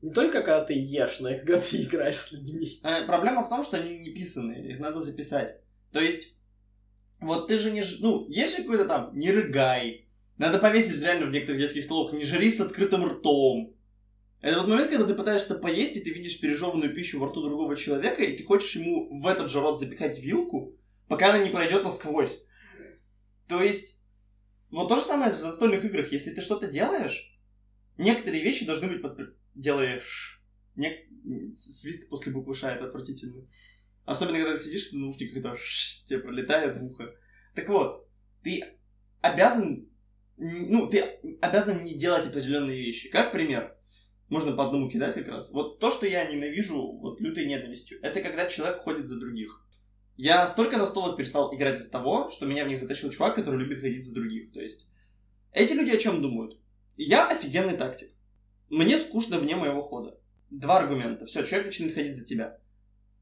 Не 0.00 0.10
только 0.10 0.40
когда 0.40 0.64
ты 0.64 0.72
ешь, 0.72 1.20
но 1.20 1.28
и 1.28 1.36
когда 1.36 1.58
ты 1.58 1.82
играешь 1.82 2.16
с 2.16 2.32
людьми. 2.32 2.80
Э, 2.82 3.04
Проблема 3.04 3.44
в 3.44 3.50
том, 3.50 3.62
что 3.62 3.76
они 3.76 3.98
не 3.98 4.08
писаны, 4.08 4.54
их 4.54 4.80
надо 4.80 5.00
записать. 5.00 5.60
То 5.92 6.00
есть, 6.00 6.38
вот 7.22 7.48
ты 7.48 7.58
же 7.58 7.70
не... 7.70 7.82
ж- 7.82 7.98
Ну, 8.00 8.28
есть 8.28 8.56
же 8.56 8.62
какой-то 8.62 8.84
там 8.84 9.10
«не 9.14 9.30
рыгай», 9.30 10.06
надо 10.38 10.58
повесить 10.58 11.00
реально 11.00 11.26
в 11.26 11.30
некоторых 11.30 11.60
детских 11.60 11.84
словах 11.84 12.12
«не 12.14 12.24
жри 12.24 12.50
с 12.50 12.60
открытым 12.60 13.06
ртом». 13.06 13.74
Это 14.40 14.58
вот 14.58 14.68
момент, 14.68 14.90
когда 14.90 15.06
ты 15.06 15.14
пытаешься 15.14 15.54
поесть, 15.54 15.96
и 15.96 16.00
ты 16.00 16.10
видишь 16.10 16.40
пережеванную 16.40 16.92
пищу 16.92 17.20
во 17.20 17.28
рту 17.28 17.42
другого 17.42 17.76
человека, 17.76 18.22
и 18.24 18.36
ты 18.36 18.42
хочешь 18.42 18.74
ему 18.74 19.20
в 19.20 19.26
этот 19.28 19.50
же 19.50 19.60
рот 19.60 19.78
запихать 19.78 20.18
вилку, 20.18 20.74
пока 21.06 21.30
она 21.30 21.44
не 21.44 21.50
пройдет 21.50 21.84
насквозь. 21.84 22.44
То 23.46 23.62
есть, 23.62 24.02
вот 24.70 24.88
то 24.88 24.96
же 24.96 25.02
самое 25.02 25.30
в 25.30 25.40
настольных 25.42 25.84
играх. 25.84 26.10
Если 26.10 26.32
ты 26.32 26.40
что-то 26.40 26.66
делаешь, 26.66 27.38
некоторые 27.98 28.42
вещи 28.42 28.64
должны 28.66 28.88
быть 28.88 29.02
под... 29.02 29.36
делаешь. 29.54 30.42
Нек- 30.76 31.54
Свист 31.54 32.08
после 32.08 32.32
буквы 32.32 32.56
Ш 32.56 32.68
это 32.68 32.86
отвратительно. 32.86 33.46
Особенно, 34.04 34.38
когда 34.38 34.56
ты 34.56 34.62
сидишь 34.62 34.90
в 34.90 34.94
наушниках, 34.94 35.36
и 35.36 35.58
ш- 35.58 36.04
тебе 36.06 36.18
пролетает 36.18 36.76
в 36.76 36.84
ухо. 36.84 37.14
Так 37.54 37.68
вот, 37.68 38.08
ты 38.42 38.64
обязан, 39.20 39.88
ну, 40.36 40.88
ты 40.88 41.00
обязан 41.40 41.84
не 41.84 41.94
делать 41.94 42.26
определенные 42.26 42.80
вещи. 42.80 43.08
Как 43.08 43.32
пример, 43.32 43.76
можно 44.28 44.52
по 44.52 44.66
одному 44.66 44.90
кидать 44.90 45.14
как 45.14 45.28
раз. 45.28 45.52
Вот 45.52 45.78
то, 45.78 45.92
что 45.92 46.06
я 46.06 46.24
ненавижу 46.24 46.98
вот 46.98 47.20
лютой 47.20 47.46
ненавистью, 47.46 47.98
это 48.02 48.20
когда 48.20 48.48
человек 48.48 48.78
ходит 48.80 49.06
за 49.06 49.20
других. 49.20 49.66
Я 50.16 50.46
столько 50.46 50.78
настолок 50.78 51.16
перестал 51.16 51.54
играть 51.54 51.78
из-за 51.78 51.90
того, 51.90 52.30
что 52.30 52.46
меня 52.46 52.64
в 52.64 52.68
них 52.68 52.78
затащил 52.78 53.10
чувак, 53.10 53.34
который 53.34 53.60
любит 53.60 53.80
ходить 53.80 54.04
за 54.04 54.14
других. 54.14 54.52
То 54.52 54.60
есть, 54.60 54.88
эти 55.52 55.72
люди 55.72 55.90
о 55.90 55.98
чем 55.98 56.20
думают? 56.22 56.58
Я 56.96 57.28
офигенный 57.28 57.76
тактик. 57.76 58.10
Мне 58.68 58.98
скучно 58.98 59.38
вне 59.38 59.56
моего 59.56 59.82
хода. 59.82 60.18
Два 60.50 60.78
аргумента. 60.78 61.26
Все, 61.26 61.44
человек 61.44 61.66
начинает 61.66 61.94
ходить 61.94 62.16
за 62.16 62.26
тебя. 62.26 62.58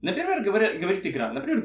Например, 0.03 0.43
говоря- 0.43 0.73
говорит 0.79 1.07
игра, 1.07 1.31
например, 1.31 1.63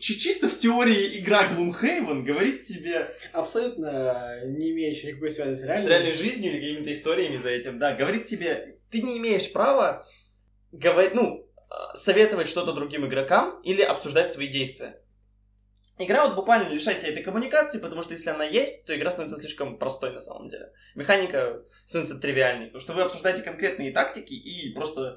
чи- 0.00 0.18
Чисто 0.18 0.48
в 0.48 0.56
теории 0.56 1.18
игра 1.20 1.48
Gloomhaven 1.48 2.22
говорит 2.24 2.62
тебе 2.62 3.08
Абсолютно 3.32 4.40
не 4.46 4.72
имеющий 4.72 5.08
никакой 5.08 5.30
связи 5.30 5.54
с 5.54 5.60
С 5.60 5.64
реальностью. 5.64 5.90
реальной 5.90 6.12
жизнью 6.12 6.52
или 6.52 6.60
какими-то 6.60 6.92
историями 6.92 7.36
за 7.36 7.50
этим. 7.50 7.78
Да, 7.78 7.94
говорит 7.94 8.24
тебе, 8.24 8.78
ты 8.90 9.02
не 9.02 9.18
имеешь 9.18 9.52
права 9.52 10.04
говорить, 10.72 11.14
ну, 11.14 11.46
э, 11.56 11.94
советовать 11.94 12.48
что-то 12.48 12.72
другим 12.72 13.06
игрокам 13.06 13.60
или 13.62 13.82
обсуждать 13.82 14.32
свои 14.32 14.48
действия. 14.48 15.00
Игра 15.96 16.26
вот 16.26 16.34
буквально 16.34 16.70
лишает 16.70 16.98
тебя 17.00 17.12
этой 17.12 17.22
коммуникации, 17.22 17.78
потому 17.78 18.02
что 18.02 18.14
если 18.14 18.30
она 18.30 18.44
есть, 18.44 18.84
то 18.84 18.96
игра 18.96 19.12
становится 19.12 19.40
слишком 19.40 19.78
простой 19.78 20.12
на 20.12 20.20
самом 20.20 20.50
деле. 20.50 20.72
Механика 20.96 21.62
становится 21.86 22.18
тривиальной, 22.18 22.66
потому 22.66 22.80
что 22.80 22.92
вы 22.94 23.02
обсуждаете 23.02 23.42
конкретные 23.42 23.92
тактики 23.92 24.34
и 24.34 24.74
просто 24.74 25.16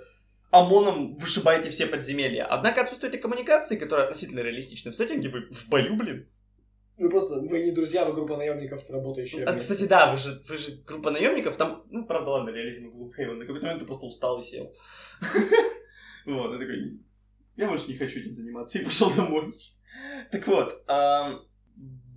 ОМОНом 0.59 1.17
вышибаете 1.17 1.69
все 1.69 1.85
подземелья. 1.87 2.45
Однако 2.45 2.81
отсутствие 2.81 3.09
этой 3.09 3.19
коммуникации, 3.19 3.77
которая 3.77 4.07
относительно 4.07 4.39
реалистична 4.39 4.91
в 4.91 4.95
сеттинге, 4.95 5.29
вы 5.29 5.49
в 5.51 5.67
бою, 5.69 5.95
блин. 5.95 6.27
Вы 6.97 7.09
просто, 7.11 7.39
вы 7.41 7.59
не 7.63 7.71
друзья, 7.71 8.05
вы 8.05 8.13
группа 8.13 8.37
наемников, 8.37 8.89
работающие 8.89 9.43
А, 9.43 9.51
вместе. 9.51 9.73
кстати, 9.73 9.87
да, 9.87 10.11
вы 10.11 10.17
же, 10.17 10.41
вы 10.47 10.57
же 10.57 10.81
группа 10.83 11.11
наемников, 11.11 11.55
там, 11.55 11.83
ну, 11.91 12.05
правда, 12.07 12.31
ладно, 12.31 12.49
реализм 12.49 12.89
Gloomhaven, 12.89 13.33
на 13.35 13.45
какой-то 13.45 13.65
момент 13.65 13.81
ты 13.81 13.85
просто 13.85 14.05
устал 14.07 14.39
и 14.39 14.43
сел. 14.43 14.73
Вот, 16.25 16.51
я 16.51 16.57
такой, 16.59 16.99
я 17.55 17.69
больше 17.69 17.87
не 17.87 17.97
хочу 17.97 18.19
этим 18.19 18.33
заниматься, 18.33 18.79
и 18.79 18.83
пошел 18.83 19.09
домой. 19.13 19.53
Так 20.31 20.45
вот, 20.47 20.83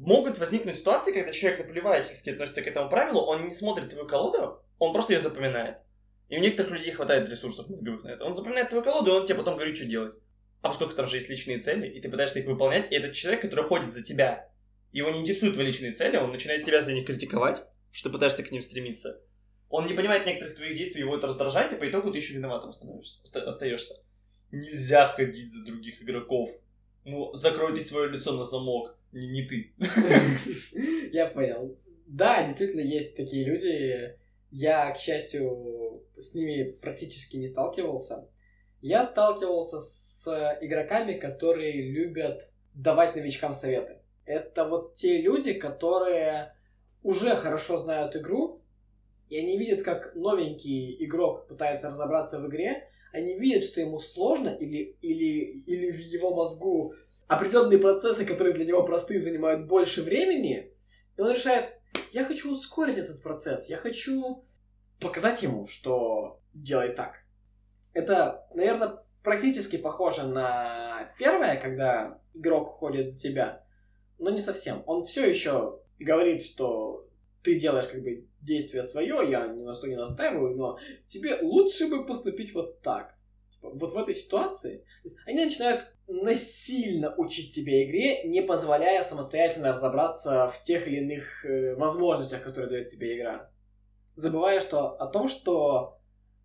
могут 0.00 0.38
возникнуть 0.38 0.78
ситуации, 0.78 1.12
когда 1.12 1.30
человек 1.32 1.60
наплевательски 1.66 2.30
относится 2.30 2.62
к 2.62 2.66
этому 2.66 2.90
правилу, 2.90 3.20
он 3.20 3.46
не 3.46 3.54
смотрит 3.54 3.90
твою 3.90 4.08
колоду, 4.08 4.64
он 4.78 4.92
просто 4.92 5.12
ее 5.12 5.20
запоминает. 5.20 5.84
И 6.30 6.38
у 6.38 6.40
некоторых 6.40 6.72
людей 6.72 6.92
хватает 6.92 7.28
ресурсов 7.28 7.68
мозговых 7.68 8.04
на 8.04 8.08
это. 8.10 8.24
Он 8.24 8.34
запоминает 8.34 8.68
твою 8.68 8.84
колоду, 8.84 9.10
и 9.10 9.14
он 9.14 9.26
тебе 9.26 9.36
потом 9.36 9.56
говорит, 9.56 9.76
что 9.76 9.84
делать. 9.84 10.14
А 10.62 10.68
поскольку 10.68 10.94
там 10.94 11.06
же 11.06 11.16
есть 11.16 11.28
личные 11.28 11.58
цели, 11.58 11.88
и 11.88 12.00
ты 12.00 12.08
пытаешься 12.08 12.38
их 12.38 12.46
выполнять, 12.46 12.90
и 12.90 12.94
этот 12.94 13.14
человек, 13.14 13.42
который 13.42 13.64
ходит 13.64 13.92
за 13.92 14.04
тебя, 14.04 14.48
его 14.92 15.10
не 15.10 15.20
интересуют 15.20 15.54
твои 15.54 15.66
личные 15.66 15.90
цели, 15.90 16.16
он 16.16 16.30
начинает 16.30 16.64
тебя 16.64 16.82
за 16.82 16.92
них 16.92 17.04
критиковать, 17.04 17.62
что 17.90 18.08
ты 18.08 18.12
пытаешься 18.12 18.44
к 18.44 18.52
ним 18.52 18.62
стремиться. 18.62 19.20
Он 19.68 19.86
не 19.86 19.94
понимает 19.94 20.24
некоторых 20.24 20.54
твоих 20.54 20.76
действий, 20.76 21.00
его 21.00 21.16
это 21.16 21.26
раздражает, 21.26 21.72
и 21.72 21.76
по 21.76 21.88
итогу 21.88 22.12
ты 22.12 22.18
еще 22.18 22.34
виноватым 22.34 22.72
становишься, 22.72 23.20
оста- 23.22 23.42
остаешься. 23.42 23.94
Нельзя 24.52 25.08
ходить 25.08 25.52
за 25.52 25.64
других 25.64 26.00
игроков. 26.02 26.50
Ну, 27.04 27.32
закрой 27.34 27.74
ты 27.74 27.82
свое 27.82 28.08
лицо 28.08 28.36
на 28.36 28.44
замок, 28.44 28.96
не, 29.10 29.26
не 29.28 29.42
ты. 29.42 29.72
Я 31.12 31.26
понял. 31.26 31.76
Да, 32.06 32.44
действительно 32.44 32.82
есть 32.82 33.16
такие 33.16 33.44
люди. 33.44 34.16
Я, 34.50 34.90
к 34.90 34.98
счастью, 34.98 36.04
с 36.18 36.34
ними 36.34 36.70
практически 36.70 37.36
не 37.36 37.46
сталкивался. 37.46 38.28
Я 38.80 39.04
сталкивался 39.04 39.80
с 39.80 40.26
игроками, 40.60 41.14
которые 41.14 41.90
любят 41.90 42.52
давать 42.74 43.14
новичкам 43.14 43.52
советы. 43.52 43.98
Это 44.24 44.68
вот 44.68 44.94
те 44.94 45.20
люди, 45.20 45.52
которые 45.52 46.54
уже 47.02 47.36
хорошо 47.36 47.78
знают 47.78 48.16
игру, 48.16 48.62
и 49.28 49.38
они 49.38 49.58
видят, 49.58 49.82
как 49.82 50.14
новенький 50.14 50.96
игрок 51.04 51.46
пытается 51.46 51.90
разобраться 51.90 52.40
в 52.40 52.48
игре, 52.48 52.88
они 53.12 53.38
видят, 53.38 53.64
что 53.64 53.80
ему 53.80 53.98
сложно, 53.98 54.48
или, 54.48 54.96
или, 55.00 55.60
или 55.66 55.90
в 55.90 55.98
его 55.98 56.34
мозгу 56.34 56.94
определенные 57.28 57.78
процессы, 57.78 58.24
которые 58.24 58.54
для 58.54 58.64
него 58.64 58.82
простые, 58.82 59.20
занимают 59.20 59.66
больше 59.66 60.02
времени, 60.02 60.72
и 61.16 61.20
он 61.20 61.32
решает, 61.32 61.79
я 62.12 62.24
хочу 62.24 62.52
ускорить 62.52 62.98
этот 62.98 63.22
процесс, 63.22 63.68
я 63.68 63.76
хочу 63.76 64.44
показать 65.00 65.42
ему, 65.42 65.66
что 65.66 66.40
делай 66.54 66.92
так. 66.92 67.24
Это, 67.92 68.46
наверное, 68.54 69.04
практически 69.22 69.76
похоже 69.76 70.26
на 70.26 71.12
первое, 71.18 71.56
когда 71.56 72.20
игрок 72.34 72.68
ходит 72.68 73.10
за 73.10 73.20
тебя, 73.20 73.64
но 74.18 74.30
не 74.30 74.40
совсем. 74.40 74.82
Он 74.86 75.04
все 75.04 75.28
еще 75.28 75.80
говорит, 75.98 76.44
что 76.44 77.08
ты 77.42 77.58
делаешь 77.58 77.88
как 77.88 78.02
бы 78.02 78.26
действие 78.40 78.82
свое, 78.82 79.30
я 79.30 79.46
ни 79.46 79.62
на 79.62 79.74
что 79.74 79.86
не 79.86 79.96
настаиваю, 79.96 80.56
но 80.56 80.78
тебе 81.06 81.38
лучше 81.40 81.88
бы 81.88 82.06
поступить 82.06 82.54
вот 82.54 82.80
так. 82.82 83.14
Типа, 83.60 83.70
вот 83.74 83.92
в 83.92 83.96
этой 83.96 84.14
ситуации 84.14 84.84
они 85.26 85.44
начинают 85.44 85.92
насильно 86.08 87.14
учить 87.16 87.54
тебя 87.54 87.84
игре, 87.84 88.24
не 88.24 88.42
позволяя 88.42 89.04
самостоятельно 89.04 89.70
разобраться 89.70 90.48
в 90.48 90.62
тех 90.64 90.88
или 90.88 90.96
иных 90.96 91.44
э, 91.44 91.74
возможностях, 91.76 92.42
которые 92.42 92.70
дает 92.70 92.88
тебе 92.88 93.16
игра. 93.16 93.50
Забывая 94.16 94.60
что, 94.60 94.96
о 94.96 95.06
том, 95.06 95.28
что 95.28 95.98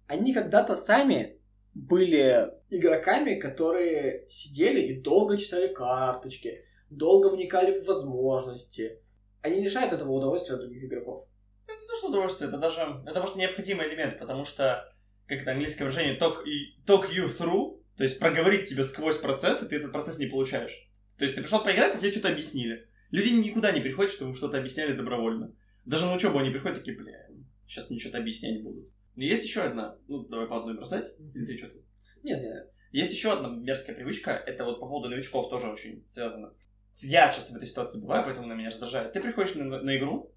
они 0.08 0.34
когда-то 0.34 0.76
сами 0.76 1.40
были 1.74 2.52
игроками, 2.70 3.40
которые 3.40 4.26
сидели 4.30 4.82
и 4.82 5.02
долго 5.02 5.38
читали 5.38 5.74
карточки, 5.74 6.64
долго 6.90 7.28
вникали 7.28 7.80
в 7.80 7.86
возможности. 7.86 9.02
Они 9.42 9.62
лишают 9.62 9.94
этого 9.94 10.12
удовольствия 10.12 10.58
других 10.58 10.84
игроков. 10.84 11.28
Это 11.68 11.86
то, 11.86 11.98
что 11.98 12.10
удовольствие, 12.10 12.48
это 12.48 12.58
даже, 12.58 12.82
это 13.06 13.20
просто 13.20 13.40
необходимый 13.40 13.90
элемент, 13.90 14.20
потому 14.20 14.46
что, 14.46 14.94
как 15.28 15.42
это 15.42 15.52
английское 15.52 15.86
выражение, 15.86 16.18
talk, 16.18 16.44
talk 16.86 17.10
you 17.12 17.28
through, 17.28 17.82
то 17.98 18.04
есть 18.04 18.20
проговорить 18.20 18.70
тебе 18.70 18.84
сквозь 18.84 19.18
процесс, 19.18 19.64
и 19.64 19.68
ты 19.68 19.78
этот 19.78 19.92
процесс 19.92 20.20
не 20.20 20.28
получаешь. 20.28 20.90
То 21.18 21.26
есть 21.26 21.36
ты 21.36 21.42
пришел 21.42 21.64
поиграть, 21.64 21.96
и 21.96 22.00
тебе 22.00 22.12
что-то 22.12 22.30
объяснили. 22.30 22.88
Люди 23.12 23.30
никуда 23.30 23.72
не 23.72 23.82
приходят, 23.82 24.12
чтобы 24.12 24.32
им 24.32 24.36
что-то 24.36 24.58
объясняли 24.58 24.94
добровольно. 24.94 25.54
Даже 25.86 26.06
на 26.06 26.16
учебу 26.16 26.40
они 26.40 26.50
приходят 26.50 26.78
такие, 26.78 26.98
бля, 26.98 27.28
сейчас 27.68 27.90
мне 27.90 28.00
что-то 28.00 28.18
объяснять 28.18 28.62
будут. 28.64 28.90
Но 29.16 29.24
есть 29.24 29.46
еще 29.46 29.62
одна, 29.62 29.98
ну, 30.08 30.26
давай 30.28 30.48
по 30.48 30.58
одной 30.58 30.76
бросать, 30.76 31.16
или 31.34 31.46
ты 31.46 31.58
что-то 31.58 31.78
Нет, 32.24 32.42
нет. 32.42 32.70
есть 32.92 33.14
еще 33.14 33.32
одна 33.32 33.50
мерзкая 33.50 33.96
привычка, 33.96 34.32
это 34.32 34.66
вот 34.66 34.80
по 34.80 34.88
поводу 34.88 35.10
новичков 35.10 35.50
тоже 35.50 35.68
очень 35.68 36.04
связано. 36.10 36.54
Я 37.02 37.32
часто 37.32 37.54
в 37.54 37.56
этой 37.56 37.68
ситуации 37.68 38.02
бываю, 38.02 38.24
поэтому 38.26 38.46
она 38.46 38.56
меня 38.56 38.70
раздражает. 38.70 39.14
Ты 39.14 39.22
приходишь 39.22 39.56
на, 39.56 39.66
на 39.82 39.98
игру, 39.98 40.34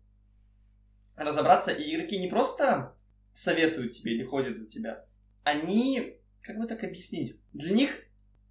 разобраться, 1.17 1.73
и 1.73 1.95
игроки 1.95 2.19
не 2.19 2.29
просто 2.29 2.95
советуют 3.33 3.93
тебе 3.93 4.13
или 4.15 4.25
ходят 4.25 4.57
за 4.57 4.69
тебя, 4.69 5.05
они, 5.45 6.17
как 6.43 6.59
бы 6.59 6.67
так 6.67 6.85
объяснить, 6.85 7.41
для 7.53 7.73
них 7.73 8.03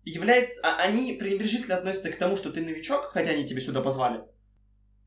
является, 0.04 0.62
а, 0.64 0.78
они 0.82 1.14
пренебрежительно 1.14 1.78
относятся 1.78 2.12
к 2.12 2.18
тому, 2.18 2.38
что 2.38 2.52
ты 2.52 2.62
новичок, 2.62 3.10
хотя 3.12 3.32
они 3.32 3.46
тебя 3.46 3.62
сюда 3.62 3.82
позвали. 3.82 4.24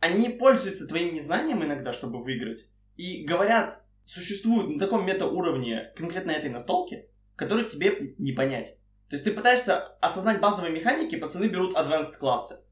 Они 0.00 0.28
пользуются 0.28 0.86
твоим 0.86 1.14
незнанием 1.14 1.64
иногда, 1.64 1.92
чтобы 1.92 2.22
выиграть, 2.22 2.68
и 2.96 3.24
говорят, 3.24 3.82
существуют 4.04 4.70
на 4.70 4.78
таком 4.78 5.06
метауровне 5.06 5.92
конкретно 5.96 6.32
этой 6.32 6.50
настолки, 6.50 7.06
который 7.36 7.64
тебе 7.64 8.14
не 8.18 8.32
понять. 8.32 8.76
То 9.08 9.14
есть 9.14 9.24
ты 9.24 9.32
пытаешься 9.32 9.78
осознать 10.00 10.40
базовые 10.40 10.72
механики, 10.72 11.16
пацаны 11.16 11.46
берут 11.46 11.76
advanced 11.76 12.16
классы. 12.18 12.62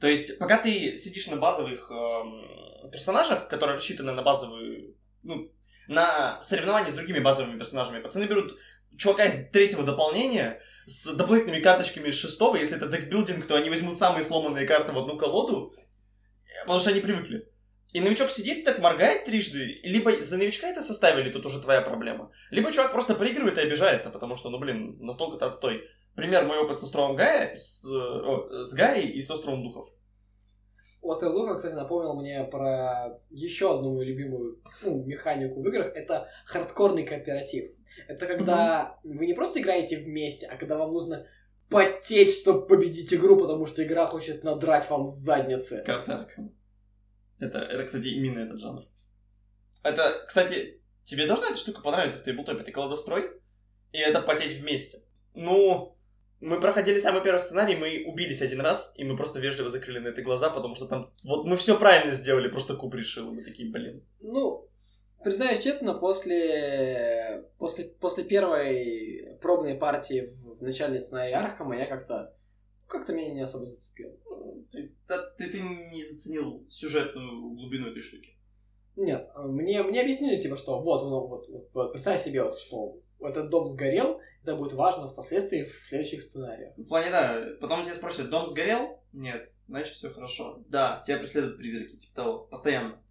То 0.00 0.06
есть 0.06 0.38
пока 0.38 0.58
ты 0.58 0.96
сидишь 0.96 1.26
на 1.28 1.36
базовых 1.36 1.90
эм, 1.90 2.90
персонажах, 2.90 3.48
которые 3.48 3.76
рассчитаны 3.76 4.12
на 4.12 4.22
базовые, 4.22 4.94
ну, 5.22 5.50
на 5.88 6.40
соревнования 6.40 6.90
с 6.90 6.94
другими 6.94 7.18
базовыми 7.18 7.58
персонажами, 7.58 8.02
пацаны 8.02 8.24
берут 8.24 8.58
чувака 8.96 9.24
из 9.26 9.50
третьего 9.50 9.82
дополнения 9.82 10.60
с 10.86 11.14
дополнительными 11.14 11.60
карточками 11.60 12.08
из 12.08 12.18
шестого. 12.18 12.56
Если 12.56 12.76
это 12.76 12.88
декбилдинг, 12.88 13.46
то 13.46 13.56
они 13.56 13.70
возьмут 13.70 13.96
самые 13.96 14.24
сломанные 14.24 14.66
карты 14.66 14.92
в 14.92 14.98
одну 14.98 15.16
колоду, 15.16 15.74
потому 16.62 16.80
что 16.80 16.90
они 16.90 17.00
привыкли. 17.00 17.48
И 17.92 18.00
новичок 18.00 18.30
сидит 18.30 18.64
так, 18.64 18.80
моргает 18.80 19.24
трижды, 19.24 19.80
либо 19.84 20.20
за 20.20 20.36
новичка 20.36 20.66
это 20.66 20.82
составили, 20.82 21.30
тут 21.30 21.46
уже 21.46 21.60
твоя 21.60 21.80
проблема. 21.80 22.32
Либо 22.50 22.72
чувак 22.72 22.90
просто 22.90 23.14
проигрывает 23.14 23.56
и 23.56 23.60
обижается, 23.60 24.10
потому 24.10 24.34
что, 24.34 24.50
ну 24.50 24.58
блин, 24.58 24.98
настолько-то 24.98 25.46
отстой. 25.46 25.88
Пример 26.16 26.44
мой 26.44 26.58
опыт 26.58 26.80
с 26.80 26.82
островом 26.82 27.14
Гая, 27.14 27.54
с, 27.54 27.84
э, 27.84 27.96
о, 27.96 28.62
с 28.64 28.72
Гаей 28.72 29.08
и 29.10 29.22
с 29.22 29.30
островом 29.30 29.62
Духов. 29.62 29.88
Остров 31.04 31.34
Духов, 31.34 31.58
кстати, 31.58 31.74
напомнил 31.74 32.14
мне 32.14 32.44
про 32.44 33.20
еще 33.30 33.78
одну 33.78 33.94
мою 33.94 34.08
любимую 34.08 34.62
ну, 34.82 35.04
механику 35.04 35.62
в 35.62 35.68
играх. 35.68 35.92
Это 35.94 36.28
хардкорный 36.46 37.04
кооператив. 37.04 37.72
Это 38.08 38.26
когда 38.26 38.98
вы 39.04 39.26
не 39.26 39.34
просто 39.34 39.60
играете 39.60 39.98
вместе, 39.98 40.46
а 40.46 40.56
когда 40.56 40.76
вам 40.78 40.92
нужно 40.92 41.26
потеть, 41.68 42.30
чтобы 42.30 42.66
победить 42.66 43.12
игру, 43.12 43.38
потому 43.38 43.66
что 43.66 43.84
игра 43.84 44.06
хочет 44.06 44.44
надрать 44.44 44.88
вам 44.88 45.06
задницы. 45.06 45.82
Карта 45.84 46.20
Аркхема. 46.20 46.50
Это, 47.38 47.58
это, 47.58 47.84
кстати, 47.84 48.08
именно 48.08 48.40
этот 48.40 48.60
жанр. 48.60 48.84
Это, 49.82 50.24
кстати, 50.26 50.80
тебе 51.02 51.26
должна 51.26 51.48
эта 51.48 51.56
штука 51.56 51.82
понравиться 51.82 52.18
в 52.18 52.24
тейблтопе. 52.24 52.64
Ты 52.64 52.72
кладострой, 52.72 53.30
и 53.92 53.98
это 53.98 54.22
потеть 54.22 54.58
вместе. 54.58 55.02
Ну, 55.34 55.93
мы 56.40 56.60
проходили 56.60 56.98
самый 56.98 57.22
первый 57.22 57.38
сценарий, 57.38 57.76
мы 57.76 58.04
убились 58.06 58.42
один 58.42 58.60
раз, 58.60 58.92
и 58.96 59.04
мы 59.04 59.16
просто 59.16 59.40
вежливо 59.40 59.70
закрыли 59.70 59.98
на 59.98 60.08
это 60.08 60.22
глаза, 60.22 60.50
потому 60.50 60.74
что 60.74 60.86
там, 60.86 61.10
вот 61.22 61.46
мы 61.46 61.56
все 61.56 61.78
правильно 61.78 62.12
сделали, 62.12 62.48
просто 62.48 62.74
куб 62.74 62.94
решил. 62.94 63.32
И 63.32 63.36
Мы 63.36 63.42
такие, 63.42 63.70
блин. 63.70 64.02
Ну, 64.20 64.68
признаюсь 65.22 65.60
честно, 65.60 65.94
после, 65.94 67.46
после, 67.58 67.84
после 67.84 68.24
первой 68.24 69.36
пробной 69.40 69.74
партии 69.74 70.26
в, 70.26 70.58
в 70.58 70.62
начале 70.62 71.00
сценария 71.00 71.36
Архама 71.36 71.76
я 71.76 71.86
как-то 71.86 72.34
как-то 72.86 73.12
меня 73.12 73.34
не 73.34 73.40
особо 73.40 73.66
зацепил. 73.66 74.10
Ты, 74.70 74.92
да, 75.08 75.18
ты, 75.36 75.50
ты 75.50 75.60
не 75.60 76.04
заценил 76.04 76.64
сюжетную 76.68 77.50
глубину 77.54 77.88
этой 77.88 78.02
штуки. 78.02 78.36
Нет, 78.96 79.28
мне, 79.36 79.82
мне 79.82 80.00
объяснили, 80.00 80.40
типа, 80.40 80.56
что 80.56 80.78
вот, 80.78 81.02
ну, 81.02 81.26
вот, 81.26 81.48
вот, 81.48 81.70
вот, 81.72 81.92
представь 81.92 82.22
себе, 82.22 82.44
вот, 82.44 82.56
что 82.56 83.00
этот 83.20 83.50
дом 83.50 83.68
сгорел, 83.68 84.20
это 84.44 84.56
будет 84.56 84.74
важно 84.74 85.08
впоследствии 85.08 85.64
в 85.64 85.72
следующих 85.86 86.22
сценариях. 86.22 86.76
В 86.76 86.84
плане, 86.84 87.10
да, 87.10 87.42
потом 87.60 87.82
тебя 87.82 87.94
спросят, 87.94 88.28
дом 88.28 88.46
сгорел? 88.46 89.02
Нет, 89.12 89.50
значит 89.68 89.94
все 89.94 90.10
хорошо. 90.10 90.62
Да, 90.68 91.02
тебя 91.06 91.18
преследуют 91.18 91.56
призраки, 91.56 91.96
типа 91.96 92.14
того, 92.14 92.38
постоянно. 92.40 93.02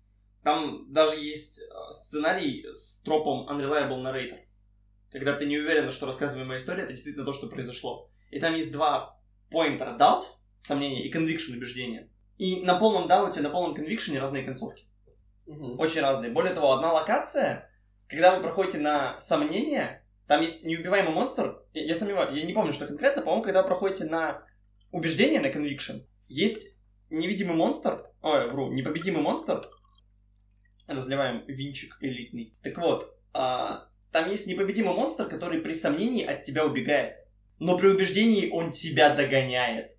Там 0.43 0.91
даже 0.91 1.19
есть 1.19 1.61
э, 1.61 1.91
сценарий 1.91 2.65
с 2.71 3.01
тропом 3.01 3.49
Unreliable 3.49 4.03
Narrator. 4.03 4.39
Когда 5.11 5.35
ты 5.35 5.45
не 5.45 5.57
уверен, 5.57 5.91
что 5.91 6.05
рассказываемая 6.05 6.59
история, 6.59 6.83
это 6.83 6.91
действительно 6.91 7.25
то, 7.25 7.33
что 7.33 7.47
произошло. 7.47 8.11
И 8.29 8.39
там 8.39 8.53
есть 8.53 8.71
два 8.71 9.19
pointer 9.51 9.97
doubt, 9.97 10.23
сомнение, 10.57 11.07
и 11.07 11.11
conviction, 11.11 11.55
убеждение. 11.55 12.09
И 12.37 12.63
на 12.63 12.77
полном 12.77 13.07
дауте, 13.07 13.41
на 13.41 13.49
полном 13.49 13.75
conviction 13.75 14.19
разные 14.19 14.43
концовки. 14.43 14.85
Мгм. 15.47 15.79
Очень 15.79 16.01
разные. 16.01 16.31
Более 16.31 16.53
того, 16.53 16.73
одна 16.73 16.93
локация, 16.93 17.71
когда 18.07 18.35
вы 18.35 18.43
проходите 18.43 18.79
на 18.79 19.17
сомнение, 19.17 20.02
там 20.27 20.41
есть 20.41 20.63
неубиваемый 20.63 21.13
монстр. 21.13 21.61
Я, 21.73 21.85
я 21.85 21.95
сомневаюсь, 21.95 22.37
я 22.37 22.45
не 22.45 22.53
помню, 22.53 22.73
что 22.73 22.87
конкретно. 22.87 23.21
По-моему, 23.21 23.43
когда 23.43 23.63
проходите 23.63 24.05
на 24.05 24.45
убеждение, 24.91 25.41
на 25.41 25.47
conviction, 25.47 26.05
есть 26.27 26.77
невидимый 27.09 27.55
монстр, 27.55 28.05
ой, 28.21 28.49
вру, 28.51 28.71
непобедимый 28.71 29.21
монстр. 29.21 29.69
Разливаем 30.87 31.45
винчик 31.47 31.97
элитный. 32.01 32.55
Так 32.61 32.77
вот, 32.77 33.15
а, 33.33 33.87
там 34.11 34.29
есть 34.29 34.47
непобедимый 34.47 34.93
монстр, 34.93 35.27
который 35.27 35.61
при 35.61 35.73
сомнении 35.73 36.25
от 36.25 36.43
тебя 36.43 36.65
убегает. 36.65 37.15
Но 37.59 37.77
при 37.77 37.87
убеждении 37.87 38.49
он 38.49 38.71
тебя 38.71 39.15
догоняет. 39.15 39.91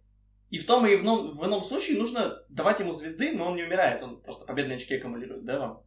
И 0.51 0.59
в 0.59 0.67
том 0.67 0.87
и 0.87 0.95
в 0.95 1.03
ином, 1.03 1.33
в 1.33 1.45
ином 1.45 1.63
случае 1.65 1.99
нужно 1.99 2.43
давать 2.49 2.81
ему 2.81 2.93
звезды, 2.93 3.33
но 3.33 3.47
он 3.47 3.57
не 3.57 3.65
умирает, 3.65 4.03
он 4.03 4.21
просто 4.21 4.45
победные 4.45 4.77
очки 4.77 4.95
аккумулирует, 4.95 5.45
да, 5.45 5.59
вам? 5.59 5.83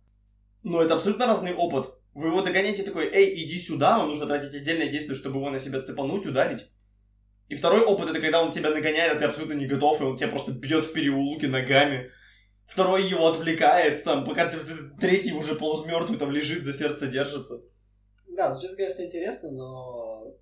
Но 0.64 0.82
это 0.82 0.96
абсолютно 0.96 1.26
разный 1.26 1.54
опыт. 1.54 1.97
Вы 2.18 2.30
его 2.30 2.42
догоняете 2.42 2.82
такой, 2.82 3.12
эй, 3.14 3.44
иди 3.44 3.60
сюда, 3.60 4.00
вам 4.00 4.08
нужно 4.08 4.26
тратить 4.26 4.56
отдельное 4.56 4.88
действие, 4.88 5.16
чтобы 5.16 5.38
его 5.38 5.52
на 5.52 5.60
себя 5.60 5.84
цепануть, 5.84 6.26
ударить. 6.26 6.68
И 7.48 7.54
второй 7.54 7.86
опыт 7.86 8.10
это 8.10 8.20
когда 8.20 8.42
он 8.42 8.52
тебя 8.52 8.72
нагоняет, 8.72 9.14
а 9.14 9.20
ты 9.20 9.26
абсолютно 9.26 9.54
не 9.54 9.68
готов, 9.68 10.02
и 10.02 10.04
он 10.04 10.18
тебя 10.18 10.30
просто 10.30 10.52
бьет 10.52 10.84
в 10.84 10.94
переулке 10.94 11.48
ногами. 11.48 12.10
Второй 12.66 13.04
его 13.04 13.28
отвлекает, 13.28 14.04
там, 14.04 14.26
пока 14.26 14.48
ты, 14.48 14.58
третий 15.00 15.32
уже 15.32 15.54
полумертвый 15.54 16.18
там 16.18 16.32
лежит, 16.32 16.64
за 16.64 16.74
сердце 16.74 17.06
держится. 17.06 17.62
Да, 18.28 18.52
звучит, 18.52 18.76
конечно, 18.76 19.04
интересно, 19.04 19.52
но 19.52 20.34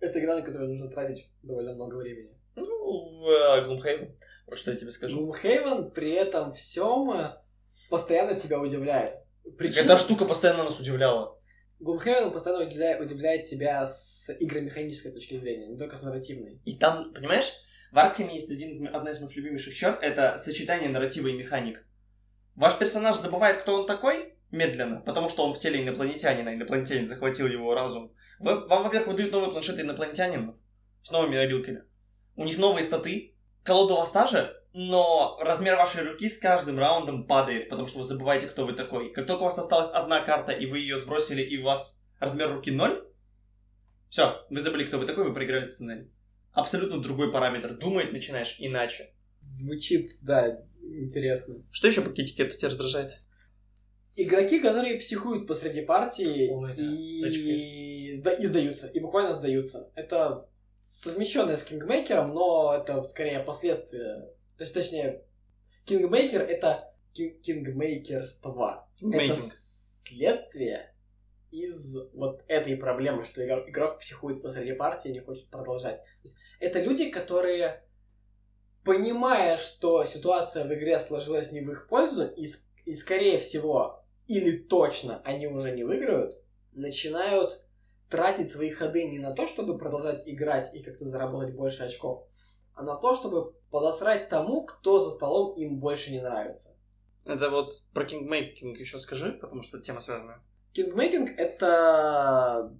это 0.00 0.18
игра, 0.18 0.36
на 0.36 0.40
которую 0.40 0.70
нужно 0.70 0.88
тратить 0.88 1.28
довольно 1.42 1.74
много 1.74 1.96
времени. 1.96 2.34
Ну, 2.56 3.28
э, 3.28 3.66
Глумхейвен, 3.66 4.16
вот 4.46 4.58
что 4.58 4.70
я 4.70 4.78
тебе 4.78 4.90
скажу. 4.90 5.30
Gloomhaven 5.30 5.90
при 5.90 6.12
этом 6.12 6.54
всем 6.54 7.34
постоянно 7.90 8.40
тебя 8.40 8.58
удивляет. 8.58 9.21
Причина... 9.58 9.84
эта 9.84 9.98
штука 9.98 10.24
постоянно 10.24 10.64
нас 10.64 10.78
удивляла. 10.78 11.38
Gloomhaven 11.80 12.30
постоянно 12.30 12.64
удивляет, 12.64 13.00
удивляет 13.00 13.44
тебя 13.44 13.84
с 13.84 14.30
игромеханической 14.38 15.10
точки 15.10 15.36
зрения, 15.36 15.66
не 15.66 15.76
только 15.76 15.96
с 15.96 16.02
нарративной. 16.02 16.60
И 16.64 16.76
там, 16.76 17.12
понимаешь, 17.12 17.52
в 17.90 17.98
Аркхеме 17.98 18.34
есть 18.34 18.50
один 18.50 18.70
из, 18.70 18.80
одна 18.86 19.10
из 19.10 19.20
моих 19.20 19.34
любимейших 19.36 19.74
черт, 19.74 19.98
это 20.00 20.36
сочетание 20.36 20.88
нарратива 20.88 21.28
и 21.28 21.32
механик. 21.32 21.84
Ваш 22.54 22.78
персонаж 22.78 23.16
забывает, 23.16 23.56
кто 23.56 23.74
он 23.74 23.86
такой, 23.86 24.34
медленно, 24.52 25.00
потому 25.00 25.28
что 25.28 25.44
он 25.44 25.54
в 25.54 25.58
теле 25.58 25.82
инопланетянина, 25.82 26.54
инопланетянин 26.54 27.08
захватил 27.08 27.48
его 27.48 27.74
разум. 27.74 28.14
Вы- 28.38 28.66
вам, 28.68 28.84
во-первых, 28.84 29.08
выдают 29.08 29.32
новые 29.32 29.50
планшеты 29.50 29.82
инопланетянина 29.82 30.56
с 31.02 31.10
новыми 31.10 31.36
мобилками. 31.36 31.84
У 32.36 32.44
них 32.44 32.58
новые 32.58 32.84
статы, 32.84 33.34
колода 33.64 33.94
у 33.94 33.96
вас 33.98 34.10
та 34.12 34.26
же, 34.26 34.61
но 34.74 35.38
размер 35.40 35.76
вашей 35.76 36.02
руки 36.04 36.28
с 36.28 36.38
каждым 36.38 36.78
раундом 36.78 37.26
падает, 37.26 37.68
потому 37.68 37.88
что 37.88 37.98
вы 37.98 38.04
забываете, 38.04 38.46
кто 38.46 38.64
вы 38.64 38.72
такой. 38.72 39.12
Как 39.12 39.26
только 39.26 39.42
у 39.42 39.44
вас 39.44 39.58
осталась 39.58 39.90
одна 39.90 40.20
карта, 40.20 40.52
и 40.52 40.66
вы 40.66 40.78
ее 40.78 40.98
сбросили, 40.98 41.42
и 41.42 41.58
у 41.58 41.64
вас 41.64 42.00
размер 42.18 42.52
руки 42.52 42.70
ноль, 42.70 43.06
все, 44.08 44.44
вы 44.50 44.60
забыли, 44.60 44.84
кто 44.84 44.98
вы 44.98 45.06
такой, 45.06 45.24
вы 45.24 45.34
проиграли 45.34 45.64
сценарий. 45.64 46.10
Абсолютно 46.52 47.00
другой 47.00 47.32
параметр. 47.32 47.74
Думать 47.74 48.12
начинаешь 48.12 48.56
иначе. 48.58 49.14
Звучит, 49.40 50.10
да, 50.22 50.64
интересно. 50.82 51.64
Что 51.70 51.88
еще 51.88 52.02
по 52.02 52.10
этикету 52.10 52.56
тебя 52.56 52.68
раздражает? 52.68 53.18
Игроки, 54.14 54.60
которые 54.60 54.98
психуют 54.98 55.46
посреди 55.46 55.80
партии 55.80 56.50
Ой, 56.50 56.74
да, 56.76 56.82
и... 56.82 58.14
сда- 58.16 58.34
и 58.34 58.46
сдаются, 58.46 58.88
и 58.88 59.00
буквально 59.00 59.32
сдаются. 59.32 59.90
Это 59.94 60.46
совмещенное 60.82 61.56
с 61.56 61.62
Кингмейкером, 61.62 62.34
но 62.34 62.74
это 62.74 63.02
скорее 63.04 63.40
последствия. 63.40 64.28
То 64.62 64.64
есть, 64.64 64.74
точнее, 64.74 65.24
Kingmaker 65.86 66.40
это 66.40 66.94
кин- 67.12 67.40
кингмейкерство. 67.40 68.88
Это 69.00 69.34
следствие 69.34 70.94
из 71.50 71.96
вот 72.14 72.44
этой 72.46 72.76
проблемы, 72.76 73.24
что 73.24 73.44
игрок, 73.44 73.68
игрок 73.68 73.98
психует 73.98 74.40
посреди 74.40 74.72
партии 74.74 75.08
и 75.08 75.14
не 75.14 75.18
хочет 75.18 75.50
продолжать. 75.50 75.96
То 75.96 76.22
есть, 76.22 76.36
это 76.60 76.80
люди, 76.80 77.10
которые 77.10 77.82
понимая, 78.84 79.56
что 79.56 80.04
ситуация 80.04 80.64
в 80.64 80.72
игре 80.72 81.00
сложилась 81.00 81.50
не 81.50 81.60
в 81.60 81.72
их 81.72 81.88
пользу, 81.88 82.26
и, 82.26 82.46
и 82.84 82.94
скорее 82.94 83.38
всего, 83.38 84.04
или 84.28 84.56
точно 84.56 85.20
они 85.24 85.48
уже 85.48 85.72
не 85.72 85.82
выиграют, 85.82 86.40
начинают 86.70 87.64
тратить 88.08 88.52
свои 88.52 88.70
ходы 88.70 89.08
не 89.08 89.18
на 89.18 89.32
то, 89.32 89.48
чтобы 89.48 89.76
продолжать 89.76 90.22
играть 90.28 90.72
и 90.72 90.84
как-то 90.84 91.04
заработать 91.04 91.52
больше 91.52 91.82
очков, 91.82 92.28
а 92.74 92.84
на 92.84 92.94
то, 92.94 93.16
чтобы 93.16 93.56
подосрать 93.72 94.28
тому, 94.28 94.64
кто 94.64 95.00
за 95.00 95.10
столом 95.10 95.56
им 95.56 95.80
больше 95.80 96.12
не 96.12 96.20
нравится. 96.20 96.76
Это 97.24 97.50
вот 97.50 97.82
про 97.92 98.04
kingmaking 98.04 98.78
еще 98.78 98.98
скажи, 98.98 99.32
потому 99.32 99.62
что 99.62 99.80
тема 99.80 100.00
связана. 100.00 100.42
Kingmaking— 100.72 101.30
это 101.38 102.72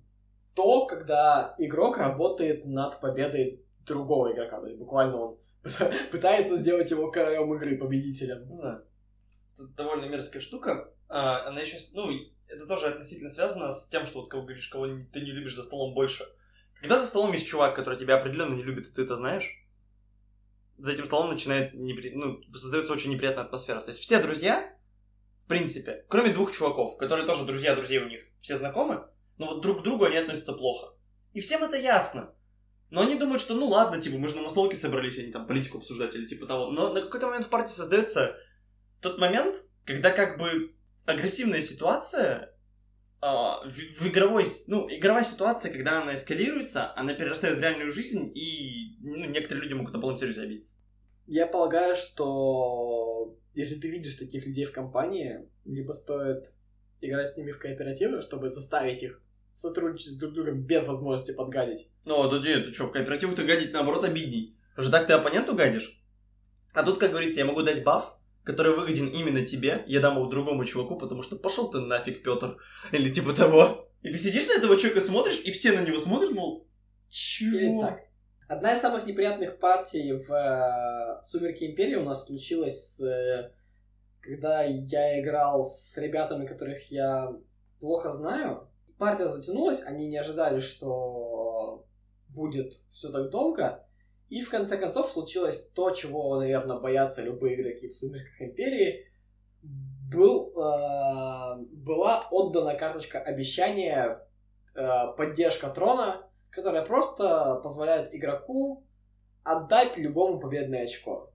то, 0.54 0.86
когда 0.86 1.54
игрок 1.58 1.96
работает 1.96 2.66
над 2.66 3.00
победой 3.00 3.64
другого 3.86 4.32
игрока. 4.32 4.60
То 4.60 4.66
есть 4.66 4.78
буквально 4.78 5.16
он 5.16 5.38
пытается 6.12 6.56
сделать 6.56 6.90
его 6.90 7.10
королем 7.10 7.54
игры, 7.54 7.78
победителем. 7.78 8.46
Ну 8.48 8.60
да. 8.60 8.82
Это 9.54 9.68
довольно 9.68 10.06
мерзкая 10.06 10.42
штука. 10.42 10.92
А, 11.08 11.48
она 11.48 11.60
еще, 11.62 11.78
ну, 11.94 12.10
это 12.48 12.66
тоже 12.66 12.88
относительно 12.88 13.30
связано 13.30 13.70
с 13.70 13.88
тем, 13.88 14.04
что 14.04 14.20
вот 14.20 14.28
кого 14.28 14.42
говоришь, 14.42 14.68
кого 14.68 14.86
ты 14.86 15.20
не 15.20 15.30
любишь 15.30 15.54
за 15.54 15.62
столом 15.62 15.94
больше. 15.94 16.24
Когда 16.80 16.98
за 16.98 17.06
столом 17.06 17.32
есть 17.32 17.46
чувак, 17.46 17.76
который 17.76 17.98
тебя 17.98 18.16
определенно 18.16 18.54
не 18.54 18.62
любит, 18.62 18.88
и 18.88 18.92
ты 18.92 19.02
это 19.02 19.16
знаешь, 19.16 19.61
за 20.78 20.92
этим 20.92 21.04
столом 21.04 21.30
начинает, 21.30 21.74
непри- 21.74 22.12
ну, 22.12 22.40
создается 22.52 22.92
очень 22.92 23.10
неприятная 23.10 23.44
атмосфера. 23.44 23.80
То 23.80 23.88
есть 23.88 24.00
все 24.00 24.20
друзья, 24.20 24.76
в 25.44 25.48
принципе, 25.48 26.04
кроме 26.08 26.32
двух 26.32 26.52
чуваков, 26.52 26.96
которые 26.98 27.26
тоже 27.26 27.44
друзья 27.44 27.74
друзей 27.74 27.98
у 27.98 28.08
них, 28.08 28.20
все 28.40 28.56
знакомы, 28.56 29.06
но 29.38 29.46
вот 29.46 29.62
друг 29.62 29.80
к 29.80 29.82
другу 29.82 30.04
они 30.04 30.16
относятся 30.16 30.52
плохо. 30.52 30.94
И 31.32 31.40
всем 31.40 31.62
это 31.62 31.76
ясно. 31.76 32.34
Но 32.90 33.00
они 33.00 33.18
думают, 33.18 33.40
что 33.40 33.54
ну 33.54 33.68
ладно, 33.68 34.00
типа, 34.00 34.18
мы 34.18 34.28
же 34.28 34.36
на 34.36 34.42
настолке 34.42 34.76
собрались, 34.76 35.18
они 35.18 35.32
там 35.32 35.46
политику 35.46 35.78
обсуждать 35.78 36.14
или 36.14 36.26
типа 36.26 36.46
того. 36.46 36.70
Но 36.70 36.92
на 36.92 37.00
какой-то 37.00 37.26
момент 37.26 37.46
в 37.46 37.48
партии 37.48 37.72
создается 37.72 38.36
тот 39.00 39.18
момент, 39.18 39.56
когда 39.84 40.10
как 40.10 40.38
бы 40.38 40.74
агрессивная 41.06 41.62
ситуация 41.62 42.54
в, 43.22 44.00
в 44.00 44.06
игровой, 44.08 44.46
ну, 44.66 44.88
игровая 44.90 45.24
ситуация, 45.24 45.72
когда 45.72 46.02
она 46.02 46.14
эскалируется, 46.14 46.92
она 46.96 47.14
перерастает 47.14 47.56
в 47.56 47.60
реальную 47.60 47.92
жизнь, 47.92 48.32
и 48.34 48.96
ну, 49.00 49.26
некоторые 49.26 49.62
люди 49.62 49.74
могут 49.74 49.94
на 49.94 50.00
полном 50.00 50.18
серьезе 50.18 50.42
обидеться. 50.42 50.76
Я 51.28 51.46
полагаю, 51.46 51.94
что 51.94 53.36
если 53.54 53.76
ты 53.76 53.88
видишь 53.90 54.16
таких 54.16 54.44
людей 54.44 54.64
в 54.64 54.72
компании, 54.72 55.48
либо 55.64 55.92
стоит 55.92 56.52
играть 57.00 57.30
с 57.32 57.36
ними 57.36 57.52
в 57.52 57.58
кооперативы, 57.58 58.22
чтобы 58.22 58.48
заставить 58.48 59.02
их 59.02 59.22
сотрудничать 59.52 60.12
с 60.12 60.16
друг 60.16 60.32
другом 60.32 60.62
без 60.62 60.86
возможности 60.86 61.32
подгадить. 61.32 61.88
Ну, 62.06 62.28
да 62.28 62.38
нет, 62.38 62.66
ты 62.66 62.72
что, 62.72 62.86
в 62.86 62.92
кооперативах 62.92 63.36
ты 63.36 63.44
гадить 63.44 63.72
наоборот 63.72 64.04
обидней. 64.04 64.56
Потому 64.70 64.88
что 64.88 64.98
так 64.98 65.06
ты 65.06 65.12
оппоненту 65.12 65.54
гадишь. 65.54 66.02
А 66.74 66.82
тут, 66.82 66.98
как 66.98 67.10
говорится, 67.10 67.38
я 67.38 67.44
могу 67.44 67.62
дать 67.62 67.84
баф, 67.84 68.16
который 68.44 68.74
выгоден 68.74 69.08
именно 69.08 69.44
тебе, 69.46 69.84
я 69.86 70.00
дам 70.00 70.16
его 70.16 70.26
другому 70.26 70.64
чуваку, 70.64 70.96
потому 70.96 71.22
что 71.22 71.36
пошел 71.36 71.70
ты 71.70 71.80
нафиг, 71.80 72.22
Петр. 72.22 72.56
Или 72.90 73.10
типа 73.10 73.32
того. 73.34 73.88
И 74.02 74.10
ты 74.10 74.18
сидишь 74.18 74.48
на 74.48 74.58
этого 74.58 74.76
человека, 74.76 75.00
смотришь, 75.00 75.40
и 75.44 75.50
все 75.52 75.72
на 75.72 75.82
него 75.84 75.98
смотрят, 75.98 76.32
мол, 76.32 76.66
чего? 77.08 77.58
Или 77.58 77.80
так. 77.80 78.00
Одна 78.48 78.74
из 78.74 78.80
самых 78.80 79.06
неприятных 79.06 79.58
партий 79.58 80.12
в 80.12 80.32
э, 80.32 81.22
«Сумерки 81.22 81.64
Империи» 81.64 81.94
у 81.94 82.04
нас 82.04 82.26
случилась, 82.26 83.00
э, 83.00 83.52
когда 84.20 84.62
я 84.62 85.20
играл 85.20 85.62
с 85.62 85.96
ребятами, 85.96 86.46
которых 86.46 86.90
я 86.90 87.32
плохо 87.80 88.12
знаю. 88.12 88.68
Партия 88.98 89.28
затянулась, 89.28 89.82
они 89.82 90.06
не 90.06 90.16
ожидали, 90.16 90.60
что 90.60 91.86
будет 92.28 92.80
все 92.88 93.10
так 93.10 93.30
долго. 93.30 93.86
И 94.32 94.40
в 94.40 94.48
конце 94.48 94.78
концов 94.78 95.12
случилось 95.12 95.68
то, 95.74 95.90
чего, 95.90 96.40
наверное, 96.40 96.78
боятся 96.78 97.20
любые 97.20 97.54
игроки 97.54 97.86
в 97.86 97.94
«Сумерках 97.94 98.40
Империи». 98.40 99.06
Был, 99.62 100.52
э, 100.52 101.62
была 101.70 102.26
отдана 102.30 102.74
карточка 102.74 103.20
обещания 103.20 104.26
э, 104.74 105.06
поддержка 105.18 105.68
трона, 105.68 106.26
которая 106.48 106.82
просто 106.82 107.56
позволяет 107.56 108.14
игроку 108.14 108.86
отдать 109.42 109.98
любому 109.98 110.40
победное 110.40 110.84
очко. 110.84 111.30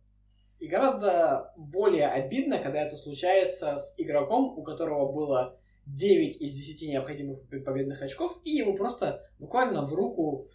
И 0.58 0.66
гораздо 0.66 1.54
более 1.56 2.08
обидно, 2.08 2.58
когда 2.58 2.82
это 2.82 2.96
случается 2.96 3.78
с 3.78 3.94
игроком, 4.00 4.58
у 4.58 4.64
которого 4.64 5.12
было 5.12 5.60
9 5.86 6.42
из 6.42 6.52
10 6.52 6.90
необходимых 6.90 7.48
победных 7.48 8.02
очков, 8.02 8.42
и 8.44 8.50
ему 8.54 8.76
просто 8.76 9.22
буквально 9.38 9.86
в 9.86 9.94
руку 9.94 10.50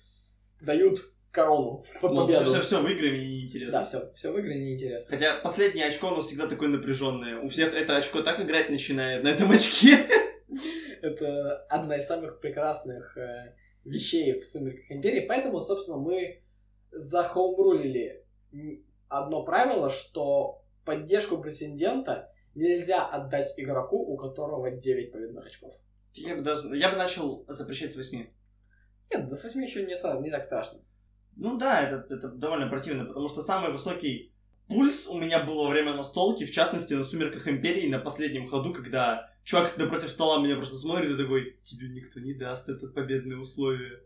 дают 0.60 1.11
корону 1.32 1.82
победу. 2.00 2.28
все, 2.28 2.44
все, 2.44 2.60
все, 2.60 2.82
выиграем, 2.82 3.14
и 3.14 3.26
неинтересно. 3.26 3.80
Да, 3.80 3.84
все, 3.84 4.12
все 4.12 4.32
в 4.32 4.40
игре 4.40 4.60
неинтересно. 4.60 5.10
Хотя 5.10 5.36
последнее 5.38 5.86
очко, 5.86 6.08
оно 6.08 6.22
всегда 6.22 6.46
такое 6.46 6.68
напряженное. 6.68 7.40
У 7.40 7.48
всех 7.48 7.74
это 7.74 7.96
очко 7.96 8.22
так 8.22 8.40
играть 8.40 8.70
начинает 8.70 9.24
на 9.24 9.28
этом 9.28 9.50
очке. 9.50 9.98
Это 11.02 11.56
одна 11.68 11.96
из 11.96 12.06
самых 12.06 12.38
прекрасных 12.38 13.18
э, 13.18 13.56
вещей 13.84 14.38
в 14.38 14.46
«Сумерках 14.46 14.88
Империи», 14.88 15.26
поэтому, 15.26 15.58
собственно, 15.58 15.96
мы 15.96 16.44
захоумрулили 16.92 18.24
одно 19.08 19.44
правило, 19.44 19.90
что 19.90 20.62
поддержку 20.84 21.38
претендента 21.38 22.32
нельзя 22.54 23.04
отдать 23.04 23.52
игроку, 23.56 23.96
у 23.96 24.16
которого 24.16 24.70
9 24.70 25.10
победных 25.10 25.46
очков. 25.46 25.74
Я 26.14 26.36
бы, 26.36 26.42
даже, 26.42 26.76
я 26.76 26.88
бы 26.88 26.96
начал 26.96 27.44
запрещать 27.48 27.92
с 27.92 27.96
8. 27.96 28.18
Нет, 29.10 29.28
до 29.28 29.34
8 29.34 29.60
еще 29.60 29.84
не, 29.84 30.22
не 30.22 30.30
так 30.30 30.44
страшно. 30.44 30.82
Ну 31.36 31.56
да, 31.56 31.82
это, 31.82 32.14
это 32.14 32.28
довольно 32.28 32.68
противно, 32.68 33.04
потому 33.04 33.28
что 33.28 33.42
самый 33.42 33.72
высокий 33.72 34.32
пульс 34.68 35.06
у 35.06 35.18
меня 35.18 35.42
был 35.42 35.64
во 35.64 35.70
время 35.70 35.94
настолки, 35.94 36.44
в 36.44 36.52
частности 36.52 36.94
на 36.94 37.04
Сумерках 37.04 37.48
Империи, 37.48 37.88
на 37.88 37.98
последнем 37.98 38.48
ходу, 38.48 38.72
когда 38.72 39.30
чувак 39.44 39.76
напротив 39.76 40.10
стола 40.10 40.42
меня 40.42 40.56
просто 40.56 40.76
смотрит 40.76 41.10
и 41.10 41.16
такой, 41.16 41.56
тебе 41.64 41.88
никто 41.88 42.20
не 42.20 42.34
даст 42.34 42.68
это 42.68 42.86
победное 42.88 43.38
условие. 43.38 44.00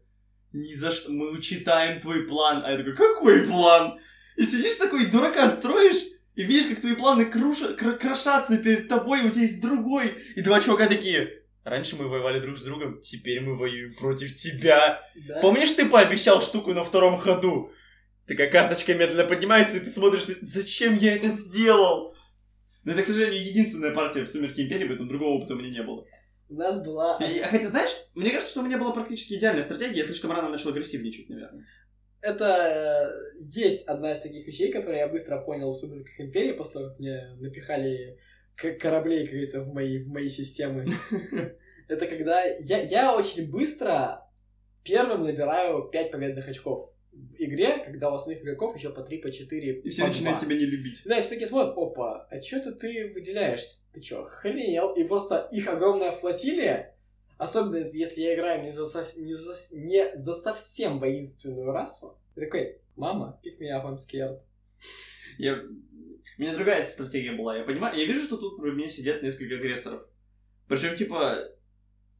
Ни 0.53 0.73
за 0.73 0.93
что, 0.93 1.12
мы 1.12 1.32
учитаем 1.32 2.01
твой 2.01 2.23
план. 2.23 2.62
А 2.65 2.70
я 2.70 2.78
такой, 2.78 2.97
какой 2.97 3.47
план? 3.47 3.98
И 4.36 4.44
сидишь 4.44 4.77
такой, 4.77 5.07
дурака 5.07 5.48
строишь, 5.48 6.03
и 6.35 6.43
видишь, 6.43 6.69
как 6.70 6.81
твои 6.81 6.94
планы 6.94 7.24
круша, 7.27 7.74
кр- 7.74 7.98
крошатся 7.98 8.59
перед 8.59 8.89
тобой, 8.89 9.27
у 9.27 9.31
тебя 9.31 9.43
есть 9.43 9.61
другой. 9.61 10.23
И 10.36 10.43
два 10.43 10.61
чувака 10.61 10.86
такие, 10.86 11.43
раньше 11.67 11.97
мы 11.97 12.09
воевали 12.09 12.41
друг 12.41 12.57
с 12.57 12.63
другом, 12.63 13.01
теперь 13.01 13.41
мы 13.41 13.57
воюем 13.57 13.93
против 13.95 14.37
тебя. 14.37 15.03
Да? 15.29 15.41
Помнишь, 15.41 15.73
ты 15.73 15.89
пообещал 15.89 16.41
штуку 16.41 16.73
на 16.73 16.85
втором 16.85 17.19
ходу? 17.19 17.73
Такая 18.27 18.51
карточка 18.51 18.95
медленно 18.95 19.25
поднимается, 19.25 19.77
и 19.77 19.81
ты 19.81 19.91
смотришь, 19.91 20.27
зачем 20.41 20.97
я 20.97 21.15
это 21.15 21.29
сделал? 21.29 22.15
Но 22.85 22.93
это, 22.93 23.03
к 23.03 23.07
сожалению, 23.07 23.45
единственная 23.45 23.93
партия 23.93 24.25
в 24.25 24.29
«Сумерки 24.29 24.61
Империи», 24.61 24.87
поэтому 24.87 25.09
другого 25.09 25.39
опыта 25.39 25.55
у 25.55 25.59
меня 25.59 25.71
не 25.71 25.83
было. 25.83 26.07
У 26.49 26.55
нас 26.55 26.81
была... 26.83 27.19
И- 27.19 27.41
хотя, 27.41 27.67
знаешь, 27.67 27.91
мне 28.15 28.31
кажется, 28.31 28.51
что 28.51 28.61
у 28.61 28.65
меня 28.65 28.79
была 28.79 28.93
практически 28.93 29.35
идеальная 29.35 29.65
стратегия, 29.65 29.99
я 29.99 30.05
слишком 30.05 30.31
рано 30.31 30.49
начал 30.49 30.71
агрессивничать, 30.71 31.29
наверное. 31.29 31.67
Это 32.23 33.11
э, 33.35 33.41
есть 33.41 33.87
одна 33.87 34.13
из 34.13 34.21
таких 34.21 34.47
вещей, 34.47 34.73
которые 34.73 35.01
я 35.01 35.09
быстро 35.09 35.39
понял 35.39 35.71
в 35.71 35.77
«Сумерках 35.77 36.21
Империи», 36.21 36.53
после 36.53 36.75
того, 36.75 36.91
как 36.91 37.01
мне 37.01 37.35
напихали 37.41 38.19
кораблей, 38.57 39.24
как 39.24 39.33
говорится, 39.33 39.61
в 39.62 39.73
мои, 39.73 40.03
в 40.03 40.09
мои 40.09 40.28
системы. 40.28 40.87
Это 41.89 42.07
когда 42.07 42.43
я, 42.45 42.83
я 42.83 43.16
очень 43.16 43.51
быстро 43.51 44.27
первым 44.83 45.24
набираю 45.24 45.85
5 45.85 46.11
победных 46.11 46.49
очков 46.49 46.93
в 47.12 47.35
игре, 47.39 47.83
когда 47.85 48.11
у 48.11 48.15
основных 48.15 48.43
игроков 48.43 48.77
еще 48.77 48.91
по 48.91 49.03
3, 49.03 49.19
по 49.19 49.31
4, 49.31 49.81
И 49.81 49.91
все 49.91 50.03
по 50.03 50.09
начинают 50.09 50.41
тебя 50.41 50.57
не 50.57 50.66
любить. 50.66 51.03
Да, 51.05 51.19
и 51.19 51.23
все 51.23 51.31
такие 51.31 51.47
смотрят, 51.47 51.74
опа, 51.77 52.27
а 52.31 52.43
что-то 52.43 52.73
ты 52.73 53.11
выделяешься? 53.15 53.83
Ты 53.93 54.03
что, 54.03 54.23
охренел? 54.23 54.95
И 54.95 55.05
просто 55.05 55.49
их 55.53 55.69
огромная 55.69 56.12
флотилия, 56.12 56.95
особенно 57.39 57.77
если- 57.77 58.20
я 58.20 58.35
играю 58.35 58.62
не 58.65 58.70
за, 58.70 58.85
не 59.19 59.35
за, 59.35 59.55
не 59.77 60.16
за 60.16 60.35
совсем 60.35 60.99
воинственную 60.99 61.73
расу, 61.73 62.19
ты 62.35 62.43
такой, 62.43 62.78
мама, 62.97 63.41
pick 63.45 63.59
me 63.61 63.69
up, 63.70 63.87
I'm 63.87 63.97
scared. 63.97 64.41
Я... 65.39 65.62
У 66.39 66.43
меня 66.43 66.55
другая 66.55 66.85
стратегия 66.87 67.33
была, 67.33 67.57
я 67.57 67.65
понимаю. 67.65 67.99
Я 67.99 68.05
вижу, 68.05 68.25
что 68.25 68.37
тут 68.37 68.59
про 68.59 68.71
меня 68.71 68.89
сидят 68.89 69.23
несколько 69.23 69.55
агрессоров. 69.55 70.03
Причем, 70.69 70.95
типа, 70.95 71.49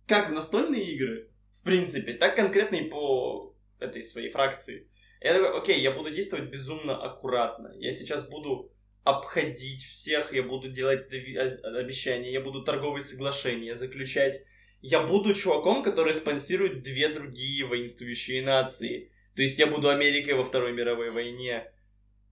как 0.07 0.31
в 0.31 0.33
настольные 0.33 0.85
игры, 0.95 1.31
в 1.53 1.63
принципе, 1.63 2.15
так 2.15 2.37
конкретно 2.37 2.77
и 2.77 2.89
по 2.89 3.55
этой 3.79 4.03
своей 4.03 4.31
фракции. 4.31 4.89
Я 5.21 5.35
такой, 5.35 5.59
окей, 5.61 5.81
я 5.81 5.91
буду 5.91 6.11
действовать 6.11 6.51
безумно 6.51 6.97
аккуратно. 6.97 7.73
Я 7.79 7.93
сейчас 7.93 8.29
буду 8.29 8.73
обходить 9.03 9.83
всех, 9.83 10.33
я 10.33 10.43
буду 10.43 10.71
делать 10.71 11.07
оз- 11.37 11.63
обещания, 11.63 12.33
я 12.33 12.41
буду 12.41 12.65
торговые 12.65 13.03
соглашения 13.03 13.75
заключать. 13.75 14.43
Я 14.83 15.03
буду 15.03 15.35
чуваком, 15.35 15.83
который 15.83 16.15
спонсирует 16.15 16.83
две 16.83 17.09
другие 17.09 17.65
воинствующие 17.67 18.43
нации. 18.43 19.13
То 19.35 19.43
есть 19.43 19.59
я 19.59 19.67
буду 19.67 19.91
Америкой 19.91 20.35
во 20.35 20.45
Второй 20.45 20.73
мировой 20.73 21.11
войне. 21.11 21.71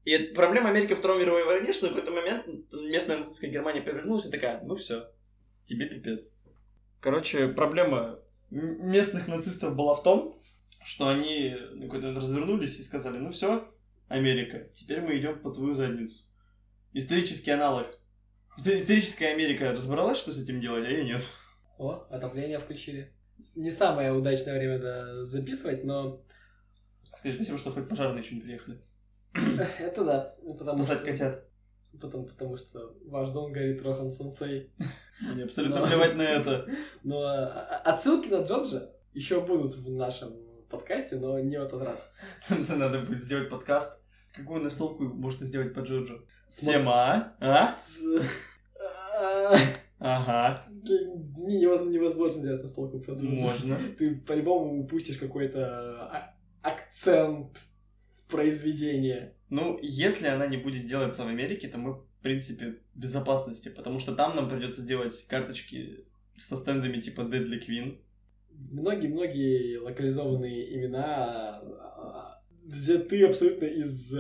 И 0.04 0.18
проблема 0.18 0.70
Америки 0.70 0.90
во 0.90 0.96
Второй 0.96 1.20
мировой 1.20 1.44
войне, 1.44 1.72
что 1.72 1.86
в 1.86 1.88
какой-то 1.90 2.10
момент 2.10 2.46
местная 2.72 3.18
нацистская 3.18 3.50
Германия 3.50 3.80
повернулась 3.80 4.26
и 4.26 4.30
такая, 4.30 4.60
ну 4.62 4.76
все, 4.76 5.10
тебе 5.64 5.86
пипец. 5.86 6.38
Короче, 7.00 7.48
проблема 7.48 8.20
местных 8.50 9.28
нацистов 9.28 9.74
была 9.74 9.94
в 9.94 10.02
том, 10.02 10.40
что 10.82 11.08
они 11.08 11.56
на 11.72 11.86
какой-то 11.86 12.06
момент 12.06 12.18
развернулись 12.18 12.78
и 12.78 12.82
сказали, 12.82 13.16
ну 13.18 13.30
все, 13.30 13.66
Америка. 14.08 14.68
Теперь 14.74 15.00
мы 15.00 15.16
идем 15.18 15.38
по 15.38 15.50
твою 15.50 15.74
задницу. 15.74 16.24
Исторический 16.92 17.50
аналог. 17.50 17.86
Исто- 18.58 18.76
Историческая 18.76 19.28
Америка 19.28 19.72
разобралась, 19.72 20.18
что 20.18 20.32
с 20.32 20.42
этим 20.42 20.60
делать, 20.60 20.86
а 20.86 20.90
я 20.90 21.04
нет. 21.04 21.30
О, 21.78 22.06
отопление 22.10 22.58
включили. 22.58 23.12
Не 23.56 23.70
самое 23.70 24.12
удачное 24.12 24.56
время 24.56 24.78
да, 24.78 25.24
записывать, 25.24 25.82
но 25.82 26.22
Скажи 27.16 27.36
спасибо, 27.36 27.58
что 27.58 27.72
хоть 27.72 27.88
пожарные 27.88 28.22
еще 28.22 28.34
не 28.34 28.40
приехали. 28.40 28.78
это 29.80 30.04
да. 30.04 30.34
Потому 30.58 30.82
Спасать 30.82 30.98
что- 31.00 31.06
котят. 31.06 31.44
Потому, 32.00 32.24
потому 32.26 32.56
что 32.56 32.92
ваш 33.06 33.30
дом 33.30 33.52
горит 33.52 33.80
Рохан 33.82 34.10
Сенсей. 34.10 34.72
Мне 35.20 35.44
абсолютно 35.44 35.80
Но- 35.80 35.86
плевать 35.86 36.16
на 36.16 36.22
это. 36.22 36.66
Но 37.04 37.20
а, 37.22 37.46
а- 37.84 37.94
отсылки 37.94 38.28
на 38.28 38.42
Джорджа 38.42 38.90
еще 39.12 39.40
будут 39.40 39.76
в 39.76 39.90
нашем 39.90 40.34
подкасте, 40.68 41.16
но 41.16 41.38
не 41.38 41.56
в 41.58 41.62
этот 41.62 41.82
раз. 41.82 41.98
Надо 42.68 42.98
будет 42.98 43.22
сделать 43.22 43.48
подкаст. 43.48 44.00
Какую 44.34 44.60
настолку 44.62 45.04
можно 45.04 45.46
сделать 45.46 45.72
по 45.72 45.80
Джорджу? 45.80 46.26
Тема, 46.48 47.34
а? 47.40 47.76
А, 49.20 49.56
Ага, 50.00 50.64
не- 50.68 51.64
невоз- 51.64 51.88
Невозможно 51.88 52.40
сделать 52.42 52.62
настолько 52.64 52.98
про 52.98 53.14
Джорджа. 53.14 53.30
можно. 53.40 53.78
Ты 53.96 54.16
по-любому 54.16 54.82
упустишь 54.82 55.16
какой-то 55.18 56.32
акцент 56.62 57.58
в 58.34 58.36
произведении. 58.36 59.30
Ну, 59.48 59.78
если 59.80 60.26
она 60.26 60.46
не 60.46 60.56
будет 60.56 60.86
делаться 60.86 61.24
в 61.24 61.28
Америке, 61.28 61.68
то 61.68 61.78
мы, 61.78 61.94
в 61.94 62.22
принципе, 62.22 62.78
в 62.94 62.98
безопасности, 62.98 63.68
потому 63.68 64.00
что 64.00 64.14
там 64.14 64.34
нам 64.34 64.48
придется 64.48 64.82
делать 64.82 65.24
карточки 65.28 66.04
со 66.36 66.56
стендами 66.56 67.00
типа 67.00 67.20
Deadly 67.20 67.64
Queen. 67.64 68.00
Многие-многие 68.50 69.78
локализованные 69.78 70.74
имена 70.76 71.60
а, 71.60 72.42
взяты 72.64 73.24
абсолютно 73.26 73.66
из 73.66 74.12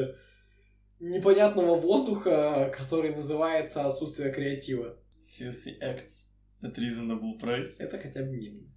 непонятного 1.00 1.76
воздуха, 1.76 2.72
который 2.76 3.14
называется 3.14 3.86
отсутствие 3.86 4.32
креатива. 4.32 4.96
Filthy 5.38 5.78
Acts 5.80 6.28
at 6.62 6.76
Reasonable 6.76 7.40
Price. 7.40 7.76
Это 7.80 7.98
хотя 7.98 8.22
бы 8.22 8.36
мем. 8.36 8.73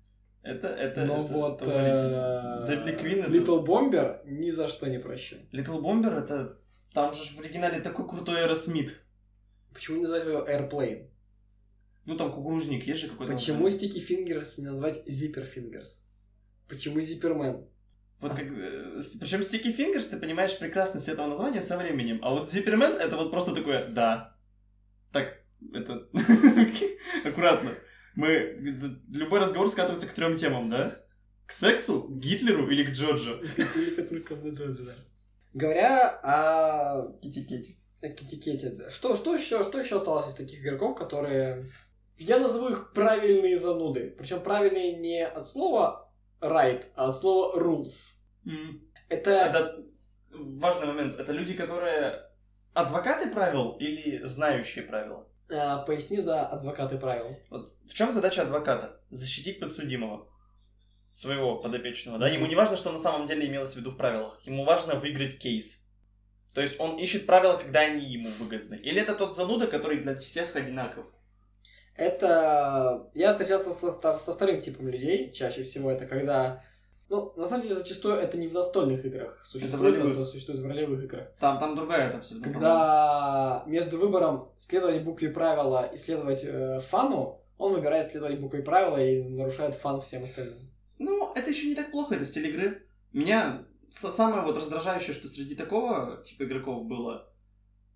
Это, 0.47 0.67
это, 0.67 1.05
Но 1.05 1.25
это 1.25 1.33
вот 1.33 1.61
э, 1.61 1.65
Deadly 1.65 3.01
Queen 3.01 3.19
это- 3.19 3.31
Little 3.31 3.65
Bomber 3.65 4.21
ни 4.25 4.49
за 4.51 4.69
что 4.69 4.87
не 4.87 4.97
прощу. 4.97 5.35
Little 5.51 5.81
Bomber 5.81 6.23
это... 6.23 6.57
Там 6.93 7.13
же 7.13 7.21
в 7.35 7.39
оригинале 7.41 7.81
такой 7.81 8.07
крутой 8.07 8.43
Аэросмит. 8.43 8.95
Почему 9.73 9.97
не 9.97 10.03
назвать 10.03 10.25
его 10.25 10.47
Airplane? 10.47 11.09
Ну 12.05 12.15
там 12.15 12.31
кукурузник, 12.31 12.87
есть 12.87 13.01
же 13.01 13.09
какой-то... 13.09 13.33
Почему 13.33 13.67
Sticky 13.67 13.99
Fingers 13.99 14.53
не 14.57 14.67
назвать 14.67 15.05
Zipper 15.05 15.45
Fingers? 15.53 15.99
Почему 16.69 16.99
Zipperman? 16.99 17.67
Вот 18.21 18.31
как, 18.31 18.47
причем 18.47 19.41
Sticky 19.41 19.75
Fingers, 19.75 20.09
ты 20.09 20.17
понимаешь 20.17 20.57
прекрасность 20.57 21.09
этого 21.09 21.27
названия 21.27 21.61
со 21.61 21.77
временем. 21.77 22.19
А 22.23 22.31
вот 22.31 22.47
Zipperman 22.47 22.95
это 22.97 23.17
вот 23.17 23.31
просто 23.31 23.53
такое, 23.53 23.87
да. 23.89 24.37
Так, 25.11 25.41
это... 25.73 26.07
Аккуратно. 27.25 27.71
Мы... 28.17 28.57
Любой 29.13 29.39
разговор 29.39 29.69
скатывается 29.69 30.07
к 30.07 30.13
трем 30.13 30.37
темам, 30.37 30.71
да? 30.71 30.95
К 31.45 31.51
сексу, 31.51 32.01
к 32.01 32.17
Гитлеру 32.17 32.67
или 32.67 32.83
к 32.83 32.89
Джорджу? 32.89 33.35
Или 33.75 34.19
к 34.19 34.31
Джорджа, 34.31 34.83
да. 34.83 34.93
Говоря 35.53 36.09
о 36.23 37.11
Кити-кити. 37.21 37.77
Китикете, 38.01 38.89
что, 38.89 39.15
что, 39.15 39.35
еще, 39.35 39.63
что 39.63 39.79
еще 39.79 39.97
осталось 39.97 40.29
из 40.29 40.35
таких 40.35 40.61
игроков, 40.61 40.97
которые... 40.97 41.65
Я 42.17 42.39
назову 42.39 42.69
их 42.69 42.91
правильные 42.93 43.59
зануды. 43.59 44.15
Причем 44.17 44.41
правильные 44.41 44.97
не 44.97 45.23
от 45.23 45.47
слова 45.47 46.11
right, 46.41 46.85
а 46.95 47.09
от 47.09 47.15
слова 47.15 47.55
rules. 47.59 48.15
Это... 49.09 49.29
Это 49.31 49.85
важный 50.31 50.87
момент. 50.87 51.19
Это 51.19 51.31
люди, 51.33 51.53
которые 51.53 52.23
адвокаты 52.73 53.29
правил 53.29 53.77
или 53.79 54.21
знающие 54.23 54.83
правила? 54.85 55.27
А, 55.49 55.79
поясни 55.83 56.17
за 56.17 56.45
адвокаты 56.45 56.97
правил. 56.97 57.37
Вот 57.49 57.69
в 57.85 57.93
чем 57.93 58.11
задача 58.11 58.41
адвоката? 58.41 58.99
Защитить 59.09 59.59
подсудимого 59.59 60.27
своего 61.11 61.57
подопечного, 61.57 62.19
да? 62.19 62.29
Ему 62.29 62.45
не 62.45 62.55
важно, 62.55 62.77
что 62.77 62.91
на 62.91 62.99
самом 62.99 63.25
деле 63.25 63.47
имелось 63.47 63.73
в 63.73 63.77
виду 63.77 63.91
в 63.91 63.97
правилах. 63.97 64.39
Ему 64.43 64.65
важно 64.65 64.95
выиграть 64.95 65.39
кейс. 65.39 65.83
То 66.53 66.61
есть 66.61 66.79
он 66.79 66.97
ищет 66.97 67.25
правила, 67.25 67.57
когда 67.57 67.81
они 67.81 68.05
ему 68.05 68.29
выгодны. 68.39 68.75
Или 68.75 69.01
это 69.01 69.15
тот 69.15 69.35
зануда, 69.35 69.67
который 69.67 69.99
для 69.99 70.15
всех 70.15 70.55
одинаков? 70.55 71.05
Это... 71.95 73.09
Я 73.15 73.31
встречался 73.31 73.73
со- 73.73 74.17
со 74.17 74.33
вторым 74.33 74.61
типом 74.61 74.87
людей. 74.87 75.31
Чаще 75.31 75.63
всего 75.63 75.91
это 75.91 76.05
когда... 76.05 76.63
Ну, 77.09 77.33
на 77.37 77.45
самом 77.47 77.63
деле, 77.63 77.75
зачастую 77.75 78.15
это 78.15 78.37
не 78.37 78.47
в 78.47 78.53
настольных 78.53 79.05
играх. 79.05 79.41
Существует, 79.45 79.95
ролевых. 79.95 80.13
это 80.15 80.25
существует 80.25 80.59
в 80.59 80.65
ролевых 80.67 81.03
играх. 81.05 81.27
Там, 81.39 81.57
там 81.57 81.75
другая 81.75 82.09
это 82.09 82.17
абсолютно. 82.17 82.51
Когда 82.51 83.63
между 83.65 83.97
выбором 83.97 84.49
следовать 84.57 85.03
букве 85.03 85.29
правила 85.29 85.85
и 85.93 85.97
следовать 85.97 86.43
э, 86.43 86.79
фану, 86.81 87.41
он 87.57 87.73
выбирает 87.73 88.11
следовать 88.11 88.39
букве 88.39 88.61
правила 88.61 88.97
и 88.97 89.23
нарушает 89.23 89.75
фан 89.75 90.01
всем 90.01 90.23
остальным. 90.23 90.57
Ну, 90.99 91.31
это 91.33 91.49
еще 91.49 91.67
не 91.67 91.75
так 91.75 91.91
плохо, 91.91 92.15
это 92.15 92.25
стиль 92.25 92.47
игры. 92.47 92.85
Меня 93.13 93.65
са- 93.89 94.11
самое 94.11 94.41
вот 94.41 94.57
раздражающее, 94.57 95.13
что 95.13 95.29
среди 95.29 95.55
такого 95.55 96.21
типа 96.23 96.43
игроков 96.43 96.85
было, 96.85 97.29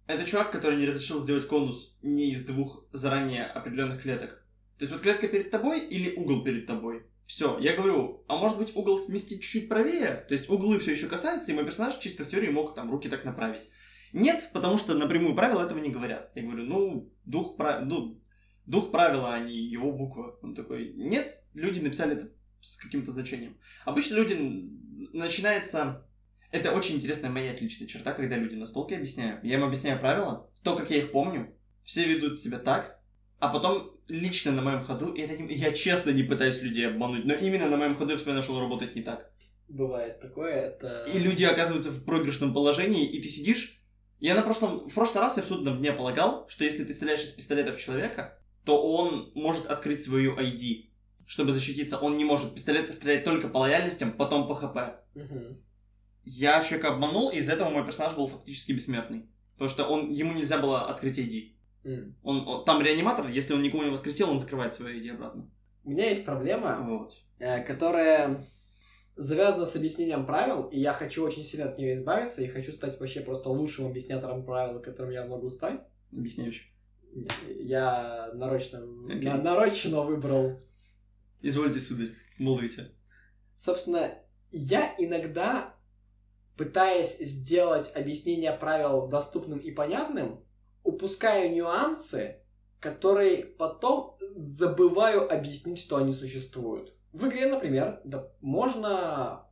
это 0.07 0.23
чувак, 0.25 0.51
который 0.51 0.77
не 0.79 0.87
разрешил 0.87 1.19
сделать 1.21 1.47
конус 1.47 1.97
не 2.01 2.31
из 2.31 2.45
двух 2.45 2.85
заранее 2.91 3.45
определенных 3.45 4.01
клеток. 4.01 4.43
То 4.77 4.83
есть 4.83 4.91
вот 4.93 5.01
клетка 5.01 5.27
перед 5.27 5.51
тобой 5.51 5.79
или 5.81 6.15
угол 6.15 6.43
перед 6.43 6.65
тобой. 6.65 7.05
Все, 7.25 7.57
я 7.59 7.75
говорю, 7.75 8.23
а 8.27 8.35
может 8.35 8.57
быть 8.57 8.75
угол 8.75 8.99
сместить 8.99 9.41
чуть-чуть 9.41 9.69
правее? 9.69 10.25
То 10.27 10.33
есть 10.33 10.49
углы 10.49 10.79
все 10.79 10.91
еще 10.91 11.07
касаются, 11.07 11.51
и 11.51 11.55
мой 11.55 11.65
персонаж 11.65 11.97
чисто 11.97 12.25
в 12.25 12.29
теории 12.29 12.49
мог 12.49 12.75
там 12.75 12.91
руки 12.91 13.09
так 13.09 13.23
направить. 13.23 13.69
Нет, 14.13 14.49
потому 14.53 14.77
что 14.77 14.93
напрямую 14.93 15.35
правила 15.35 15.63
этого 15.63 15.79
не 15.79 15.89
говорят. 15.89 16.31
Я 16.35 16.43
говорю, 16.43 16.65
ну, 16.65 17.13
дух, 17.23 17.55
прав... 17.55 17.83
ну, 17.85 18.21
дух 18.65 18.91
правила, 18.91 19.33
а 19.33 19.39
не 19.39 19.53
его 19.53 19.91
буква. 19.91 20.37
Он 20.41 20.55
такой, 20.55 20.93
нет, 20.93 21.43
люди 21.53 21.79
написали 21.79 22.17
это 22.17 22.31
с 22.59 22.77
каким-то 22.77 23.11
значением. 23.11 23.57
Обычно 23.85 24.15
люди 24.15 24.69
начинается... 25.13 26.07
Это 26.51 26.73
очень 26.73 26.95
интересная 26.95 27.29
моя 27.29 27.51
отличная 27.51 27.87
черта, 27.87 28.11
когда 28.11 28.35
люди 28.35 28.55
настолки 28.55 28.93
объясняю. 28.93 29.39
Я 29.41 29.55
им 29.55 29.63
объясняю 29.63 29.99
правила, 29.99 30.51
то, 30.63 30.75
как 30.75 30.91
я 30.91 30.97
их 30.97 31.11
помню. 31.11 31.55
Все 31.85 32.05
ведут 32.05 32.37
себя 32.37 32.59
так, 32.59 33.00
а 33.41 33.47
потом 33.49 33.91
лично 34.07 34.51
на 34.51 34.61
моем 34.61 34.83
ходу, 34.83 35.13
это 35.15 35.35
не- 35.35 35.55
я 35.55 35.71
честно 35.71 36.11
не 36.11 36.23
пытаюсь 36.23 36.61
людей 36.61 36.87
обмануть, 36.87 37.25
но 37.25 37.33
именно 37.33 37.67
на 37.67 37.75
моем 37.75 37.95
ходу 37.95 38.11
я 38.11 38.17
вспоминаю, 38.17 38.43
что 38.43 38.59
работать 38.59 38.95
не 38.95 39.01
так. 39.01 39.31
Бывает 39.67 40.21
такое, 40.21 40.53
это... 40.53 41.05
И 41.13 41.17
люди 41.17 41.43
оказываются 41.43 41.89
в 41.89 42.05
проигрышном 42.05 42.53
положении, 42.53 43.05
и 43.05 43.21
ты 43.21 43.29
сидишь. 43.29 43.81
Я 44.19 44.35
на 44.35 44.43
прошлом, 44.43 44.87
в 44.87 44.93
прошлый 44.93 45.23
раз 45.23 45.37
я 45.37 45.43
в 45.43 45.47
судном 45.47 45.79
дне 45.79 45.91
полагал, 45.91 46.47
что 46.49 46.63
если 46.63 46.83
ты 46.83 46.93
стреляешь 46.93 47.23
из 47.23 47.31
пистолета 47.31 47.73
в 47.73 47.77
человека, 47.77 48.37
то 48.63 48.79
он 48.79 49.31
может 49.33 49.65
открыть 49.65 50.03
свою 50.03 50.37
ID, 50.37 50.89
чтобы 51.25 51.51
защититься. 51.51 51.97
Он 51.97 52.17
не 52.17 52.25
может. 52.25 52.53
Пистолет 52.53 52.93
стрелять 52.93 53.23
только 53.23 53.47
по 53.47 53.57
лояльностям, 53.57 54.11
потом 54.11 54.47
по 54.47 54.53
ХП. 54.53 55.01
Мгм. 55.15 55.63
Я 56.23 56.61
человека 56.63 56.89
обманул, 56.89 57.31
и 57.31 57.37
из-за 57.37 57.53
этого 57.53 57.69
мой 57.71 57.83
персонаж 57.83 58.13
был 58.15 58.27
фактически 58.27 58.73
бессмертный. 58.73 59.25
Потому 59.53 59.69
что 59.69 59.85
он, 59.85 60.11
ему 60.11 60.33
нельзя 60.33 60.59
было 60.59 60.85
открыть 60.85 61.17
ID. 61.17 61.50
М. 61.83 62.15
Он, 62.23 62.47
он- 62.47 62.65
там 62.65 62.81
реаниматор, 62.81 63.27
если 63.27 63.53
он 63.53 63.61
никого 63.61 63.83
не 63.83 63.89
воскресил, 63.89 64.29
он 64.29 64.39
закрывает 64.39 64.73
свою 64.75 64.99
ID 64.99 65.09
обратно. 65.15 65.49
У 65.83 65.89
меня 65.91 66.09
есть 66.09 66.25
проблема, 66.25 66.85
Вот. 66.87 67.17
э, 67.39 67.63
которая 67.63 68.45
завязана 69.15 69.65
с 69.65 69.75
объяснением 69.75 70.25
правил, 70.25 70.63
и 70.63 70.79
я 70.79 70.93
хочу 70.93 71.23
очень 71.25 71.43
сильно 71.43 71.65
от 71.69 71.77
нее 71.77 71.95
избавиться, 71.95 72.41
и 72.43 72.47
хочу 72.47 72.71
стать 72.71 72.99
вообще 72.99 73.21
просто 73.21 73.49
лучшим 73.49 73.87
объяснятором 73.87 74.45
правил, 74.45 74.79
которым 74.79 75.11
я 75.11 75.25
могу 75.25 75.49
стать. 75.49 75.81
Объясняющий. 76.13 76.71
Я 77.59 78.31
нарочно, 78.35 78.79
Окей. 79.07 79.23
на- 79.23 79.41
нарочно 79.41 80.01
выбрал 80.01 80.59
Извольте, 81.41 81.79
сударь, 81.79 82.09
молвите. 82.37 82.89
Собственно, 83.57 84.13
я 84.51 84.93
иногда, 84.99 85.75
пытаясь 86.55 87.17
сделать 87.17 87.91
объяснение 87.95 88.51
правил 88.53 89.07
доступным 89.07 89.57
и 89.57 89.71
понятным, 89.71 90.45
упускаю 90.91 91.53
нюансы, 91.53 92.37
которые 92.79 93.45
потом 93.45 94.17
забываю 94.35 95.31
объяснить, 95.31 95.79
что 95.79 95.97
они 95.97 96.13
существуют. 96.13 96.93
В 97.13 97.27
игре, 97.27 97.47
например, 97.47 98.01
да, 98.03 98.27
можно 98.41 99.45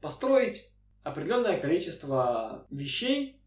построить 0.00 0.72
определенное 1.02 1.58
количество 1.58 2.66
вещей, 2.70 3.40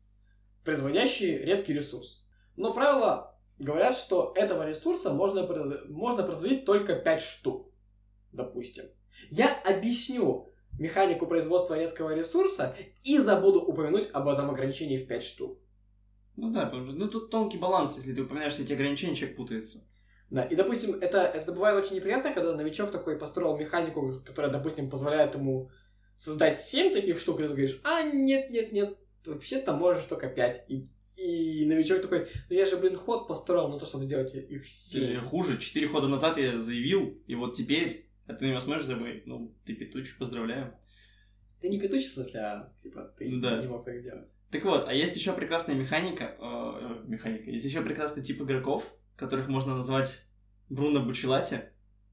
производящие 0.63 1.39
редкий 1.39 1.73
ресурс. 1.73 2.25
Но 2.55 2.73
правила 2.73 3.37
говорят, 3.59 3.95
что 3.95 4.33
этого 4.35 4.67
ресурса 4.67 5.13
можно, 5.13 5.47
можно 5.87 6.23
производить 6.23 6.65
только 6.65 6.95
5 6.95 7.21
штук, 7.21 7.71
допустим. 8.31 8.85
Я 9.29 9.53
объясню 9.65 10.49
механику 10.79 11.27
производства 11.27 11.77
редкого 11.77 12.15
ресурса 12.15 12.75
и 13.03 13.17
забуду 13.17 13.61
упомянуть 13.61 14.09
об 14.13 14.27
этом 14.27 14.49
ограничении 14.49 14.97
в 14.97 15.07
5 15.07 15.23
штук. 15.23 15.59
Ну 16.37 16.51
да, 16.51 16.71
ну 16.71 17.07
тут 17.07 17.31
тонкий 17.31 17.57
баланс, 17.57 17.97
если 17.97 18.13
ты 18.13 18.21
упоминаешь 18.21 18.53
все 18.53 18.63
эти 18.63 18.73
ограничения, 18.73 19.15
человек 19.15 19.35
путается. 19.35 19.83
Да, 20.29 20.43
и, 20.43 20.55
допустим, 20.55 20.95
это, 20.95 21.19
это 21.19 21.51
бывает 21.51 21.83
очень 21.83 21.95
неприятно, 21.95 22.33
когда 22.33 22.55
новичок 22.55 22.91
такой 22.91 23.17
построил 23.17 23.57
механику, 23.57 24.21
которая, 24.25 24.51
допустим, 24.51 24.89
позволяет 24.89 25.35
ему 25.35 25.71
создать 26.15 26.59
7 26.59 26.93
таких 26.93 27.19
штук, 27.19 27.39
и 27.39 27.43
ты 27.43 27.49
говоришь, 27.49 27.79
а, 27.83 28.03
нет, 28.03 28.51
нет, 28.51 28.71
нет, 28.71 28.97
вообще-то 29.25 29.73
можешь 29.73 30.03
только 30.03 30.27
5. 30.27 30.65
И, 30.67 30.89
и 31.15 31.65
новичок 31.65 32.01
такой, 32.01 32.27
ну 32.49 32.55
я 32.55 32.67
же, 32.67 32.77
блин, 32.77 32.95
ход 32.97 33.27
построил 33.27 33.69
на 33.69 33.79
то, 33.79 33.87
чтобы 33.87 34.03
сделать 34.03 34.35
их 34.35 34.49
Или 34.49 34.63
7. 34.63 35.25
Хуже, 35.25 35.59
4 35.59 35.87
хода 35.87 36.07
назад 36.07 36.37
я 36.37 36.61
заявил, 36.61 37.17
и 37.25 37.33
вот 37.33 37.55
теперь, 37.55 38.09
а 38.27 38.33
ты 38.33 38.45
на 38.45 38.49
него 38.49 38.59
смотришь, 38.59 38.85
такой, 38.85 39.23
ну, 39.25 39.55
ты 39.65 39.73
петуч, 39.73 40.17
поздравляю. 40.17 40.77
Ты 41.61 41.69
не 41.69 41.79
петучий, 41.79 42.09
в 42.09 42.13
смысле, 42.13 42.39
а, 42.41 42.73
типа, 42.77 43.11
ты 43.17 43.39
да. 43.39 43.61
не 43.61 43.67
мог 43.67 43.85
так 43.85 43.97
сделать. 43.97 44.29
Так 44.51 44.63
вот, 44.63 44.87
а 44.87 44.93
есть 44.93 45.15
еще 45.15 45.33
прекрасная 45.33 45.75
механика, 45.75 46.35
э, 46.39 47.03
механика, 47.05 47.49
есть 47.49 47.65
еще 47.65 47.81
прекрасный 47.81 48.23
тип 48.23 48.41
игроков, 48.41 48.83
которых 49.17 49.49
можно 49.49 49.75
назвать 49.75 50.23
Бруно 50.69 51.01
Бучелати. 51.01 51.61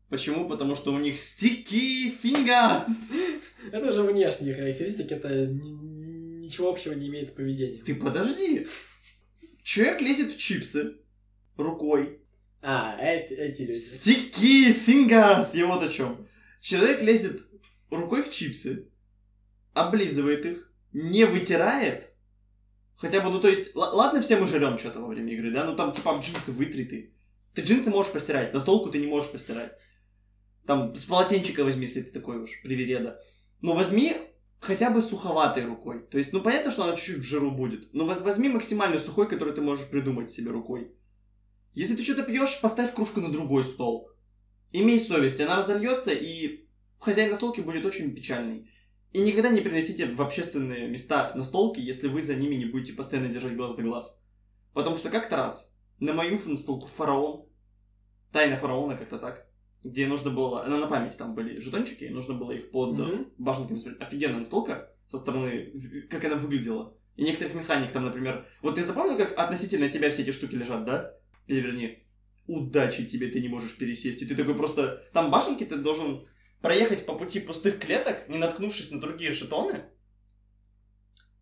Почему? 0.08 0.48
Потому 0.48 0.74
что 0.74 0.92
у 0.92 0.98
них 0.98 1.14
sticky 1.14 2.12
fingers. 2.22 2.86
Это 3.72 3.90
уже 3.90 4.02
внешние 4.02 4.54
характеристики, 4.54 5.14
это 5.14 5.46
ни- 5.46 6.44
ничего 6.44 6.70
общего 6.70 6.92
не 6.92 7.08
имеет 7.08 7.30
с 7.30 7.32
поведением. 7.32 7.84
Ты 7.84 7.94
подожди. 7.94 8.66
Человек 9.62 10.02
лезет 10.02 10.32
в 10.32 10.38
чипсы 10.38 10.96
рукой. 11.56 12.20
А, 12.60 12.96
эти, 13.00 13.32
эти 13.32 13.62
люди. 13.62 13.78
Sticky 13.78 14.76
fingers, 14.86 15.56
я 15.56 15.66
вот 15.66 15.82
о 15.82 15.88
чем. 15.88 16.26
Человек 16.60 17.02
лезет 17.02 17.40
рукой 17.90 18.22
в 18.22 18.30
чипсы, 18.30 18.88
облизывает 19.72 20.44
их, 20.46 20.72
не 20.92 21.24
вытирает. 21.24 22.13
Хотя 22.96 23.20
бы, 23.20 23.30
ну 23.30 23.40
то 23.40 23.48
есть, 23.48 23.74
ладно, 23.74 24.20
все 24.20 24.36
мы 24.36 24.46
жрем 24.46 24.78
что-то 24.78 25.00
во 25.00 25.08
время 25.08 25.32
игры, 25.34 25.50
да? 25.50 25.64
Ну 25.64 25.74
там 25.74 25.92
типа 25.92 26.18
джинсы 26.20 26.52
вытри 26.52 26.84
ты. 26.84 27.14
Ты 27.54 27.62
джинсы 27.62 27.90
можешь 27.90 28.12
постирать, 28.12 28.52
на 28.52 28.60
столку 28.60 28.90
ты 28.90 28.98
не 28.98 29.06
можешь 29.06 29.30
постирать. 29.30 29.72
Там 30.66 30.94
с 30.94 31.04
полотенчика 31.04 31.64
возьми, 31.64 31.82
если 31.82 32.02
ты 32.02 32.10
такой 32.10 32.38
уж 32.38 32.62
привереда. 32.62 33.20
Ну 33.60 33.74
возьми 33.74 34.16
хотя 34.60 34.90
бы 34.90 35.02
суховатой 35.02 35.64
рукой. 35.64 36.06
То 36.06 36.18
есть, 36.18 36.32
ну 36.32 36.40
понятно, 36.40 36.70
что 36.70 36.84
она 36.84 36.96
чуть-чуть 36.96 37.18
в 37.18 37.22
жиру 37.22 37.50
будет. 37.50 37.92
Но 37.92 38.06
вот 38.06 38.22
возьми 38.22 38.48
максимально 38.48 38.98
сухой, 38.98 39.28
который 39.28 39.54
ты 39.54 39.60
можешь 39.60 39.88
придумать 39.88 40.30
себе 40.30 40.50
рукой. 40.50 40.92
Если 41.74 41.96
ты 41.96 42.02
что-то 42.02 42.22
пьешь, 42.22 42.60
поставь 42.60 42.94
кружку 42.94 43.20
на 43.20 43.30
другой 43.30 43.64
стол. 43.64 44.10
Имей 44.72 44.98
совесть, 44.98 45.40
она 45.40 45.56
разольется, 45.56 46.12
и 46.12 46.66
хозяин 46.98 47.30
настолки 47.30 47.60
будет 47.60 47.84
очень 47.84 48.14
печальный. 48.14 48.70
И 49.14 49.20
никогда 49.20 49.48
не 49.48 49.60
приносите 49.60 50.06
в 50.06 50.20
общественные 50.20 50.88
места 50.88 51.32
настолки, 51.36 51.78
если 51.78 52.08
вы 52.08 52.24
за 52.24 52.34
ними 52.34 52.56
не 52.56 52.64
будете 52.64 52.94
постоянно 52.94 53.28
держать 53.28 53.54
глаз 53.54 53.76
да 53.76 53.82
глаз. 53.84 54.20
Потому 54.72 54.96
что 54.96 55.08
как-то 55.08 55.36
раз 55.36 55.72
на 56.00 56.12
мою 56.12 56.40
настолку 56.46 56.88
фараон, 56.88 57.46
тайна 58.32 58.56
фараона 58.56 58.96
как-то 58.96 59.18
так, 59.18 59.46
где 59.84 60.08
нужно 60.08 60.30
было, 60.30 60.64
она 60.64 60.78
на 60.78 60.88
память 60.88 61.16
там 61.16 61.36
были 61.36 61.60
жетончики, 61.60 62.06
нужно 62.06 62.34
было 62.34 62.50
их 62.50 62.72
под 62.72 62.98
э, 62.98 63.26
башенками 63.38 63.78
смотреть. 63.78 64.02
Офигенная 64.02 64.40
настолка 64.40 64.92
со 65.06 65.18
стороны, 65.18 65.72
как 66.10 66.24
она 66.24 66.34
выглядела. 66.34 66.96
И 67.14 67.22
некоторых 67.22 67.54
механик 67.54 67.92
там, 67.92 68.04
например, 68.06 68.48
вот 68.62 68.74
ты 68.74 68.82
запомнил, 68.82 69.16
как 69.16 69.38
относительно 69.38 69.88
тебя 69.88 70.10
все 70.10 70.22
эти 70.22 70.32
штуки 70.32 70.56
лежат, 70.56 70.84
да? 70.84 71.14
Переверни. 71.46 72.02
Удачи 72.48 73.06
тебе, 73.06 73.28
ты 73.28 73.40
не 73.40 73.46
можешь 73.46 73.76
пересесть. 73.76 74.22
И 74.22 74.26
ты 74.26 74.34
такой 74.34 74.56
просто... 74.56 75.04
Там 75.12 75.30
башенки 75.30 75.64
ты 75.64 75.76
должен 75.76 76.26
проехать 76.64 77.04
по 77.04 77.14
пути 77.14 77.40
пустых 77.40 77.78
клеток, 77.78 78.26
не 78.26 78.38
наткнувшись 78.38 78.90
на 78.90 78.98
другие 78.98 79.32
жетоны. 79.32 79.84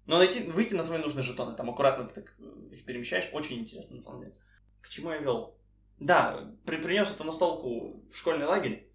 Но 0.04 0.18
найти, 0.18 0.40
выйти 0.40 0.74
на 0.74 0.82
свои 0.82 0.98
нужные 0.98 1.22
жетоны. 1.22 1.56
Там 1.56 1.70
аккуратно 1.70 2.08
ты 2.08 2.22
так 2.22 2.34
э, 2.40 2.74
их 2.74 2.84
перемещаешь. 2.84 3.30
Очень 3.32 3.60
интересно, 3.60 3.98
на 3.98 4.02
самом 4.02 4.22
деле. 4.22 4.34
К 4.80 4.88
чему 4.88 5.12
я 5.12 5.18
вел? 5.18 5.56
Да, 6.00 6.52
при, 6.66 6.76
принес 6.76 7.08
эту 7.08 7.22
настолку 7.22 8.04
в 8.10 8.16
школьный 8.16 8.46
лагерь. 8.46 8.90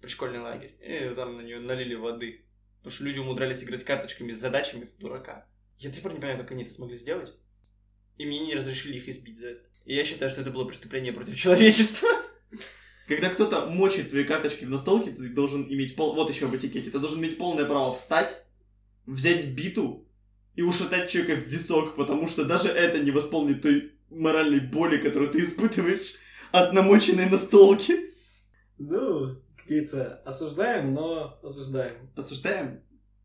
Пришкольный 0.00 0.38
лагерь. 0.38 0.78
И 0.80 1.12
там 1.16 1.36
на 1.36 1.40
нее 1.40 1.58
налили 1.58 1.96
воды. 1.96 2.46
Потому 2.78 2.92
что 2.92 3.02
люди 3.02 3.18
умудрялись 3.18 3.64
играть 3.64 3.82
карточками 3.82 4.30
с 4.30 4.38
задачами 4.38 4.84
в 4.84 4.96
дурака. 4.98 5.48
Я 5.78 5.88
до 5.88 5.96
сих 5.96 6.04
пор 6.04 6.12
не 6.12 6.20
понимаю, 6.20 6.38
как 6.38 6.52
они 6.52 6.62
это 6.62 6.72
смогли 6.72 6.96
сделать. 6.96 7.34
И 8.18 8.24
мне 8.24 8.38
не 8.38 8.54
разрешили 8.54 8.98
их 8.98 9.08
избить 9.08 9.36
за 9.36 9.48
это. 9.48 9.64
И 9.84 9.96
я 9.96 10.04
считаю, 10.04 10.30
что 10.30 10.42
это 10.42 10.52
было 10.52 10.64
преступление 10.64 11.12
против 11.12 11.34
человечества. 11.34 12.08
Когда 13.06 13.28
кто-то 13.28 13.66
мочит 13.66 14.10
твои 14.10 14.24
карточки 14.24 14.64
в 14.64 14.70
настолке, 14.70 15.12
ты 15.12 15.28
должен 15.28 15.62
иметь 15.72 15.94
пол... 15.94 16.14
Вот 16.14 16.28
еще 16.28 16.46
в 16.46 16.56
этикете. 16.56 16.90
Ты 16.90 16.98
должен 16.98 17.20
иметь 17.20 17.38
полное 17.38 17.64
право 17.64 17.94
встать, 17.94 18.44
взять 19.06 19.46
биту 19.48 20.08
и 20.56 20.62
ушатать 20.62 21.08
человека 21.08 21.40
в 21.40 21.46
висок, 21.46 21.94
потому 21.96 22.26
что 22.26 22.44
даже 22.44 22.68
это 22.68 22.98
не 22.98 23.12
восполнит 23.12 23.62
той 23.62 23.92
моральной 24.10 24.60
боли, 24.60 24.96
которую 24.98 25.30
ты 25.30 25.40
испытываешь 25.40 26.16
от 26.50 26.72
намоченной 26.72 27.30
настолки. 27.30 27.96
Ну, 28.78 29.40
говорится, 29.66 30.16
осуждаем, 30.24 30.92
но 30.92 31.38
осуждаем. 31.42 32.10
Осуждаем, 32.16 32.80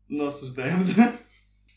но 0.08 0.28
осуждаем, 0.28 0.86
да? 0.96 1.12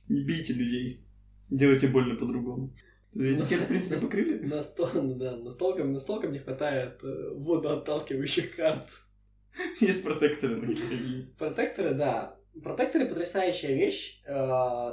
Не 0.10 0.24
бейте 0.24 0.54
людей. 0.54 1.04
Делайте 1.50 1.88
больно 1.88 2.16
по-другому. 2.16 2.74
Этикет, 3.16 3.62
в 3.62 3.68
принципе, 3.68 4.00
покрыли? 4.00 4.40
На 4.48 4.62
стол, 4.62 4.90
да, 5.16 5.38
настолкам, 5.38 5.94
настолкам 5.94 6.32
не 6.32 6.40
хватает 6.40 7.00
э, 7.04 7.30
водоотталкивающих 7.34 8.56
карт. 8.56 8.90
Есть 9.80 10.04
протекторы. 10.04 10.76
Протекторы, 11.38 11.94
да. 11.94 12.38
Протекторы 12.64 13.08
потрясающая 13.08 13.76
вещь, 13.76 14.22
э, 14.26 14.34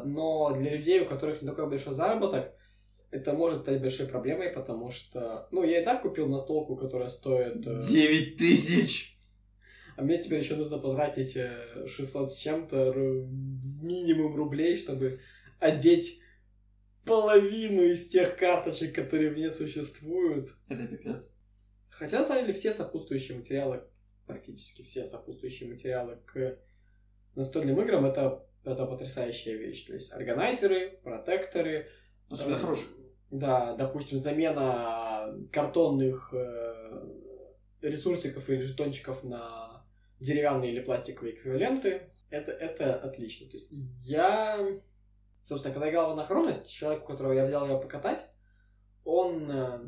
но 0.05 0.55
для 0.57 0.77
людей, 0.77 1.01
у 1.01 1.07
которых 1.07 1.43
не 1.43 1.49
такой 1.49 1.69
большой 1.69 1.95
заработок, 1.95 2.53
это 3.11 3.33
может 3.35 3.59
стать 3.59 3.81
большой 3.81 4.07
проблемой, 4.07 4.51
потому 4.51 4.91
что, 4.91 5.49
ну, 5.51 5.63
я 5.63 5.83
и 5.83 5.85
так 5.85 6.03
купил 6.03 6.29
настолку, 6.29 6.77
которая 6.77 7.09
стоит, 7.09 7.67
э, 7.67 7.81
9 7.83 8.37
тысяч! 8.37 9.13
а 9.97 10.03
мне 10.03 10.19
теперь 10.19 10.41
еще 10.41 10.57
нужно 10.57 10.79
потратить 10.79 11.37
э, 11.37 11.87
600 11.87 12.31
с 12.31 12.37
чем-то 12.37 12.95
минимум 13.83 14.35
рублей, 14.37 14.77
чтобы 14.77 15.21
одеть 15.61 16.22
половину 17.05 17.83
из 17.83 18.09
тех 18.09 18.37
карточек, 18.37 18.95
которые 18.95 19.31
в 19.31 19.37
ней 19.37 19.51
существуют. 19.51 20.51
Это 20.69 20.87
пипец. 20.87 21.35
Хотя, 21.89 22.19
на 22.19 22.25
самом 22.25 22.47
деле, 22.47 22.55
все 22.55 22.73
сопутствующие 22.73 23.37
материалы, 23.39 23.85
практически 24.27 24.83
все 24.83 25.05
сопутствующие 25.07 25.69
материалы 25.69 26.19
к 26.27 26.59
настольным 27.35 27.81
играм, 27.83 28.05
это, 28.05 28.47
это 28.65 28.87
потрясающая 28.87 29.57
вещь. 29.57 29.87
То 29.87 29.95
есть 29.95 30.13
органайзеры, 30.13 30.99
протекторы. 31.03 31.89
Особенно 32.31 32.57
э, 32.57 32.59
хороший. 32.59 32.89
Да, 33.31 33.75
допустим, 33.77 34.19
замена 34.19 35.35
картонных 35.53 36.33
э, 36.35 37.09
ресурсиков 37.83 38.49
или 38.49 38.63
жетончиков 38.63 39.25
на 39.25 39.85
деревянные 40.21 40.73
или 40.73 40.81
пластиковые 40.81 41.35
эквиваленты. 41.35 42.09
Это, 42.31 42.53
это 42.53 42.97
отлично. 42.97 43.51
То 43.51 43.57
есть 43.57 43.69
я, 44.07 44.81
собственно, 45.45 45.75
когда 45.75 45.91
играл 45.91 46.11
в 46.11 46.13
анахронность, 46.13 46.71
человек, 46.71 47.05
у 47.05 47.07
которого 47.07 47.33
я 47.33 47.47
взял 47.47 47.67
его 47.67 47.81
покатать, 47.81 48.25
он 49.05 49.51
э, 49.51 49.81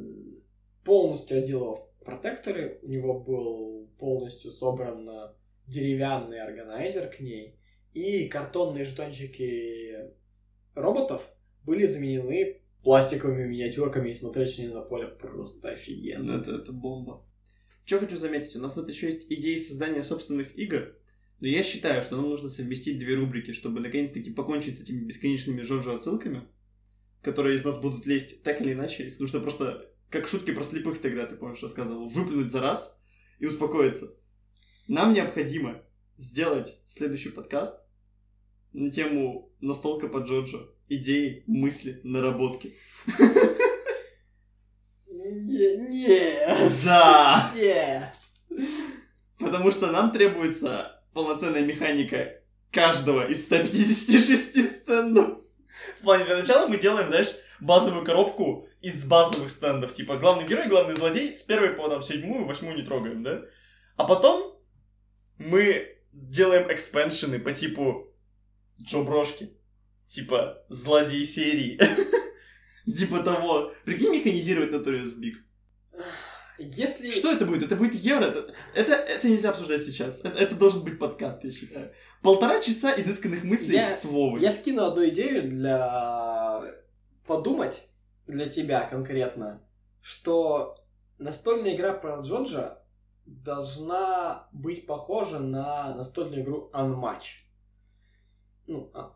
полностью 0.84 1.38
одел 1.38 1.60
его 1.60 1.74
в 1.74 2.04
протекторы, 2.04 2.80
у 2.82 2.88
него 2.88 3.20
был 3.20 3.90
полностью 3.98 4.50
собран 4.50 5.08
э, 5.08 5.32
деревянный 5.66 6.40
органайзер 6.40 7.08
к 7.08 7.20
ней, 7.20 7.58
и 7.92 8.28
картонные 8.28 8.84
жетончики 8.84 10.10
роботов 10.74 11.22
были 11.62 11.86
заменены 11.86 12.60
пластиковыми 12.82 13.46
миниатюрками 13.46 14.10
и 14.10 14.14
смотрелись 14.14 14.58
на 14.58 14.82
поле 14.82 15.08
просто 15.08 15.70
офигенно. 15.70 16.32
Это, 16.32 16.56
это 16.56 16.72
бомба. 16.72 17.24
Что 17.86 18.00
хочу 18.00 18.16
заметить, 18.16 18.56
у 18.56 18.60
нас 18.60 18.74
тут 18.74 18.88
еще 18.88 19.06
есть 19.06 19.30
идеи 19.30 19.56
создания 19.56 20.02
собственных 20.02 20.56
игр, 20.58 20.94
но 21.44 21.50
я 21.50 21.62
считаю, 21.62 22.02
что 22.02 22.16
нам 22.16 22.30
нужно 22.30 22.48
совместить 22.48 22.98
две 22.98 23.16
рубрики, 23.16 23.52
чтобы 23.52 23.80
наконец-таки 23.80 24.30
покончить 24.30 24.78
с 24.78 24.80
этими 24.80 25.04
бесконечными 25.04 25.60
Джоджо 25.60 25.94
отсылками, 25.94 26.48
которые 27.20 27.56
из 27.56 27.64
нас 27.66 27.78
будут 27.78 28.06
лезть 28.06 28.42
так 28.42 28.62
или 28.62 28.72
иначе. 28.72 29.08
Их 29.08 29.20
нужно 29.20 29.40
просто, 29.40 29.90
как 30.08 30.26
шутки 30.26 30.54
про 30.54 30.64
слепых 30.64 31.02
тогда, 31.02 31.26
ты 31.26 31.36
помнишь, 31.36 31.62
рассказывал, 31.62 32.08
выплюнуть 32.08 32.50
за 32.50 32.62
раз 32.62 32.98
и 33.40 33.44
успокоиться. 33.44 34.16
Нам 34.88 35.12
необходимо 35.12 35.82
сделать 36.16 36.80
следующий 36.86 37.28
подкаст 37.28 37.78
на 38.72 38.90
тему 38.90 39.52
настолка 39.60 40.08
по 40.08 40.20
Джоджо. 40.20 40.70
Идеи, 40.88 41.44
мысли, 41.46 42.00
наработки. 42.04 42.72
Не, 45.08 45.76
не, 45.76 46.84
Да! 46.86 47.52
не. 47.54 48.14
Потому 49.38 49.70
что 49.70 49.92
нам 49.92 50.10
требуется 50.10 51.03
полноценная 51.14 51.62
механика 51.62 52.40
каждого 52.70 53.26
из 53.26 53.44
156 53.44 54.82
стендов. 54.82 55.40
В 55.98 56.02
плане, 56.02 56.24
для 56.24 56.36
начала 56.36 56.66
мы 56.66 56.78
делаем, 56.78 57.08
знаешь, 57.08 57.34
базовую 57.60 58.04
коробку 58.04 58.68
из 58.80 59.04
базовых 59.04 59.50
стендов. 59.50 59.94
Типа, 59.94 60.16
главный 60.16 60.44
герой, 60.44 60.68
главный 60.68 60.94
злодей, 60.94 61.32
с 61.32 61.42
первой 61.42 61.70
по 61.70 61.88
там, 61.88 62.02
седьмую, 62.02 62.44
восьмую 62.44 62.76
не 62.76 62.82
трогаем, 62.82 63.22
да? 63.22 63.42
А 63.96 64.04
потом 64.04 64.58
мы 65.38 65.96
делаем 66.12 66.70
экспеншены 66.70 67.38
по 67.38 67.52
типу 67.52 68.12
Джо 68.80 69.02
Брошки. 69.02 69.50
Типа, 70.06 70.62
злодей 70.68 71.24
серии. 71.24 71.80
Типа 72.92 73.20
того. 73.20 73.72
Прикинь, 73.84 74.12
механизировать 74.12 74.70
Notorious 74.70 75.18
Big. 75.18 75.36
Если... 76.58 77.10
Что 77.10 77.32
это 77.32 77.46
будет? 77.46 77.64
Это 77.64 77.76
будет 77.76 77.94
евро? 77.94 78.26
Это, 78.26 78.54
это, 78.74 78.92
это 78.92 79.28
нельзя 79.28 79.50
обсуждать 79.50 79.82
сейчас. 79.82 80.20
Это, 80.24 80.38
это 80.38 80.54
должен 80.54 80.84
быть 80.84 80.98
подкаст, 80.98 81.42
я 81.44 81.50
считаю. 81.50 81.92
Полтора 82.22 82.60
часа 82.60 82.94
изысканных 82.98 83.44
мыслей 83.44 83.76
Я- 83.76 83.90
с 83.90 84.04
Вовой. 84.04 84.40
Я 84.40 84.52
вкину 84.52 84.84
одну 84.84 85.06
идею 85.08 85.48
для 85.48 86.62
подумать 87.26 87.88
для 88.26 88.48
тебя 88.48 88.86
конкретно, 88.86 89.62
что 90.00 90.76
настольная 91.18 91.74
игра 91.74 91.92
про 91.92 92.20
Джорджа 92.20 92.78
должна 93.26 94.48
быть 94.52 94.86
похожа 94.86 95.38
на 95.38 95.94
настольную 95.94 96.42
игру 96.42 96.70
Unmatch. 96.72 97.40
Ну, 98.66 98.90
а, 98.94 99.14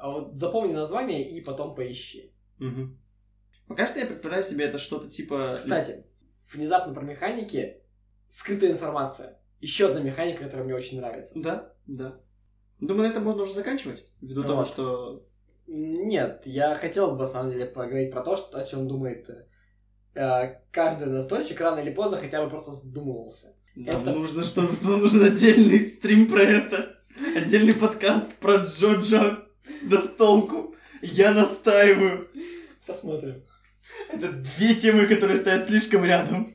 а 0.00 0.10
вот 0.10 0.38
запомни 0.38 0.72
название 0.72 1.28
и 1.28 1.40
потом 1.40 1.74
поищи. 1.74 2.32
Мгм. 2.58 2.98
Пока 3.66 3.86
что 3.86 4.00
я 4.00 4.06
представляю 4.06 4.42
себе 4.42 4.66
это 4.66 4.78
что-то 4.78 5.08
типа... 5.08 5.54
Кстати, 5.56 6.04
внезапно 6.52 6.94
про 6.94 7.02
механики 7.02 7.78
скрытая 8.28 8.72
информация. 8.72 9.38
Еще 9.60 9.88
одна 9.88 10.00
механика, 10.00 10.44
которая 10.44 10.64
мне 10.64 10.74
очень 10.74 11.00
нравится. 11.00 11.32
Да, 11.36 11.72
да. 11.86 12.20
Думаю, 12.80 13.08
на 13.08 13.12
этом 13.12 13.24
можно 13.24 13.42
уже 13.42 13.54
заканчивать, 13.54 14.04
ввиду 14.20 14.42
того, 14.42 14.58
Вот. 14.58 14.68
что... 14.68 15.26
Нет, 15.66 16.42
я 16.44 16.74
хотел 16.74 17.12
бы, 17.12 17.18
на 17.18 17.26
самом 17.26 17.52
деле, 17.52 17.64
поговорить 17.66 18.12
про 18.12 18.20
то, 18.22 18.36
что, 18.36 18.58
о 18.58 18.66
чем 18.66 18.86
думает 18.86 19.30
э, 20.14 20.56
каждый 20.70 21.06
настольщик, 21.06 21.58
рано 21.60 21.78
или 21.80 21.90
поздно 21.90 22.18
хотя 22.18 22.42
бы 22.44 22.50
просто 22.50 22.72
задумывался. 22.72 23.54
Нам 23.74 24.02
Это- 24.02 24.12
нужно, 24.12 24.44
чтобы 24.44 24.68
нужен 24.98 25.24
отдельный 25.24 25.88
стрим 25.88 26.28
про 26.28 26.42
это. 26.42 26.96
Отдельный 27.36 27.74
подкаст 27.74 28.34
про 28.34 28.56
Джоджо 28.56 29.38
настолку. 29.82 30.74
Я 31.00 31.32
настаиваю. 31.32 32.28
Посмотрим. 32.86 33.42
Это 34.10 34.32
две 34.32 34.74
темы, 34.74 35.06
которые 35.06 35.36
стоят 35.36 35.66
слишком 35.66 36.04
рядом. 36.04 36.52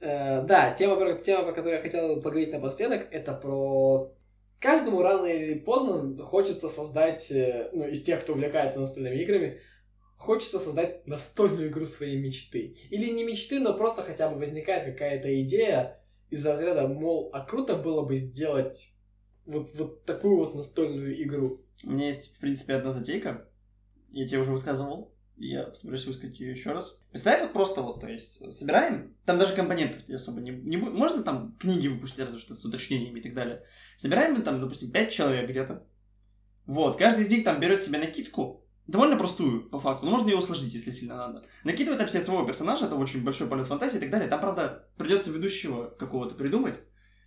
Э, 0.00 0.42
да, 0.42 0.72
тема, 0.72 0.96
про, 0.96 1.14
тема, 1.14 1.44
про 1.44 1.52
которую 1.52 1.76
я 1.76 1.82
хотел 1.82 2.20
поговорить 2.22 2.52
напоследок, 2.52 3.08
это 3.10 3.34
про... 3.34 4.12
Каждому 4.58 5.00
рано 5.00 5.24
или 5.26 5.58
поздно 5.58 6.22
хочется 6.22 6.68
создать, 6.68 7.30
э, 7.30 7.70
ну, 7.72 7.88
из 7.88 8.02
тех, 8.02 8.20
кто 8.20 8.32
увлекается 8.32 8.80
настольными 8.80 9.16
играми, 9.16 9.60
хочется 10.16 10.60
создать 10.60 11.06
настольную 11.06 11.68
игру 11.68 11.86
своей 11.86 12.18
мечты. 12.18 12.76
Или 12.90 13.10
не 13.10 13.24
мечты, 13.24 13.58
но 13.58 13.74
просто 13.74 14.02
хотя 14.02 14.28
бы 14.28 14.38
возникает 14.38 14.84
какая-то 14.84 15.42
идея 15.42 16.00
из 16.28 16.44
разряда, 16.44 16.86
мол, 16.88 17.30
а 17.32 17.44
круто 17.44 17.76
было 17.76 18.02
бы 18.02 18.16
сделать 18.16 18.94
вот, 19.46 19.70
вот 19.74 20.04
такую 20.04 20.36
вот 20.36 20.54
настольную 20.54 21.20
игру. 21.22 21.62
У 21.84 21.90
меня 21.90 22.08
есть, 22.08 22.36
в 22.36 22.40
принципе, 22.40 22.74
одна 22.74 22.92
затейка. 22.92 23.48
Я 24.10 24.26
тебе 24.26 24.40
уже 24.40 24.52
высказывал. 24.52 25.09
Я 25.40 25.72
собираюсь 25.74 26.04
высказать 26.04 26.38
ее 26.38 26.50
еще 26.50 26.72
раз. 26.72 27.00
Представь 27.12 27.40
вот 27.40 27.54
просто 27.54 27.80
вот, 27.80 28.00
то 28.00 28.06
есть, 28.06 28.52
собираем, 28.52 29.16
там 29.24 29.38
даже 29.38 29.54
компонентов 29.54 30.06
особо 30.10 30.42
не, 30.42 30.50
не 30.50 30.76
будет. 30.76 30.92
Можно 30.92 31.22
там 31.22 31.56
книги 31.58 31.88
выпустить, 31.88 32.18
разве 32.18 32.38
что 32.38 32.54
с 32.54 32.62
уточнениями 32.62 33.20
и 33.20 33.22
так 33.22 33.32
далее. 33.32 33.64
Собираем 33.96 34.34
мы 34.34 34.42
там, 34.42 34.60
допустим, 34.60 34.90
5 34.90 35.10
человек 35.10 35.48
где-то. 35.48 35.86
Вот, 36.66 36.98
каждый 36.98 37.22
из 37.22 37.30
них 37.30 37.42
там 37.42 37.58
берет 37.58 37.80
себе 37.80 37.98
накидку, 37.98 38.66
довольно 38.86 39.16
простую, 39.16 39.70
по 39.70 39.80
факту, 39.80 40.04
но 40.04 40.12
можно 40.12 40.28
ее 40.28 40.36
усложнить, 40.36 40.74
если 40.74 40.90
сильно 40.90 41.16
надо. 41.16 41.46
Накидывает 41.64 41.98
там 41.98 42.08
себе 42.08 42.20
своего 42.20 42.46
персонажа, 42.46 42.84
это 42.84 42.96
очень 42.96 43.24
большой 43.24 43.48
полет 43.48 43.66
фантазии 43.66 43.96
и 43.96 44.00
так 44.00 44.10
далее. 44.10 44.28
Там, 44.28 44.42
правда, 44.42 44.90
придется 44.98 45.30
ведущего 45.30 45.88
какого-то 45.88 46.34
придумать, 46.34 46.80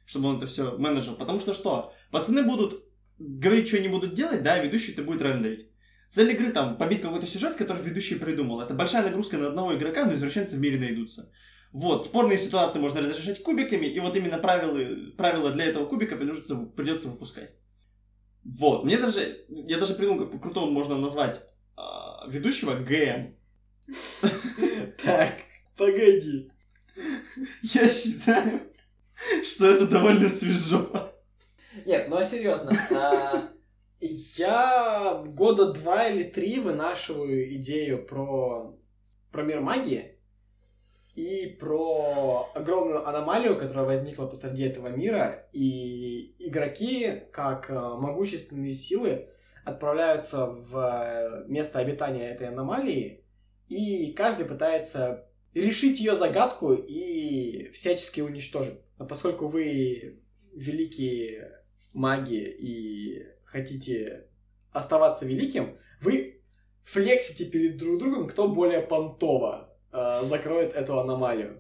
чтобы 0.05 0.27
он 0.27 0.37
это 0.37 0.45
все 0.45 0.77
менеджер. 0.77 1.15
Потому 1.15 1.39
что 1.39 1.55
что? 1.55 1.91
Пацаны 2.11 2.43
будут 2.43 2.85
говорить, 3.17 3.69
что 3.69 3.77
они 3.77 3.87
будут 3.87 4.13
делать, 4.13 4.43
да, 4.43 4.59
ведущий 4.59 4.91
это 4.91 5.01
будет 5.01 5.23
рендерить. 5.23 5.72
Цель 6.13 6.29
игры 6.29 6.51
там 6.51 6.77
побить 6.77 7.01
какой-то 7.01 7.25
сюжет, 7.25 7.55
который 7.55 7.81
ведущий 7.81 8.19
придумал. 8.19 8.61
Это 8.61 8.75
большая 8.75 9.01
нагрузка 9.01 9.39
на 9.39 9.47
одного 9.47 9.75
игрока, 9.75 10.05
но 10.05 10.13
извращенцы 10.13 10.55
в 10.55 10.59
мире 10.59 10.77
найдутся. 10.77 11.31
Вот, 11.71 12.05
спорные 12.05 12.37
ситуации 12.37 12.77
можно 12.77 13.01
разрешать 13.01 13.41
кубиками, 13.41 13.87
и 13.87 13.99
вот 13.99 14.15
именно 14.15 14.37
правила, 14.37 14.79
правила 15.17 15.49
для 15.49 15.65
этого 15.65 15.87
кубика 15.87 16.15
придется, 16.15 16.55
придется 16.55 17.07
выпускать. 17.07 17.55
Вот, 18.43 18.83
мне 18.83 18.99
даже, 18.99 19.43
я 19.49 19.79
даже 19.79 19.95
придумал, 19.95 20.19
как 20.19 20.33
по-крутому 20.33 20.71
можно 20.71 20.99
назвать 20.99 21.41
а, 21.75 22.27
ведущего 22.27 22.75
ГМ. 22.75 23.35
Так, 25.03 25.33
погоди. 25.75 26.51
Я 27.63 27.89
считаю, 27.89 28.61
что 29.43 29.65
это 29.65 29.87
довольно 29.87 30.29
свежо. 30.29 31.11
Нет, 31.87 32.07
ну 32.07 32.17
а 32.17 32.23
серьезно. 32.23 33.51
А, 34.03 34.07
Я 34.37 35.23
года 35.25 35.71
два 35.73 36.07
или 36.07 36.23
три 36.23 36.59
вынашиваю 36.59 37.55
идею 37.55 38.05
про, 38.05 38.77
про 39.31 39.43
мир 39.43 39.61
магии 39.61 40.17
и 41.15 41.55
про 41.59 42.49
огромную 42.55 43.07
аномалию, 43.07 43.57
которая 43.57 43.85
возникла 43.85 44.25
посреди 44.25 44.63
этого 44.63 44.87
мира, 44.87 45.47
и 45.53 46.35
игроки, 46.39 47.21
как 47.31 47.69
э, 47.69 47.73
могущественные 47.73 48.73
силы, 48.73 49.29
отправляются 49.63 50.47
в 50.47 50.75
э, 50.75 51.45
место 51.47 51.79
обитания 51.79 52.29
этой 52.29 52.47
аномалии, 52.47 53.23
и 53.69 54.11
каждый 54.13 54.47
пытается 54.47 55.27
решить 55.53 55.99
ее 55.99 56.15
загадку 56.15 56.73
и 56.73 57.69
всячески 57.73 58.21
уничтожить. 58.21 58.79
Но 58.97 59.05
поскольку 59.05 59.47
вы 59.47 60.19
великие 60.53 61.61
маги 61.93 62.43
и 62.59 63.27
хотите 63.53 64.25
оставаться 64.71 65.25
великим, 65.25 65.77
вы 66.01 66.41
флексите 66.81 67.45
перед 67.45 67.77
друг 67.77 67.99
другом, 67.99 68.27
кто 68.27 68.47
более 68.47 68.81
понтово 68.81 69.69
э, 69.91 70.21
закроет 70.25 70.73
эту 70.73 70.99
аномалию. 70.99 71.59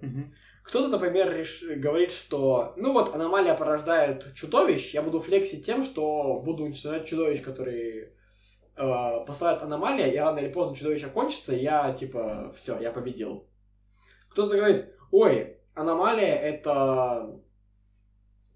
Кто-то, 0.63 0.87
например, 0.87 1.27
реш- 1.29 1.75
говорит, 1.75 2.11
что 2.11 2.73
ну 2.77 2.93
вот 2.93 3.13
аномалия 3.13 3.53
порождает 3.53 4.33
чудовищ, 4.33 4.93
я 4.93 5.01
буду 5.01 5.19
флексить 5.19 5.65
тем, 5.65 5.83
что 5.83 6.41
буду 6.43 6.63
уничтожать 6.63 7.05
чудовищ, 7.05 7.41
которые 7.41 8.13
э, 8.75 9.25
посылают 9.27 9.61
аномалия, 9.61 10.07
и 10.07 10.17
рано 10.17 10.39
или 10.39 10.49
поздно 10.49 10.75
чудовище 10.75 11.07
кончится, 11.07 11.53
и 11.53 11.61
я 11.61 11.93
типа 11.93 12.53
все, 12.55 12.79
я 12.79 12.91
победил. 12.91 13.45
Кто-то 14.29 14.57
говорит, 14.57 14.85
ой, 15.11 15.57
аномалия 15.75 16.35
это 16.35 17.42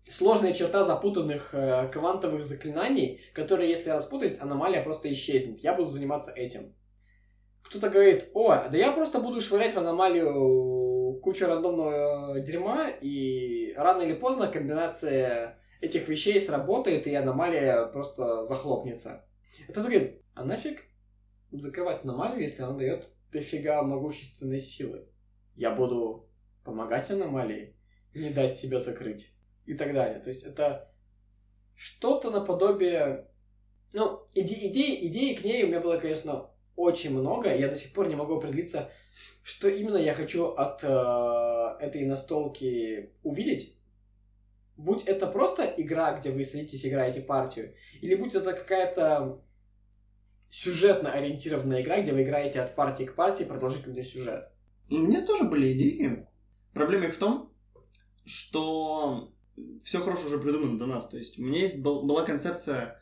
сложная 0.10 0.54
черта 0.54 0.84
запутанных 0.84 1.54
э, 1.54 1.90
квантовых 1.90 2.44
заклинаний, 2.44 3.22
которые, 3.34 3.70
если 3.70 3.90
распутать, 3.90 4.40
аномалия 4.40 4.84
просто 4.84 5.12
исчезнет. 5.12 5.60
Я 5.60 5.74
буду 5.74 5.90
заниматься 5.90 6.32
этим. 6.32 6.76
Кто-то 7.64 7.90
говорит, 7.90 8.30
о, 8.34 8.70
да 8.70 8.78
я 8.78 8.92
просто 8.92 9.20
буду 9.20 9.42
швырять 9.42 9.76
в 9.76 9.80
аномалию 9.80 11.20
кучу 11.22 11.46
рандомного 11.46 12.40
дерьма, 12.40 12.90
и 13.02 13.74
рано 13.76 14.04
или 14.04 14.14
поздно 14.14 14.48
комбинация 14.48 15.60
этих 15.82 16.08
вещей 16.08 16.40
сработает, 16.40 17.08
и 17.08 17.14
аномалия 17.14 17.86
просто 17.88 18.44
захлопнется. 18.46 19.26
И 19.68 19.72
кто-то 19.72 19.90
говорит, 19.90 20.22
а 20.34 20.46
нафиг 20.46 20.84
закрывать 21.52 22.04
аномалию, 22.04 22.42
если 22.42 22.64
она 22.64 22.78
дает 22.78 23.10
дофига 23.32 23.82
могущественной 23.84 24.62
силы? 24.62 25.08
Я 25.56 25.72
буду 25.72 26.30
помогать 26.64 27.12
аномалии, 27.12 27.76
не 28.14 28.30
дать 28.30 28.56
себя 28.56 28.80
закрыть 28.80 29.34
и 29.68 29.76
так 29.76 29.94
далее. 29.94 30.19
То 30.19 30.30
есть 30.30 30.44
это 30.44 30.89
что-то 31.76 32.31
наподобие... 32.31 33.27
Ну, 33.94 34.27
иде- 34.34 34.68
идеи, 34.68 35.07
идеи 35.07 35.34
к 35.35 35.44
ней 35.44 35.64
у 35.64 35.68
меня 35.68 35.80
было, 35.80 35.98
конечно, 35.98 36.49
очень 36.76 37.11
много. 37.11 37.56
Я 37.56 37.69
до 37.69 37.76
сих 37.76 37.94
пор 37.94 38.07
не 38.07 38.15
могу 38.15 38.38
определиться, 38.38 38.89
что 39.44 39.68
именно 39.68 39.98
я 39.98 40.14
хочу 40.14 40.48
от 40.48 40.84
э, 40.84 41.85
этой 41.85 42.06
настолки 42.06 43.11
увидеть. 43.23 43.77
Будь 44.76 45.03
это 45.03 45.27
просто 45.27 45.64
игра, 45.77 46.18
где 46.18 46.31
вы 46.31 46.45
садитесь, 46.45 46.85
играете 46.85 47.22
партию, 47.22 47.73
или 48.02 48.15
будь 48.15 48.35
это 48.35 48.53
какая-то 48.53 49.41
сюжетно 50.52 51.11
ориентированная 51.11 51.81
игра, 51.81 52.02
где 52.02 52.14
вы 52.14 52.23
играете 52.23 52.61
от 52.61 52.76
партии 52.76 53.06
к 53.06 53.15
партии 53.15 53.44
продолжительный 53.44 54.03
сюжет. 54.03 54.49
У 54.89 54.95
меня 54.95 55.26
тоже 55.26 55.45
были 55.45 55.73
идеи. 55.73 56.27
Проблема 56.73 57.07
их 57.07 57.15
в 57.15 57.19
том, 57.19 57.53
что 58.26 59.34
все 59.84 60.00
хорошо 60.00 60.26
уже 60.28 60.40
придумано 60.40 60.78
до 60.78 60.86
нас. 60.86 61.08
То 61.08 61.18
есть 61.18 61.40
у 61.40 61.44
меня 61.44 61.62
есть 61.62 61.80
был- 61.80 62.04
была 62.04 62.26
концепция 62.26 63.02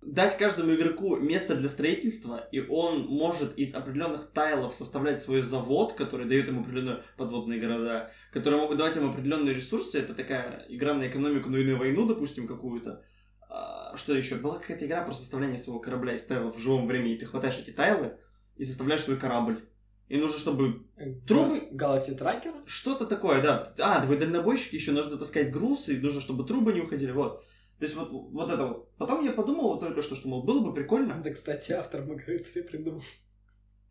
дать 0.00 0.36
каждому 0.38 0.74
игроку 0.74 1.16
место 1.16 1.56
для 1.56 1.68
строительства, 1.68 2.48
и 2.52 2.60
он 2.60 3.06
может 3.06 3.56
из 3.58 3.74
определенных 3.74 4.30
тайлов 4.30 4.74
составлять 4.74 5.20
свой 5.20 5.42
завод, 5.42 5.94
который 5.94 6.26
дает 6.26 6.48
ему 6.48 6.60
определенные 6.60 7.02
подводные 7.16 7.60
города, 7.60 8.10
которые 8.32 8.60
могут 8.60 8.78
давать 8.78 8.96
ему 8.96 9.10
определенные 9.10 9.54
ресурсы. 9.54 9.98
Это 9.98 10.14
такая 10.14 10.64
игра 10.68 10.94
на 10.94 11.08
экономику, 11.08 11.50
но 11.50 11.58
и 11.58 11.70
на 11.70 11.76
войну, 11.76 12.06
допустим, 12.06 12.46
какую-то. 12.46 13.02
А, 13.48 13.96
Что 13.96 14.14
еще? 14.14 14.36
Была 14.36 14.58
какая-то 14.58 14.86
игра 14.86 15.02
про 15.02 15.14
составление 15.14 15.58
своего 15.58 15.80
корабля 15.80 16.14
из 16.14 16.24
тайлов 16.24 16.56
в 16.56 16.60
живом 16.60 16.86
времени. 16.86 17.16
Ты 17.16 17.26
хватаешь 17.26 17.58
эти 17.58 17.70
тайлы 17.70 18.18
и 18.56 18.64
составляешь 18.64 19.02
свой 19.02 19.16
корабль. 19.16 19.68
И 20.08 20.16
нужно, 20.16 20.38
чтобы 20.38 20.86
Трубы? 21.26 21.68
Galaxy 21.72 22.18
Tracker? 22.18 22.62
что-то 22.66 23.06
такое, 23.06 23.42
да. 23.42 23.70
А, 23.78 24.02
твой 24.02 24.18
дальнобойщик 24.18 24.72
еще 24.72 24.92
нужно 24.92 25.18
таскать 25.18 25.50
груз, 25.50 25.88
и 25.88 25.98
нужно, 25.98 26.20
чтобы 26.20 26.44
трубы 26.44 26.72
не 26.72 26.80
уходили, 26.80 27.10
вот. 27.10 27.44
То 27.78 27.84
есть 27.84 27.94
вот, 27.94 28.10
вот 28.10 28.50
это 28.50 28.66
вот. 28.66 28.96
Потом 28.96 29.24
я 29.24 29.32
подумал 29.32 29.68
вот 29.68 29.80
только 29.80 30.02
что, 30.02 30.16
что, 30.16 30.28
мол, 30.28 30.42
было 30.42 30.64
бы 30.64 30.74
прикольно. 30.74 31.12
Это, 31.12 31.30
кстати, 31.30 31.72
автор 31.72 32.04
Магазина 32.04 32.66
придумал. 32.66 33.02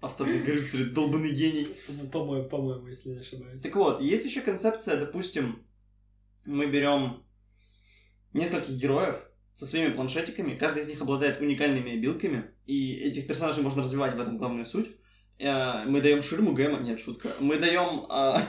Автор 0.02 0.28
рыцарь, 0.28 0.86
долбанный 0.86 1.32
гений. 1.32 1.68
По-моему, 2.12 2.50
по-моему, 2.50 2.88
если 2.88 3.10
не 3.10 3.20
ошибаюсь. 3.20 3.62
Так 3.62 3.76
вот, 3.76 4.02
есть 4.02 4.26
еще 4.26 4.42
концепция, 4.42 4.98
допустим, 4.98 5.66
мы 6.46 6.68
берем 6.68 7.24
нескольких 8.34 8.76
героев 8.76 9.16
со 9.54 9.66
своими 9.66 9.94
планшетиками, 9.94 10.56
каждый 10.56 10.84
из 10.84 10.88
них 10.88 11.02
обладает 11.02 11.42
уникальными 11.42 11.94
обилками, 11.94 12.52
и 12.68 12.94
этих 12.94 13.26
персонажей 13.26 13.64
можно 13.64 13.82
развивать, 13.82 14.16
в 14.16 14.22
этом 14.22 14.38
главная 14.38 14.66
суть. 14.66 14.90
Э, 15.40 15.86
Мы 15.86 16.02
даем 16.02 16.22
ширму 16.22 16.54
Гэма, 16.54 16.80
нет, 16.80 17.00
шутка. 17.00 17.30
Мы 17.40 17.58
даем 17.58 18.06
а, 18.10 18.42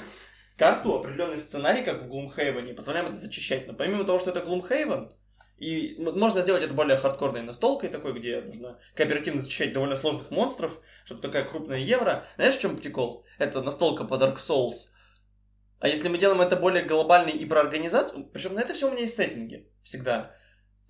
Карту, 0.56 0.96
определенный 0.96 1.38
сценарий, 1.38 1.84
как 1.84 2.02
в 2.02 2.08
Gloomhaven, 2.12 2.74
позволяем 2.74 3.06
это 3.06 3.16
зачищать. 3.16 3.66
Но 3.66 3.74
помимо 3.74 4.04
того, 4.04 4.18
что 4.18 4.30
это 4.30 4.40
Gloomhaven, 4.40 5.12
и 5.58 5.96
можно 5.98 6.40
сделать 6.40 6.62
это 6.62 6.74
более 6.74 6.96
хардкорной 6.96 7.42
настолкой 7.42 7.90
такой, 7.90 8.12
где 8.12 8.40
нужно 8.40 8.78
кооперативно 8.94 9.42
зачищать 9.42 9.72
довольно 9.72 9.96
сложных 9.96 10.30
монстров, 10.30 10.78
чтобы 11.04 11.20
такая 11.20 11.44
крупная 11.44 11.78
евро. 11.78 12.24
Знаешь, 12.36 12.56
в 12.56 12.60
чем 12.60 12.76
прикол? 12.76 13.24
Это 13.38 13.60
настолка 13.62 14.04
по 14.04 14.14
Dark 14.14 14.36
Souls. 14.36 14.88
А 15.80 15.88
если 15.88 16.08
мы 16.08 16.18
делаем 16.18 16.40
это 16.40 16.56
более 16.56 16.84
глобальный 16.84 17.32
и 17.32 17.44
про 17.44 17.60
организацию, 17.60 18.24
причем 18.32 18.54
на 18.54 18.60
это 18.60 18.72
все 18.72 18.88
у 18.88 18.90
меня 18.90 19.02
есть 19.02 19.14
сеттинги 19.14 19.68
всегда, 19.82 20.32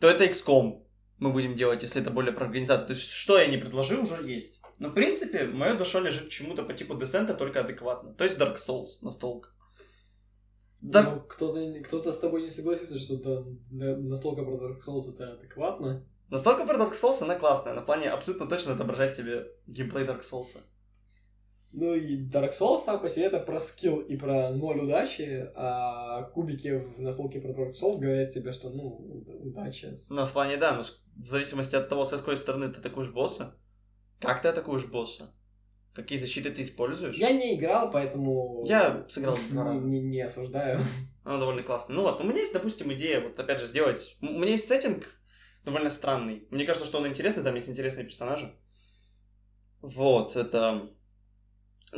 то 0.00 0.08
это 0.08 0.24
XCOM 0.24 0.84
мы 1.18 1.30
будем 1.30 1.56
делать, 1.56 1.82
если 1.82 2.00
это 2.00 2.10
более 2.10 2.32
про 2.32 2.44
организацию. 2.44 2.88
То 2.88 2.94
есть, 2.94 3.10
что 3.10 3.38
я 3.38 3.46
не 3.48 3.56
предложил, 3.56 4.02
уже 4.02 4.22
есть. 4.24 4.60
Но, 4.78 4.88
в 4.88 4.94
принципе, 4.94 5.44
моя 5.44 5.74
душа 5.74 6.00
лежит 6.00 6.26
к 6.26 6.30
чему-то 6.30 6.62
по 6.62 6.72
типу 6.72 6.94
десента, 6.94 7.34
только 7.34 7.60
адекватно. 7.60 8.14
То 8.14 8.24
есть 8.24 8.38
Dark 8.38 8.56
Souls 8.56 8.98
настолка. 9.02 9.50
Dark... 10.80 11.14
Ну, 11.14 11.20
кто-то, 11.28 11.80
кто-то 11.84 12.12
с 12.12 12.18
тобой 12.20 12.42
не 12.42 12.50
согласится, 12.50 12.98
что 12.98 13.46
на- 13.70 13.96
настолько 13.96 14.42
про 14.44 14.52
Dark 14.54 14.80
Souls 14.86 15.12
это 15.12 15.32
адекватно. 15.32 16.06
Настолько 16.30 16.64
про 16.66 16.76
Dark 16.76 16.92
Souls 16.92 17.22
она 17.22 17.34
классная, 17.34 17.74
на 17.74 17.82
плане 17.82 18.10
абсолютно 18.10 18.46
точно 18.46 18.74
отображает 18.74 19.16
тебе 19.16 19.48
геймплей 19.66 20.04
Dark 20.04 20.20
Souls. 20.20 20.58
Ну 21.72 21.94
и 21.94 22.28
Dark 22.30 22.52
Souls 22.58 22.84
сам 22.84 23.00
по 23.00 23.08
себе 23.08 23.26
это 23.26 23.40
про 23.40 23.60
скилл 23.60 23.98
и 23.98 24.16
про 24.16 24.50
ноль 24.50 24.80
удачи, 24.80 25.50
а 25.54 26.22
кубики 26.34 26.78
в 26.78 27.00
настолке 27.00 27.40
про 27.40 27.50
Dark 27.52 27.72
Souls 27.72 27.98
говорят 27.98 28.32
тебе, 28.32 28.52
что 28.52 28.70
ну, 28.70 29.24
удача. 29.42 29.96
Ну, 30.10 30.24
в 30.26 30.32
плане, 30.32 30.56
да, 30.56 30.76
ну, 30.76 30.84
с- 30.84 31.02
в 31.16 31.24
зависимости 31.24 31.74
от 31.74 31.88
того, 31.88 32.04
с 32.04 32.10
какой 32.10 32.36
стороны 32.36 32.68
ты 32.68 32.78
атакуешь 32.78 33.10
босса. 33.10 33.56
Как 34.20 34.42
ты 34.42 34.48
атакуешь 34.48 34.86
босса? 34.86 35.34
Какие 35.94 36.18
защиты 36.18 36.50
ты 36.50 36.62
используешь? 36.62 37.16
Я 37.16 37.32
не 37.32 37.56
играл, 37.56 37.90
поэтому... 37.90 38.64
Я 38.66 39.04
сыграл 39.08 39.36
два 39.50 39.64
не, 39.64 39.68
раза. 39.70 39.86
не, 39.86 40.00
не 40.00 40.20
осуждаю. 40.20 40.80
Она 41.24 41.38
довольно 41.38 41.62
классная. 41.62 41.96
Ну 41.96 42.02
вот, 42.02 42.20
у 42.20 42.24
меня 42.24 42.40
есть, 42.40 42.52
допустим, 42.52 42.92
идея, 42.92 43.20
вот 43.20 43.38
опять 43.38 43.60
же, 43.60 43.66
сделать... 43.66 44.16
У 44.20 44.26
меня 44.26 44.52
есть 44.52 44.68
сеттинг 44.68 45.06
довольно 45.64 45.90
странный. 45.90 46.46
Мне 46.50 46.64
кажется, 46.64 46.86
что 46.86 46.98
он 46.98 47.06
интересный, 47.08 47.42
там 47.42 47.54
есть 47.54 47.68
интересные 47.68 48.06
персонажи. 48.06 48.54
Вот, 49.80 50.36
это 50.36 50.88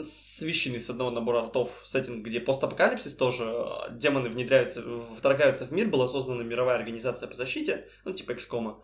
свищенный 0.03 0.81
с 0.81 0.89
одного 0.89 1.11
набора 1.11 1.41
артов 1.41 1.83
сеттинг, 1.85 2.25
где 2.25 2.41
постапокалипсис 2.41 3.15
тоже, 3.17 3.45
э, 3.45 3.97
демоны 3.97 4.29
внедряются, 4.29 4.83
вторгаются 5.17 5.67
в 5.67 5.73
мир, 5.73 5.89
была 5.89 6.07
создана 6.07 6.45
мировая 6.45 6.77
организация 6.77 7.29
по 7.29 7.35
защите, 7.35 7.89
ну, 8.05 8.13
типа 8.13 8.33
XCOM. 8.33 8.83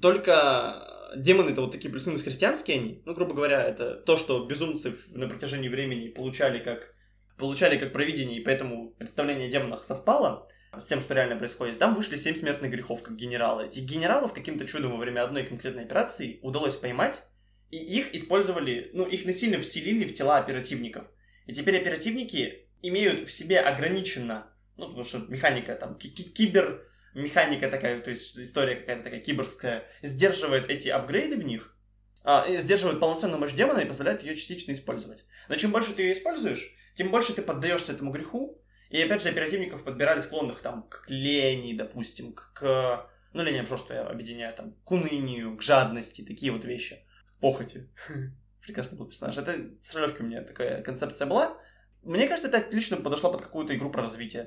Только 0.00 0.99
демоны 1.16 1.50
это 1.50 1.60
вот 1.60 1.72
такие 1.72 1.90
плюс-минус 1.90 2.22
христианские 2.22 2.78
они. 2.78 3.02
Ну, 3.04 3.14
грубо 3.14 3.34
говоря, 3.34 3.62
это 3.62 3.94
то, 3.94 4.16
что 4.16 4.46
безумцы 4.46 4.96
на 5.10 5.28
протяжении 5.28 5.68
времени 5.68 6.08
получали 6.08 6.58
как 6.58 6.94
получали 7.36 7.78
как 7.78 7.92
провидение, 7.92 8.38
и 8.38 8.44
поэтому 8.44 8.90
представление 8.90 9.48
о 9.48 9.50
демонах 9.50 9.84
совпало 9.84 10.46
с 10.76 10.84
тем, 10.84 11.00
что 11.00 11.14
реально 11.14 11.36
происходит. 11.36 11.78
Там 11.78 11.94
вышли 11.94 12.16
семь 12.16 12.36
смертных 12.36 12.70
грехов 12.70 13.02
как 13.02 13.16
генералы. 13.16 13.64
Этих 13.64 13.82
генералов 13.84 14.34
каким-то 14.34 14.66
чудом 14.66 14.92
во 14.92 14.98
время 14.98 15.24
одной 15.24 15.44
конкретной 15.44 15.84
операции 15.84 16.38
удалось 16.42 16.76
поймать, 16.76 17.22
и 17.70 17.76
их 17.76 18.14
использовали, 18.14 18.90
ну, 18.92 19.06
их 19.06 19.24
насильно 19.24 19.60
вселили 19.60 20.06
в 20.06 20.12
тела 20.12 20.36
оперативников. 20.36 21.06
И 21.46 21.52
теперь 21.52 21.78
оперативники 21.78 22.68
имеют 22.82 23.26
в 23.26 23.32
себе 23.32 23.60
ограниченно, 23.60 24.52
ну, 24.76 24.86
потому 24.88 25.04
что 25.04 25.18
механика 25.28 25.74
там, 25.74 25.96
ки- 25.96 26.08
кибер 26.10 26.86
механика 27.14 27.68
такая, 27.68 28.00
то 28.00 28.10
есть 28.10 28.38
история 28.38 28.76
какая-то 28.76 29.04
такая 29.04 29.20
киберская, 29.20 29.84
сдерживает 30.02 30.68
эти 30.68 30.88
апгрейды 30.88 31.36
в 31.36 31.44
них, 31.44 31.76
а, 32.22 32.46
сдерживает 32.58 33.00
полноценную 33.00 33.40
мощь 33.40 33.52
демона 33.52 33.78
и 33.78 33.86
позволяет 33.86 34.22
ее 34.22 34.36
частично 34.36 34.72
использовать. 34.72 35.26
Но 35.48 35.56
чем 35.56 35.72
больше 35.72 35.94
ты 35.94 36.02
ее 36.02 36.12
используешь, 36.12 36.76
тем 36.94 37.10
больше 37.10 37.32
ты 37.32 37.42
поддаешься 37.42 37.92
этому 37.92 38.10
греху. 38.10 38.62
И 38.90 39.00
опять 39.00 39.22
же, 39.22 39.28
оперативников 39.28 39.84
подбирали 39.84 40.20
склонных 40.20 40.60
там 40.60 40.88
к 40.88 41.04
лени, 41.08 41.74
допустим, 41.74 42.34
к, 42.34 43.08
ну, 43.32 43.42
лень 43.42 43.60
обжорство 43.60 43.94
я 43.94 44.02
объединяю, 44.02 44.54
там, 44.54 44.74
к 44.84 44.90
унынию, 44.90 45.56
к 45.56 45.62
жадности, 45.62 46.22
такие 46.22 46.50
вот 46.50 46.64
вещи. 46.64 47.06
К 47.36 47.40
похоти. 47.40 47.88
Прекрасный 48.62 48.98
был 48.98 49.06
персонаж. 49.06 49.38
Это 49.38 49.56
с 49.80 49.94
ролевки 49.94 50.22
у 50.22 50.26
меня 50.26 50.42
такая 50.42 50.82
концепция 50.82 51.26
была. 51.26 51.56
Мне 52.02 52.26
кажется, 52.26 52.48
это 52.48 52.58
отлично 52.58 52.96
подошло 52.96 53.30
под 53.30 53.42
какую-то 53.42 53.76
игру 53.76 53.90
про 53.90 54.02
развитие. 54.02 54.44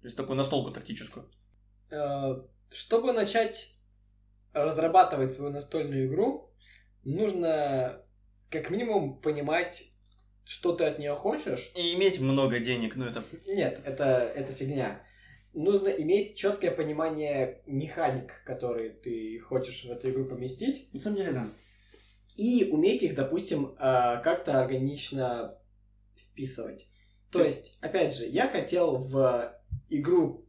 То 0.00 0.06
есть 0.06 0.16
такую 0.16 0.36
настолку 0.36 0.70
тактическую. 0.70 1.30
Э, 1.94 2.42
Чтобы 2.70 3.12
начать 3.12 3.70
разрабатывать 4.52 5.32
свою 5.32 5.52
настольную 5.52 6.06
игру, 6.08 6.50
нужно 7.04 8.00
как 8.50 8.70
минимум 8.70 9.20
понимать, 9.20 9.84
что 10.44 10.72
ты 10.72 10.84
от 10.84 10.98
нее 10.98 11.14
хочешь. 11.14 11.72
И 11.76 11.94
иметь 11.94 12.20
много 12.20 12.60
денег, 12.60 12.96
ну 12.96 13.06
это... 13.06 13.22
Нет, 13.46 13.80
это, 13.84 14.04
это 14.04 14.52
фигня. 14.52 15.00
Нужно 15.52 15.88
иметь 15.88 16.36
четкое 16.36 16.70
понимание 16.72 17.62
механик, 17.66 18.42
которые 18.44 18.90
ты 18.90 19.38
хочешь 19.38 19.84
в 19.84 19.90
эту 19.90 20.10
игру 20.10 20.24
поместить, 20.24 20.92
На 20.92 21.00
самом 21.00 21.16
деле, 21.16 21.32
да. 21.32 21.46
и 22.36 22.68
уметь 22.70 23.02
их, 23.04 23.14
допустим, 23.14 23.74
э, 23.78 24.20
как-то 24.22 24.60
органично 24.60 25.56
вписывать. 26.16 26.86
То 27.30 27.38
То 27.38 27.44
есть, 27.46 27.78
опять 27.80 28.14
же, 28.16 28.26
я 28.26 28.48
хотел 28.48 28.96
в 28.96 29.54
игру 29.90 30.43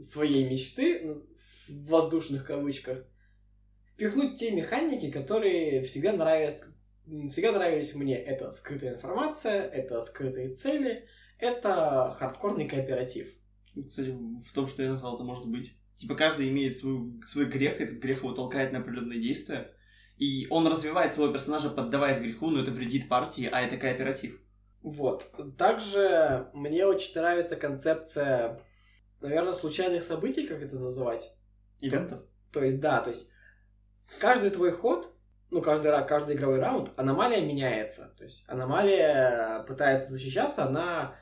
своей 0.00 0.48
мечты, 0.48 1.00
ну, 1.04 1.26
в 1.68 1.86
воздушных 1.88 2.46
кавычках, 2.46 3.04
впихнуть 3.86 4.38
те 4.38 4.50
механики, 4.50 5.10
которые 5.10 5.82
всегда 5.82 6.12
нравятся, 6.12 6.66
всегда 7.30 7.52
нравились 7.52 7.94
мне. 7.94 8.16
Это 8.16 8.50
скрытая 8.52 8.94
информация, 8.94 9.62
это 9.62 10.00
скрытые 10.00 10.50
цели, 10.54 11.06
это 11.38 12.14
хардкорный 12.18 12.68
кооператив. 12.68 13.28
Кстати, 13.88 14.10
в 14.10 14.52
том, 14.54 14.68
что 14.68 14.82
я 14.82 14.90
назвал, 14.90 15.16
это 15.16 15.24
может 15.24 15.46
быть. 15.46 15.74
Типа 15.96 16.14
каждый 16.14 16.48
имеет 16.48 16.76
свою, 16.76 17.20
свой 17.26 17.46
грех, 17.46 17.80
этот 17.80 17.98
грех 17.98 18.18
его 18.18 18.32
толкает 18.32 18.72
на 18.72 18.78
определенные 18.78 19.20
действия. 19.20 19.72
И 20.18 20.46
он 20.50 20.66
развивает 20.66 21.12
своего 21.12 21.32
персонажа, 21.32 21.70
поддаваясь 21.70 22.20
греху, 22.20 22.50
но 22.50 22.62
это 22.62 22.70
вредит 22.70 23.08
партии, 23.08 23.48
а 23.50 23.60
это 23.60 23.76
кооператив. 23.76 24.40
Вот. 24.82 25.32
Также 25.56 26.48
мне 26.52 26.86
очень 26.86 27.14
нравится 27.14 27.56
концепция, 27.56 28.60
наверное, 29.22 29.54
случайных 29.54 30.04
событий, 30.04 30.46
как 30.46 30.62
это 30.62 30.76
называть. 30.76 31.36
Ивентов. 31.80 32.20
То 32.52 32.62
есть, 32.62 32.80
да, 32.80 33.00
то 33.00 33.10
есть 33.10 33.30
каждый 34.20 34.50
твой 34.50 34.72
ход, 34.72 35.12
ну, 35.50 35.60
каждый, 35.60 35.90
каждый 36.06 36.36
игровой 36.36 36.60
раунд, 36.60 36.90
аномалия 36.96 37.40
меняется. 37.40 38.14
То 38.16 38.24
есть 38.24 38.44
аномалия 38.48 39.64
пытается 39.64 40.12
защищаться, 40.12 40.64
она 40.64 41.14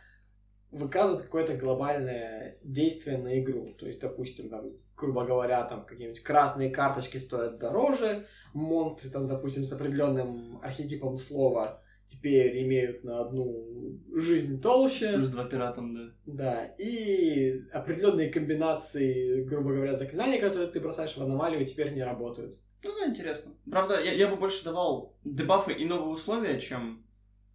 выказывает 0.70 1.22
какое-то 1.22 1.56
глобальное 1.56 2.58
действие 2.62 3.18
на 3.18 3.40
игру. 3.40 3.74
То 3.74 3.86
есть, 3.86 4.00
допустим, 4.00 4.48
там, 4.50 4.66
грубо 4.96 5.24
говоря, 5.24 5.64
там 5.64 5.84
какие-нибудь 5.84 6.22
красные 6.22 6.70
карточки 6.70 7.18
стоят 7.18 7.58
дороже, 7.58 8.26
монстры, 8.52 9.10
там, 9.10 9.26
допустим, 9.26 9.64
с 9.64 9.72
определенным 9.72 10.60
архетипом 10.62 11.18
слова 11.18 11.82
теперь 12.10 12.62
имеют 12.64 13.04
на 13.04 13.20
одну 13.20 13.98
жизнь 14.16 14.60
толще. 14.60 15.12
Плюс 15.14 15.28
два 15.28 15.44
пиратам, 15.44 15.94
да. 15.94 16.00
Да, 16.26 16.64
и 16.78 17.62
определенные 17.72 18.30
комбинации, 18.30 19.44
грубо 19.44 19.72
говоря, 19.74 19.96
заклинаний, 19.96 20.40
которые 20.40 20.68
ты 20.68 20.80
бросаешь 20.80 21.16
в 21.16 21.22
аномалию, 21.22 21.64
теперь 21.64 21.92
не 21.94 22.02
работают. 22.02 22.58
Ну 22.82 22.90
да, 22.98 23.06
интересно. 23.08 23.52
Правда, 23.70 24.00
я, 24.02 24.12
я 24.12 24.26
бы 24.26 24.36
больше 24.36 24.64
давал 24.64 25.16
дебафы 25.24 25.72
и 25.72 25.84
новые 25.84 26.08
условия, 26.14 26.58
чем 26.58 27.04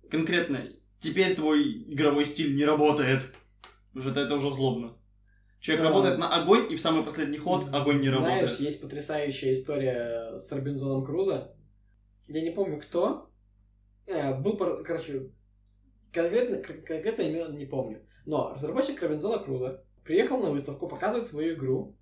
конкретно 0.09 0.59
теперь 0.99 1.35
твой 1.35 1.83
игровой 1.91 2.25
стиль 2.25 2.55
не 2.55 2.63
работает. 2.63 3.25
Уже 3.93 4.11
это, 4.11 4.35
уже 4.35 4.51
злобно. 4.51 4.93
Человек 5.59 5.83
Да. 5.83 5.89
работает 5.89 6.17
на 6.19 6.33
огонь, 6.33 6.71
и 6.71 6.75
в 6.75 6.79
самый 6.79 7.03
последний 7.03 7.39
ход 7.39 7.63
огонь 7.73 7.99
не 7.99 8.09
Знаешь, 8.09 8.41
работает. 8.41 8.59
есть 8.59 8.81
потрясающая 8.81 9.53
история 9.53 10.37
с 10.37 10.51
Робинзоном 10.51 11.03
Крузо. 11.03 11.55
Я 12.27 12.41
не 12.41 12.51
помню, 12.51 12.79
кто. 12.79 13.29
Э, 14.07 14.39
был, 14.39 14.57
короче, 14.83 15.29
конкретно, 16.13 16.57
кон- 16.63 16.83
конкретно 16.83 17.21
именно 17.23 17.51
не 17.55 17.65
помню. 17.65 18.01
Но 18.25 18.51
разработчик 18.53 19.01
Робинзона 19.01 19.39
Круза 19.43 19.83
приехал 20.03 20.39
на 20.39 20.49
выставку 20.51 20.87
показывать 20.87 21.25
свою 21.27 21.55
игру. 21.55 21.95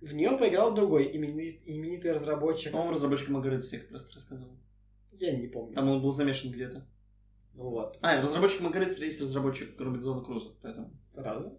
В 0.00 0.14
нее 0.14 0.36
поиграл 0.38 0.74
другой 0.74 1.04
именит- 1.14 1.62
именитый 1.66 2.12
разработчик. 2.12 2.72
По-моему, 2.72 2.92
разработчик 2.94 3.28
Магарыц 3.28 3.70
я 3.72 3.80
как 3.80 3.90
раз 3.92 4.10
рассказывал. 4.14 4.56
Я 5.12 5.36
не 5.36 5.48
помню. 5.48 5.74
Там 5.74 5.88
он 5.88 6.00
был 6.00 6.10
замешан 6.12 6.50
где-то. 6.50 6.86
Вот. 7.54 7.98
А, 8.00 8.18
разработчик 8.20 8.60
Магарыц 8.62 8.98
есть 8.98 9.20
разработчик 9.20 9.78
Робинзона 9.78 10.22
Круза, 10.24 10.54
поэтому 10.62 10.92
Разве? 11.14 11.50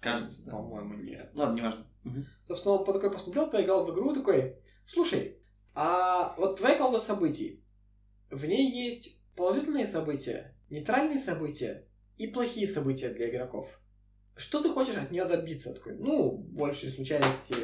кажется, 0.00 0.44
да. 0.44 0.52
По-моему, 0.52 0.94
нет. 0.94 1.30
Ладно, 1.34 1.56
неважно. 1.56 1.86
Мгм. 2.04 2.26
Собственно, 2.46 2.76
он 2.76 2.84
по- 2.84 2.92
такой 2.92 3.10
посмотрел, 3.10 3.50
поиграл 3.50 3.84
в 3.86 3.92
игру, 3.92 4.12
такой, 4.14 4.56
слушай, 4.86 5.38
а 5.74 6.34
вот 6.36 6.58
твоя 6.58 6.76
колода 6.76 7.00
событий, 7.00 7.61
в 8.32 8.46
ней 8.46 8.70
есть 8.70 9.20
положительные 9.36 9.86
события, 9.86 10.56
нейтральные 10.70 11.20
события 11.20 11.86
и 12.16 12.26
плохие 12.26 12.66
события 12.66 13.10
для 13.10 13.28
игроков. 13.28 13.80
Что 14.36 14.62
ты 14.62 14.70
хочешь 14.70 14.96
от 14.96 15.10
нее 15.10 15.26
добиться? 15.26 15.74
Такой, 15.74 15.94
ну, 15.96 16.32
больше 16.32 16.90
случайностей, 16.90 17.54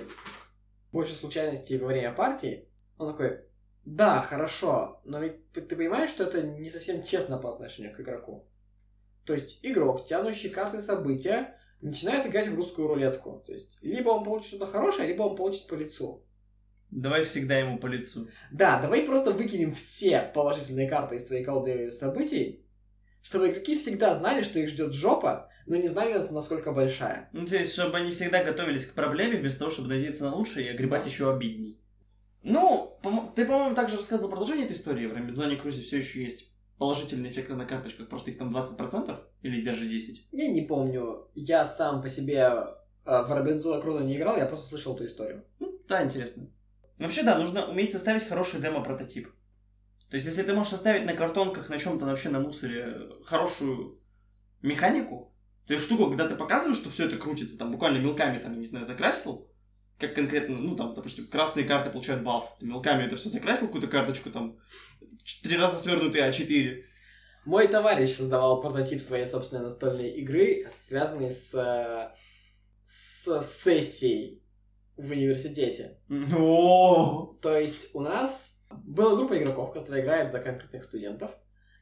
больше 0.92 1.14
случайностей 1.14 1.78
во 1.78 1.86
время 1.86 2.12
партии. 2.12 2.68
Он 2.98 3.12
такой, 3.12 3.40
да, 3.86 4.20
хорошо, 4.20 5.00
но 5.04 5.20
ведь 5.20 5.50
ты 5.52 5.62
понимаешь, 5.62 6.10
что 6.10 6.24
это 6.24 6.42
не 6.42 6.68
совсем 6.68 7.02
честно 7.02 7.38
по 7.38 7.54
отношению 7.54 7.96
к 7.96 8.00
игроку. 8.00 8.46
То 9.24 9.32
есть 9.32 9.60
игрок, 9.62 10.06
тянущий 10.06 10.50
карты 10.50 10.82
события, 10.82 11.58
начинает 11.80 12.26
играть 12.26 12.48
в 12.48 12.54
русскую 12.54 12.88
рулетку. 12.88 13.42
То 13.46 13.52
есть 13.52 13.78
либо 13.82 14.10
он 14.10 14.24
получит 14.24 14.48
что-то 14.48 14.66
хорошее, 14.66 15.08
либо 15.08 15.22
он 15.22 15.36
получит 15.36 15.66
по 15.66 15.74
лицу. 15.74 16.24
Давай 16.90 17.24
всегда 17.24 17.58
ему 17.58 17.78
по 17.78 17.86
лицу. 17.86 18.28
Да, 18.50 18.80
давай 18.80 19.02
просто 19.02 19.30
выкинем 19.32 19.74
все 19.74 20.30
положительные 20.34 20.88
карты 20.88 21.16
из 21.16 21.24
твоей 21.26 21.44
колоды 21.44 21.92
событий, 21.92 22.64
чтобы 23.22 23.50
игроки 23.50 23.76
всегда 23.76 24.14
знали, 24.14 24.42
что 24.42 24.58
их 24.58 24.68
ждет 24.70 24.94
жопа, 24.94 25.50
но 25.66 25.76
не 25.76 25.88
знали, 25.88 26.14
насколько 26.30 26.72
большая. 26.72 27.28
Ну, 27.32 27.44
то 27.46 27.56
есть, 27.56 27.72
чтобы 27.74 27.98
они 27.98 28.10
всегда 28.10 28.42
готовились 28.42 28.86
к 28.86 28.94
проблеме, 28.94 29.38
вместо 29.38 29.58
того, 29.60 29.70
чтобы 29.70 29.88
надеяться 29.88 30.24
на 30.24 30.34
лучшее 30.34 30.66
и 30.66 30.70
огребать 30.70 31.02
Да. 31.02 31.08
еще 31.08 31.30
обидней. 31.30 31.78
Ну, 32.42 32.98
по- 33.02 33.32
ты, 33.36 33.44
по-моему, 33.44 33.74
также 33.74 33.96
рассказывал 33.98 34.30
продолжение 34.30 34.64
этой 34.64 34.76
истории. 34.76 35.06
В 35.06 35.12
Рамбидзоне 35.12 35.56
Крузе 35.56 35.82
все 35.82 35.98
еще 35.98 36.22
есть 36.22 36.52
положительные 36.78 37.30
эффекты 37.32 37.54
на 37.54 37.66
карточках, 37.66 38.08
просто 38.08 38.30
их 38.30 38.38
там 38.38 38.50
20% 38.54 39.18
или 39.42 39.62
даже 39.62 39.86
10%. 39.86 40.20
Я 40.32 40.48
не 40.48 40.62
помню, 40.62 41.28
я 41.34 41.66
сам 41.66 42.00
по 42.00 42.08
себе 42.08 42.36
э, 43.04 43.22
в 43.22 43.30
Робинзона 43.30 43.82
Круза 43.82 44.04
не 44.04 44.16
играл, 44.16 44.36
я 44.38 44.46
просто 44.46 44.68
слышал 44.68 44.94
эту 44.94 45.04
историю. 45.06 45.44
Ну, 45.58 45.78
да, 45.88 46.04
интересно. 46.04 46.46
Вообще, 46.98 47.22
да, 47.22 47.38
нужно 47.38 47.66
уметь 47.66 47.92
составить 47.92 48.28
хороший 48.28 48.60
демо-прототип. 48.60 49.28
То 50.10 50.16
есть, 50.16 50.26
если 50.26 50.42
ты 50.42 50.54
можешь 50.54 50.70
составить 50.72 51.04
на 51.04 51.14
картонках, 51.14 51.68
на 51.68 51.78
чем-то 51.78 52.06
вообще 52.06 52.28
на 52.30 52.40
мусоре 52.40 53.08
хорошую 53.24 54.00
механику, 54.62 55.34
то 55.66 55.74
есть 55.74 55.84
штуку, 55.84 56.08
когда 56.08 56.26
ты 56.26 56.34
показываешь, 56.34 56.78
что 56.78 56.90
все 56.90 57.06
это 57.06 57.18
крутится, 57.18 57.58
там 57.58 57.70
буквально 57.70 57.98
мелками, 57.98 58.38
там, 58.38 58.58
не 58.58 58.66
знаю, 58.66 58.86
закрасил, 58.86 59.50
как 59.98 60.14
конкретно, 60.14 60.56
ну, 60.56 60.74
там, 60.76 60.94
допустим, 60.94 61.28
красные 61.28 61.66
карты 61.66 61.90
получают 61.90 62.22
баф, 62.22 62.56
ты 62.58 62.66
мелками 62.66 63.04
это 63.04 63.16
все 63.16 63.28
закрасил, 63.28 63.66
какую-то 63.66 63.88
карточку, 63.88 64.30
там, 64.30 64.58
три 65.42 65.56
раза 65.56 65.78
свернутый 65.78 66.22
А4. 66.22 66.84
Мой 67.44 67.68
товарищ 67.68 68.10
создавал 68.10 68.62
прототип 68.62 69.02
своей 69.02 69.26
собственной 69.26 69.62
настольной 69.62 70.10
игры, 70.10 70.66
связанный 70.70 71.30
с, 71.30 71.54
э, 71.54 72.14
с 72.84 73.42
сессией 73.42 74.42
в 74.98 75.10
университете. 75.10 75.98
О, 76.36 77.36
То 77.40 77.56
есть 77.56 77.94
у 77.94 78.00
нас 78.00 78.60
была 78.84 79.16
группа 79.16 79.38
игроков, 79.38 79.72
которые 79.72 80.02
играют 80.02 80.32
за 80.32 80.40
конкретных 80.40 80.84
студентов, 80.84 81.30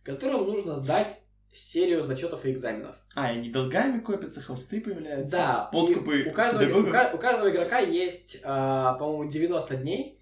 которым 0.02 0.47
нужно 0.47 0.74
сдать 0.76 1.20
серию 1.52 2.05
зачетов 2.05 2.44
и 2.44 2.52
экзаменов. 2.52 2.97
А, 3.14 3.32
и 3.32 3.38
они 3.38 3.51
долгами 3.51 4.01
копятся, 4.01 4.43
холсты 4.43 4.80
появляются. 4.82 5.36
Да, 5.36 5.68
Подкупы 5.72 6.24
у 6.28 6.32
каждого, 6.32 6.80
у 6.80 6.90
ка- 6.90 7.10
у 7.14 7.18
каждого 7.18 7.51
игрока 7.51 7.78
есть, 7.78 8.40
а, 8.44 8.94
по-моему, 8.94 9.30
90 9.30 9.76
дней, 9.76 10.20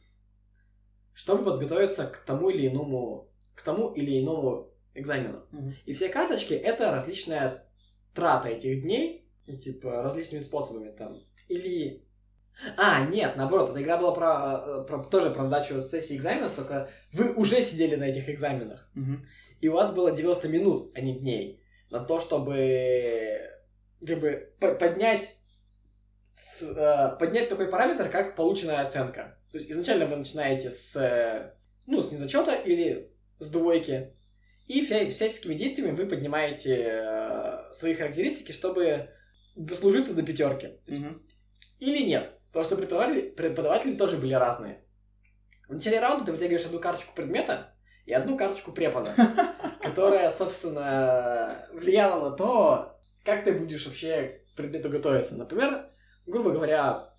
чтобы 1.13 1.45
подготовиться 1.45 2.07
к 2.07 2.19
тому 2.19 2.51
или 2.51 2.69
иному, 2.69 3.29
к 3.57 3.63
тому 3.63 3.93
или 3.93 4.23
иному 4.23 4.71
экзамену. 4.95 5.45
Мгм. 5.51 5.75
И 5.85 5.93
все 5.93 6.09
карточки 6.09 6.55
это 6.55 6.93
различная 6.93 7.67
трата 8.15 8.49
этих 8.51 8.83
дней, 8.83 9.29
типа 9.61 10.03
различными 10.03 10.43
способами 10.43 10.93
там. 10.93 11.21
Или... 11.49 12.04
А, 12.77 13.05
нет, 13.07 13.37
наоборот, 13.37 13.71
эта 13.71 13.83
игра 13.83 13.97
была 13.97 14.13
про, 14.13 14.83
э, 14.83 14.85
про- 14.87 15.05
тоже 15.05 15.31
про 15.31 15.45
сдачу 15.45 15.81
сессии 15.81 16.17
экзаменов, 16.17 16.53
только 16.53 16.89
вы 17.13 17.33
уже 17.35 17.63
сидели 17.63 17.97
на 17.97 18.05
этих 18.05 18.29
экзаменах. 18.29 18.89
Мгм. 18.95 19.25
И 19.61 19.69
у 19.69 19.73
вас 19.73 19.93
было 19.93 20.13
90 20.13 20.49
минут, 20.49 20.93
а 20.95 21.01
не 21.01 21.19
дней, 21.19 21.63
на 21.91 22.01
то, 22.01 22.21
чтобы 22.21 23.41
как 24.07 24.21
бы 24.21 24.53
по- 24.61 24.75
поднять, 24.75 25.37
с- 26.33 26.63
э, 26.63 27.17
поднять 27.19 27.49
такой 27.49 27.71
параметр, 27.71 28.09
как 28.09 28.37
полученная 28.37 28.81
оценка. 28.87 29.39
То 29.51 29.59
есть 29.59 29.71
изначально 29.71 30.07
вы 30.07 30.17
начинаете 30.17 30.71
с, 30.71 30.97
э, 30.97 31.55
ну, 31.87 32.03
с 32.03 32.11
незачета 32.13 32.55
или 32.55 33.11
с 33.39 33.51
двойки, 33.51 34.13
и 34.67 34.85
вся- 34.85 35.11
всяческими 35.11 35.55
действиями 35.55 35.95
вы 35.95 36.07
поднимаете 36.07 37.11
свои 37.73 37.95
характеристики, 37.95 38.53
чтобы 38.53 39.09
дослужиться 39.57 40.15
до 40.15 40.23
пятерки. 40.23 40.79
Мгм. 40.87 41.23
или 41.81 42.05
нет. 42.05 42.34
Потому 42.55 42.67
что 42.67 42.77
преподаватели, 42.77 43.21
преподаватели 43.31 43.97
тоже 43.97 44.17
были 44.17 44.33
разные. 44.33 44.85
В 45.69 45.75
начале 45.75 45.99
раунда 45.99 46.27
ты 46.27 46.33
вытягиваешь 46.33 46.65
одну 46.65 46.79
карточку 46.79 47.13
предмета 47.13 47.75
и 48.07 48.13
одну 48.13 48.37
карточку 48.39 48.71
препода, 48.71 49.13
которая, 49.83 50.31
собственно, 50.31 51.67
влияла 51.73 52.31
на 52.31 52.37
то, 52.37 52.97
как 53.25 53.43
ты 53.43 53.55
будешь 53.55 53.85
вообще 53.87 54.45
к 54.53 54.57
предмету 54.57 54.89
готовиться. 54.89 55.35
Например, 55.35 55.91
грубо 56.27 56.53
говоря, 56.53 57.13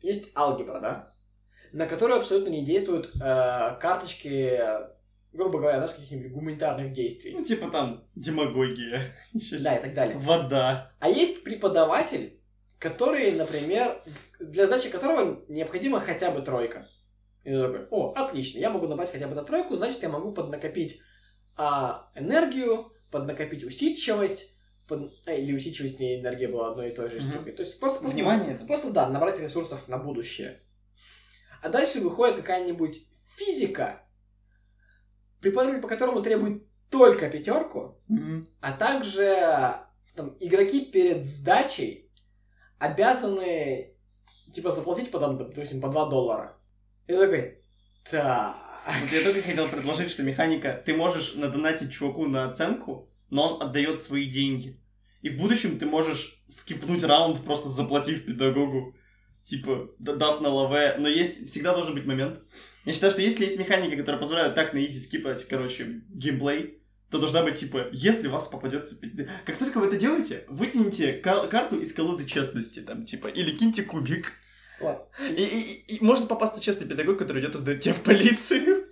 есть 0.00 0.36
алгебра, 0.36 0.80
да, 0.80 1.14
на 1.70 1.86
которую 1.86 2.18
абсолютно 2.18 2.50
не 2.50 2.64
действуют 2.64 3.14
э, 3.14 3.76
карточки, 3.80 4.60
грубо 5.32 5.60
говоря, 5.60 5.76
знаешь, 5.76 5.94
каких-нибудь 5.94 6.32
гуманитарных 6.32 6.92
действий. 6.92 7.32
Ну, 7.38 7.44
типа 7.44 7.70
там 7.70 8.08
демагогия. 8.16 9.14
Да, 9.60 9.76
и 9.76 9.82
так 9.82 9.94
далее. 9.94 10.18
Вода. 10.18 10.90
А 10.98 11.08
есть 11.08 11.44
преподаватель, 11.44 12.41
который, 12.82 13.30
например, 13.30 14.02
для 14.40 14.66
сдачи 14.66 14.90
которого 14.90 15.44
необходима 15.48 16.00
хотя 16.00 16.32
бы 16.32 16.42
тройка. 16.42 16.88
И 17.44 17.50
ты 17.50 17.60
такой, 17.60 17.86
о, 17.90 18.12
отлично, 18.12 18.58
я 18.58 18.70
могу 18.70 18.88
набрать 18.88 19.12
хотя 19.12 19.28
бы 19.28 19.36
на 19.36 19.44
тройку, 19.44 19.76
значит, 19.76 20.02
я 20.02 20.08
могу 20.08 20.32
поднакопить 20.32 21.00
а, 21.56 22.10
энергию, 22.16 22.92
поднакопить 23.12 23.62
усидчивость, 23.62 24.56
под- 24.88 25.12
э, 25.26 25.40
или 25.40 25.54
усидчивость 25.54 26.00
и 26.00 26.18
энергия 26.20 26.48
была 26.48 26.70
одной 26.72 26.90
и 26.90 26.94
той 26.94 27.08
же 27.08 27.18
Мгм. 27.18 27.30
штукой. 27.30 27.52
То 27.52 27.62
есть 27.62 27.78
просто, 27.78 28.00
просто, 28.00 28.16
Внимание 28.16 28.56
там. 28.56 28.66
просто, 28.66 28.90
да, 28.90 29.08
набрать 29.08 29.38
ресурсов 29.38 29.86
на 29.86 29.98
будущее. 29.98 30.60
А 31.62 31.68
дальше 31.68 32.00
выходит 32.00 32.36
какая-нибудь 32.36 33.06
физика, 33.36 34.02
преподаватель 35.40 35.80
по 35.82 35.88
которому 35.88 36.22
требует 36.22 36.64
только 36.90 37.30
пятерку, 37.30 38.00
Мгм. 38.08 38.48
а 38.60 38.72
также 38.72 39.76
там, 40.16 40.36
игроки 40.40 40.86
перед 40.86 41.24
сдачей 41.24 42.01
обязаны 42.82 43.94
типа 44.52 44.72
заплатить 44.72 45.10
по, 45.12 45.20
там, 45.20 45.38
допустим, 45.38 45.80
по 45.80 45.88
2 45.88 46.10
доллара. 46.10 46.56
И 47.06 47.12
такой, 47.12 47.58
так. 48.10 48.56
Вот 49.00 49.12
я 49.12 49.22
только 49.22 49.42
хотел 49.42 49.68
предложить, 49.68 50.10
что 50.10 50.24
механика, 50.24 50.82
ты 50.84 50.94
можешь 50.94 51.34
надонатить 51.36 51.92
чуваку 51.92 52.26
на 52.26 52.48
оценку, 52.48 53.08
но 53.30 53.54
он 53.54 53.62
отдает 53.62 54.02
свои 54.02 54.26
деньги. 54.26 54.80
И 55.20 55.28
в 55.28 55.36
будущем 55.36 55.78
ты 55.78 55.86
можешь 55.86 56.42
скипнуть 56.48 57.04
раунд, 57.04 57.44
просто 57.44 57.68
заплатив 57.68 58.26
педагогу, 58.26 58.96
типа, 59.44 59.90
дав 60.00 60.40
на 60.40 60.48
лаве. 60.48 60.96
Но 60.98 61.06
есть, 61.06 61.46
всегда 61.46 61.74
должен 61.74 61.94
быть 61.94 62.04
момент. 62.04 62.40
Я 62.84 62.92
считаю, 62.92 63.12
что 63.12 63.22
если 63.22 63.44
есть 63.44 63.58
механика, 63.60 63.96
которая 63.96 64.20
позволяет 64.20 64.56
так 64.56 64.72
на 64.72 64.84
изи 64.84 65.00
скипать, 65.00 65.46
короче, 65.46 66.02
геймплей, 66.08 66.81
то 67.12 67.18
должна 67.18 67.42
быть, 67.42 67.60
типа, 67.60 67.88
если 67.92 68.26
вас 68.28 68.48
попадется... 68.48 68.96
Как 69.44 69.58
только 69.58 69.78
вы 69.78 69.86
это 69.86 69.98
делаете, 69.98 70.46
вытяните 70.48 71.12
ка- 71.12 71.46
карту 71.46 71.78
из 71.78 71.92
колоды 71.92 72.24
честности, 72.24 72.80
там, 72.80 73.04
типа, 73.04 73.26
или 73.28 73.54
киньте 73.54 73.82
кубик. 73.82 74.32
И, 75.20 75.42
и- 75.44 75.96
и 75.96 76.02
может 76.02 76.26
попасться 76.26 76.62
честный 76.62 76.88
педагог, 76.88 77.18
который 77.18 77.42
идет 77.42 77.54
и 77.54 77.58
сдает 77.58 77.80
тебя 77.80 77.92
в 77.92 78.00
полицию. 78.00 78.86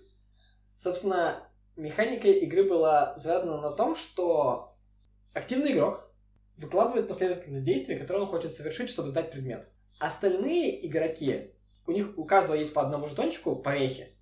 Собственно, 0.77 1.49
механика 1.77 2.29
игры 2.29 2.65
была 2.65 3.19
завязана 3.19 3.59
на 3.59 3.71
том, 3.71 3.97
что 3.97 4.77
активный 5.33 5.73
игрок 5.73 6.13
выкладывает 6.59 7.09
последовательность 7.09 7.65
действий, 7.65 7.99
которые 7.99 8.25
он 8.25 8.29
хочет 8.29 8.53
совершить, 8.53 8.91
чтобы 8.91 9.09
сдать 9.09 9.33
предмет. 9.33 9.67
Остальные 9.99 10.87
игроки, 10.87 11.53
у 11.87 11.93
них 11.93 12.19
у 12.19 12.25
каждого 12.27 12.55
есть 12.55 12.75
по 12.75 12.83
одному 12.83 13.07
жетончику 13.07 13.57
помехи. 13.57 14.15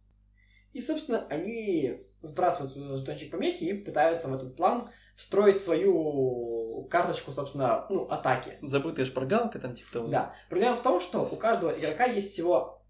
И, 0.73 0.81
собственно, 0.81 1.27
они 1.29 2.05
сбрасывают 2.23 2.75
жетончик 2.99 3.31
помехи 3.31 3.65
и 3.65 3.73
пытаются 3.75 4.29
в 4.29 4.35
этот 4.35 4.57
план 4.57 4.91
встроить 5.17 5.63
свою 5.63 6.87
карточку, 6.91 7.33
собственно, 7.33 7.87
ну, 7.91 8.07
атаки. 8.09 8.59
Забытая 8.63 9.07
шпаргалка 9.07 9.59
там 9.59 9.75
типа 9.75 9.93
того. 9.93 10.09
Да. 10.09 10.35
Проблема 10.49 10.77
в 10.77 10.83
том, 10.83 11.01
что 11.01 11.23
у 11.23 11.37
каждого 11.37 11.71
игрока 11.71 12.05
есть 12.05 12.33
всего 12.33 12.85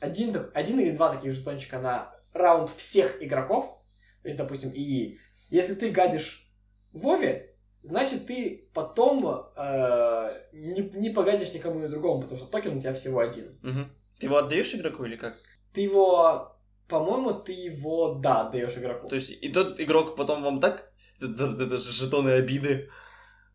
один, 0.00 0.50
один 0.54 0.80
или 0.80 0.92
два 0.92 1.14
таких 1.14 1.32
жетончика 1.32 1.78
на 1.78 2.14
раунд 2.32 2.70
всех 2.70 3.22
игроков. 3.22 3.80
То 4.22 4.28
есть, 4.28 4.38
допустим, 4.38 4.70
и 4.74 5.18
если 5.50 5.74
ты 5.74 5.90
гадишь 5.90 6.50
Вове, 6.92 7.56
значит, 7.82 8.26
ты 8.26 8.68
потом 8.72 9.26
э, 9.56 10.42
не, 10.52 10.80
не 10.98 11.10
погадишь 11.10 11.52
никому 11.52 11.86
другому, 11.88 12.22
потому 12.22 12.38
что 12.38 12.46
токен 12.46 12.76
у 12.76 12.80
тебя 12.80 12.92
всего 12.92 13.20
один. 13.20 13.58
Мгм. 13.62 13.92
Ты 14.18 14.26
его 14.26 14.36
отдаешь 14.36 14.74
игроку 14.74 15.04
или 15.04 15.16
как? 15.16 15.36
Ты 15.72 15.82
его, 15.82 16.53
по-моему, 16.88 17.34
ты 17.34 17.52
его, 17.52 18.14
да, 18.14 18.42
отдаешь 18.42 18.76
игроку. 18.76 19.08
То 19.08 19.14
есть 19.16 19.30
и 19.30 19.48
тот 19.48 19.80
игрок 19.80 20.16
потом 20.16 20.42
вам 20.42 20.60
так... 20.60 20.90
Это, 21.20 21.44
это- 21.46 21.64
это 21.64 21.78
же 21.78 21.92
жетоны 21.92 22.30
обиды. 22.30 22.90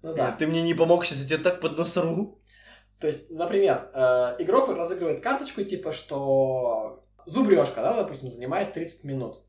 ну 0.01 0.15
да. 0.15 0.31
Ты 0.31 0.47
мне 0.47 0.61
не 0.61 0.73
помог, 0.73 1.05
сейчас 1.05 1.19
я 1.21 1.27
тебе 1.27 1.37
так 1.43 1.59
поднасру. 1.61 2.41
То 2.99 3.07
есть, 3.07 3.29
например, 3.29 3.89
э, 3.93 4.35
игрок 4.39 4.69
разыгрывает 4.69 5.21
карточку, 5.21 5.63
типа, 5.63 5.91
что 5.91 7.05
зубрежка, 7.25 7.81
да, 7.81 7.93
допустим, 8.03 8.29
занимает 8.29 8.73
30 8.73 9.03
минут. 9.05 9.43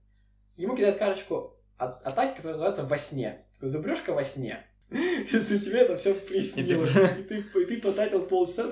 ему 0.57 0.77
кидают 0.77 0.99
карточку 0.99 1.57
от 1.79 2.07
атаки, 2.07 2.37
которая 2.37 2.53
называется 2.55 2.85
«Во 2.85 2.99
сне». 2.99 3.47
Такой 3.55 3.69
зубрежка 3.69 4.13
во 4.13 4.23
сне. 4.25 4.59
И 4.91 4.97
ты- 5.39 5.59
тебе 5.61 5.79
это 5.81 5.97
все 5.97 6.15
приснилось. 6.15 6.91
И 6.95 7.23
ты, 7.23 7.39
и 7.39 7.65
ты 7.65 7.81
потратил 7.81 8.23
полчаса 8.27 8.65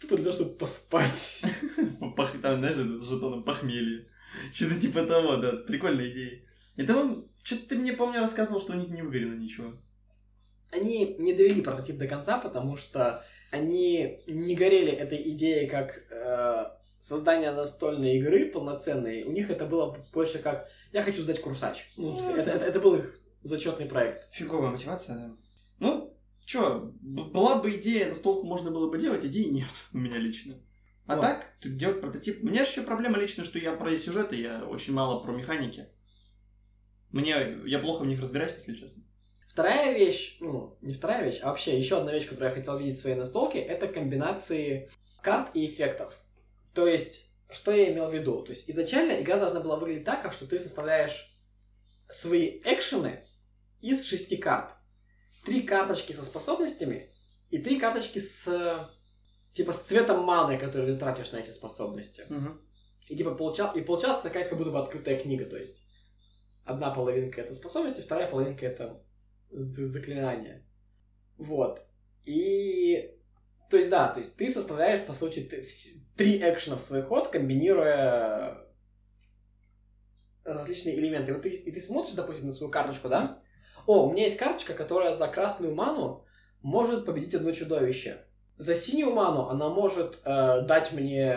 тупо 0.00 0.16
для 0.16 0.24
того, 0.24 0.32
чтобы 0.32 0.54
поспать. 0.56 1.42
Там, 2.42 2.58
знаешь, 2.58 2.76
с 2.76 3.08
жетоном 3.08 3.44
похмелье. 3.44 4.06
Что-то 4.52 4.80
типа 4.80 5.04
того, 5.06 5.36
да. 5.36 5.52
Прикольная 5.52 6.10
идея. 6.10 6.42
Это 6.76 6.94
вам... 6.94 7.26
Что-то 7.42 7.70
ты 7.70 7.76
мне, 7.76 7.92
помню, 7.92 8.20
рассказывал, 8.20 8.60
что 8.60 8.72
у 8.72 8.76
них 8.76 8.88
не 8.88 9.02
выгорело 9.02 9.32
ничего. 9.34 9.74
Они 10.70 11.16
не 11.18 11.34
довели 11.34 11.60
прототип 11.60 11.98
до 11.98 12.06
конца, 12.06 12.38
потому 12.38 12.76
что 12.76 13.24
они 13.50 14.20
не 14.26 14.54
горели 14.54 14.90
этой 14.90 15.20
идеей 15.32 15.68
как 15.68 16.02
э, 16.10 16.64
создание 16.98 17.52
настольной 17.52 18.16
игры 18.18 18.46
полноценной. 18.50 19.24
У 19.24 19.32
них 19.32 19.50
это 19.50 19.66
было 19.66 19.94
больше 20.14 20.38
как 20.38 20.66
«я 20.92 21.02
хочу 21.02 21.22
сдать 21.22 21.40
курсач». 21.42 21.92
Ну, 21.96 22.18
это, 22.34 22.50
это- 22.52 22.64
это 22.64 22.80
был 22.80 22.94
их 22.94 23.18
зачетный 23.42 23.84
проект. 23.86 24.32
Фиговая 24.32 24.70
мотивация, 24.70 25.16
да. 25.16 25.36
Ну, 25.78 26.16
чё, 26.46 26.90
была 27.02 27.56
бы 27.56 27.76
идея, 27.76 28.08
настолько 28.08 28.46
можно 28.46 28.70
было 28.70 28.88
бы 28.90 28.98
делать, 28.98 29.26
идеи 29.26 29.44
нет 29.50 29.68
у 29.92 29.98
меня 29.98 30.16
лично. 30.16 30.54
А 31.12 31.16
Вот. 31.16 31.22
так, 31.22 31.46
делать 31.62 32.00
прототип. 32.00 32.42
У 32.42 32.46
меня 32.46 32.62
еще 32.62 32.82
проблема 32.82 33.18
лично, 33.18 33.44
что 33.44 33.58
я 33.58 33.72
про 33.72 33.96
сюжеты, 33.96 34.36
я 34.36 34.64
очень 34.64 34.92
мало 34.92 35.22
про 35.22 35.32
механики. 35.32 35.88
Мне, 37.10 37.58
я 37.66 37.78
плохо 37.78 38.02
в 38.02 38.06
них 38.06 38.20
разбираюсь, 38.20 38.56
если 38.56 38.74
честно. 38.74 39.02
Вторая 39.46 39.92
вещь, 39.92 40.38
ну, 40.40 40.78
не 40.80 40.94
вторая 40.94 41.24
вещь, 41.24 41.40
а 41.42 41.48
вообще 41.48 41.76
еще 41.76 41.98
одна 41.98 42.12
вещь, 42.12 42.26
которую 42.26 42.48
я 42.48 42.54
хотел 42.54 42.78
видеть 42.78 42.96
в 42.96 43.02
своей 43.02 43.16
настолке, 43.16 43.58
это 43.58 43.86
комбинации 43.86 44.90
карт 45.22 45.50
и 45.54 45.66
эффектов. 45.66 46.18
То 46.72 46.86
есть, 46.86 47.30
что 47.50 47.70
я 47.70 47.92
имел 47.92 48.08
в 48.08 48.14
виду? 48.14 48.42
То 48.42 48.52
есть, 48.52 48.70
изначально 48.70 49.20
игра 49.20 49.36
должна 49.36 49.60
была 49.60 49.76
выглядеть 49.76 50.04
так, 50.04 50.32
что 50.32 50.46
ты 50.46 50.58
составляешь 50.58 51.36
свои 52.08 52.62
экшены 52.64 53.26
из 53.82 54.06
шести 54.06 54.38
карт. 54.38 54.74
Три 55.44 55.62
карточки 55.62 56.12
со 56.14 56.24
способностями 56.24 57.12
и 57.50 57.58
три 57.58 57.78
карточки 57.78 58.20
с 58.20 58.90
типа 59.52 59.72
с 59.72 59.82
цветом 59.82 60.24
маны, 60.24 60.58
который 60.58 60.92
ты 60.92 60.98
тратишь 60.98 61.32
на 61.32 61.38
эти 61.38 61.50
способности. 61.50 62.26
И 63.08 63.16
типа 63.16 63.34
получал, 63.34 63.74
и 63.74 63.82
получалась 63.82 64.22
такая 64.22 64.48
как 64.48 64.56
будто 64.56 64.70
бы 64.70 64.78
открытая 64.78 65.18
книга, 65.18 65.44
то 65.44 65.56
есть 65.56 65.82
одна 66.64 66.90
половинка 66.94 67.40
это 67.40 67.54
способности, 67.54 68.00
вторая 68.00 68.30
половинка 68.30 68.64
это 68.64 69.02
заклинание. 69.50 70.64
Вот. 71.36 71.86
И 72.24 73.10
то 73.68 73.76
есть 73.76 73.90
да, 73.90 74.08
то 74.08 74.20
есть 74.20 74.36
ты 74.36 74.50
составляешь 74.50 75.04
по 75.06 75.14
сути 75.14 75.40
три 76.16 76.38
экшена 76.38 76.76
в 76.76 76.82
свой 76.82 77.02
ход, 77.02 77.28
комбинируя 77.28 78.56
различные 80.44 80.98
элементы. 80.98 81.32
Вот 81.32 81.42
ты, 81.42 81.50
и 81.50 81.72
ты 81.72 81.80
смотришь, 81.80 82.14
допустим, 82.14 82.46
на 82.46 82.52
свою 82.52 82.70
карточку, 82.70 83.08
да? 83.08 83.42
О, 83.86 84.06
у 84.06 84.12
меня 84.12 84.24
есть 84.24 84.36
карточка, 84.36 84.74
которая 84.74 85.12
за 85.12 85.26
красную 85.28 85.74
ману 85.74 86.24
может 86.62 87.04
победить 87.04 87.34
одно 87.34 87.52
чудовище. 87.52 88.24
За 88.62 88.76
синюю 88.76 89.12
ману 89.12 89.48
она 89.48 89.68
может 89.70 90.20
э, 90.24 90.60
дать 90.62 90.92
мне, 90.92 91.36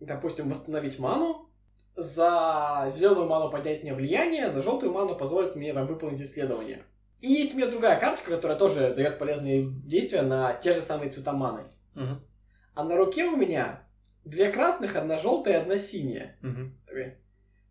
допустим, 0.00 0.48
восстановить 0.48 0.98
ману. 0.98 1.50
За 1.94 2.86
зеленую 2.90 3.28
ману 3.28 3.50
поднять 3.50 3.82
мне 3.82 3.92
влияние, 3.92 4.50
за 4.50 4.62
желтую 4.62 4.90
ману 4.90 5.14
позволит 5.14 5.56
мне 5.56 5.74
там 5.74 5.86
выполнить 5.86 6.22
исследование. 6.22 6.84
И 7.20 7.30
есть 7.30 7.52
у 7.52 7.58
меня 7.58 7.66
другая 7.66 8.00
карточка, 8.00 8.30
которая 8.30 8.56
тоже 8.56 8.94
дает 8.94 9.18
полезные 9.18 9.68
действия 9.84 10.22
на 10.22 10.54
те 10.54 10.72
же 10.72 10.80
самые 10.80 11.10
цвета 11.10 11.34
маны. 11.34 11.64
Мгм. 11.94 12.22
А 12.74 12.82
на 12.82 12.96
руке 12.96 13.26
у 13.26 13.36
меня 13.36 13.86
две 14.24 14.50
красных, 14.50 14.96
одна 14.96 15.18
желтая 15.18 15.58
и 15.58 15.60
одна 15.60 15.78
синяя. 15.78 16.38
Мгм. 16.40 16.80
Такой, 16.86 17.18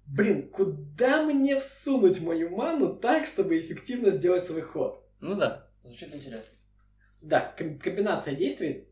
Блин, 0.06 0.52
куда 0.52 1.24
мне 1.24 1.60
всунуть 1.60 2.22
мою 2.22 2.56
ману 2.56 2.96
так, 2.96 3.26
чтобы 3.26 3.58
эффективно 3.58 4.12
сделать 4.12 4.46
свой 4.46 4.62
ход? 4.62 5.04
Ну 5.20 5.34
да, 5.34 5.68
звучит 5.84 6.14
интересно. 6.14 6.58
Да, 7.22 7.54
ком- 7.58 7.80
комбинация 7.80 8.36
действий. 8.36 8.88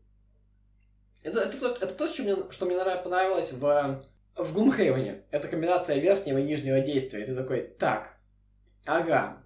Это, 1.22 1.40
это, 1.40 1.58
то, 1.58 1.68
это 1.84 1.94
то, 1.94 2.08
что 2.08 2.22
мне, 2.22 2.36
что 2.50 2.66
мне 2.66 2.76
нрав- 2.76 3.02
понравилось 3.02 3.52
в, 3.52 4.04
в 4.36 4.54
Глумхейвене. 4.54 5.24
Это 5.30 5.48
комбинация 5.48 5.98
верхнего 5.98 6.38
и 6.38 6.44
нижнего 6.44 6.80
действия. 6.80 7.22
И 7.22 7.26
ты 7.26 7.34
такой, 7.34 7.62
так, 7.78 8.16
ага, 8.84 9.42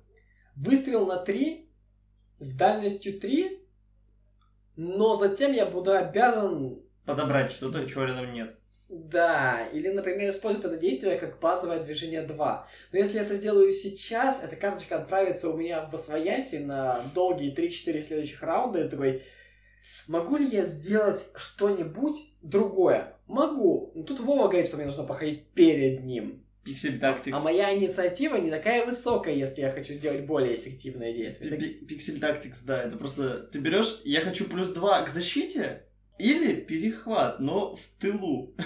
выстрел 0.57 1.07
на 1.07 1.17
3 1.19 1.71
с 2.39 2.55
дальностью 2.55 3.19
3, 3.19 3.67
но 4.77 5.17
затем 5.17 5.53
я 5.53 5.67
буду 5.67 5.93
обязан 5.93 6.83
Подобрать 7.05 7.51
что-то, 7.51 7.89
чего 7.89 8.05
рядом 8.05 8.33
нет. 8.33 8.60
Да, 8.91 9.69
или, 9.73 9.87
например, 9.89 10.31
использовать 10.31 10.67
это 10.67 10.77
действие 10.77 11.17
как 11.17 11.39
базовое 11.39 11.79
движение 11.79 12.23
2. 12.23 12.69
Но 12.91 12.99
если 12.99 13.19
я 13.19 13.23
это 13.23 13.37
сделаю 13.37 13.73
сейчас, 13.73 14.43
эта 14.43 14.57
карточка 14.57 14.97
отправится 14.97 15.49
у 15.49 15.57
меня 15.57 15.89
в 15.89 15.95
освояси 15.95 16.57
на 16.57 17.01
долгие 17.15 17.55
3-4 17.55 18.03
следующих 18.03 18.43
раунда, 18.43 18.85
и 18.85 18.89
такой, 18.89 19.23
могу 20.09 20.39
ли 20.39 20.47
я 20.47 20.65
сделать 20.65 21.25
что-нибудь 21.37 22.19
другое? 22.43 23.15
Могу. 23.29 23.93
Но 23.95 24.03
тут 24.03 24.19
Вова 24.19 24.49
говорит, 24.49 24.67
что 24.67 24.77
мне 24.77 24.87
нужно 24.87 25.05
походить 25.05 25.47
перед 25.51 26.03
ним. 26.03 26.45
Пиксель 26.65 26.99
Tactics. 26.99 27.31
А 27.33 27.39
моя 27.39 27.73
инициатива 27.73 28.37
не 28.37 28.51
такая 28.51 28.85
высокая, 28.85 29.35
если 29.35 29.61
я 29.61 29.71
хочу 29.71 29.95
сделать 29.95 30.27
более 30.27 30.57
эффективное 30.57 31.13
действие. 31.13 31.57
Пиксель 31.87 32.19
Tactics, 32.19 32.63
да, 32.67 32.83
это 32.83 32.97
просто... 32.97 33.39
Ты 33.53 33.61
берешь, 33.61 34.01
я 34.05 34.21
хочу 34.21 34.47
плюс 34.47 34.71
2 34.71 35.03
к 35.03 35.09
защите 35.09 35.85
или 36.19 36.55
перехват, 36.55 37.41
но 37.41 37.77
в 37.77 37.81
тылу. 37.99 38.55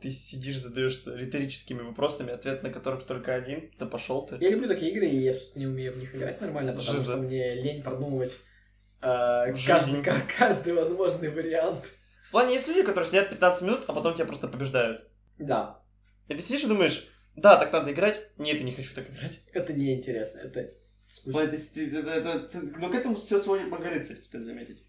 Ты 0.00 0.10
сидишь, 0.12 0.58
задаешься 0.58 1.14
риторическими 1.16 1.82
вопросами, 1.82 2.32
ответ 2.32 2.62
на 2.62 2.70
которых 2.70 3.04
только 3.04 3.34
один. 3.34 3.70
Да 3.78 3.86
пошел 3.86 4.24
ты. 4.26 4.36
Я 4.40 4.50
люблю 4.50 4.68
такие 4.68 4.92
игры, 4.92 5.06
и 5.08 5.16
я 5.18 5.32
просто 5.32 5.58
не 5.58 5.66
умею 5.66 5.92
в 5.92 5.96
них 5.98 6.14
играть 6.14 6.40
нормально, 6.40 6.72
потому 6.72 6.92
Жиза. 6.92 7.12
что 7.12 7.16
мне 7.22 7.54
лень 7.56 7.82
продумывать 7.82 8.36
э, 9.02 9.54
каждый, 9.66 10.02
ка- 10.02 10.22
каждый 10.38 10.72
возможный 10.74 11.30
вариант. 11.30 11.84
В 12.22 12.30
плане 12.30 12.52
есть 12.54 12.68
люди, 12.68 12.82
которые 12.82 13.08
сидят 13.08 13.30
15 13.30 13.62
минут, 13.62 13.80
а 13.88 13.92
потом 13.92 14.14
тебя 14.14 14.26
просто 14.26 14.48
побеждают. 14.48 15.02
Да, 15.38 15.80
И 16.28 16.34
ты 16.34 16.42
сидишь 16.42 16.64
и 16.64 16.68
думаешь, 16.68 17.06
да, 17.36 17.56
так 17.56 17.72
надо 17.72 17.92
играть. 17.92 18.20
Нет, 18.38 18.58
я 18.58 18.64
не 18.64 18.72
хочу 18.72 18.94
так 18.94 19.08
играть. 19.10 19.40
это 19.52 19.72
неинтересно, 19.72 20.38
это 20.38 20.70
скучно. 21.14 21.40
Это- 21.40 21.56
это- 21.56 22.10
это- 22.10 22.58
это- 22.58 22.78
Но 22.80 22.88
к 22.90 22.94
этому 22.94 23.14
все 23.16 23.38
сводит 23.38 23.68
Магарыцарь, 23.68 24.22
стоит 24.22 24.44
заметить. 24.44 24.84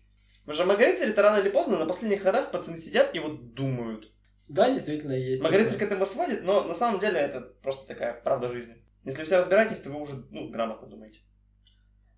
Потому 0.45 0.55
что 0.55 0.65
Магарицари 0.65 1.13
рано 1.13 1.39
или 1.41 1.49
поздно 1.49 1.77
на 1.79 1.85
последних 1.85 2.23
ходах 2.23 2.51
пацаны 2.51 2.77
сидят 2.77 3.15
и 3.15 3.19
вот 3.19 3.53
думают. 3.53 4.09
Да, 4.49 4.69
действительно 4.69 5.13
есть. 5.13 5.41
Магарицарь 5.43 5.77
к 5.77 5.81
этому 5.83 6.05
сводит, 6.05 6.43
но 6.43 6.63
на 6.63 6.73
самом 6.73 6.99
деле 6.99 7.19
это 7.19 7.41
просто 7.61 7.87
такая 7.87 8.13
правда 8.13 8.51
жизни. 8.51 8.75
Если 9.05 9.23
все 9.23 9.37
разбираетесь, 9.37 9.79
то 9.79 9.89
вы 9.89 10.01
уже 10.01 10.25
ну, 10.31 10.49
грамотно 10.49 10.87
думаете. 10.87 11.19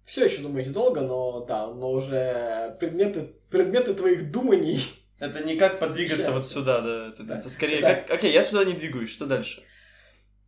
Все 0.05 0.25
еще 0.25 0.41
думаете 0.41 0.71
долго, 0.71 1.01
но 1.01 1.45
да, 1.45 1.67
но 1.67 1.91
уже 1.91 2.75
предметы, 2.79 3.33
предметы 3.49 3.93
твоих 3.93 4.31
думаний. 4.31 4.81
Это 5.19 5.43
не 5.43 5.55
как 5.57 5.77
подвигаться 5.77 6.31
вот 6.31 6.47
сюда, 6.47 6.81
да. 6.81 7.09
Это, 7.09 7.23
Да. 7.23 7.37
это 7.37 7.49
скорее 7.49 7.79
Это- 7.79 7.87
как, 8.07 8.11
окей, 8.17 8.31
я 8.33 8.41
сюда 8.41 8.65
не 8.65 8.73
двигаюсь, 8.73 9.11
что 9.11 9.25
дальше? 9.27 9.61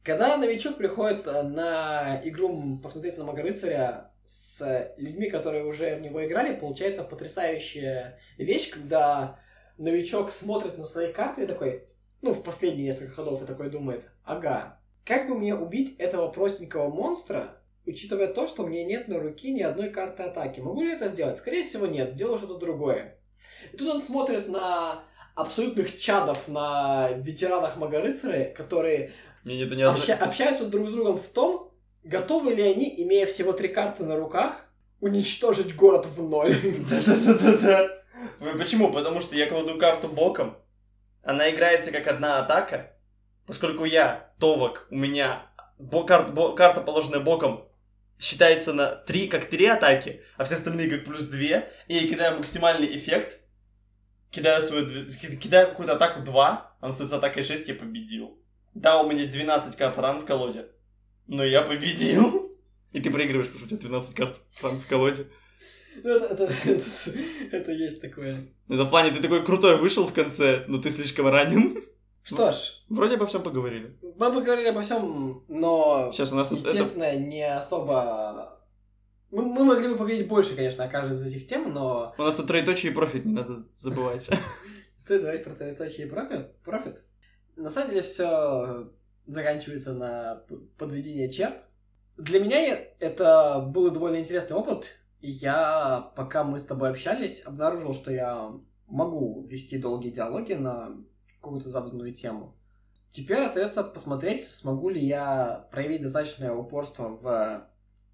Когда 0.03 0.35
новичок 0.37 0.77
приходит 0.77 1.27
э, 1.27 1.43
на 1.43 2.19
игру 2.23 2.79
посмотреть 2.81 3.17
на 3.17 3.23
Магарыцаря 3.23 4.11
с 4.25 4.93
людьми, 4.97 5.29
которые 5.29 5.65
уже 5.65 5.95
в 5.95 6.01
него 6.01 6.25
играли, 6.25 6.57
получается 6.59 7.03
потрясающая 7.03 8.19
вещь, 8.37 8.69
когда 8.71 9.39
новичок 9.77 10.31
смотрит 10.31 10.77
на 10.77 10.85
свои 10.85 11.11
карты 11.11 11.43
и 11.43 11.47
такой, 11.47 11.83
ну, 12.21 12.33
в 12.33 12.43
последние 12.43 12.87
несколько 12.87 13.13
ходов 13.13 13.43
и 13.43 13.45
такой 13.45 13.69
думает, 13.69 14.09
ага, 14.23 14.79
как 15.05 15.27
бы 15.27 15.35
мне 15.35 15.55
убить 15.55 15.97
этого 15.97 16.29
простенького 16.29 16.89
монстра, 16.89 17.57
учитывая 17.85 18.27
то, 18.27 18.47
что 18.47 18.63
у 18.63 18.67
меня 18.67 18.85
нет 18.85 19.07
на 19.07 19.19
руке 19.19 19.51
ни 19.51 19.61
одной 19.61 19.89
карты 19.89 20.23
атаки. 20.23 20.61
Могу 20.61 20.81
ли 20.81 20.93
это 20.93 21.09
сделать? 21.09 21.37
Скорее 21.37 21.63
всего, 21.63 21.85
нет. 21.85 22.11
Сделаю 22.11 22.37
что-то 22.37 22.57
другое. 22.57 23.17
И 23.71 23.77
тут 23.77 23.95
он 23.95 24.01
смотрит 24.01 24.47
на 24.47 25.03
абсолютных 25.35 25.97
чадов, 25.97 26.47
на 26.47 27.11
ветеранах 27.17 27.75
Магарыцаря, 27.77 28.53
которые 28.53 29.11
ни 29.43 29.81
одной... 29.81 29.99
обща- 29.99 30.15
общаются 30.15 30.65
друг 30.65 30.87
с 30.87 30.91
другом 30.91 31.17
в 31.17 31.27
том, 31.27 31.73
готовы 32.03 32.53
ли 32.53 32.63
они, 32.63 32.93
имея 33.03 33.25
всего 33.25 33.51
три 33.51 33.67
карты 33.67 34.05
на 34.05 34.15
руках, 34.15 34.65
уничтожить 35.01 35.75
город 35.75 36.05
в 36.05 36.23
ноль. 36.23 36.55
Да-да-да-да-да. 36.89 38.02
Почему? 38.57 38.91
Потому 38.91 39.21
что 39.21 39.35
я 39.35 39.47
кладу 39.47 39.77
карту 39.77 40.07
боком. 40.07 40.57
Она 41.23 41.49
играется 41.49 41.91
как 41.91 42.07
одна 42.07 42.39
атака. 42.39 42.95
Поскольку 43.45 43.85
я 43.85 44.33
товок, 44.39 44.87
у 44.89 44.95
меня 44.95 45.51
бо- 45.77 46.05
кар- 46.05 46.31
бо- 46.31 46.55
карта, 46.55 46.81
положенная 46.81 47.19
боком, 47.19 47.67
считается 48.19 48.73
на 48.73 48.95
3 48.95 49.27
как 49.27 49.45
3 49.49 49.65
атаки, 49.67 50.23
а 50.37 50.43
все 50.43 50.55
остальные 50.55 50.89
как 50.89 51.03
плюс 51.05 51.27
2. 51.27 51.39
И 51.39 51.63
я 51.95 52.07
кидаю 52.07 52.37
максимальный 52.37 52.95
эффект. 52.95 53.39
Кидаю 54.31 54.61
свою... 54.63 54.85
Кидаю 55.39 55.67
какую-то 55.69 55.93
атаку 55.95 56.21
2, 56.21 56.77
она 56.81 56.91
становится 56.91 57.17
атакой 57.17 57.43
6, 57.43 57.67
я 57.67 57.75
победил. 57.75 58.39
Да, 58.73 59.01
у 59.01 59.09
меня 59.09 59.25
12 59.25 59.75
карт 59.75 59.97
ран 59.97 60.21
в 60.21 60.25
колоде. 60.25 60.67
Но 61.27 61.43
я 61.43 61.61
победил. 61.61 62.49
И 62.91 62.99
ты 62.99 63.11
проигрываешь, 63.11 63.47
потому 63.47 63.65
что 63.65 63.75
у 63.75 63.77
тебя 63.77 63.89
12 63.89 64.15
карт 64.15 64.39
ран 64.61 64.79
в 64.79 64.87
колоде. 64.87 65.27
Ну, 66.03 66.09
Это, 66.09 66.43
это- 66.45 66.53
это- 66.71 67.11
это 67.51 67.71
есть 67.71 68.01
такое. 68.01 68.35
Это 68.69 68.83
в 68.83 68.89
плане, 68.89 69.11
ты 69.11 69.21
такой 69.21 69.43
крутой 69.45 69.77
вышел 69.77 70.07
в 70.07 70.13
конце, 70.13 70.63
но 70.67 70.77
ты 70.79 70.89
слишком 70.89 71.27
ранен. 71.27 71.77
Что 72.23 72.51
ж, 72.51 72.83
Вроде 72.89 73.15
обо 73.15 73.25
всем 73.27 73.43
поговорили. 73.43 73.97
мы 74.17 74.31
бы 74.31 74.41
говорили 74.41 74.69
обо 74.69 74.81
всем, 74.81 75.43
но, 75.49 76.09
Сейчас 76.13 76.31
у 76.31 76.35
нас 76.35 76.47
тут 76.47 76.59
это... 76.59 76.69
естественно, 76.69 77.15
не 77.17 77.45
особо... 77.45 78.59
Мы, 79.29 79.43
мы 79.43 79.65
могли 79.65 79.89
бы 79.89 79.95
поговорить 79.97 80.27
больше, 80.27 80.55
конечно, 80.55 80.85
о 80.85 80.87
каждой 80.87 81.17
из 81.17 81.23
этих 81.25 81.47
тем, 81.47 81.73
но 81.73 82.13
У 82.17 82.21
нас 82.21 82.35
тут 82.37 82.47
троеточие 82.47 82.91
и 82.91 82.95
профит, 82.95 83.25
не 83.25 83.33
надо 83.33 83.65
забывать. 83.75 84.29
стоит 84.95 85.21
говорить 85.21 85.43
про 85.43 85.53
троеточие 85.53 86.07
и 86.07 86.09
профит. 86.09 87.03
На 87.57 87.69
самом 87.69 87.89
деле 87.89 88.01
все 88.03 88.89
заканчивается 89.27 89.93
на 89.93 90.43
подведение 90.77 91.29
черт. 91.29 91.63
Для 92.17 92.39
меня 92.39 92.79
это 92.99 93.59
был 93.59 93.89
довольно 93.91 94.17
интересный 94.17 94.55
опыт, 94.55 94.97
и 95.23 95.31
я, 95.31 96.11
пока 96.17 96.43
мы 96.43 96.59
с 96.59 96.65
тобой 96.65 96.89
общались, 96.89 97.41
обнаружил, 97.45 97.93
что 97.93 98.11
я 98.11 98.51
могу 98.87 99.45
вести 99.47 99.77
долгие 99.77 100.09
диалоги 100.11 100.51
на 100.51 100.97
какую-то 101.39 101.69
заданную 101.69 102.13
тему. 102.13 102.57
Теперь 103.09 103.39
остается 103.39 103.83
посмотреть, 103.85 104.41
смогу 104.43 104.89
ли 104.89 104.99
я 104.99 105.69
проявить 105.71 106.01
достаточное 106.01 106.51
упорство 106.53 107.07
в, 107.15 107.67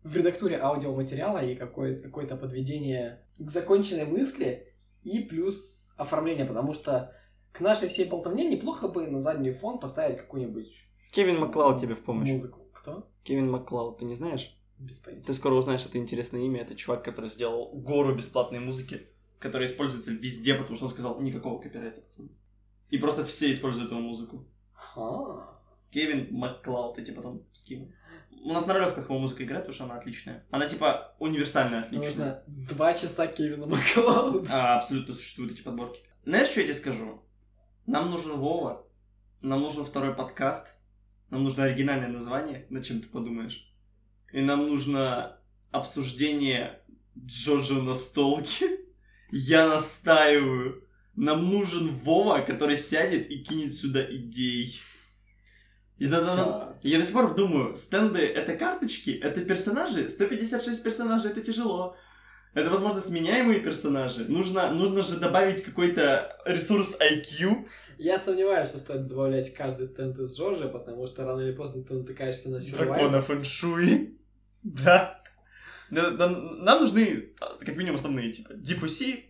в 0.04 0.16
редактуре 0.16 0.60
аудиоматериала 0.62 1.40
и 1.44 1.56
какое- 1.56 2.00
какое-то 2.00 2.38
подведение 2.38 3.26
к 3.40 3.50
законченной 3.50 4.06
мысли 4.06 4.72
и 5.02 5.20
плюс 5.24 5.96
оформление, 5.98 6.46
потому 6.46 6.74
что 6.74 7.12
к 7.52 7.62
нашей 7.62 7.88
всей 7.90 8.06
болтовне 8.06 8.48
неплохо 8.48 8.88
бы 8.88 9.08
на 9.08 9.20
задний 9.20 9.52
фон 9.52 9.80
поставить 9.80 10.18
какую-нибудь 10.18 10.72
Кевин 11.12 11.40
Маклауд 11.40 11.82
тебе 11.82 11.96
в 11.96 12.04
помощь. 12.04 12.30
музыку. 12.30 12.68
Кто? 12.72 13.10
Кевин 13.24 13.50
Маклауд, 13.50 13.98
ты 13.98 14.06
не 14.06 14.14
знаешь? 14.14 14.59
Без 14.80 15.00
понятия. 15.00 15.26
Ты 15.26 15.34
скоро 15.34 15.56
узнаешь 15.56 15.86
это 15.86 15.98
интересное 15.98 16.42
имя. 16.42 16.62
Это 16.62 16.76
чувак, 16.76 17.04
который 17.04 17.30
сделал 17.30 17.72
гору 17.74 18.16
бесплатной 18.16 18.60
музыки. 18.60 19.02
Который 19.38 19.68
используется 19.68 20.12
везде, 20.12 20.54
потому 20.56 20.76
что 20.76 20.86
он 20.86 20.92
сказал 20.92 21.20
никакого 21.22 21.62
копирайта. 21.62 22.02
И 22.90 22.98
просто 22.98 23.26
все 23.26 23.52
используют 23.52 23.92
его 23.92 24.00
музыку. 24.02 24.48
А, 24.96 25.60
Кевин 25.92 26.28
Маклауд, 26.32 26.98
я 26.98 27.06
тебе 27.06 27.16
потом 27.18 27.46
скину. 27.54 27.92
У 28.44 28.54
нас 28.54 28.66
на 28.66 28.74
ролевках 28.74 29.06
его 29.06 29.20
музыка 29.20 29.44
играет, 29.44 29.64
потому 29.64 29.76
что 29.76 29.84
она 29.84 29.96
отличная. 29.96 30.46
Она 30.50 30.68
типа 30.68 31.16
универсальная, 31.20 31.82
отличная. 31.82 32.08
нужно 32.08 32.44
два 32.48 32.94
часа 32.94 33.28
Кевина 33.28 33.66
Маклауда. 33.66 34.48
А, 34.50 34.78
абсолютно 34.78 35.14
существуют 35.14 35.54
эти 35.54 35.62
подборки. 35.62 36.02
Знаешь, 36.24 36.48
что 36.48 36.62
я 36.62 36.66
тебе 36.68 36.76
скажу? 36.76 37.22
Нам 37.86 38.12
нужен 38.12 38.38
Вова, 38.38 38.86
нам 39.42 39.62
нужен 39.62 39.84
второй 39.84 40.14
подкаст, 40.14 40.76
нам 41.30 41.44
нужно 41.44 41.64
оригинальное 41.64 42.10
название, 42.10 42.66
над 42.70 42.86
чем 42.86 43.02
ты 43.02 43.08
подумаешь. 43.08 43.69
И 44.32 44.42
нам 44.42 44.68
нужно 44.68 45.38
обсуждение 45.72 46.80
Джоджо 47.18 47.82
настолки. 47.82 48.66
Я 49.32 49.68
настаиваю. 49.68 50.84
Нам 51.16 51.50
нужен 51.50 51.90
Вова, 51.90 52.40
который 52.40 52.78
сядет 52.78 53.30
и 53.30 53.40
кинет 53.40 53.74
сюда 53.74 54.04
идей. 54.04 54.80
И 55.98 56.06
да, 56.06 56.22
да, 56.22 56.36
да. 56.36 56.78
Я 56.82 56.98
до 56.98 57.04
сих 57.04 57.14
пор 57.14 57.36
думаю, 57.36 57.76
стенды 57.76 58.20
это 58.20 58.56
карточки, 58.56 59.12
это 59.22 59.42
персонажи, 59.42 60.08
156 60.08 60.82
персонажей 60.82 61.32
это 61.32 61.42
тяжело. 61.42 61.98
Это, 62.54 62.70
возможно, 62.70 63.02
сменяемые 63.02 63.60
персонажи. 63.60 64.26
Нужно, 64.28 64.72
нужно 64.72 65.04
же 65.04 65.20
добавить 65.20 65.62
какой-то 65.62 66.36
ресурс 66.46 66.98
IQ. 67.00 67.68
Я 67.98 68.18
сомневаюсь, 68.18 68.70
что 68.70 68.80
стоит 68.80 69.08
добавлять 69.08 69.54
каждый 69.54 69.88
стенд 69.88 70.18
из 70.18 70.36
Джорджа, 70.38 70.68
потому 70.70 71.06
что 71.06 71.26
рано 71.26 71.42
или 71.42 71.52
поздно 71.52 71.84
ты 71.84 71.94
натыкаешься 71.94 72.50
на 72.50 72.62
сюрвайв. 72.62 72.90
Дракона 72.90 73.22
фэншуй. 73.22 74.19
Да. 74.64 75.20
Нам 75.90 76.80
нужны, 76.82 77.34
а, 77.40 77.58
как 77.58 77.76
минимум, 77.76 77.96
основные, 77.96 78.32
типа, 78.32 78.54
дифуси, 78.54 79.26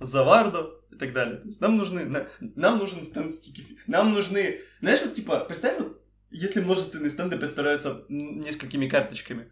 завардо 0.00 0.80
и 0.90 0.96
так 0.96 1.12
далее. 1.12 1.42
Нам 1.60 1.76
нужны, 1.76 2.04
на- 2.04 2.28
нам 2.40 2.78
нужен 2.78 3.04
стенд 3.04 3.34
стики. 3.34 3.78
Нам 3.86 4.12
нужны, 4.12 4.60
знаешь, 4.80 5.00
вот, 5.02 5.14
типа, 5.14 5.40
представь, 5.40 5.78
вот, 5.80 6.02
если 6.30 6.60
множественные 6.60 7.10
стенды 7.10 7.38
представляются 7.38 8.04
несколькими 8.08 8.88
карточками. 8.88 9.50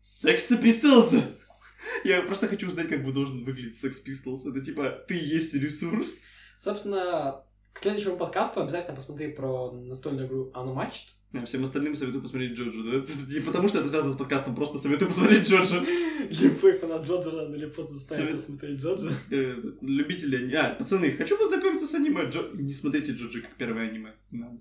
Sex 0.00 0.60
Pistols! 0.62 1.22
Я 2.04 2.22
просто 2.22 2.46
хочу 2.48 2.68
узнать, 2.68 2.88
как 2.88 3.04
бы 3.04 3.12
должен 3.12 3.44
выглядеть 3.44 3.82
Sex 3.82 3.94
Pistols. 4.06 4.48
Это 4.48 4.64
типа, 4.64 4.90
ты 5.08 5.14
есть 5.16 5.54
ресурс. 5.54 6.40
Собственно, 6.56 7.44
к 7.72 7.80
следующему 7.80 8.16
подкасту 8.16 8.60
обязательно 8.62 8.96
посмотри 8.96 9.28
про 9.32 9.72
настольную 9.72 10.28
игру 10.28 10.52
Unmatched. 10.54 11.14
А 11.34 11.44
всем 11.46 11.64
остальным 11.64 11.96
советую 11.96 12.22
посмотреть 12.22 12.52
Джоджо, 12.52 12.82
да? 12.82 13.06
Не 13.32 13.40
потому 13.46 13.68
что 13.68 13.78
это 13.78 13.88
связано 13.88 14.12
с 14.12 14.16
подкастом, 14.16 14.54
просто 14.54 14.78
советую 14.78 15.08
посмотреть 15.08 15.48
Джоджо. 15.48 15.82
Любой 16.28 16.78
фанат 16.78 17.06
Джорджа 17.06 17.30
рано 17.30 17.54
или 17.54 17.66
поздно 17.66 17.98
станет 17.98 18.28
Совет- 18.28 18.42
смотреть 18.42 18.80
Джорджа. 18.80 19.10
Э, 19.30 19.56
Любители. 19.80 20.54
А, 20.54 20.74
пацаны, 20.74 21.10
хочу 21.12 21.38
познакомиться 21.38 21.86
с 21.86 21.94
аниме. 21.94 22.28
Джо... 22.28 22.50
Не 22.52 22.72
смотрите 22.72 23.12
Джоджо 23.12 23.40
как 23.40 23.54
первое 23.56 23.88
аниме. 23.88 24.12
Надо. 24.30 24.58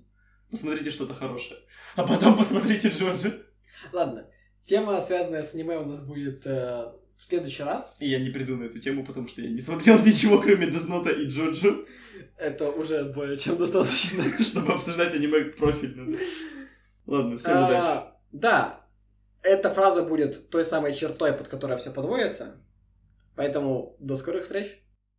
Посмотрите 0.49 0.91
что-то 0.91 1.13
хорошее. 1.13 1.59
А 1.95 2.03
потом 2.07 2.37
посмотрите 2.37 2.89
Джоджо. 2.89 3.33
Ладно, 3.91 4.27
тема, 4.63 5.01
связанная 5.01 5.43
с 5.43 5.53
аниме, 5.53 5.77
у 5.77 5.85
нас 5.85 6.01
будет 6.05 6.45
э, 6.45 6.85
в 7.17 7.23
следующий 7.23 7.63
раз. 7.63 7.95
И 7.99 8.07
я 8.09 8.19
не 8.19 8.29
приду 8.29 8.55
на 8.55 8.63
эту 8.63 8.79
тему, 8.79 9.05
потому 9.05 9.27
что 9.27 9.41
я 9.41 9.49
не 9.49 9.59
смотрел 9.61 9.99
ничего, 10.05 10.39
кроме 10.39 10.67
Дезнота 10.67 11.11
и 11.11 11.25
Джоджо, 11.25 11.85
Это 12.37 12.69
уже 12.71 13.11
более 13.13 13.37
чем 13.37 13.57
достаточно. 13.57 14.23
чтобы 14.43 14.73
обсуждать 14.73 15.13
аниме 15.13 15.45
профильно. 15.45 16.17
Ладно, 17.05 17.37
всем 17.37 17.57
А, 17.57 17.67
удачи. 17.67 18.05
Да, 18.31 18.81
эта 19.43 19.71
фраза 19.71 20.03
будет 20.03 20.49
той 20.49 20.63
самой 20.65 20.93
чертой, 20.93 21.33
под 21.33 21.47
которой 21.47 21.77
все 21.77 21.91
подводится. 21.91 22.57
Поэтому 23.35 23.95
до 23.99 24.15
скорых 24.15 24.43
встреч. 24.43 24.80